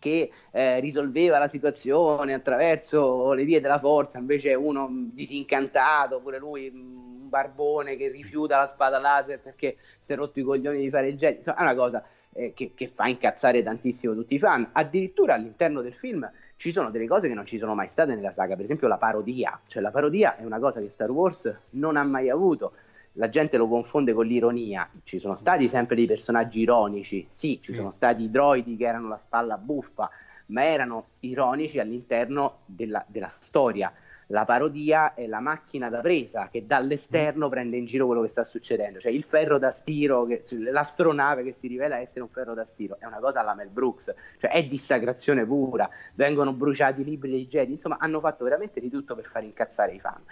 che 0.00 0.30
eh, 0.50 0.80
risolveva 0.80 1.38
la 1.38 1.46
situazione 1.46 2.32
attraverso 2.32 3.32
le 3.34 3.44
vie 3.44 3.60
della 3.60 3.78
forza, 3.78 4.18
invece 4.18 4.54
uno 4.54 4.88
disincantato, 4.90 6.20
pure 6.20 6.38
lui 6.38 6.70
un 6.72 7.19
barbone 7.30 7.96
che 7.96 8.08
rifiuta 8.08 8.58
la 8.58 8.66
spada 8.66 8.98
laser 8.98 9.40
perché 9.40 9.76
si 9.98 10.12
è 10.12 10.16
rotto 10.16 10.38
i 10.38 10.42
coglioni 10.42 10.80
di 10.80 10.90
fare 10.90 11.08
il 11.08 11.16
Jedi. 11.16 11.36
Insomma, 11.36 11.56
è 11.56 11.62
una 11.62 11.74
cosa 11.74 12.04
eh, 12.34 12.52
che, 12.52 12.72
che 12.74 12.86
fa 12.88 13.06
incazzare 13.08 13.62
tantissimo 13.62 14.12
tutti 14.14 14.34
i 14.34 14.38
fan. 14.38 14.68
Addirittura 14.72 15.32
all'interno 15.34 15.80
del 15.80 15.94
film 15.94 16.30
ci 16.56 16.72
sono 16.72 16.90
delle 16.90 17.06
cose 17.06 17.26
che 17.28 17.32
non 17.34 17.46
ci 17.46 17.56
sono 17.58 17.74
mai 17.74 17.88
state 17.88 18.14
nella 18.14 18.32
saga, 18.32 18.54
per 18.54 18.64
esempio 18.64 18.86
la 18.86 18.98
parodia, 18.98 19.58
cioè 19.66 19.80
la 19.80 19.90
parodia 19.90 20.36
è 20.36 20.44
una 20.44 20.58
cosa 20.58 20.78
che 20.80 20.90
Star 20.90 21.10
Wars 21.10 21.50
non 21.70 21.96
ha 21.96 22.04
mai 22.04 22.28
avuto. 22.28 22.72
La 23.14 23.28
gente 23.30 23.56
lo 23.56 23.66
confonde 23.66 24.12
con 24.12 24.26
l'ironia. 24.26 24.88
Ci 25.02 25.18
sono 25.18 25.34
stati 25.34 25.68
sempre 25.68 25.96
dei 25.96 26.06
personaggi 26.06 26.60
ironici, 26.60 27.26
sì, 27.30 27.58
ci 27.62 27.72
Sì. 27.72 27.78
sono 27.78 27.90
stati 27.90 28.24
i 28.24 28.30
droidi 28.30 28.76
che 28.76 28.84
erano 28.84 29.08
la 29.08 29.16
spalla 29.16 29.56
buffa, 29.56 30.08
ma 30.46 30.64
erano 30.64 31.06
ironici 31.20 31.78
all'interno 31.80 32.58
della, 32.66 33.02
della 33.08 33.28
storia. 33.28 33.92
La 34.32 34.44
parodia 34.44 35.14
è 35.14 35.26
la 35.26 35.40
macchina 35.40 35.88
da 35.88 36.00
presa 36.00 36.48
che 36.50 36.64
dall'esterno 36.64 37.48
prende 37.48 37.76
in 37.76 37.84
giro 37.84 38.06
quello 38.06 38.22
che 38.22 38.28
sta 38.28 38.44
succedendo, 38.44 39.00
cioè 39.00 39.10
il 39.10 39.24
ferro 39.24 39.58
da 39.58 39.72
stiro, 39.72 40.24
che- 40.24 40.42
l'astronave 40.70 41.42
che 41.42 41.50
si 41.52 41.66
rivela 41.66 41.98
essere 41.98 42.20
un 42.20 42.28
ferro 42.28 42.54
da 42.54 42.64
stiro, 42.64 42.96
è 43.00 43.06
una 43.06 43.18
cosa 43.18 43.40
alla 43.40 43.54
Mel 43.54 43.70
Brooks, 43.70 44.14
cioè 44.38 44.50
è 44.52 44.64
dissacrazione 44.66 45.44
pura, 45.44 45.90
vengono 46.14 46.52
bruciati 46.52 47.00
i 47.00 47.04
libri 47.04 47.30
dei 47.30 47.46
Jedi, 47.46 47.72
insomma 47.72 47.96
hanno 47.98 48.20
fatto 48.20 48.44
veramente 48.44 48.78
di 48.80 48.88
tutto 48.88 49.16
per 49.16 49.26
far 49.26 49.42
incazzare 49.42 49.92
i 49.94 49.98
fan. 49.98 50.22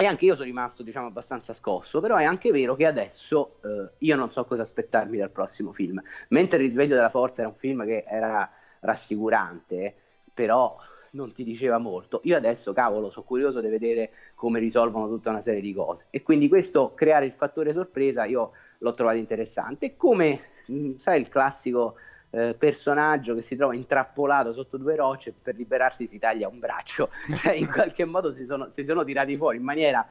E 0.00 0.04
anche 0.06 0.26
io 0.26 0.34
sono 0.34 0.46
rimasto, 0.46 0.82
diciamo, 0.84 1.08
abbastanza 1.08 1.54
scosso, 1.54 2.00
però 2.00 2.16
è 2.16 2.24
anche 2.24 2.52
vero 2.52 2.76
che 2.76 2.86
adesso 2.86 3.58
eh, 3.64 3.90
io 3.98 4.16
non 4.16 4.30
so 4.30 4.44
cosa 4.44 4.62
aspettarmi 4.62 5.16
dal 5.18 5.30
prossimo 5.30 5.72
film. 5.72 6.00
Mentre 6.28 6.58
Il 6.58 6.66
risveglio 6.66 6.94
della 6.94 7.08
forza 7.08 7.40
era 7.40 7.50
un 7.50 7.56
film 7.56 7.84
che 7.84 8.04
era 8.06 8.48
rassicurante, 8.80 9.96
però 10.32 10.78
non 11.12 11.32
ti 11.32 11.44
diceva 11.44 11.78
molto. 11.78 12.20
Io 12.24 12.36
adesso, 12.36 12.72
cavolo, 12.72 13.10
sono 13.10 13.24
curioso 13.24 13.60
di 13.60 13.68
vedere 13.68 14.10
come 14.34 14.58
risolvono 14.58 15.08
tutta 15.08 15.30
una 15.30 15.40
serie 15.40 15.60
di 15.60 15.72
cose. 15.72 16.06
E 16.10 16.22
quindi 16.22 16.48
questo, 16.48 16.94
creare 16.94 17.26
il 17.26 17.32
fattore 17.32 17.72
sorpresa, 17.72 18.24
io 18.24 18.52
l'ho 18.78 18.94
trovato 18.94 19.18
interessante. 19.18 19.96
Come, 19.96 20.40
mh, 20.66 20.94
sai, 20.96 21.20
il 21.20 21.28
classico 21.28 21.96
eh, 22.30 22.54
personaggio 22.58 23.34
che 23.34 23.42
si 23.42 23.56
trova 23.56 23.74
intrappolato 23.74 24.52
sotto 24.52 24.76
due 24.76 24.96
rocce 24.96 25.32
per 25.32 25.56
liberarsi 25.56 26.06
si 26.06 26.18
taglia 26.18 26.48
un 26.48 26.58
braccio, 26.58 27.10
cioè 27.36 27.54
in 27.54 27.70
qualche 27.70 28.04
modo 28.04 28.32
si 28.32 28.44
sono, 28.44 28.70
si 28.70 28.84
sono 28.84 29.04
tirati 29.04 29.36
fuori 29.36 29.56
in 29.56 29.64
maniera 29.64 30.06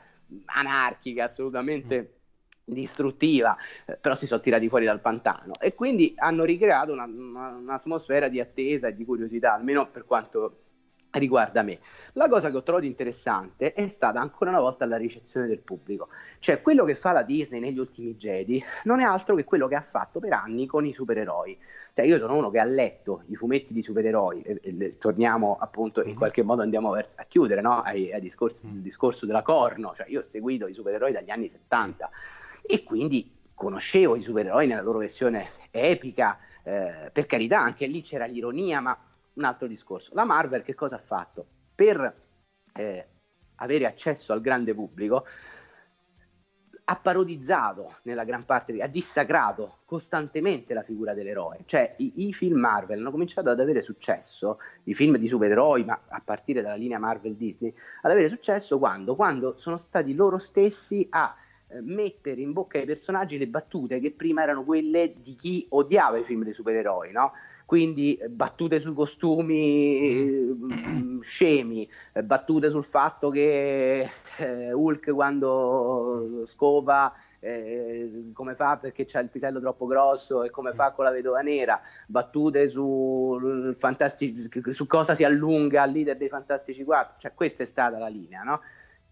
anarchica, 0.46 1.26
assolutamente 1.26 2.14
distruttiva, 2.64 3.56
eh, 3.86 3.96
però 3.96 4.14
si 4.16 4.28
sono 4.28 4.42
tirati 4.42 4.68
fuori 4.68 4.84
dal 4.86 5.00
pantano 5.00 5.54
e 5.60 5.74
quindi 5.74 6.14
hanno 6.18 6.44
ricreato 6.44 6.92
una- 6.92 7.06
una- 7.06 7.50
un'atmosfera 7.56 8.28
di 8.28 8.42
attesa 8.42 8.88
e 8.90 8.96
di 8.96 9.06
curiosità, 9.06 9.54
almeno 9.54 9.90
per 9.90 10.04
quanto 10.06 10.64
riguarda 11.18 11.62
me. 11.62 11.80
La 12.14 12.28
cosa 12.28 12.50
che 12.50 12.58
ho 12.58 12.64
trovato 12.64 12.86
interessante 12.86 13.74
è 13.74 13.88
stata 13.88 14.20
ancora 14.20 14.50
una 14.50 14.60
volta 14.60 14.86
la 14.86 14.98
ricezione 14.98 15.48
del 15.48 15.60
pubblico, 15.60 16.10
cioè 16.40 16.62
quello 16.62 16.86
che 16.86 16.96
fa 16.96 17.12
la 17.12 17.24
Disney 17.24 17.60
negli 17.60 17.80
ultimi 17.80 18.16
Jedi 18.16 18.64
non 18.84 19.00
è 19.00 19.04
altro 19.04 19.36
che 19.36 19.44
quello 19.44 19.68
che 19.68 19.76
ha 19.76 19.82
fatto 19.82 20.20
per 20.20 20.34
anni 20.34 20.66
con 20.66 20.86
i 20.86 20.94
supereroi. 20.94 21.58
Cioè, 21.94 22.06
io 22.06 22.18
sono 22.18 22.36
uno 22.36 22.50
che 22.50 22.60
ha 22.60 22.66
letto 22.66 23.24
i 23.28 23.36
fumetti 23.36 23.74
di 23.74 23.82
supereroi, 23.82 24.42
e, 24.42 24.60
e 24.62 24.72
le- 24.72 24.98
torniamo 24.98 25.58
appunto 25.60 26.04
in 26.04 26.16
qualche 26.16 26.44
modo 26.44 26.62
andiamo 26.62 26.92
verso, 26.92 27.16
a 27.20 27.26
chiudere 27.26 27.62
no? 27.62 27.82
ai, 27.82 28.12
ai 28.12 28.22
discorsi, 28.22 28.66
il 28.66 28.82
discorso 28.82 29.26
della 29.26 29.42
corno, 29.42 29.94
cioè 29.94 30.08
io 30.10 30.20
ho 30.20 30.24
seguito 30.24 30.68
i 30.68 30.74
supereroi 30.74 31.12
dagli 31.12 31.30
anni 31.30 31.50
70 31.50 32.10
e 32.62 32.84
quindi 32.84 33.36
conoscevo 33.54 34.16
i 34.16 34.22
supereroi 34.22 34.68
nella 34.68 34.82
loro 34.82 35.00
versione 35.00 35.50
epica, 35.72 36.38
eh, 36.64 37.10
per 37.12 37.26
carità 37.26 37.60
anche 37.60 37.88
lì 37.88 38.02
c'era 38.02 38.26
l'ironia, 38.26 38.80
ma 38.80 38.98
un 39.38 39.44
altro 39.44 39.68
discorso. 39.68 40.12
La 40.14 40.26
Marvel 40.26 40.62
che 40.62 40.76
cosa 40.76 40.96
ha 40.96 41.02
fatto? 41.02 41.46
Per 41.74 42.16
eh, 42.74 43.08
avere 43.56 43.86
accesso 43.86 44.34
al 44.34 44.42
grande 44.42 44.74
pubblico 44.74 45.26
ha 46.90 46.96
parodizzato 46.96 47.98
nella 48.04 48.24
gran 48.24 48.46
parte, 48.46 48.82
ha 48.82 48.88
dissacrato 48.88 49.80
costantemente 49.84 50.74
la 50.74 50.84
figura 50.84 51.14
dell'eroe. 51.14 51.64
Cioè 51.66 51.96
i, 51.98 52.28
i 52.28 52.34
film 52.34 52.60
Marvel 52.60 53.00
hanno 53.00 53.12
cominciato 53.12 53.50
ad 53.50 53.60
avere 53.60 53.82
successo, 53.82 54.60
i 54.84 54.94
film 54.94 55.18
di 55.18 55.28
supereroi, 55.28 55.84
ma 55.84 56.04
a 56.08 56.22
partire 56.24 56.62
dalla 56.62 56.76
linea 56.76 56.98
Marvel 56.98 57.36
Disney, 57.36 57.74
ad 58.02 58.12
avere 58.12 58.30
successo 58.30 58.80
quando? 58.80 59.16
Quando 59.16 59.58
sono 59.58 59.76
stati 59.76 60.16
loro 60.16 60.38
stessi 60.38 61.06
a 61.10 61.36
eh, 61.68 61.82
mettere 61.82 62.40
in 62.40 62.54
bocca 62.54 62.78
ai 62.78 62.86
personaggi 62.86 63.38
le 63.38 63.48
battute 63.48 64.00
che 64.00 64.14
prima 64.14 64.42
erano 64.42 64.64
quelle 64.64 65.14
di 65.20 65.36
chi 65.36 65.66
odiava 65.72 66.18
i 66.18 66.24
film 66.24 66.44
dei 66.44 66.54
supereroi, 66.54 67.12
no? 67.12 67.34
Quindi 67.68 68.16
eh, 68.16 68.30
battute 68.30 68.80
sui 68.80 68.94
costumi 68.94 69.98
eh, 70.00 70.56
mm, 70.56 71.20
scemi, 71.20 71.86
eh, 72.14 72.24
battute 72.24 72.70
sul 72.70 72.86
fatto 72.86 73.30
che 73.30 74.10
eh, 74.38 74.72
Hulk 74.72 75.12
quando 75.12 76.44
scopa 76.46 77.14
eh, 77.42 78.30
come 78.32 78.56
fa 78.56 78.78
perché 78.78 79.04
c'ha 79.04 79.20
il 79.20 79.28
pisello 79.28 79.60
troppo 79.60 79.86
grosso 79.86 80.44
e 80.44 80.50
come 80.50 80.72
fa 80.72 80.92
con 80.92 81.04
la 81.04 81.12
vedova 81.12 81.42
nera, 81.42 81.82
battute 82.08 82.70
su, 82.70 83.74
fantastici, 83.76 84.50
su 84.72 84.88
cosa 84.88 85.14
si 85.14 85.26
allunga 85.26 85.84
il 85.84 85.92
leader 85.92 86.16
dei 86.16 86.30
Fantastici 86.30 86.86
4, 86.86 87.16
cioè 87.20 87.34
questa 87.34 87.64
è 87.64 87.66
stata 87.66 87.98
la 87.98 88.08
linea, 88.08 88.44
no? 88.44 88.62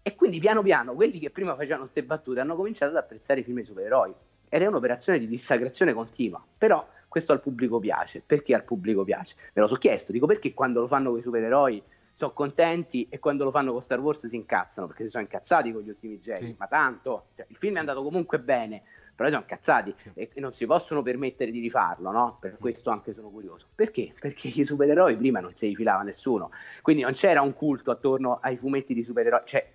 E 0.00 0.14
quindi 0.14 0.38
piano 0.38 0.62
piano 0.62 0.94
quelli 0.94 1.18
che 1.18 1.28
prima 1.28 1.54
facevano 1.54 1.82
queste 1.82 2.02
battute 2.02 2.40
hanno 2.40 2.56
cominciato 2.56 2.92
ad 2.92 2.96
apprezzare 2.96 3.40
i 3.40 3.42
film 3.42 3.58
di 3.58 3.64
supereroi. 3.64 4.14
Ed 4.48 4.62
è 4.62 4.66
un'operazione 4.66 5.18
di 5.18 5.26
dissacrazione 5.26 5.92
continua, 5.92 6.42
però 6.56 6.86
questo 7.16 7.32
al 7.32 7.40
pubblico 7.40 7.78
piace, 7.78 8.22
perché 8.24 8.54
al 8.54 8.62
pubblico 8.62 9.02
piace? 9.02 9.36
Me 9.54 9.62
lo 9.62 9.68
so 9.68 9.76
chiesto, 9.76 10.12
dico 10.12 10.26
perché 10.26 10.52
quando 10.52 10.80
lo 10.80 10.86
fanno 10.86 11.08
con 11.08 11.18
i 11.18 11.22
supereroi 11.22 11.82
sono 12.12 12.32
contenti 12.34 13.06
e 13.08 13.18
quando 13.18 13.44
lo 13.44 13.50
fanno 13.50 13.72
con 13.72 13.80
Star 13.80 14.00
Wars 14.00 14.26
si 14.26 14.36
incazzano, 14.36 14.86
perché 14.86 15.04
si 15.04 15.10
sono 15.10 15.22
incazzati 15.22 15.72
con 15.72 15.80
gli 15.80 15.88
ultimi 15.88 16.18
Jedi, 16.18 16.46
Sì. 16.48 16.54
ma 16.58 16.66
tanto, 16.66 17.28
cioè, 17.34 17.46
il 17.48 17.56
film 17.56 17.76
è 17.76 17.78
andato 17.78 18.02
comunque 18.02 18.38
bene, 18.38 18.82
però 19.14 19.28
si 19.28 19.34
sono 19.34 19.46
incazzati 19.48 19.94
Sì. 19.96 20.10
e, 20.14 20.30
non 20.36 20.52
si 20.52 20.66
possono 20.66 21.00
permettere 21.00 21.50
di 21.50 21.60
rifarlo, 21.60 22.10
no? 22.10 22.36
Per 22.38 22.58
questo 22.58 22.90
anche 22.90 23.14
sono 23.14 23.30
curioso. 23.30 23.68
Perché? 23.74 24.12
Perché 24.18 24.48
i 24.48 24.64
supereroi 24.64 25.16
prima 25.16 25.40
non 25.40 25.54
si 25.54 25.68
rifilava 25.68 26.02
nessuno, 26.02 26.50
quindi 26.82 27.00
non 27.02 27.12
c'era 27.12 27.40
un 27.40 27.54
culto 27.54 27.90
attorno 27.90 28.40
ai 28.42 28.58
fumetti 28.58 28.92
di 28.92 29.02
supereroi, 29.02 29.40
cioè 29.44 29.72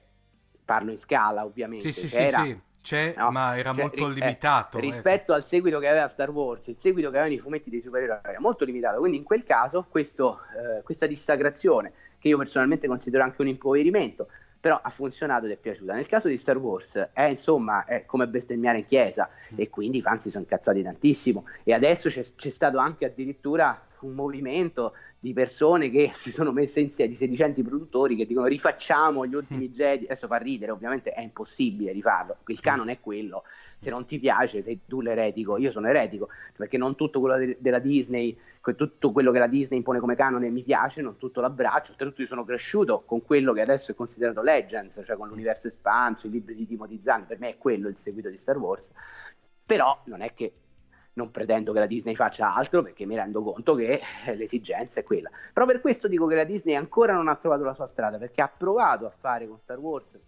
parlo 0.63 0.91
in 0.91 0.99
scala 0.99 1.43
ovviamente, 1.43 1.91
sì, 1.91 2.05
c'era 2.07 2.43
sì, 2.43 2.59
c'è, 2.81 3.13
no? 3.15 3.31
ma 3.31 3.57
era 3.57 3.71
Cioè, 3.73 3.81
molto 3.83 4.07
eh, 4.09 4.13
limitato. 4.13 4.77
ecco. 4.77 4.85
rispetto 4.85 5.33
al 5.33 5.45
seguito 5.45 5.79
che 5.79 5.87
aveva 5.87 6.07
Star 6.07 6.29
Wars, 6.31 6.67
il 6.67 6.77
seguito 6.77 7.09
che 7.09 7.17
avevano 7.17 7.35
i 7.35 7.39
fumetti 7.39 7.69
dei 7.69 7.81
supereroi 7.81 8.19
era 8.23 8.39
molto 8.39 8.65
limitato. 8.65 8.99
Quindi, 8.99 9.17
in 9.17 9.23
quel 9.23 9.43
caso, 9.43 9.85
questo, 9.89 10.39
eh, 10.57 10.81
questa 10.83 11.05
dissacrazione, 11.07 11.93
che 12.19 12.27
io 12.27 12.37
personalmente 12.37 12.87
considero 12.87 13.23
anche 13.23 13.41
un 13.41 13.47
impoverimento, 13.47 14.27
però 14.59 14.79
ha 14.81 14.89
funzionato 14.91 15.45
ed 15.45 15.51
è 15.53 15.55
piaciuta. 15.57 15.93
Nel 15.93 16.05
caso 16.07 16.27
di 16.27 16.37
Star 16.37 16.57
Wars, 16.57 17.09
è 17.13 17.23
insomma 17.23 17.83
è 17.85 18.05
come 18.05 18.27
bestemmiare 18.27 18.79
in 18.79 18.85
chiesa, 18.85 19.29
Mm. 19.53 19.57
e 19.59 19.69
quindi 19.69 19.97
i 19.97 20.01
fan 20.01 20.19
si 20.19 20.29
sono 20.29 20.43
incazzati 20.43 20.83
tantissimo. 20.83 21.45
E 21.63 21.73
adesso 21.73 22.09
c'è, 22.09 22.21
c'è 22.35 22.49
stato 22.49 22.77
anche 22.77 23.05
addirittura 23.05 23.79
un 24.05 24.13
movimento 24.13 24.95
di 25.19 25.33
persone 25.33 25.89
che 25.89 26.09
si 26.13 26.31
sono 26.31 26.51
messe 26.51 26.79
insieme, 26.79 27.11
di 27.11 27.17
sedicenti 27.17 27.61
produttori 27.63 28.15
che 28.15 28.25
dicono 28.25 28.47
rifacciamo 28.47 29.25
gli 29.25 29.35
ultimi 29.35 29.67
Mm. 29.67 29.71
Jedi. 29.71 30.05
Adesso 30.05 30.27
fa 30.27 30.37
ridere, 30.37 30.71
ovviamente 30.71 31.11
è 31.11 31.21
impossibile 31.21 31.91
rifarlo. 31.91 32.37
Il 32.47 32.59
canone 32.59 32.93
è 32.93 32.99
quello. 32.99 33.43
Se 33.77 33.89
non 33.89 34.05
ti 34.05 34.19
piace, 34.19 34.61
sei 34.61 34.81
tu 34.87 35.01
l'eretico. 35.01 35.57
Io 35.57 35.71
sono 35.71 35.87
eretico 35.87 36.29
perché 36.55 36.77
non 36.77 36.95
tutto 36.95 37.19
quello 37.19 37.37
de- 37.37 37.57
della 37.59 37.79
Disney, 37.79 38.37
tutto 38.75 39.11
quello 39.11 39.31
che 39.31 39.39
la 39.39 39.47
Disney 39.47 39.79
impone 39.79 39.99
come 39.99 40.15
canone 40.15 40.49
mi 40.49 40.63
piace, 40.63 41.01
non 41.01 41.17
tutto 41.17 41.41
l'abbraccio. 41.41 41.91
Oltretutto, 41.91 42.21
io 42.21 42.27
sono 42.27 42.43
cresciuto 42.45 43.01
con 43.05 43.23
quello 43.23 43.53
che 43.53 43.61
adesso 43.61 43.91
è 43.91 43.95
considerato 43.95 44.41
Legends, 44.41 45.01
cioè 45.03 45.17
con 45.17 45.27
l'universo 45.27 45.67
espanso, 45.67 46.27
i 46.27 46.29
libri 46.29 46.55
di 46.55 46.67
Timothy 46.67 47.01
Zahn. 47.01 47.25
Per 47.25 47.39
me 47.39 47.49
è 47.49 47.57
quello 47.57 47.87
il 47.87 47.97
seguito 47.97 48.29
di 48.29 48.37
Star 48.37 48.57
Wars. 48.57 48.91
Però 49.65 50.01
non 50.05 50.21
è 50.21 50.33
che 50.33 50.53
non 51.13 51.31
pretendo 51.31 51.73
che 51.73 51.79
la 51.79 51.85
Disney 51.85 52.15
faccia 52.15 52.53
altro 52.53 52.81
perché 52.81 53.05
mi 53.05 53.15
rendo 53.15 53.41
conto 53.41 53.75
che 53.75 54.01
eh, 54.25 54.35
l'esigenza 54.35 54.99
è 54.99 55.03
quella. 55.03 55.29
Però 55.53 55.65
per 55.65 55.81
questo 55.81 56.07
dico 56.07 56.27
che 56.27 56.35
la 56.35 56.43
Disney 56.43 56.75
ancora 56.75 57.13
non 57.13 57.27
ha 57.27 57.35
trovato 57.35 57.63
la 57.63 57.73
sua 57.73 57.85
strada 57.85 58.17
perché 58.17 58.41
ha 58.41 58.51
provato 58.55 59.05
a 59.05 59.09
fare 59.09 59.47
con 59.47 59.59
Star 59.59 59.79
Wars 59.79 60.19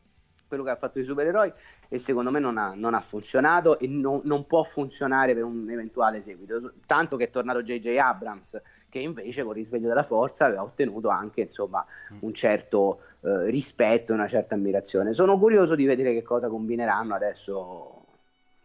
quello 0.53 0.63
che 0.63 0.69
ha 0.69 0.75
fatto 0.75 0.99
i 0.99 1.03
supereroi 1.03 1.51
e 1.89 1.97
secondo 1.97 2.29
me 2.29 2.39
non 2.39 2.59
ha, 2.59 2.73
non 2.75 2.93
ha 2.93 3.01
funzionato 3.01 3.79
e 3.79 3.87
non, 3.87 4.21
non 4.23 4.45
può 4.45 4.61
funzionare 4.61 5.33
per 5.33 5.43
un 5.43 5.67
eventuale 5.69 6.21
seguito. 6.21 6.73
Tanto 6.85 7.17
che 7.17 7.25
è 7.25 7.29
tornato 7.31 7.63
J.J. 7.63 7.97
Abrams 7.97 8.61
che 8.87 8.99
invece 8.99 9.41
con 9.41 9.51
il 9.53 9.57
risveglio 9.57 9.87
della 9.87 10.03
forza 10.03 10.45
aveva 10.45 10.61
ottenuto 10.61 11.09
anche 11.09 11.41
insomma 11.41 11.83
un 12.19 12.31
certo 12.35 12.99
eh, 13.21 13.49
rispetto 13.49 14.11
e 14.11 14.15
una 14.15 14.27
certa 14.27 14.53
ammirazione. 14.53 15.13
Sono 15.13 15.39
curioso 15.39 15.73
di 15.73 15.85
vedere 15.85 16.13
che 16.13 16.21
cosa 16.21 16.47
combineranno 16.47 17.15
adesso 17.15 18.02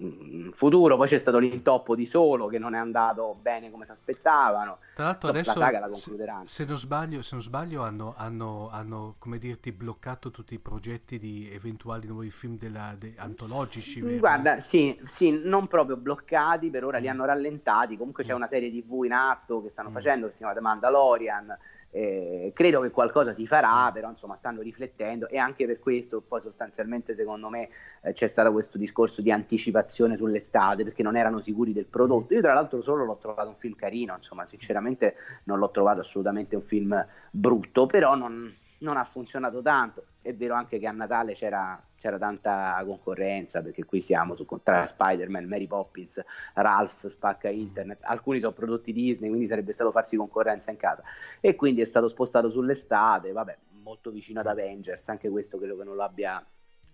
mm, 0.03 0.51
futuro. 0.51 0.97
Poi 0.97 1.07
c'è 1.09 1.19
stato 1.19 1.39
l'intoppo 1.39 1.95
di 1.95 2.07
Solo 2.07 2.47
che 2.47 2.59
non 2.59 2.75
è 2.75 2.79
andato 2.79 3.37
bene 3.41 3.71
come 3.71 3.85
si 3.85 3.91
aspettavano. 3.93 4.79
Tra 4.95 5.05
l'altro 5.05 5.31
adesso, 5.31 5.59
la 5.59 5.65
saga 5.67 5.79
la 5.81 5.87
se, 5.87 5.93
concluderanno. 5.93 6.47
se 6.47 6.65
non 6.65 6.77
sbaglio, 6.79 7.23
se 7.23 7.35
non 7.35 7.43
sbaglio 7.43 7.83
hanno, 7.83 8.15
hanno, 8.17 8.69
hanno, 8.71 9.15
come 9.19 9.39
dirti, 9.39 9.73
bloccato 9.73 10.31
tutti 10.31 10.55
i 10.55 10.59
progetti 10.59 11.19
di 11.19 11.49
eventuali 11.53 12.07
nuovi 12.07 12.31
film 12.31 12.57
della, 12.59 12.95
de- 12.99 13.15
antologici. 13.17 14.01
vero? 14.01 14.19
Guarda, 14.19 14.61
sì, 14.61 14.99
sì, 15.05 15.31
non 15.45 15.67
proprio 15.67 15.97
bloccati, 15.97 16.71
per 16.71 16.85
ora 16.85 16.99
li 16.99 17.07
Mm. 17.07 17.11
hanno 17.11 17.25
rallentati. 17.25 17.97
Comunque 17.97 18.25
c'è 18.25 18.33
Mm. 18.33 18.37
una 18.37 18.47
serie 18.47 18.71
TV 18.71 19.05
in 19.05 19.13
atto 19.13 19.63
che 19.63 19.69
stanno 19.71 19.91
Mm. 19.91 19.93
facendo 19.93 20.27
che 20.27 20.33
si 20.33 20.39
chiama 20.39 20.55
The 20.55 20.61
Mandalorian. 20.61 21.59
Eh, 21.91 22.53
credo 22.55 22.83
che 22.83 22.91
qualcosa 22.91 23.33
si 23.33 23.47
farà, 23.47 23.91
però 23.93 24.11
insomma 24.11 24.37
stanno 24.37 24.61
riflettendo 24.61 25.27
e 25.29 25.39
anche 25.39 25.65
per 25.65 25.79
questo 25.79 26.21
poi 26.21 26.39
sostanzialmente 26.39 27.15
secondo 27.15 27.49
me 27.49 27.71
eh, 28.03 28.13
c'è 28.13 28.29
stato 28.29 28.53
questo 28.53 28.77
discorso 28.77 29.23
di 29.23 29.33
anticipazione 29.33 30.17
sull'estate 30.17 30.85
perché 30.85 31.03
non 31.03 31.17
erano 31.17 31.41
sicuri 31.41 31.73
del 31.73 31.87
prodotto. 31.87 32.35
Io 32.35 32.43
tra 32.43 32.53
l'altro 32.53 32.83
solo 32.83 33.05
l'ho 33.05 33.17
trovato 33.17 33.49
un 33.49 33.57
film 33.57 33.75
carino, 33.75 34.15
insomma 34.15 34.45
sinceramente 34.45 35.17
non 35.45 35.59
l'ho 35.59 35.71
trovato 35.71 36.01
assolutamente 36.01 36.57
un 36.57 36.63
film 36.63 37.07
brutto, 37.31 37.87
però 37.87 38.15
non, 38.15 38.55
non 38.79 38.97
ha 38.97 39.05
funzionato 39.05 39.63
tanto. 39.63 40.05
È 40.21 40.35
vero 40.35 40.55
anche 40.55 40.79
che 40.79 40.87
a 40.87 40.93
Natale 40.93 41.33
c'era, 41.33 41.81
c'era 41.99 42.19
tanta 42.19 42.81
concorrenza 42.85 43.63
perché 43.63 43.85
qui 43.85 44.01
siamo 44.01 44.35
su, 44.35 44.47
tra 44.63 44.87
Spider-Man, 44.87 45.45
Mary 45.45 45.67
Poppins, 45.67 46.23
Ralph, 46.55 47.09
Spacca 47.09 47.49
Internet, 47.49 47.99
alcuni 48.03 48.39
sono 48.39 48.53
prodotti 48.53 48.93
Disney, 48.93 49.29
quindi 49.29 49.47
sarebbe 49.47 49.73
stato 49.73 49.91
farsi 49.91 50.17
concorrenza 50.17 50.71
in 50.71 50.77
casa. 50.77 51.03
E 51.41 51.55
quindi 51.55 51.81
è 51.81 51.85
stato 51.85 52.09
spostato 52.09 52.51
sull'estate, 52.51 53.33
vabbè, 53.33 53.59
molto 53.83 54.11
vicino 54.11 54.41
ad 54.41 54.47
Avengers, 54.47 55.09
anche 55.09 55.29
questo 55.29 55.59
credo 55.59 55.77
che 55.77 55.85
non 55.85 55.97
l'abbia 55.97 56.45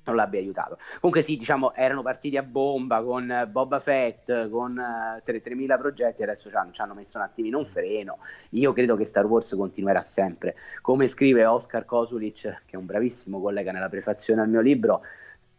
non 0.04 0.16
l'abbia 0.16 0.40
aiutato. 0.40 0.78
Comunque 1.00 1.22
sì, 1.22 1.36
diciamo, 1.36 1.74
erano 1.74 2.02
partiti 2.02 2.36
a 2.36 2.42
bomba 2.42 3.02
con 3.02 3.30
eh, 3.30 3.46
Boba 3.46 3.80
Fett, 3.80 4.48
con 4.48 4.78
eh, 4.78 5.22
3- 5.24 5.40
3000 5.40 5.78
progetti, 5.78 6.22
adesso 6.22 6.50
ci 6.50 6.56
hanno, 6.56 6.72
ci 6.72 6.80
hanno 6.80 6.94
messo 6.94 7.18
un 7.18 7.24
attimino 7.24 7.58
un 7.58 7.64
freno. 7.64 8.18
Io 8.50 8.72
credo 8.72 8.96
che 8.96 9.04
Star 9.04 9.26
Wars 9.26 9.54
continuerà 9.56 10.00
sempre. 10.00 10.56
Come 10.80 11.06
scrive 11.08 11.44
Oscar 11.44 11.84
Kosulic, 11.84 12.62
che 12.66 12.72
è 12.72 12.76
un 12.76 12.86
bravissimo 12.86 13.40
collega 13.40 13.72
nella 13.72 13.88
prefazione 13.88 14.42
al 14.42 14.48
mio 14.48 14.60
libro, 14.60 15.02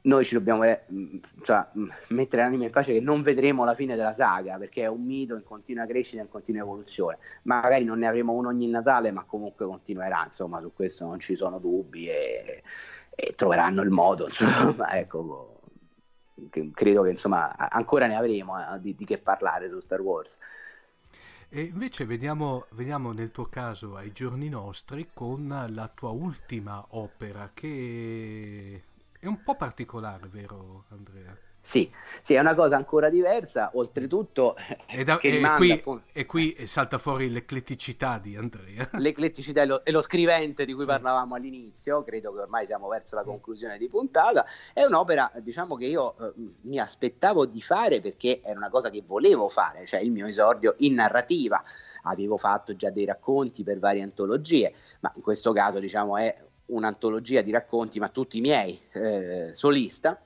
noi 0.06 0.24
ci 0.24 0.36
dobbiamo 0.36 0.64
eh, 0.64 0.82
mh, 0.88 1.18
cioè, 1.44 1.66
mh, 1.72 1.88
mettere 2.10 2.44
l'anima 2.44 2.66
in 2.66 2.72
pace 2.72 2.94
che 2.94 3.00
non 3.00 3.22
vedremo 3.22 3.64
la 3.64 3.74
fine 3.76 3.96
della 3.96 4.14
saga, 4.14 4.58
perché 4.58 4.84
è 4.84 4.88
un 4.88 5.04
mito 5.04 5.36
in 5.36 5.44
continua 5.44 5.86
crescita 5.86 6.22
e 6.22 6.24
in 6.26 6.30
continua 6.30 6.62
evoluzione. 6.62 7.18
Magari 7.44 7.84
non 7.84 8.00
ne 8.00 8.08
avremo 8.08 8.34
uno 8.34 8.50
ogni 8.50 8.68
Natale, 8.68 9.12
ma 9.12 9.24
comunque 9.24 9.66
continuerà, 9.66 10.24
insomma, 10.26 10.60
su 10.62 10.72
questo 10.74 11.06
non 11.06 11.20
ci 11.20 11.36
sono 11.36 11.60
dubbi 11.60 12.08
e, 12.08 12.64
e 13.16 13.34
troveranno 13.36 13.82
il 13.82 13.90
modo, 13.90 14.26
insomma, 14.28 14.98
ecco, 14.98 15.62
credo 16.74 17.04
che 17.04 17.10
insomma 17.10 17.56
ancora 17.56 18.08
ne 18.08 18.16
avremo 18.16 18.60
eh, 18.60 18.80
di, 18.80 18.94
di 18.94 19.06
che 19.06 19.18
parlare 19.18 19.70
su 19.70 19.80
Star 19.80 20.02
Wars. 20.02 20.40
E 21.48 21.62
invece 21.62 22.06
veniamo, 22.06 22.66
veniamo 22.72 23.14
nel 23.14 23.32
tuo 23.32 23.46
caso 23.46 23.96
ai 23.96 24.12
giorni 24.12 24.50
nostri 24.50 25.08
con 25.14 25.48
la 25.70 25.88
tua 25.88 26.10
ultima 26.10 26.86
opera 26.90 27.52
che 27.54 28.84
è 29.20 29.26
un 29.28 29.42
po' 29.42 29.56
particolare, 29.56 30.28
vero 30.28 30.86
Andrea? 30.90 31.45
Sì, 31.66 31.92
sì, 32.22 32.36
è 32.36 32.40
una 32.40 32.54
cosa 32.54 32.76
ancora 32.76 33.10
diversa, 33.10 33.72
oltretutto 33.74 34.56
E, 34.86 35.04
da- 35.04 35.18
e 35.18 35.30
rimanda 35.32 35.80
qui, 35.80 36.02
e 36.12 36.26
qui 36.28 36.56
salta 36.68 37.00
fuori 37.00 37.28
l'ecletticità 37.28 38.20
di 38.20 38.36
Andrea. 38.36 38.88
l'ecletticità 39.00 39.64
e 39.64 39.66
lo, 39.66 39.84
e 39.84 39.90
lo 39.90 40.04
scrivente 40.04 40.64
di 40.64 40.74
cui 40.74 40.86
parlavamo 40.86 41.34
all'inizio, 41.34 42.04
credo 42.04 42.32
che 42.34 42.42
ormai 42.42 42.68
siamo 42.68 42.88
verso 42.88 43.16
la 43.16 43.24
conclusione 43.24 43.80
di 43.80 43.90
puntata, 43.90 44.46
è 44.74 44.84
un'opera 44.84 45.32
diciamo 45.38 45.76
che 45.76 45.88
io 45.88 46.16
eh, 46.20 46.34
mi 46.62 46.78
aspettavo 46.78 47.48
di 47.48 47.64
fare 47.64 48.00
perché 48.00 48.42
era 48.44 48.60
una 48.60 48.70
cosa 48.70 48.92
che 48.92 49.02
volevo 49.04 49.50
fare, 49.50 49.88
cioè 49.88 50.02
il 50.02 50.12
mio 50.12 50.28
esordio 50.28 50.76
in 50.78 50.94
narrativa, 50.94 51.64
avevo 52.04 52.38
fatto 52.38 52.76
già 52.76 52.92
dei 52.92 53.06
racconti 53.06 53.64
per 53.64 53.80
varie 53.80 54.04
antologie, 54.04 54.72
ma 55.00 55.12
in 55.16 55.22
questo 55.24 55.52
caso 55.52 55.80
diciamo 55.80 56.16
è 56.18 56.38
un'antologia 56.68 57.42
di 57.42 57.52
racconti, 57.52 57.98
ma 57.98 58.10
tutti 58.10 58.40
miei, 58.40 58.80
eh, 58.92 59.50
solista, 59.54 60.20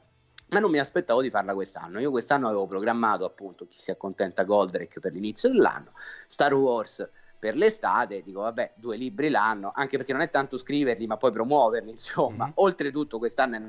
ma 0.49 0.59
non 0.59 0.71
mi 0.71 0.79
aspettavo 0.79 1.21
di 1.21 1.29
farla 1.29 1.53
quest'anno. 1.53 1.99
Io 1.99 2.11
quest'anno 2.11 2.47
avevo 2.47 2.67
programmato 2.67 3.25
appunto 3.25 3.67
chi 3.67 3.77
si 3.77 3.91
accontenta 3.91 4.43
Goldrake 4.43 4.99
per 4.99 5.13
l'inizio 5.13 5.49
dell'anno, 5.49 5.93
Star 6.27 6.53
Wars 6.53 7.07
per 7.39 7.55
l'estate, 7.55 8.21
dico 8.21 8.41
vabbè, 8.41 8.73
due 8.75 8.97
libri 8.97 9.29
l'anno, 9.29 9.71
anche 9.73 9.97
perché 9.97 10.11
non 10.11 10.21
è 10.21 10.29
tanto 10.29 10.57
scriverli, 10.57 11.07
ma 11.07 11.17
poi 11.17 11.31
promuoverli, 11.31 11.89
insomma. 11.91 12.45
Mhm. 12.47 12.51
Oltretutto 12.55 13.17
quest'anno 13.17 13.55
è 13.55 13.61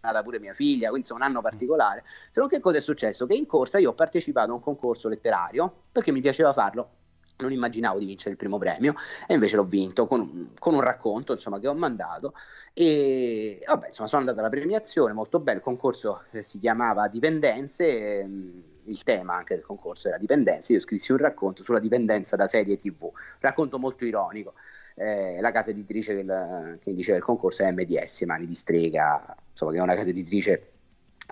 nata 0.00 0.22
pure 0.22 0.40
mia 0.40 0.54
figlia, 0.54 0.88
quindi 0.88 1.00
insomma 1.00 1.24
un 1.24 1.30
anno 1.30 1.40
particolare. 1.42 2.04
Se 2.30 2.40
no 2.40 2.46
che 2.46 2.60
cosa 2.60 2.78
è 2.78 2.80
successo? 2.80 3.26
Che 3.26 3.34
in 3.34 3.46
corsa 3.46 3.78
io 3.78 3.90
ho 3.90 3.94
partecipato 3.94 4.50
a 4.50 4.54
un 4.54 4.60
concorso 4.60 5.08
letterario 5.08 5.84
perché 5.92 6.12
mi 6.12 6.20
piaceva 6.20 6.52
farlo. 6.52 7.00
Non 7.42 7.52
immaginavo 7.52 7.98
di 7.98 8.06
vincere 8.06 8.30
il 8.30 8.36
primo 8.36 8.58
premio 8.58 8.94
e 9.26 9.34
invece 9.34 9.56
l'ho 9.56 9.64
vinto 9.64 10.06
con 10.06 10.20
un, 10.20 10.48
con 10.58 10.74
un 10.74 10.80
racconto 10.80 11.32
insomma, 11.32 11.58
che 11.58 11.68
ho 11.68 11.74
mandato 11.74 12.34
e 12.72 13.62
vabbè, 13.66 13.88
insomma, 13.88 14.08
sono 14.08 14.22
andato 14.22 14.38
alla 14.38 14.48
premiazione, 14.48 15.12
molto 15.12 15.40
bello. 15.40 15.58
Il 15.58 15.64
concorso 15.64 16.24
eh, 16.30 16.42
si 16.42 16.58
chiamava 16.58 17.08
Dipendenze, 17.08 18.20
ehm, 18.20 18.62
il 18.84 19.02
tema 19.02 19.34
anche 19.34 19.54
del 19.54 19.64
concorso 19.64 20.08
era 20.08 20.16
Dipendenze. 20.16 20.72
Io 20.72 20.80
scrissi 20.80 21.12
un 21.12 21.18
racconto 21.18 21.62
sulla 21.62 21.78
dipendenza 21.78 22.36
da 22.36 22.46
serie 22.46 22.76
TV, 22.76 23.10
racconto 23.40 23.78
molto 23.78 24.04
ironico. 24.04 24.54
Eh, 24.94 25.40
la 25.40 25.50
casa 25.50 25.70
editrice 25.70 26.14
che, 26.14 26.78
che 26.80 26.94
diceva 26.94 27.16
il 27.16 27.24
concorso 27.24 27.62
è 27.62 27.70
MDS, 27.70 28.22
Mani 28.22 28.46
di 28.46 28.54
Strega, 28.54 29.34
insomma, 29.50 29.72
che 29.72 29.78
è 29.78 29.82
una 29.82 29.94
casa 29.94 30.10
editrice 30.10 30.70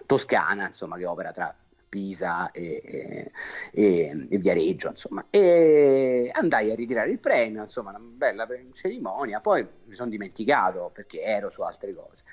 toscana, 0.06 0.66
insomma, 0.66 0.96
che 0.96 1.06
opera 1.06 1.32
tra 1.32 1.54
Pisa 1.90 2.50
e, 2.52 3.30
e- 3.72 4.26
e- 4.30 4.38
Viareggio, 4.38 4.88
insomma. 4.88 5.26
E 5.28 6.30
andai 6.32 6.70
a 6.70 6.74
ritirare 6.74 7.10
il 7.10 7.18
premio, 7.18 7.62
insomma, 7.64 7.90
una 7.90 7.98
bella 8.00 8.46
cerimonia, 8.72 9.40
poi 9.40 9.66
mi 9.84 9.94
sono 9.94 10.08
dimenticato 10.08 10.90
perché 10.94 11.20
ero 11.22 11.50
su 11.50 11.60
altre 11.62 11.92
cose. 11.92 12.24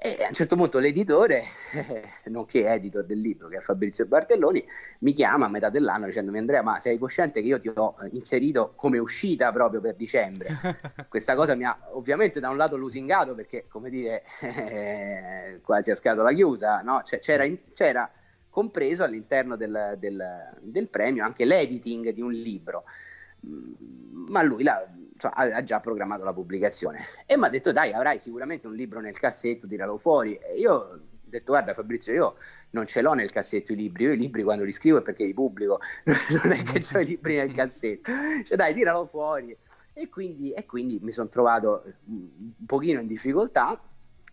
E 0.00 0.22
a 0.22 0.28
un 0.28 0.34
certo 0.34 0.54
punto 0.54 0.78
l'editore, 0.78 1.42
nonché 2.26 2.68
editor 2.68 3.04
del 3.04 3.20
libro, 3.20 3.48
che 3.48 3.56
è 3.56 3.60
Fabrizio 3.60 4.06
Bartelloni, 4.06 4.64
mi 5.00 5.12
chiama 5.12 5.46
a 5.46 5.48
metà 5.48 5.70
dell'anno 5.70 6.06
dicendomi 6.06 6.38
Andrea, 6.38 6.62
ma 6.62 6.78
sei 6.78 6.98
cosciente 6.98 7.40
che 7.42 7.48
io 7.48 7.58
ti 7.58 7.68
ho 7.74 7.96
eh, 8.02 8.08
inserito 8.12 8.74
come 8.76 8.98
uscita 8.98 9.50
proprio 9.52 9.80
per 9.80 9.96
dicembre? 9.96 10.50
Questa 11.08 11.34
cosa 11.34 11.54
mi 11.56 11.64
ha 11.64 11.76
ovviamente 11.92 12.38
da 12.38 12.48
un 12.48 12.56
lato 12.56 12.76
lusingato 12.76 13.34
perché, 13.34 13.66
come 13.66 13.90
dire, 13.90 14.22
quasi 15.62 15.90
a 15.90 15.96
scatola 15.96 16.32
chiusa, 16.32 16.80
no? 16.82 17.02
Cioè, 17.02 17.18
c'era, 17.18 17.44
c'era 17.74 18.08
compreso 18.58 19.04
all'interno 19.04 19.56
del, 19.56 19.96
del- 19.98 20.56
del 20.60 20.88
premio 20.88 21.24
anche 21.24 21.44
l'editing 21.44 22.10
di 22.10 22.20
un 22.22 22.32
libro, 22.32 22.84
Mm, 23.46 24.26
ma 24.30 24.42
lui 24.42 24.64
l'ha- 24.64 24.84
cioè, 25.16 25.30
aveva 25.34 25.62
già 25.62 25.78
programmato 25.80 26.24
la 26.24 26.32
pubblicazione. 26.32 26.98
E 27.26 27.36
mi 27.36 27.44
ha 27.46 27.48
detto 27.48 27.70
dai 27.72 27.92
avrai 27.92 28.18
sicuramente 28.18 28.66
un 28.66 28.74
libro 28.74 29.00
nel 29.00 29.16
cassetto, 29.18 29.68
tiralo 29.68 29.96
fuori. 29.96 30.34
E 30.36 30.58
io 30.58 30.72
ho 30.74 30.98
detto 31.22 31.52
guarda 31.52 31.72
Fabrizio 31.74 32.12
io 32.12 32.34
non 32.70 32.86
ce 32.86 33.00
l'ho 33.00 33.12
nel 33.14 33.30
cassetto 33.30 33.72
i 33.72 33.76
libri, 33.76 34.04
io 34.04 34.12
i 34.12 34.16
libri 34.16 34.42
quando 34.42 34.64
li 34.64 34.72
scrivo 34.72 34.98
è 34.98 35.02
perché 35.02 35.24
li 35.24 35.34
pubblico, 35.34 35.78
non 36.42 36.52
è 36.52 36.62
che 36.64 36.80
ho 36.96 36.98
i 37.00 37.04
libri 37.06 37.36
nel 37.36 37.52
cassetto, 37.52 38.10
cioè 38.44 38.56
dai 38.56 38.74
tiralo 38.74 39.06
fuori. 39.06 39.56
E 39.92 40.08
quindi, 40.08 40.52
e 40.52 40.64
quindi 40.66 40.98
mi 41.02 41.10
sono 41.12 41.28
trovato 41.28 41.84
mm, 42.10 42.26
un 42.58 42.66
pochino 42.66 43.00
in 43.00 43.06
difficoltà, 43.06 43.80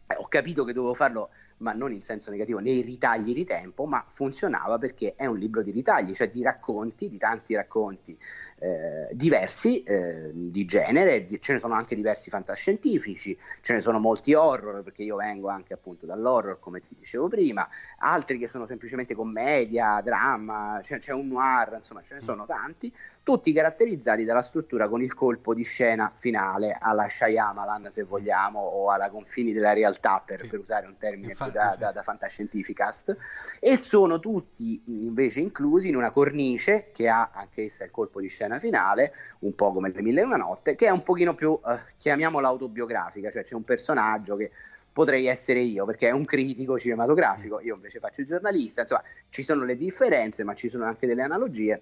Eh, 0.08 0.16
ho 0.18 0.28
capito 0.28 0.64
che 0.64 0.74
dovevo 0.74 0.94
farlo 0.94 1.30
ma 1.58 1.74
non 1.74 1.94
in 1.94 2.02
senso 2.02 2.32
negativo, 2.32 2.60
nei 2.60 2.82
ritagli 2.82 3.34
di 3.34 3.46
tempo, 3.46 3.86
ma 3.86 4.04
funzionava 4.08 4.78
perché 4.78 5.16
è 5.16 5.26
un 5.26 5.38
libro 5.38 5.62
di 5.62 5.72
ritagli, 5.72 6.14
cioè 6.14 6.30
di 6.30 6.44
racconti, 6.44 7.10
di 7.10 7.18
tanti 7.18 7.56
racconti 7.56 8.18
eh, 8.60 9.08
diversi 9.12 9.84
eh, 9.84 10.32
di 10.34 10.66
genere, 10.66 11.26
di- 11.26 11.42
ce 11.42 11.54
ne 11.54 11.60
sono 11.60 11.74
anche 11.74 11.96
diversi 11.96 12.30
fantascientifici, 12.30 13.38
ce 13.62 13.74
ne 13.74 13.82
sono 13.82 14.00
molti 14.00 14.34
horror, 14.34 14.84
perché 14.84 15.04
io 15.04 15.16
vengo 15.16 15.48
anche 15.50 15.74
appunto 15.74 16.06
dall'horror, 16.06 16.60
come 16.60 16.82
ti 16.82 16.96
dicevo 16.98 17.28
prima, 17.28 17.68
altri 18.00 18.38
che 18.38 18.48
sono 18.48 18.66
semplicemente 18.66 19.16
commedia, 19.16 20.02
dramma, 20.02 20.80
c'è, 20.82 21.00
c'è 21.00 21.14
un 21.14 21.28
noir, 21.28 21.74
insomma 21.76 22.02
ce 22.02 22.16
ne 22.16 22.22
sono 22.22 22.46
tanti, 22.46 22.94
tutti 23.26 23.52
caratterizzati 23.52 24.24
dalla 24.24 24.44
struttura 24.44 24.88
con 24.88 25.02
il 25.02 25.16
colpo 25.16 25.56
di 25.56 25.64
scena 25.64 26.14
finale 26.16 26.78
alla 26.80 27.08
Shyamalan 27.10 27.90
se 27.90 28.04
vogliamo 28.04 28.60
o 28.60 28.92
alla 28.92 29.10
confini 29.10 29.52
della 29.52 29.74
realtà 29.74 30.22
per, 30.24 30.42
Sì. 30.42 30.48
per 30.48 30.60
usare 30.60 30.86
un 30.86 30.96
termine 31.00 31.32
Infatti, 31.32 31.50
più 31.50 31.60
da, 31.60 31.72
sì. 31.72 31.80
da, 31.80 31.92
da 31.92 32.04
fantascientificast 32.04 33.18
e 33.60 33.80
sono 33.80 34.20
tutti 34.20 34.80
invece 34.86 35.40
inclusi 35.40 35.90
in 35.90 35.96
una 35.96 36.12
cornice 36.12 36.92
che 36.94 37.10
ha 37.10 37.32
anch'essa 37.34 37.84
il 37.84 37.90
colpo 37.90 38.22
di 38.22 38.28
scena 38.28 38.60
finale 38.60 39.14
un 39.40 39.56
po' 39.56 39.74
come 39.74 39.92
le 39.92 40.04
mille 40.04 40.22
e 40.22 40.26
una 40.26 40.38
notte 40.38 40.76
che 40.76 40.86
è 40.86 40.92
un 40.92 41.02
pochino 41.02 41.34
più 41.34 41.60
eh, 41.66 41.80
chiamiamola 41.98 42.48
autobiografica 42.48 43.32
cioè 43.32 43.42
c'è 43.42 43.56
un 43.56 43.64
personaggio 43.64 44.36
che 44.36 44.52
potrei 44.94 45.26
essere 45.26 45.62
io 45.62 45.84
perché 45.86 46.10
è 46.10 46.12
un 46.12 46.26
critico 46.26 46.78
cinematografico 46.78 47.60
io 47.60 47.74
invece 47.74 47.98
faccio 47.98 48.22
il 48.22 48.28
giornalista 48.28 48.82
insomma 48.82 49.02
ci 49.30 49.42
sono 49.42 49.64
le 49.64 49.76
differenze 49.76 50.44
ma 50.44 50.54
ci 50.54 50.70
sono 50.70 50.86
anche 50.86 51.08
delle 51.08 51.24
analogie 51.24 51.82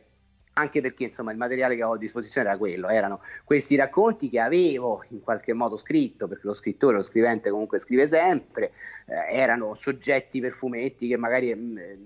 anche 0.53 0.81
perché 0.81 1.05
insomma 1.05 1.31
il 1.31 1.38
materiale 1.38 1.75
che 1.75 1.81
avevo 1.81 1.95
a 1.95 1.99
disposizione 1.99 2.47
era 2.47 2.57
quello, 2.57 2.88
erano 2.88 3.21
questi 3.43 3.75
racconti 3.75 4.30
che 4.30 4.39
avevo 4.39 5.03
in 5.09 5.21
qualche 5.21 5.53
modo 5.53 5.77
scritto, 5.77 6.27
perché 6.27 6.47
lo 6.47 6.53
scrittore, 6.53 6.95
lo 6.95 7.03
scrivente 7.03 7.49
comunque 7.49 7.80
scrive 7.80 8.07
sempre, 8.07 8.71
eh, 9.07 9.35
erano 9.35 9.73
soggetti 9.73 10.39
per 10.39 10.51
fumetti 10.51 11.07
che 11.07 11.17
magari 11.17 11.55
mm, 11.55 11.77
eh, 11.77 11.99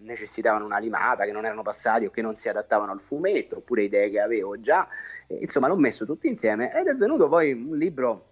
necessitavano 0.00 0.64
una 0.64 0.78
limata, 0.78 1.24
che 1.24 1.32
non 1.32 1.44
erano 1.44 1.62
passati 1.62 2.04
o 2.04 2.10
che 2.10 2.22
non 2.22 2.36
si 2.36 2.48
adattavano 2.48 2.92
al 2.92 3.00
fumetto, 3.00 3.58
oppure 3.58 3.84
idee 3.84 4.10
che 4.10 4.20
avevo 4.20 4.60
già, 4.60 4.86
Eh, 5.26 5.38
insomma 5.40 5.68
l'ho 5.68 5.76
messo 5.76 6.04
tutti 6.04 6.28
insieme 6.28 6.72
ed 6.74 6.86
è 6.88 6.94
venuto 6.94 7.28
poi 7.28 7.52
un 7.52 7.76
libro 7.76 8.29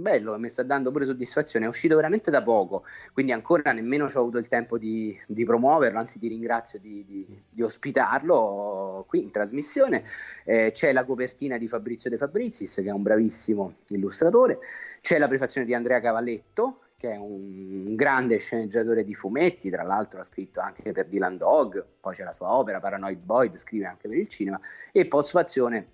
bello 0.00 0.32
che 0.32 0.38
mi 0.38 0.48
sta 0.48 0.62
dando 0.62 0.90
pure 0.90 1.04
soddisfazione, 1.04 1.66
è 1.66 1.68
uscito 1.68 1.96
veramente 1.96 2.30
da 2.30 2.42
poco, 2.42 2.84
quindi 3.12 3.32
ancora 3.32 3.72
nemmeno 3.72 4.06
ho 4.06 4.18
avuto 4.18 4.38
il 4.38 4.48
tempo 4.48 4.78
di, 4.78 5.18
di 5.26 5.44
promuoverlo, 5.44 5.98
anzi 5.98 6.18
ti 6.18 6.28
ringrazio 6.28 6.78
di, 6.78 7.04
di- 7.06 7.42
di 7.48 7.62
ospitarlo 7.62 9.04
qui 9.06 9.22
in 9.22 9.30
trasmissione. 9.30 10.04
Eh, 10.44 10.70
c'è 10.72 10.92
la 10.92 11.04
copertina 11.04 11.58
di 11.58 11.68
Fabrizio 11.68 12.10
De 12.10 12.16
Fabrizis, 12.16 12.74
che 12.76 12.88
è 12.88 12.92
un 12.92 13.02
bravissimo 13.02 13.76
illustratore, 13.88 14.58
c'è 15.00 15.18
la 15.18 15.28
prefazione 15.28 15.66
di 15.66 15.74
Andrea 15.74 16.00
Cavalletto, 16.00 16.80
che 16.96 17.12
è 17.12 17.16
un 17.16 17.94
grande 17.94 18.36
sceneggiatore 18.36 19.04
di 19.04 19.14
fumetti, 19.14 19.70
tra 19.70 19.82
l'altro 19.82 20.20
ha 20.20 20.22
scritto 20.22 20.60
anche 20.60 20.92
per 20.92 21.06
Dylan 21.06 21.38
Dog, 21.38 21.82
poi 21.98 22.14
c'è 22.14 22.24
la 22.24 22.34
sua 22.34 22.52
opera 22.52 22.78
Paranoid 22.78 23.18
Boyd, 23.18 23.56
scrive 23.56 23.86
anche 23.86 24.06
per 24.06 24.18
il 24.18 24.28
cinema, 24.28 24.60
e 24.92 25.06
postfazione 25.06 25.88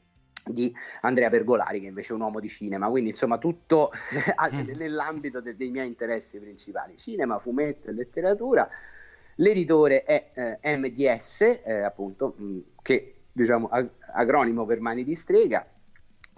di 0.47 0.75
Andrea 1.01 1.29
Pergolari 1.29 1.81
che 1.81 1.87
invece 1.87 2.13
è 2.13 2.15
un 2.15 2.23
uomo 2.23 2.41
di 2.41 2.49
cinema, 2.49 2.89
quindi 2.89 3.11
insomma 3.11 3.39
tutto 3.39 3.91
nell'ambito 4.75 5.41
de- 5.41 5.57
dei 5.57 5.71
miei 5.71 5.87
interessi 5.87 6.39
principali, 6.39 6.97
cinema, 6.97 7.39
fumetto 7.39 7.89
e 7.89 7.93
letteratura. 7.93 8.69
L'editore 9.37 10.03
è 10.05 10.59
eh, 10.61 10.77
MDS, 10.77 11.61
eh, 11.65 11.83
appunto, 11.83 12.35
mh, 12.37 12.59
che 12.81 13.17
diciamo 13.33 13.69
ag- 13.69 13.91
acronimo 14.15 14.65
per 14.65 14.81
Mani 14.81 15.05
di 15.05 15.15
Strega, 15.15 15.67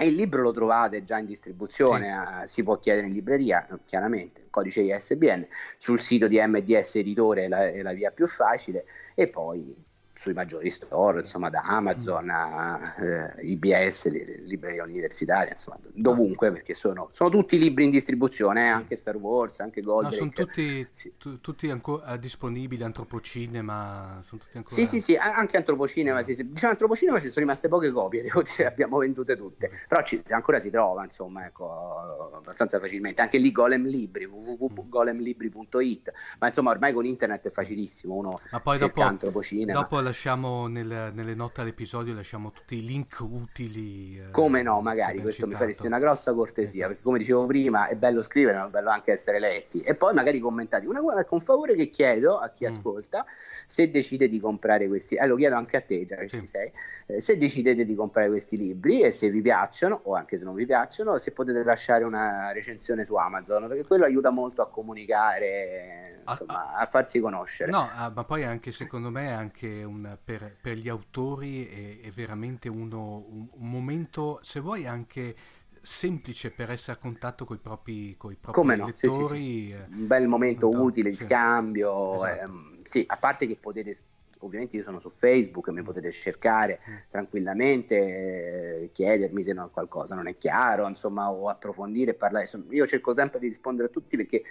e 0.01 0.07
il 0.07 0.15
libro 0.15 0.43
lo 0.43 0.53
trovate 0.53 1.05
già 1.05 1.19
in 1.19 1.27
distribuzione, 1.27 2.43
eh, 2.43 2.47
si 2.47 2.63
può 2.63 2.79
chiedere 2.79 3.07
in 3.07 3.13
libreria, 3.13 3.69
eh, 3.69 3.79
chiaramente, 3.85 4.47
codice 4.51 4.81
ISBN, 4.81 5.47
sul 5.77 6.01
sito 6.01 6.27
di 6.27 6.41
MDS 6.41 6.97
Editore 6.97 7.45
è 7.45 7.49
la, 7.49 7.69
è 7.69 7.83
la 7.83 7.93
via 7.93 8.11
più 8.11 8.27
facile, 8.27 8.85
e 9.15 9.29
poi 9.29 9.75
sui 10.19 10.33
maggiori 10.33 10.69
store, 10.69 11.21
insomma 11.21 11.49
da 11.49 11.61
Amazon 11.61 12.29
a 12.29 12.95
eh, 12.99 13.47
IBS, 13.47 14.11
libreria 14.47 14.83
universitaria, 14.83 15.53
insomma 15.53 15.79
dovunque, 15.93 16.51
perché 16.51 16.75
sono, 16.75 17.09
sono 17.13 17.31
tutti 17.31 17.57
libri 17.57 17.85
in 17.85 17.91
distribuzione, 17.91 18.65
eh, 18.65 18.69
anche 18.69 18.97
Star 18.97 19.15
Wars, 19.17 19.61
anche 19.61 19.81
No, 19.81 19.93
Goldrake. 19.93 20.17
sono 20.17 20.31
tutti, 20.31 20.89
Sì. 20.91 21.15
tu- 21.17 21.41
tutti 21.41 21.71
ancora 21.71 22.17
disponibili, 22.17 22.83
Antropocinema, 22.83 24.21
sono 24.25 24.41
tutti 24.41 24.57
ancora... 24.57 24.75
Sì, 24.75 24.87
sì, 24.87 25.01
sì, 25.01 25.15
anche 25.15 25.57
Antropocinema, 25.57 26.21
sì, 26.23 26.35
sì. 26.35 26.51
Diciamo 26.51 26.73
Antropocinema 26.73 27.21
ci 27.21 27.31
sono 27.31 27.45
rimaste 27.47 27.69
poche 27.69 27.93
copie, 27.93 28.23
devo 28.23 28.43
dire, 28.43 28.67
abbiamo 28.67 28.99
vendute 28.99 29.37
tutte, 29.37 29.71
però 29.87 30.03
ci- 30.03 30.21
ancora 30.31 30.59
si 30.59 30.71
trova, 30.71 31.05
insomma, 31.05 31.47
ecco, 31.47 32.33
abbastanza 32.35 32.81
facilmente. 32.81 33.23
Anche 33.23 33.39
lì 33.39 33.53
Golem 33.53 33.87
Libri, 33.87 34.25
www.golemlibri.it, 34.25 36.13
ma 36.41 36.49
insomma 36.49 36.71
ormai 36.71 36.93
con 36.93 37.05
internet 37.07 37.47
è 37.47 37.51
facilissimo, 37.51 38.15
uno 38.15 38.41
Ma 38.51 38.59
poi 38.61 38.79
dopo, 38.79 39.01
Antropocinema. 39.03 39.81
dopo 39.81 40.07
lasciamo 40.09 40.67
nel- 40.67 41.11
nelle 41.15 41.35
note 41.35 41.61
all'episodio 41.61 42.15
lasciamo 42.15 42.51
tutti 42.51 42.77
i 42.77 42.85
link 42.85 43.19
utili. 43.21 44.19
eh, 44.19 44.31
Come 44.31 44.63
no, 44.63 44.81
magari 44.81 45.21
questo 45.21 45.45
mi 45.47 45.53
citato. 45.53 45.65
faresti 45.65 45.87
una 45.87 45.99
grossa 45.99 46.33
cortesia, 46.35 46.81
Ecco. 46.81 46.89
perché 46.89 47.03
come 47.05 47.19
dicevo 47.19 47.47
prima 47.47 47.87
è 47.89 47.95
bello 47.97 48.23
scrivere, 48.23 48.57
ma 48.59 48.67
è 48.67 48.71
bello 48.71 48.91
anche 48.91 49.13
essere 49.13 49.39
letti 49.39 49.81
e 49.83 49.95
poi 49.95 50.15
magari 50.15 50.39
commentati. 50.41 50.87
Una 50.87 51.01
cosa, 51.01 51.21
ecco, 51.21 51.35
un 51.35 51.41
favore 51.41 51.75
che 51.75 51.91
chiedo 51.91 52.39
a 52.39 52.49
chi 52.51 52.65
Mm. 52.65 52.69
ascolta, 52.69 53.25
se 53.67 53.91
decide 53.91 54.29
di 54.29 54.41
comprare 54.41 54.89
questi, 54.89 55.15
eh, 55.17 55.27
lo 55.27 55.37
chiedo 55.37 55.57
anche 55.57 55.77
a 55.77 55.81
te 55.83 56.05
già 56.05 56.17
che 56.17 56.29
Sì. 56.29 56.41
ci 56.41 56.47
sei, 56.47 56.73
eh, 57.07 57.21
se 57.21 57.37
decidete 57.37 57.85
di 57.85 57.95
comprare 57.95 58.29
questi 58.29 58.57
libri 58.57 59.03
e 59.03 59.11
se 59.11 59.31
vi 59.31 59.43
piacciono 59.43 60.01
o 60.05 60.15
anche 60.15 60.39
se 60.39 60.45
non 60.45 60.55
vi 60.55 60.65
piacciono, 60.67 61.19
se 61.19 61.33
potete 61.33 61.63
lasciare 61.63 62.05
una 62.05 62.51
recensione 62.53 63.05
su 63.05 63.15
Amazon, 63.15 63.69
perché 63.69 63.85
quello 63.85 64.05
aiuta 64.05 64.31
molto 64.31 64.63
a 64.63 64.69
comunicare, 64.71 66.23
insomma, 66.27 66.75
a 66.75 66.87
farsi 66.87 67.21
conoscere. 67.21 67.71
No, 67.71 67.89
ah, 67.95 68.11
ma 68.15 68.25
poi 68.25 68.45
anche 68.45 68.73
secondo 68.73 69.11
me 69.11 69.33
anche 69.33 69.83
un, 69.85 69.98
per, 70.23 70.57
per 70.61 70.77
gli 70.77 70.89
autori 70.89 71.67
è, 71.67 72.07
è 72.07 72.11
veramente 72.11 72.69
uno, 72.69 73.25
un, 73.29 73.49
un 73.51 73.71
momento, 73.71 74.39
se 74.43 74.61
vuoi 74.61 74.87
anche 74.87 75.35
semplice 75.81 76.51
per 76.51 76.71
essere 76.71 76.93
a 76.99 77.01
contatto 77.01 77.45
con 77.45 77.57
i 77.57 77.61
propri, 77.61 78.15
coi 78.17 78.35
propri 78.35 78.61
Come 78.61 78.77
no, 78.77 78.91
sì, 78.95 79.09
sì, 79.09 79.71
eh, 79.71 79.87
un 79.89 80.07
bel 80.07 80.27
momento 80.27 80.69
no, 80.69 80.83
utile 80.83 81.11
di 81.11 81.17
sì. 81.17 81.25
scambio. 81.25 82.15
Esatto. 82.15 82.41
ehm, 82.43 82.83
sì, 82.83 83.05
a 83.07 83.17
parte 83.17 83.47
che 83.47 83.57
potete, 83.57 83.95
ovviamente 84.41 84.77
io 84.77 84.83
sono 84.83 84.99
su 84.99 85.09
Facebook, 85.11 85.69
mi 85.69 85.83
potete 85.83 86.11
cercare 86.11 86.81
Mm. 86.89 86.95
tranquillamente, 87.11 88.83
eh, 88.85 88.91
chiedermi 88.93 89.43
se 89.43 89.53
no- 89.53 89.69
qualcosa 89.71 90.15
non 90.15 90.27
è 90.27 90.37
chiaro, 90.37 90.87
insomma, 90.89 91.31
o 91.31 91.49
approfondire 91.49 92.15
parlare. 92.15 92.45
Insomma, 92.45 92.67
io 92.71 92.87
cerco 92.87 93.13
sempre 93.13 93.39
di 93.39 93.49
rispondere 93.49 93.89
a 93.89 93.91
tutti 93.91 94.17
perché 94.17 94.43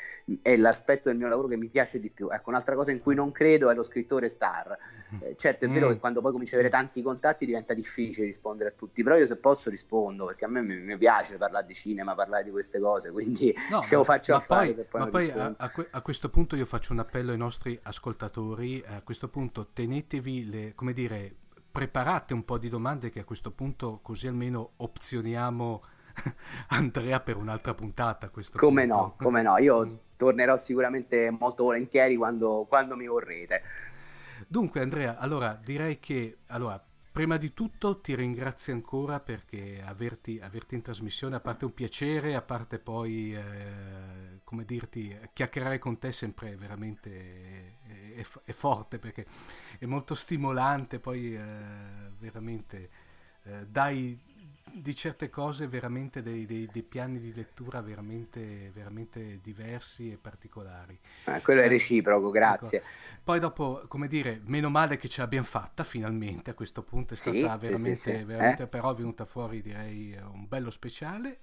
è 0.42 0.56
l'aspetto 0.58 1.10
del 1.10 1.18
mio 1.18 1.28
lavoro 1.28 1.48
che 1.48 1.58
mi 1.58 1.68
piace 1.70 2.00
di 2.00 2.10
più. 2.10 2.30
Ecco, 2.32 2.50
un'altra 2.50 2.76
cosa 2.76 2.92
in 2.92 3.00
cui 3.00 3.16
non 3.16 3.32
credo 3.32 3.70
è 3.70 3.76
lo 3.76 3.84
scrittore 3.84 4.30
star. 4.30 4.78
Eh, 5.20 5.36
certo, 5.38 5.66
è 5.66 5.70
vero 5.70 5.88
Mm. 5.88 5.94
che 5.94 6.00
quando 6.00 6.22
poi 6.22 6.32
cominci 6.32 6.54
ad 6.54 6.60
avere 6.60 6.74
tanti 6.76 7.02
contatti 7.02 7.46
diventa 7.46 7.74
difficile 7.74 8.26
rispondere 8.26 8.70
a 8.70 8.74
tutti, 8.76 9.04
però 9.04 9.16
io 9.18 9.26
se 9.26 9.38
posso 9.38 9.70
rispondo 9.70 10.26
perché 10.26 10.46
a 10.46 10.48
me 10.50 10.62
mi, 10.62 10.78
mi 10.80 10.98
piace 10.98 11.38
parlare 11.38 11.66
di 11.66 11.74
cinema, 11.74 12.14
parlare 12.16 12.44
di 12.44 12.52
queste 12.52 12.80
cose, 12.80 13.12
quindi 13.12 13.54
No, 13.70 13.80
che 13.88 13.96
lo 13.96 14.04
faccio 14.04 14.36
a 14.36 14.40
fare 14.42 14.66
poi, 14.68 14.74
se 14.74 14.84
poi 14.84 15.02
ma 15.02 15.08
poi 15.08 15.32
a, 15.32 15.54
a 15.58 15.70
que- 15.72 15.88
a 15.92 16.02
questo 16.02 16.30
punto 16.30 16.56
io 16.56 16.66
faccio 16.66 16.94
un 16.94 17.00
appello 17.00 17.32
ai 17.32 17.38
nostri 17.38 17.80
ascoltatori, 17.84 18.84
a 18.86 19.02
questo 19.02 19.30
punto 19.30 19.68
tenetevi 19.74 20.50
le, 20.50 20.76
come 20.76 20.94
dire, 20.94 21.34
preparate 21.72 22.34
un 22.34 22.44
po' 22.44 22.58
di 22.58 22.70
domande 22.70 23.10
che 23.10 23.20
a 23.20 23.24
questo 23.24 23.52
punto 23.52 24.00
così 24.02 24.28
almeno 24.28 24.74
opzioniamo 24.78 25.84
Andrea 26.70 27.20
per 27.20 27.38
un'altra 27.38 27.74
puntata 27.74 28.26
a 28.28 28.30
Come 28.56 28.88
punto. 28.88 28.96
no, 28.96 29.16
come 29.18 29.42
no, 29.42 29.58
io 29.58 30.00
tornerò 30.18 30.58
sicuramente 30.58 31.30
molto 31.30 31.64
volentieri 31.64 32.16
quando, 32.16 32.66
quando 32.68 32.96
mi 32.96 33.08
vorrete. 33.08 33.62
Dunque 34.48 34.82
Andrea, 34.82 35.18
allora 35.18 35.60
direi 35.62 36.00
che 36.00 36.40
allora, 36.48 36.84
prima 37.12 37.38
di 37.38 37.54
tutto 37.54 38.00
ti 38.02 38.16
ringrazio 38.16 38.74
ancora 38.74 39.20
perché 39.20 39.82
averti, 39.84 40.40
averti 40.42 40.76
in 40.76 40.82
trasmissione, 40.82 41.36
a 41.36 41.40
parte 41.40 41.66
un 41.66 41.74
piacere, 41.74 42.36
a 42.36 42.42
parte 42.42 42.80
poi, 42.80 43.34
eh, 43.34 44.40
come 44.44 44.66
dirti, 44.66 45.18
chiacchierare 45.34 45.80
con 45.80 45.98
te 45.98 46.12
sempre 46.12 46.56
veramente 46.56 47.78
è, 47.84 48.16
è- 48.22 48.26
è 48.44 48.52
forte 48.54 49.00
perché 49.00 49.26
è 49.80 49.86
molto 49.86 50.14
stimolante, 50.16 51.00
poi 51.00 51.36
eh, 51.36 51.42
veramente 52.20 52.90
eh, 53.44 53.66
dai 53.68 54.20
di 54.82 54.96
certe 54.96 55.30
cose 55.30 55.68
veramente 55.68 56.22
dei, 56.22 56.46
dei- 56.46 56.70
dei 56.70 56.84
piani 56.84 57.20
di 57.20 57.34
lettura 57.34 57.82
veramente, 57.82 58.72
veramente 58.74 59.40
diversi 59.42 60.12
e 60.12 60.18
particolari. 60.18 60.98
Eh, 61.26 61.42
quello 61.42 61.62
è 61.62 61.68
Eh, 61.68 61.68
reciproco, 61.68 62.30
grazie. 62.32 62.80
Ecco. 62.80 62.88
Poi 63.24 63.40
dopo, 63.40 63.84
come 63.88 64.08
dire, 64.08 64.40
meno 64.46 64.70
male 64.70 64.98
che 64.98 65.10
ce 65.10 65.22
l'abbiamo 65.22 65.46
fatta 65.46 65.84
finalmente 65.84 66.52
a 66.52 66.54
questo 66.54 66.84
punto, 66.84 67.14
è 67.14 67.18
stata 67.18 67.58
sì, 67.58 67.58
veramente, 67.58 67.96
sì, 67.96 67.96
sì. 67.96 68.24
veramente 68.24 68.64
Eh? 68.64 68.68
però 68.68 68.92
è 68.94 68.96
venuta 68.96 69.26
fuori 69.26 69.62
direi 69.62 70.16
un 70.32 70.48
bello 70.48 70.72
speciale. 70.72 71.40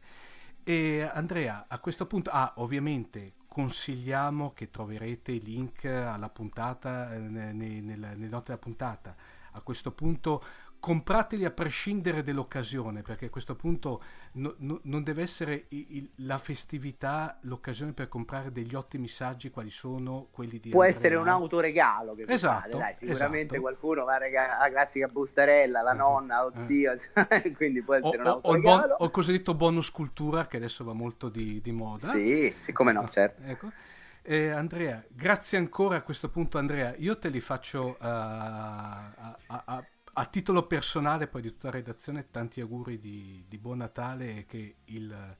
E 0.62 1.02
Andrea, 1.02 1.66
a 1.68 1.78
questo 1.78 2.06
punto, 2.06 2.30
ah, 2.30 2.54
ovviamente 2.56 3.34
consigliamo 3.46 4.52
che 4.54 4.70
troverete 4.70 5.32
i 5.32 5.40
link 5.40 5.84
alla 5.84 6.30
puntata, 6.30 7.14
eh, 7.14 7.18
ne- 7.20 7.52
ne- 7.52 7.80
nella- 7.80 8.08
nelle 8.14 8.28
note 8.28 8.44
della 8.46 8.58
puntata. 8.58 9.14
A 9.56 9.60
questo 9.60 9.92
punto 9.92 10.42
comprateli 10.84 11.46
a 11.46 11.50
prescindere 11.50 12.22
dall'occasione, 12.22 13.00
perché 13.00 13.26
a 13.26 13.30
questo 13.30 13.56
punto 13.56 14.02
no- 14.32 14.54
no- 14.58 14.80
non 14.84 15.02
deve 15.02 15.22
essere 15.22 15.64
i- 15.70 15.86
il- 15.96 16.10
la 16.26 16.36
festività 16.38 17.38
l'occasione 17.42 17.94
per 17.94 18.08
comprare 18.08 18.52
degli 18.52 18.74
ottimi 18.74 19.08
saggi 19.08 19.48
quali 19.50 19.70
sono 19.70 20.28
quelli 20.30 20.60
di 20.60 20.68
Può 20.68 20.82
Andrea. 20.82 20.88
essere 20.96 21.14
un 21.16 21.28
autoregalo 21.28 22.14
che 22.14 22.26
Esatto, 22.26 22.76
fate, 22.76 22.76
dai, 22.76 22.94
sicuramente 22.94 23.56
esatto. 23.56 23.60
qualcuno 23.60 24.04
va 24.04 24.14
a 24.16 24.18
regalare 24.18 24.58
la 24.68 24.74
classica 24.76 25.06
bustarella, 25.08 25.80
la 25.80 25.92
Eh, 25.92 25.94
nonna, 25.94 26.42
lo 26.42 26.52
eh. 26.52 26.56
zio, 26.56 26.92
quindi 27.56 27.82
può 27.82 27.94
o, 27.96 27.96
essere 27.96 28.22
un 28.22 28.28
o- 28.28 28.40
o 28.42 28.54
il, 28.54 28.60
bon- 28.60 28.72
autoregalo. 28.72 28.94
o 28.98 29.04
il 29.06 29.10
cosiddetto 29.10 29.54
bonus 29.54 29.90
cultura 29.90 30.46
che 30.46 30.56
adesso 30.58 30.84
va 30.84 30.92
molto 30.92 31.28
di, 31.30 31.60
di 31.62 31.72
moda. 31.72 32.08
Sì, 32.08 32.52
sì, 32.56 32.72
come 32.72 32.92
no, 32.92 33.08
certo. 33.08 33.42
Ecco. 33.42 33.70
Eh, 34.26 34.48
Andrea, 34.50 35.04
grazie 35.10 35.58
ancora 35.58 35.96
a 35.96 36.02
questo 36.02 36.30
punto 36.30 36.56
Andrea, 36.58 36.94
io 36.96 37.18
te 37.18 37.28
li 37.28 37.40
faccio 37.40 37.94
eh, 37.98 38.06
a, 38.06 39.06
a- 39.46 39.62
a- 39.66 39.86
a 40.14 40.26
titolo 40.26 40.66
personale, 40.66 41.26
poi 41.26 41.42
di 41.42 41.50
tutta 41.50 41.68
la 41.68 41.74
redazione, 41.74 42.30
tanti 42.30 42.60
auguri 42.60 42.98
di, 42.98 43.44
di 43.48 43.58
buon 43.58 43.78
Natale 43.78 44.38
e 44.38 44.46
che 44.46 44.76
il, 44.84 45.36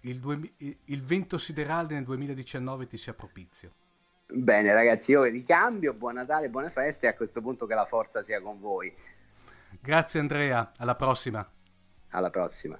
il, 0.00 0.20
duemi- 0.20 0.52
il 0.84 1.02
vento 1.02 1.38
siderale 1.38 1.94
nel 1.94 2.04
2019 2.04 2.86
ti 2.86 2.96
sia 2.96 3.14
propizio. 3.14 3.72
Bene 4.32 4.72
ragazzi, 4.72 5.12
io 5.12 5.24
ricambio, 5.24 5.94
buon 5.94 6.14
Natale, 6.14 6.50
buone 6.50 6.70
feste 6.70 7.06
e 7.06 7.08
a 7.10 7.14
questo 7.14 7.40
punto 7.40 7.66
che 7.66 7.74
la 7.74 7.86
forza 7.86 8.22
sia 8.22 8.40
con 8.40 8.60
voi. 8.60 8.94
Grazie 9.80 10.20
Andrea, 10.20 10.72
alla 10.76 10.94
prossima. 10.94 11.46
Alla 12.10 12.30
prossima. 12.30 12.78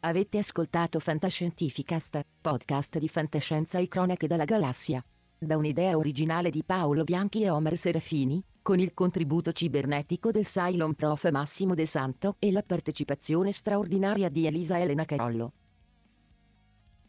Avete 0.00 0.38
ascoltato 0.38 1.00
Fantascientificast, 1.00 2.24
podcast 2.40 2.98
di 2.98 3.08
fantascienza 3.08 3.78
e 3.78 3.88
cronache 3.88 4.26
dalla 4.26 4.44
galassia. 4.44 5.04
Da 5.38 5.56
un'idea 5.56 5.96
originale 5.96 6.50
di 6.50 6.62
Paolo 6.64 7.04
Bianchi 7.04 7.42
e 7.42 7.50
Omer 7.50 7.76
Serafini, 7.76 8.42
con 8.62 8.78
il 8.80 8.94
contributo 8.94 9.52
cibernetico 9.52 10.30
del 10.30 10.44
Cylon 10.44 10.94
Prof 10.94 11.30
Massimo 11.30 11.74
De 11.74 11.86
Santo 11.86 12.36
e 12.38 12.50
la 12.50 12.62
partecipazione 12.62 13.52
straordinaria 13.52 14.28
di 14.28 14.46
Elisa 14.46 14.78
Elena 14.80 15.04
Carollo. 15.04 15.52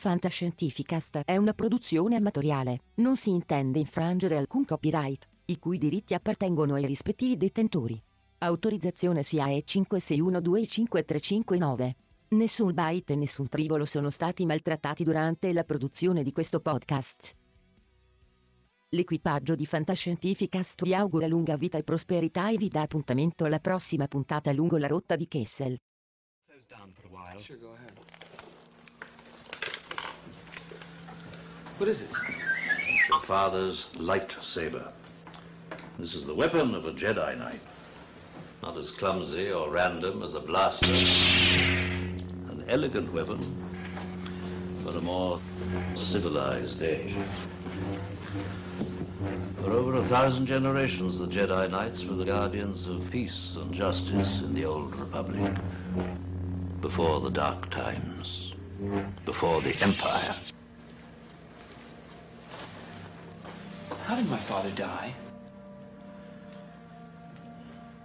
Fantascientificast 0.00 1.20
è 1.26 1.36
una 1.36 1.52
produzione 1.52 2.16
amatoriale, 2.16 2.84
non 2.94 3.16
si 3.16 3.28
intende 3.28 3.80
infrangere 3.80 4.38
alcun 4.38 4.64
copyright, 4.64 5.28
i 5.44 5.58
cui 5.58 5.76
diritti 5.76 6.14
appartengono 6.14 6.72
ai 6.72 6.86
rispettivi 6.86 7.36
detentori. 7.36 8.02
Autorizzazione 8.38 9.22
SIAE 9.22 9.62
56125359. 9.62 11.90
Nessun 12.28 12.72
byte 12.72 13.12
e 13.12 13.16
nessun 13.16 13.50
tribolo 13.50 13.84
sono 13.84 14.08
stati 14.08 14.46
maltrattati 14.46 15.04
durante 15.04 15.52
la 15.52 15.64
produzione 15.64 16.22
di 16.22 16.32
questo 16.32 16.60
podcast. 16.60 17.36
L'equipaggio 18.88 19.54
di 19.54 19.66
Fantascientificast 19.66 20.82
vi 20.82 20.94
augura 20.94 21.26
lunga 21.26 21.58
vita 21.58 21.76
e 21.76 21.82
prosperità 21.82 22.48
e 22.48 22.56
vi 22.56 22.68
dà 22.68 22.80
appuntamento 22.80 23.44
alla 23.44 23.60
prossima 23.60 24.08
puntata 24.08 24.50
lungo 24.52 24.78
la 24.78 24.86
rotta 24.86 25.14
di 25.14 25.28
Kessel. 25.28 25.76
What 31.80 31.88
is 31.88 32.02
it? 32.02 32.10
It's 32.90 33.08
your 33.08 33.20
father's 33.20 33.88
lightsaber. 33.94 34.92
This 35.98 36.14
is 36.14 36.26
the 36.26 36.34
weapon 36.34 36.74
of 36.74 36.84
a 36.84 36.92
Jedi 36.92 37.38
Knight. 37.38 37.60
Not 38.62 38.76
as 38.76 38.90
clumsy 38.90 39.50
or 39.50 39.70
random 39.70 40.22
as 40.22 40.34
a 40.34 40.40
blaster. 40.40 40.94
An 42.50 42.66
elegant 42.68 43.10
weapon 43.14 43.40
for 44.84 44.90
a 44.90 45.00
more 45.00 45.40
civilized 45.94 46.82
age. 46.82 47.14
For 49.62 49.70
over 49.70 49.94
a 49.94 50.02
thousand 50.02 50.44
generations, 50.44 51.18
the 51.18 51.28
Jedi 51.28 51.70
Knights 51.70 52.04
were 52.04 52.16
the 52.16 52.26
guardians 52.26 52.88
of 52.88 53.10
peace 53.10 53.56
and 53.56 53.72
justice 53.72 54.40
in 54.40 54.52
the 54.52 54.66
Old 54.66 54.94
Republic. 54.96 55.50
Before 56.82 57.20
the 57.20 57.30
Dark 57.30 57.70
Times. 57.70 58.52
Before 59.24 59.62
the 59.62 59.74
Empire. 59.76 60.34
How 64.10 64.16
did 64.16 64.28
my 64.28 64.38
father 64.38 64.72
die? 64.72 65.14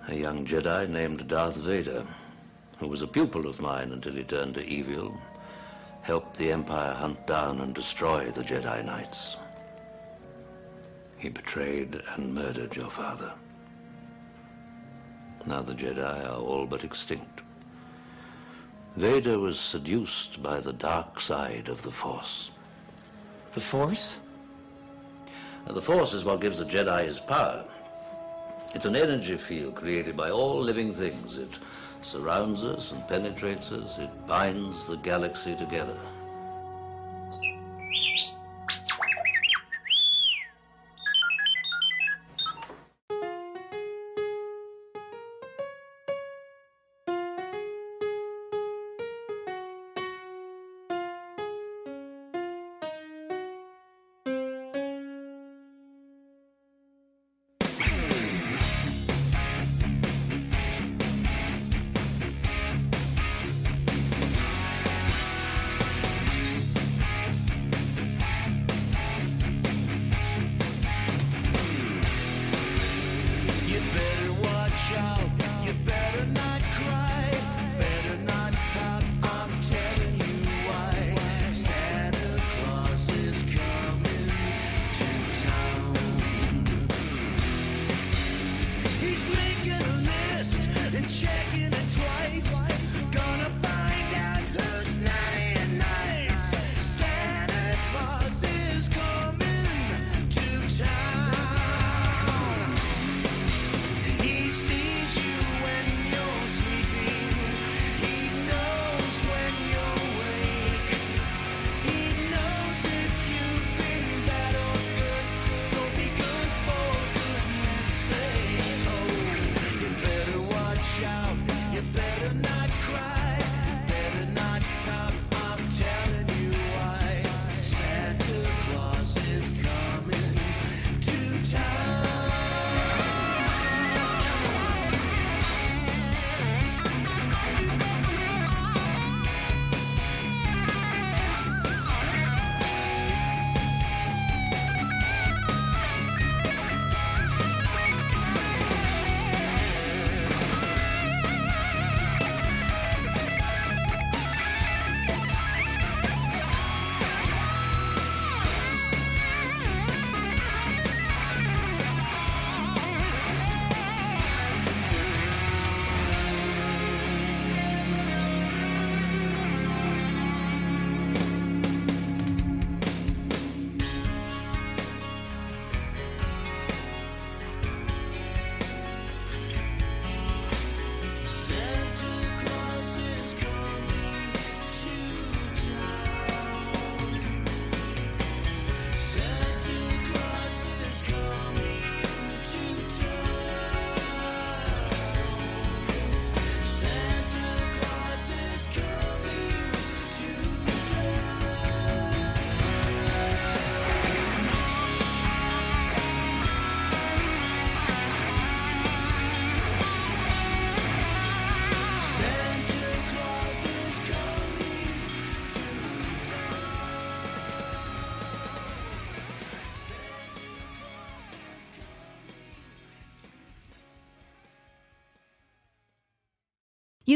a 0.07 0.13
young 0.13 0.45
Jedi 0.45 0.87
named 0.87 1.27
Darth 1.27 1.55
Vader, 1.55 2.05
who 2.77 2.87
was 2.87 3.01
a 3.01 3.07
pupil 3.07 3.47
of 3.47 3.59
mine 3.59 3.91
until 3.91 4.13
he 4.13 4.23
turned 4.23 4.53
to 4.53 4.63
evil, 4.63 5.19
helped 6.03 6.37
the 6.37 6.51
Empire 6.51 6.93
hunt 6.93 7.25
down 7.25 7.59
and 7.61 7.73
destroy 7.73 8.25
the 8.25 8.43
Jedi 8.43 8.85
Knights. 8.85 9.37
He 11.17 11.29
betrayed 11.29 11.99
and 12.13 12.35
murdered 12.35 12.75
your 12.75 12.91
father. 12.91 13.33
Now 15.47 15.63
the 15.63 15.73
Jedi 15.73 16.23
are 16.23 16.37
all 16.37 16.67
but 16.67 16.83
extinct. 16.83 17.41
Vader 18.95 19.39
was 19.39 19.59
seduced 19.59 20.43
by 20.43 20.59
the 20.59 20.73
dark 20.73 21.19
side 21.19 21.67
of 21.67 21.81
the 21.81 21.89
Force. 21.89 22.51
The 23.53 23.59
Force? 23.59 24.19
The 25.67 25.81
Force 25.81 26.13
is 26.13 26.23
what 26.23 26.41
gives 26.41 26.59
the 26.59 26.65
Jedi 26.65 27.05
his 27.05 27.19
power. 27.19 27.65
It's 28.73 28.85
an 28.85 28.95
energy 28.95 29.37
field 29.37 29.75
created 29.75 30.15
by 30.15 30.29
all 30.29 30.57
living 30.57 30.93
things. 30.93 31.37
It 31.37 31.49
surrounds 32.01 32.63
us 32.63 32.91
and 32.91 33.07
penetrates 33.07 33.71
us. 33.71 33.97
It 33.97 34.09
binds 34.27 34.87
the 34.87 34.97
galaxy 34.97 35.55
together. 35.55 35.97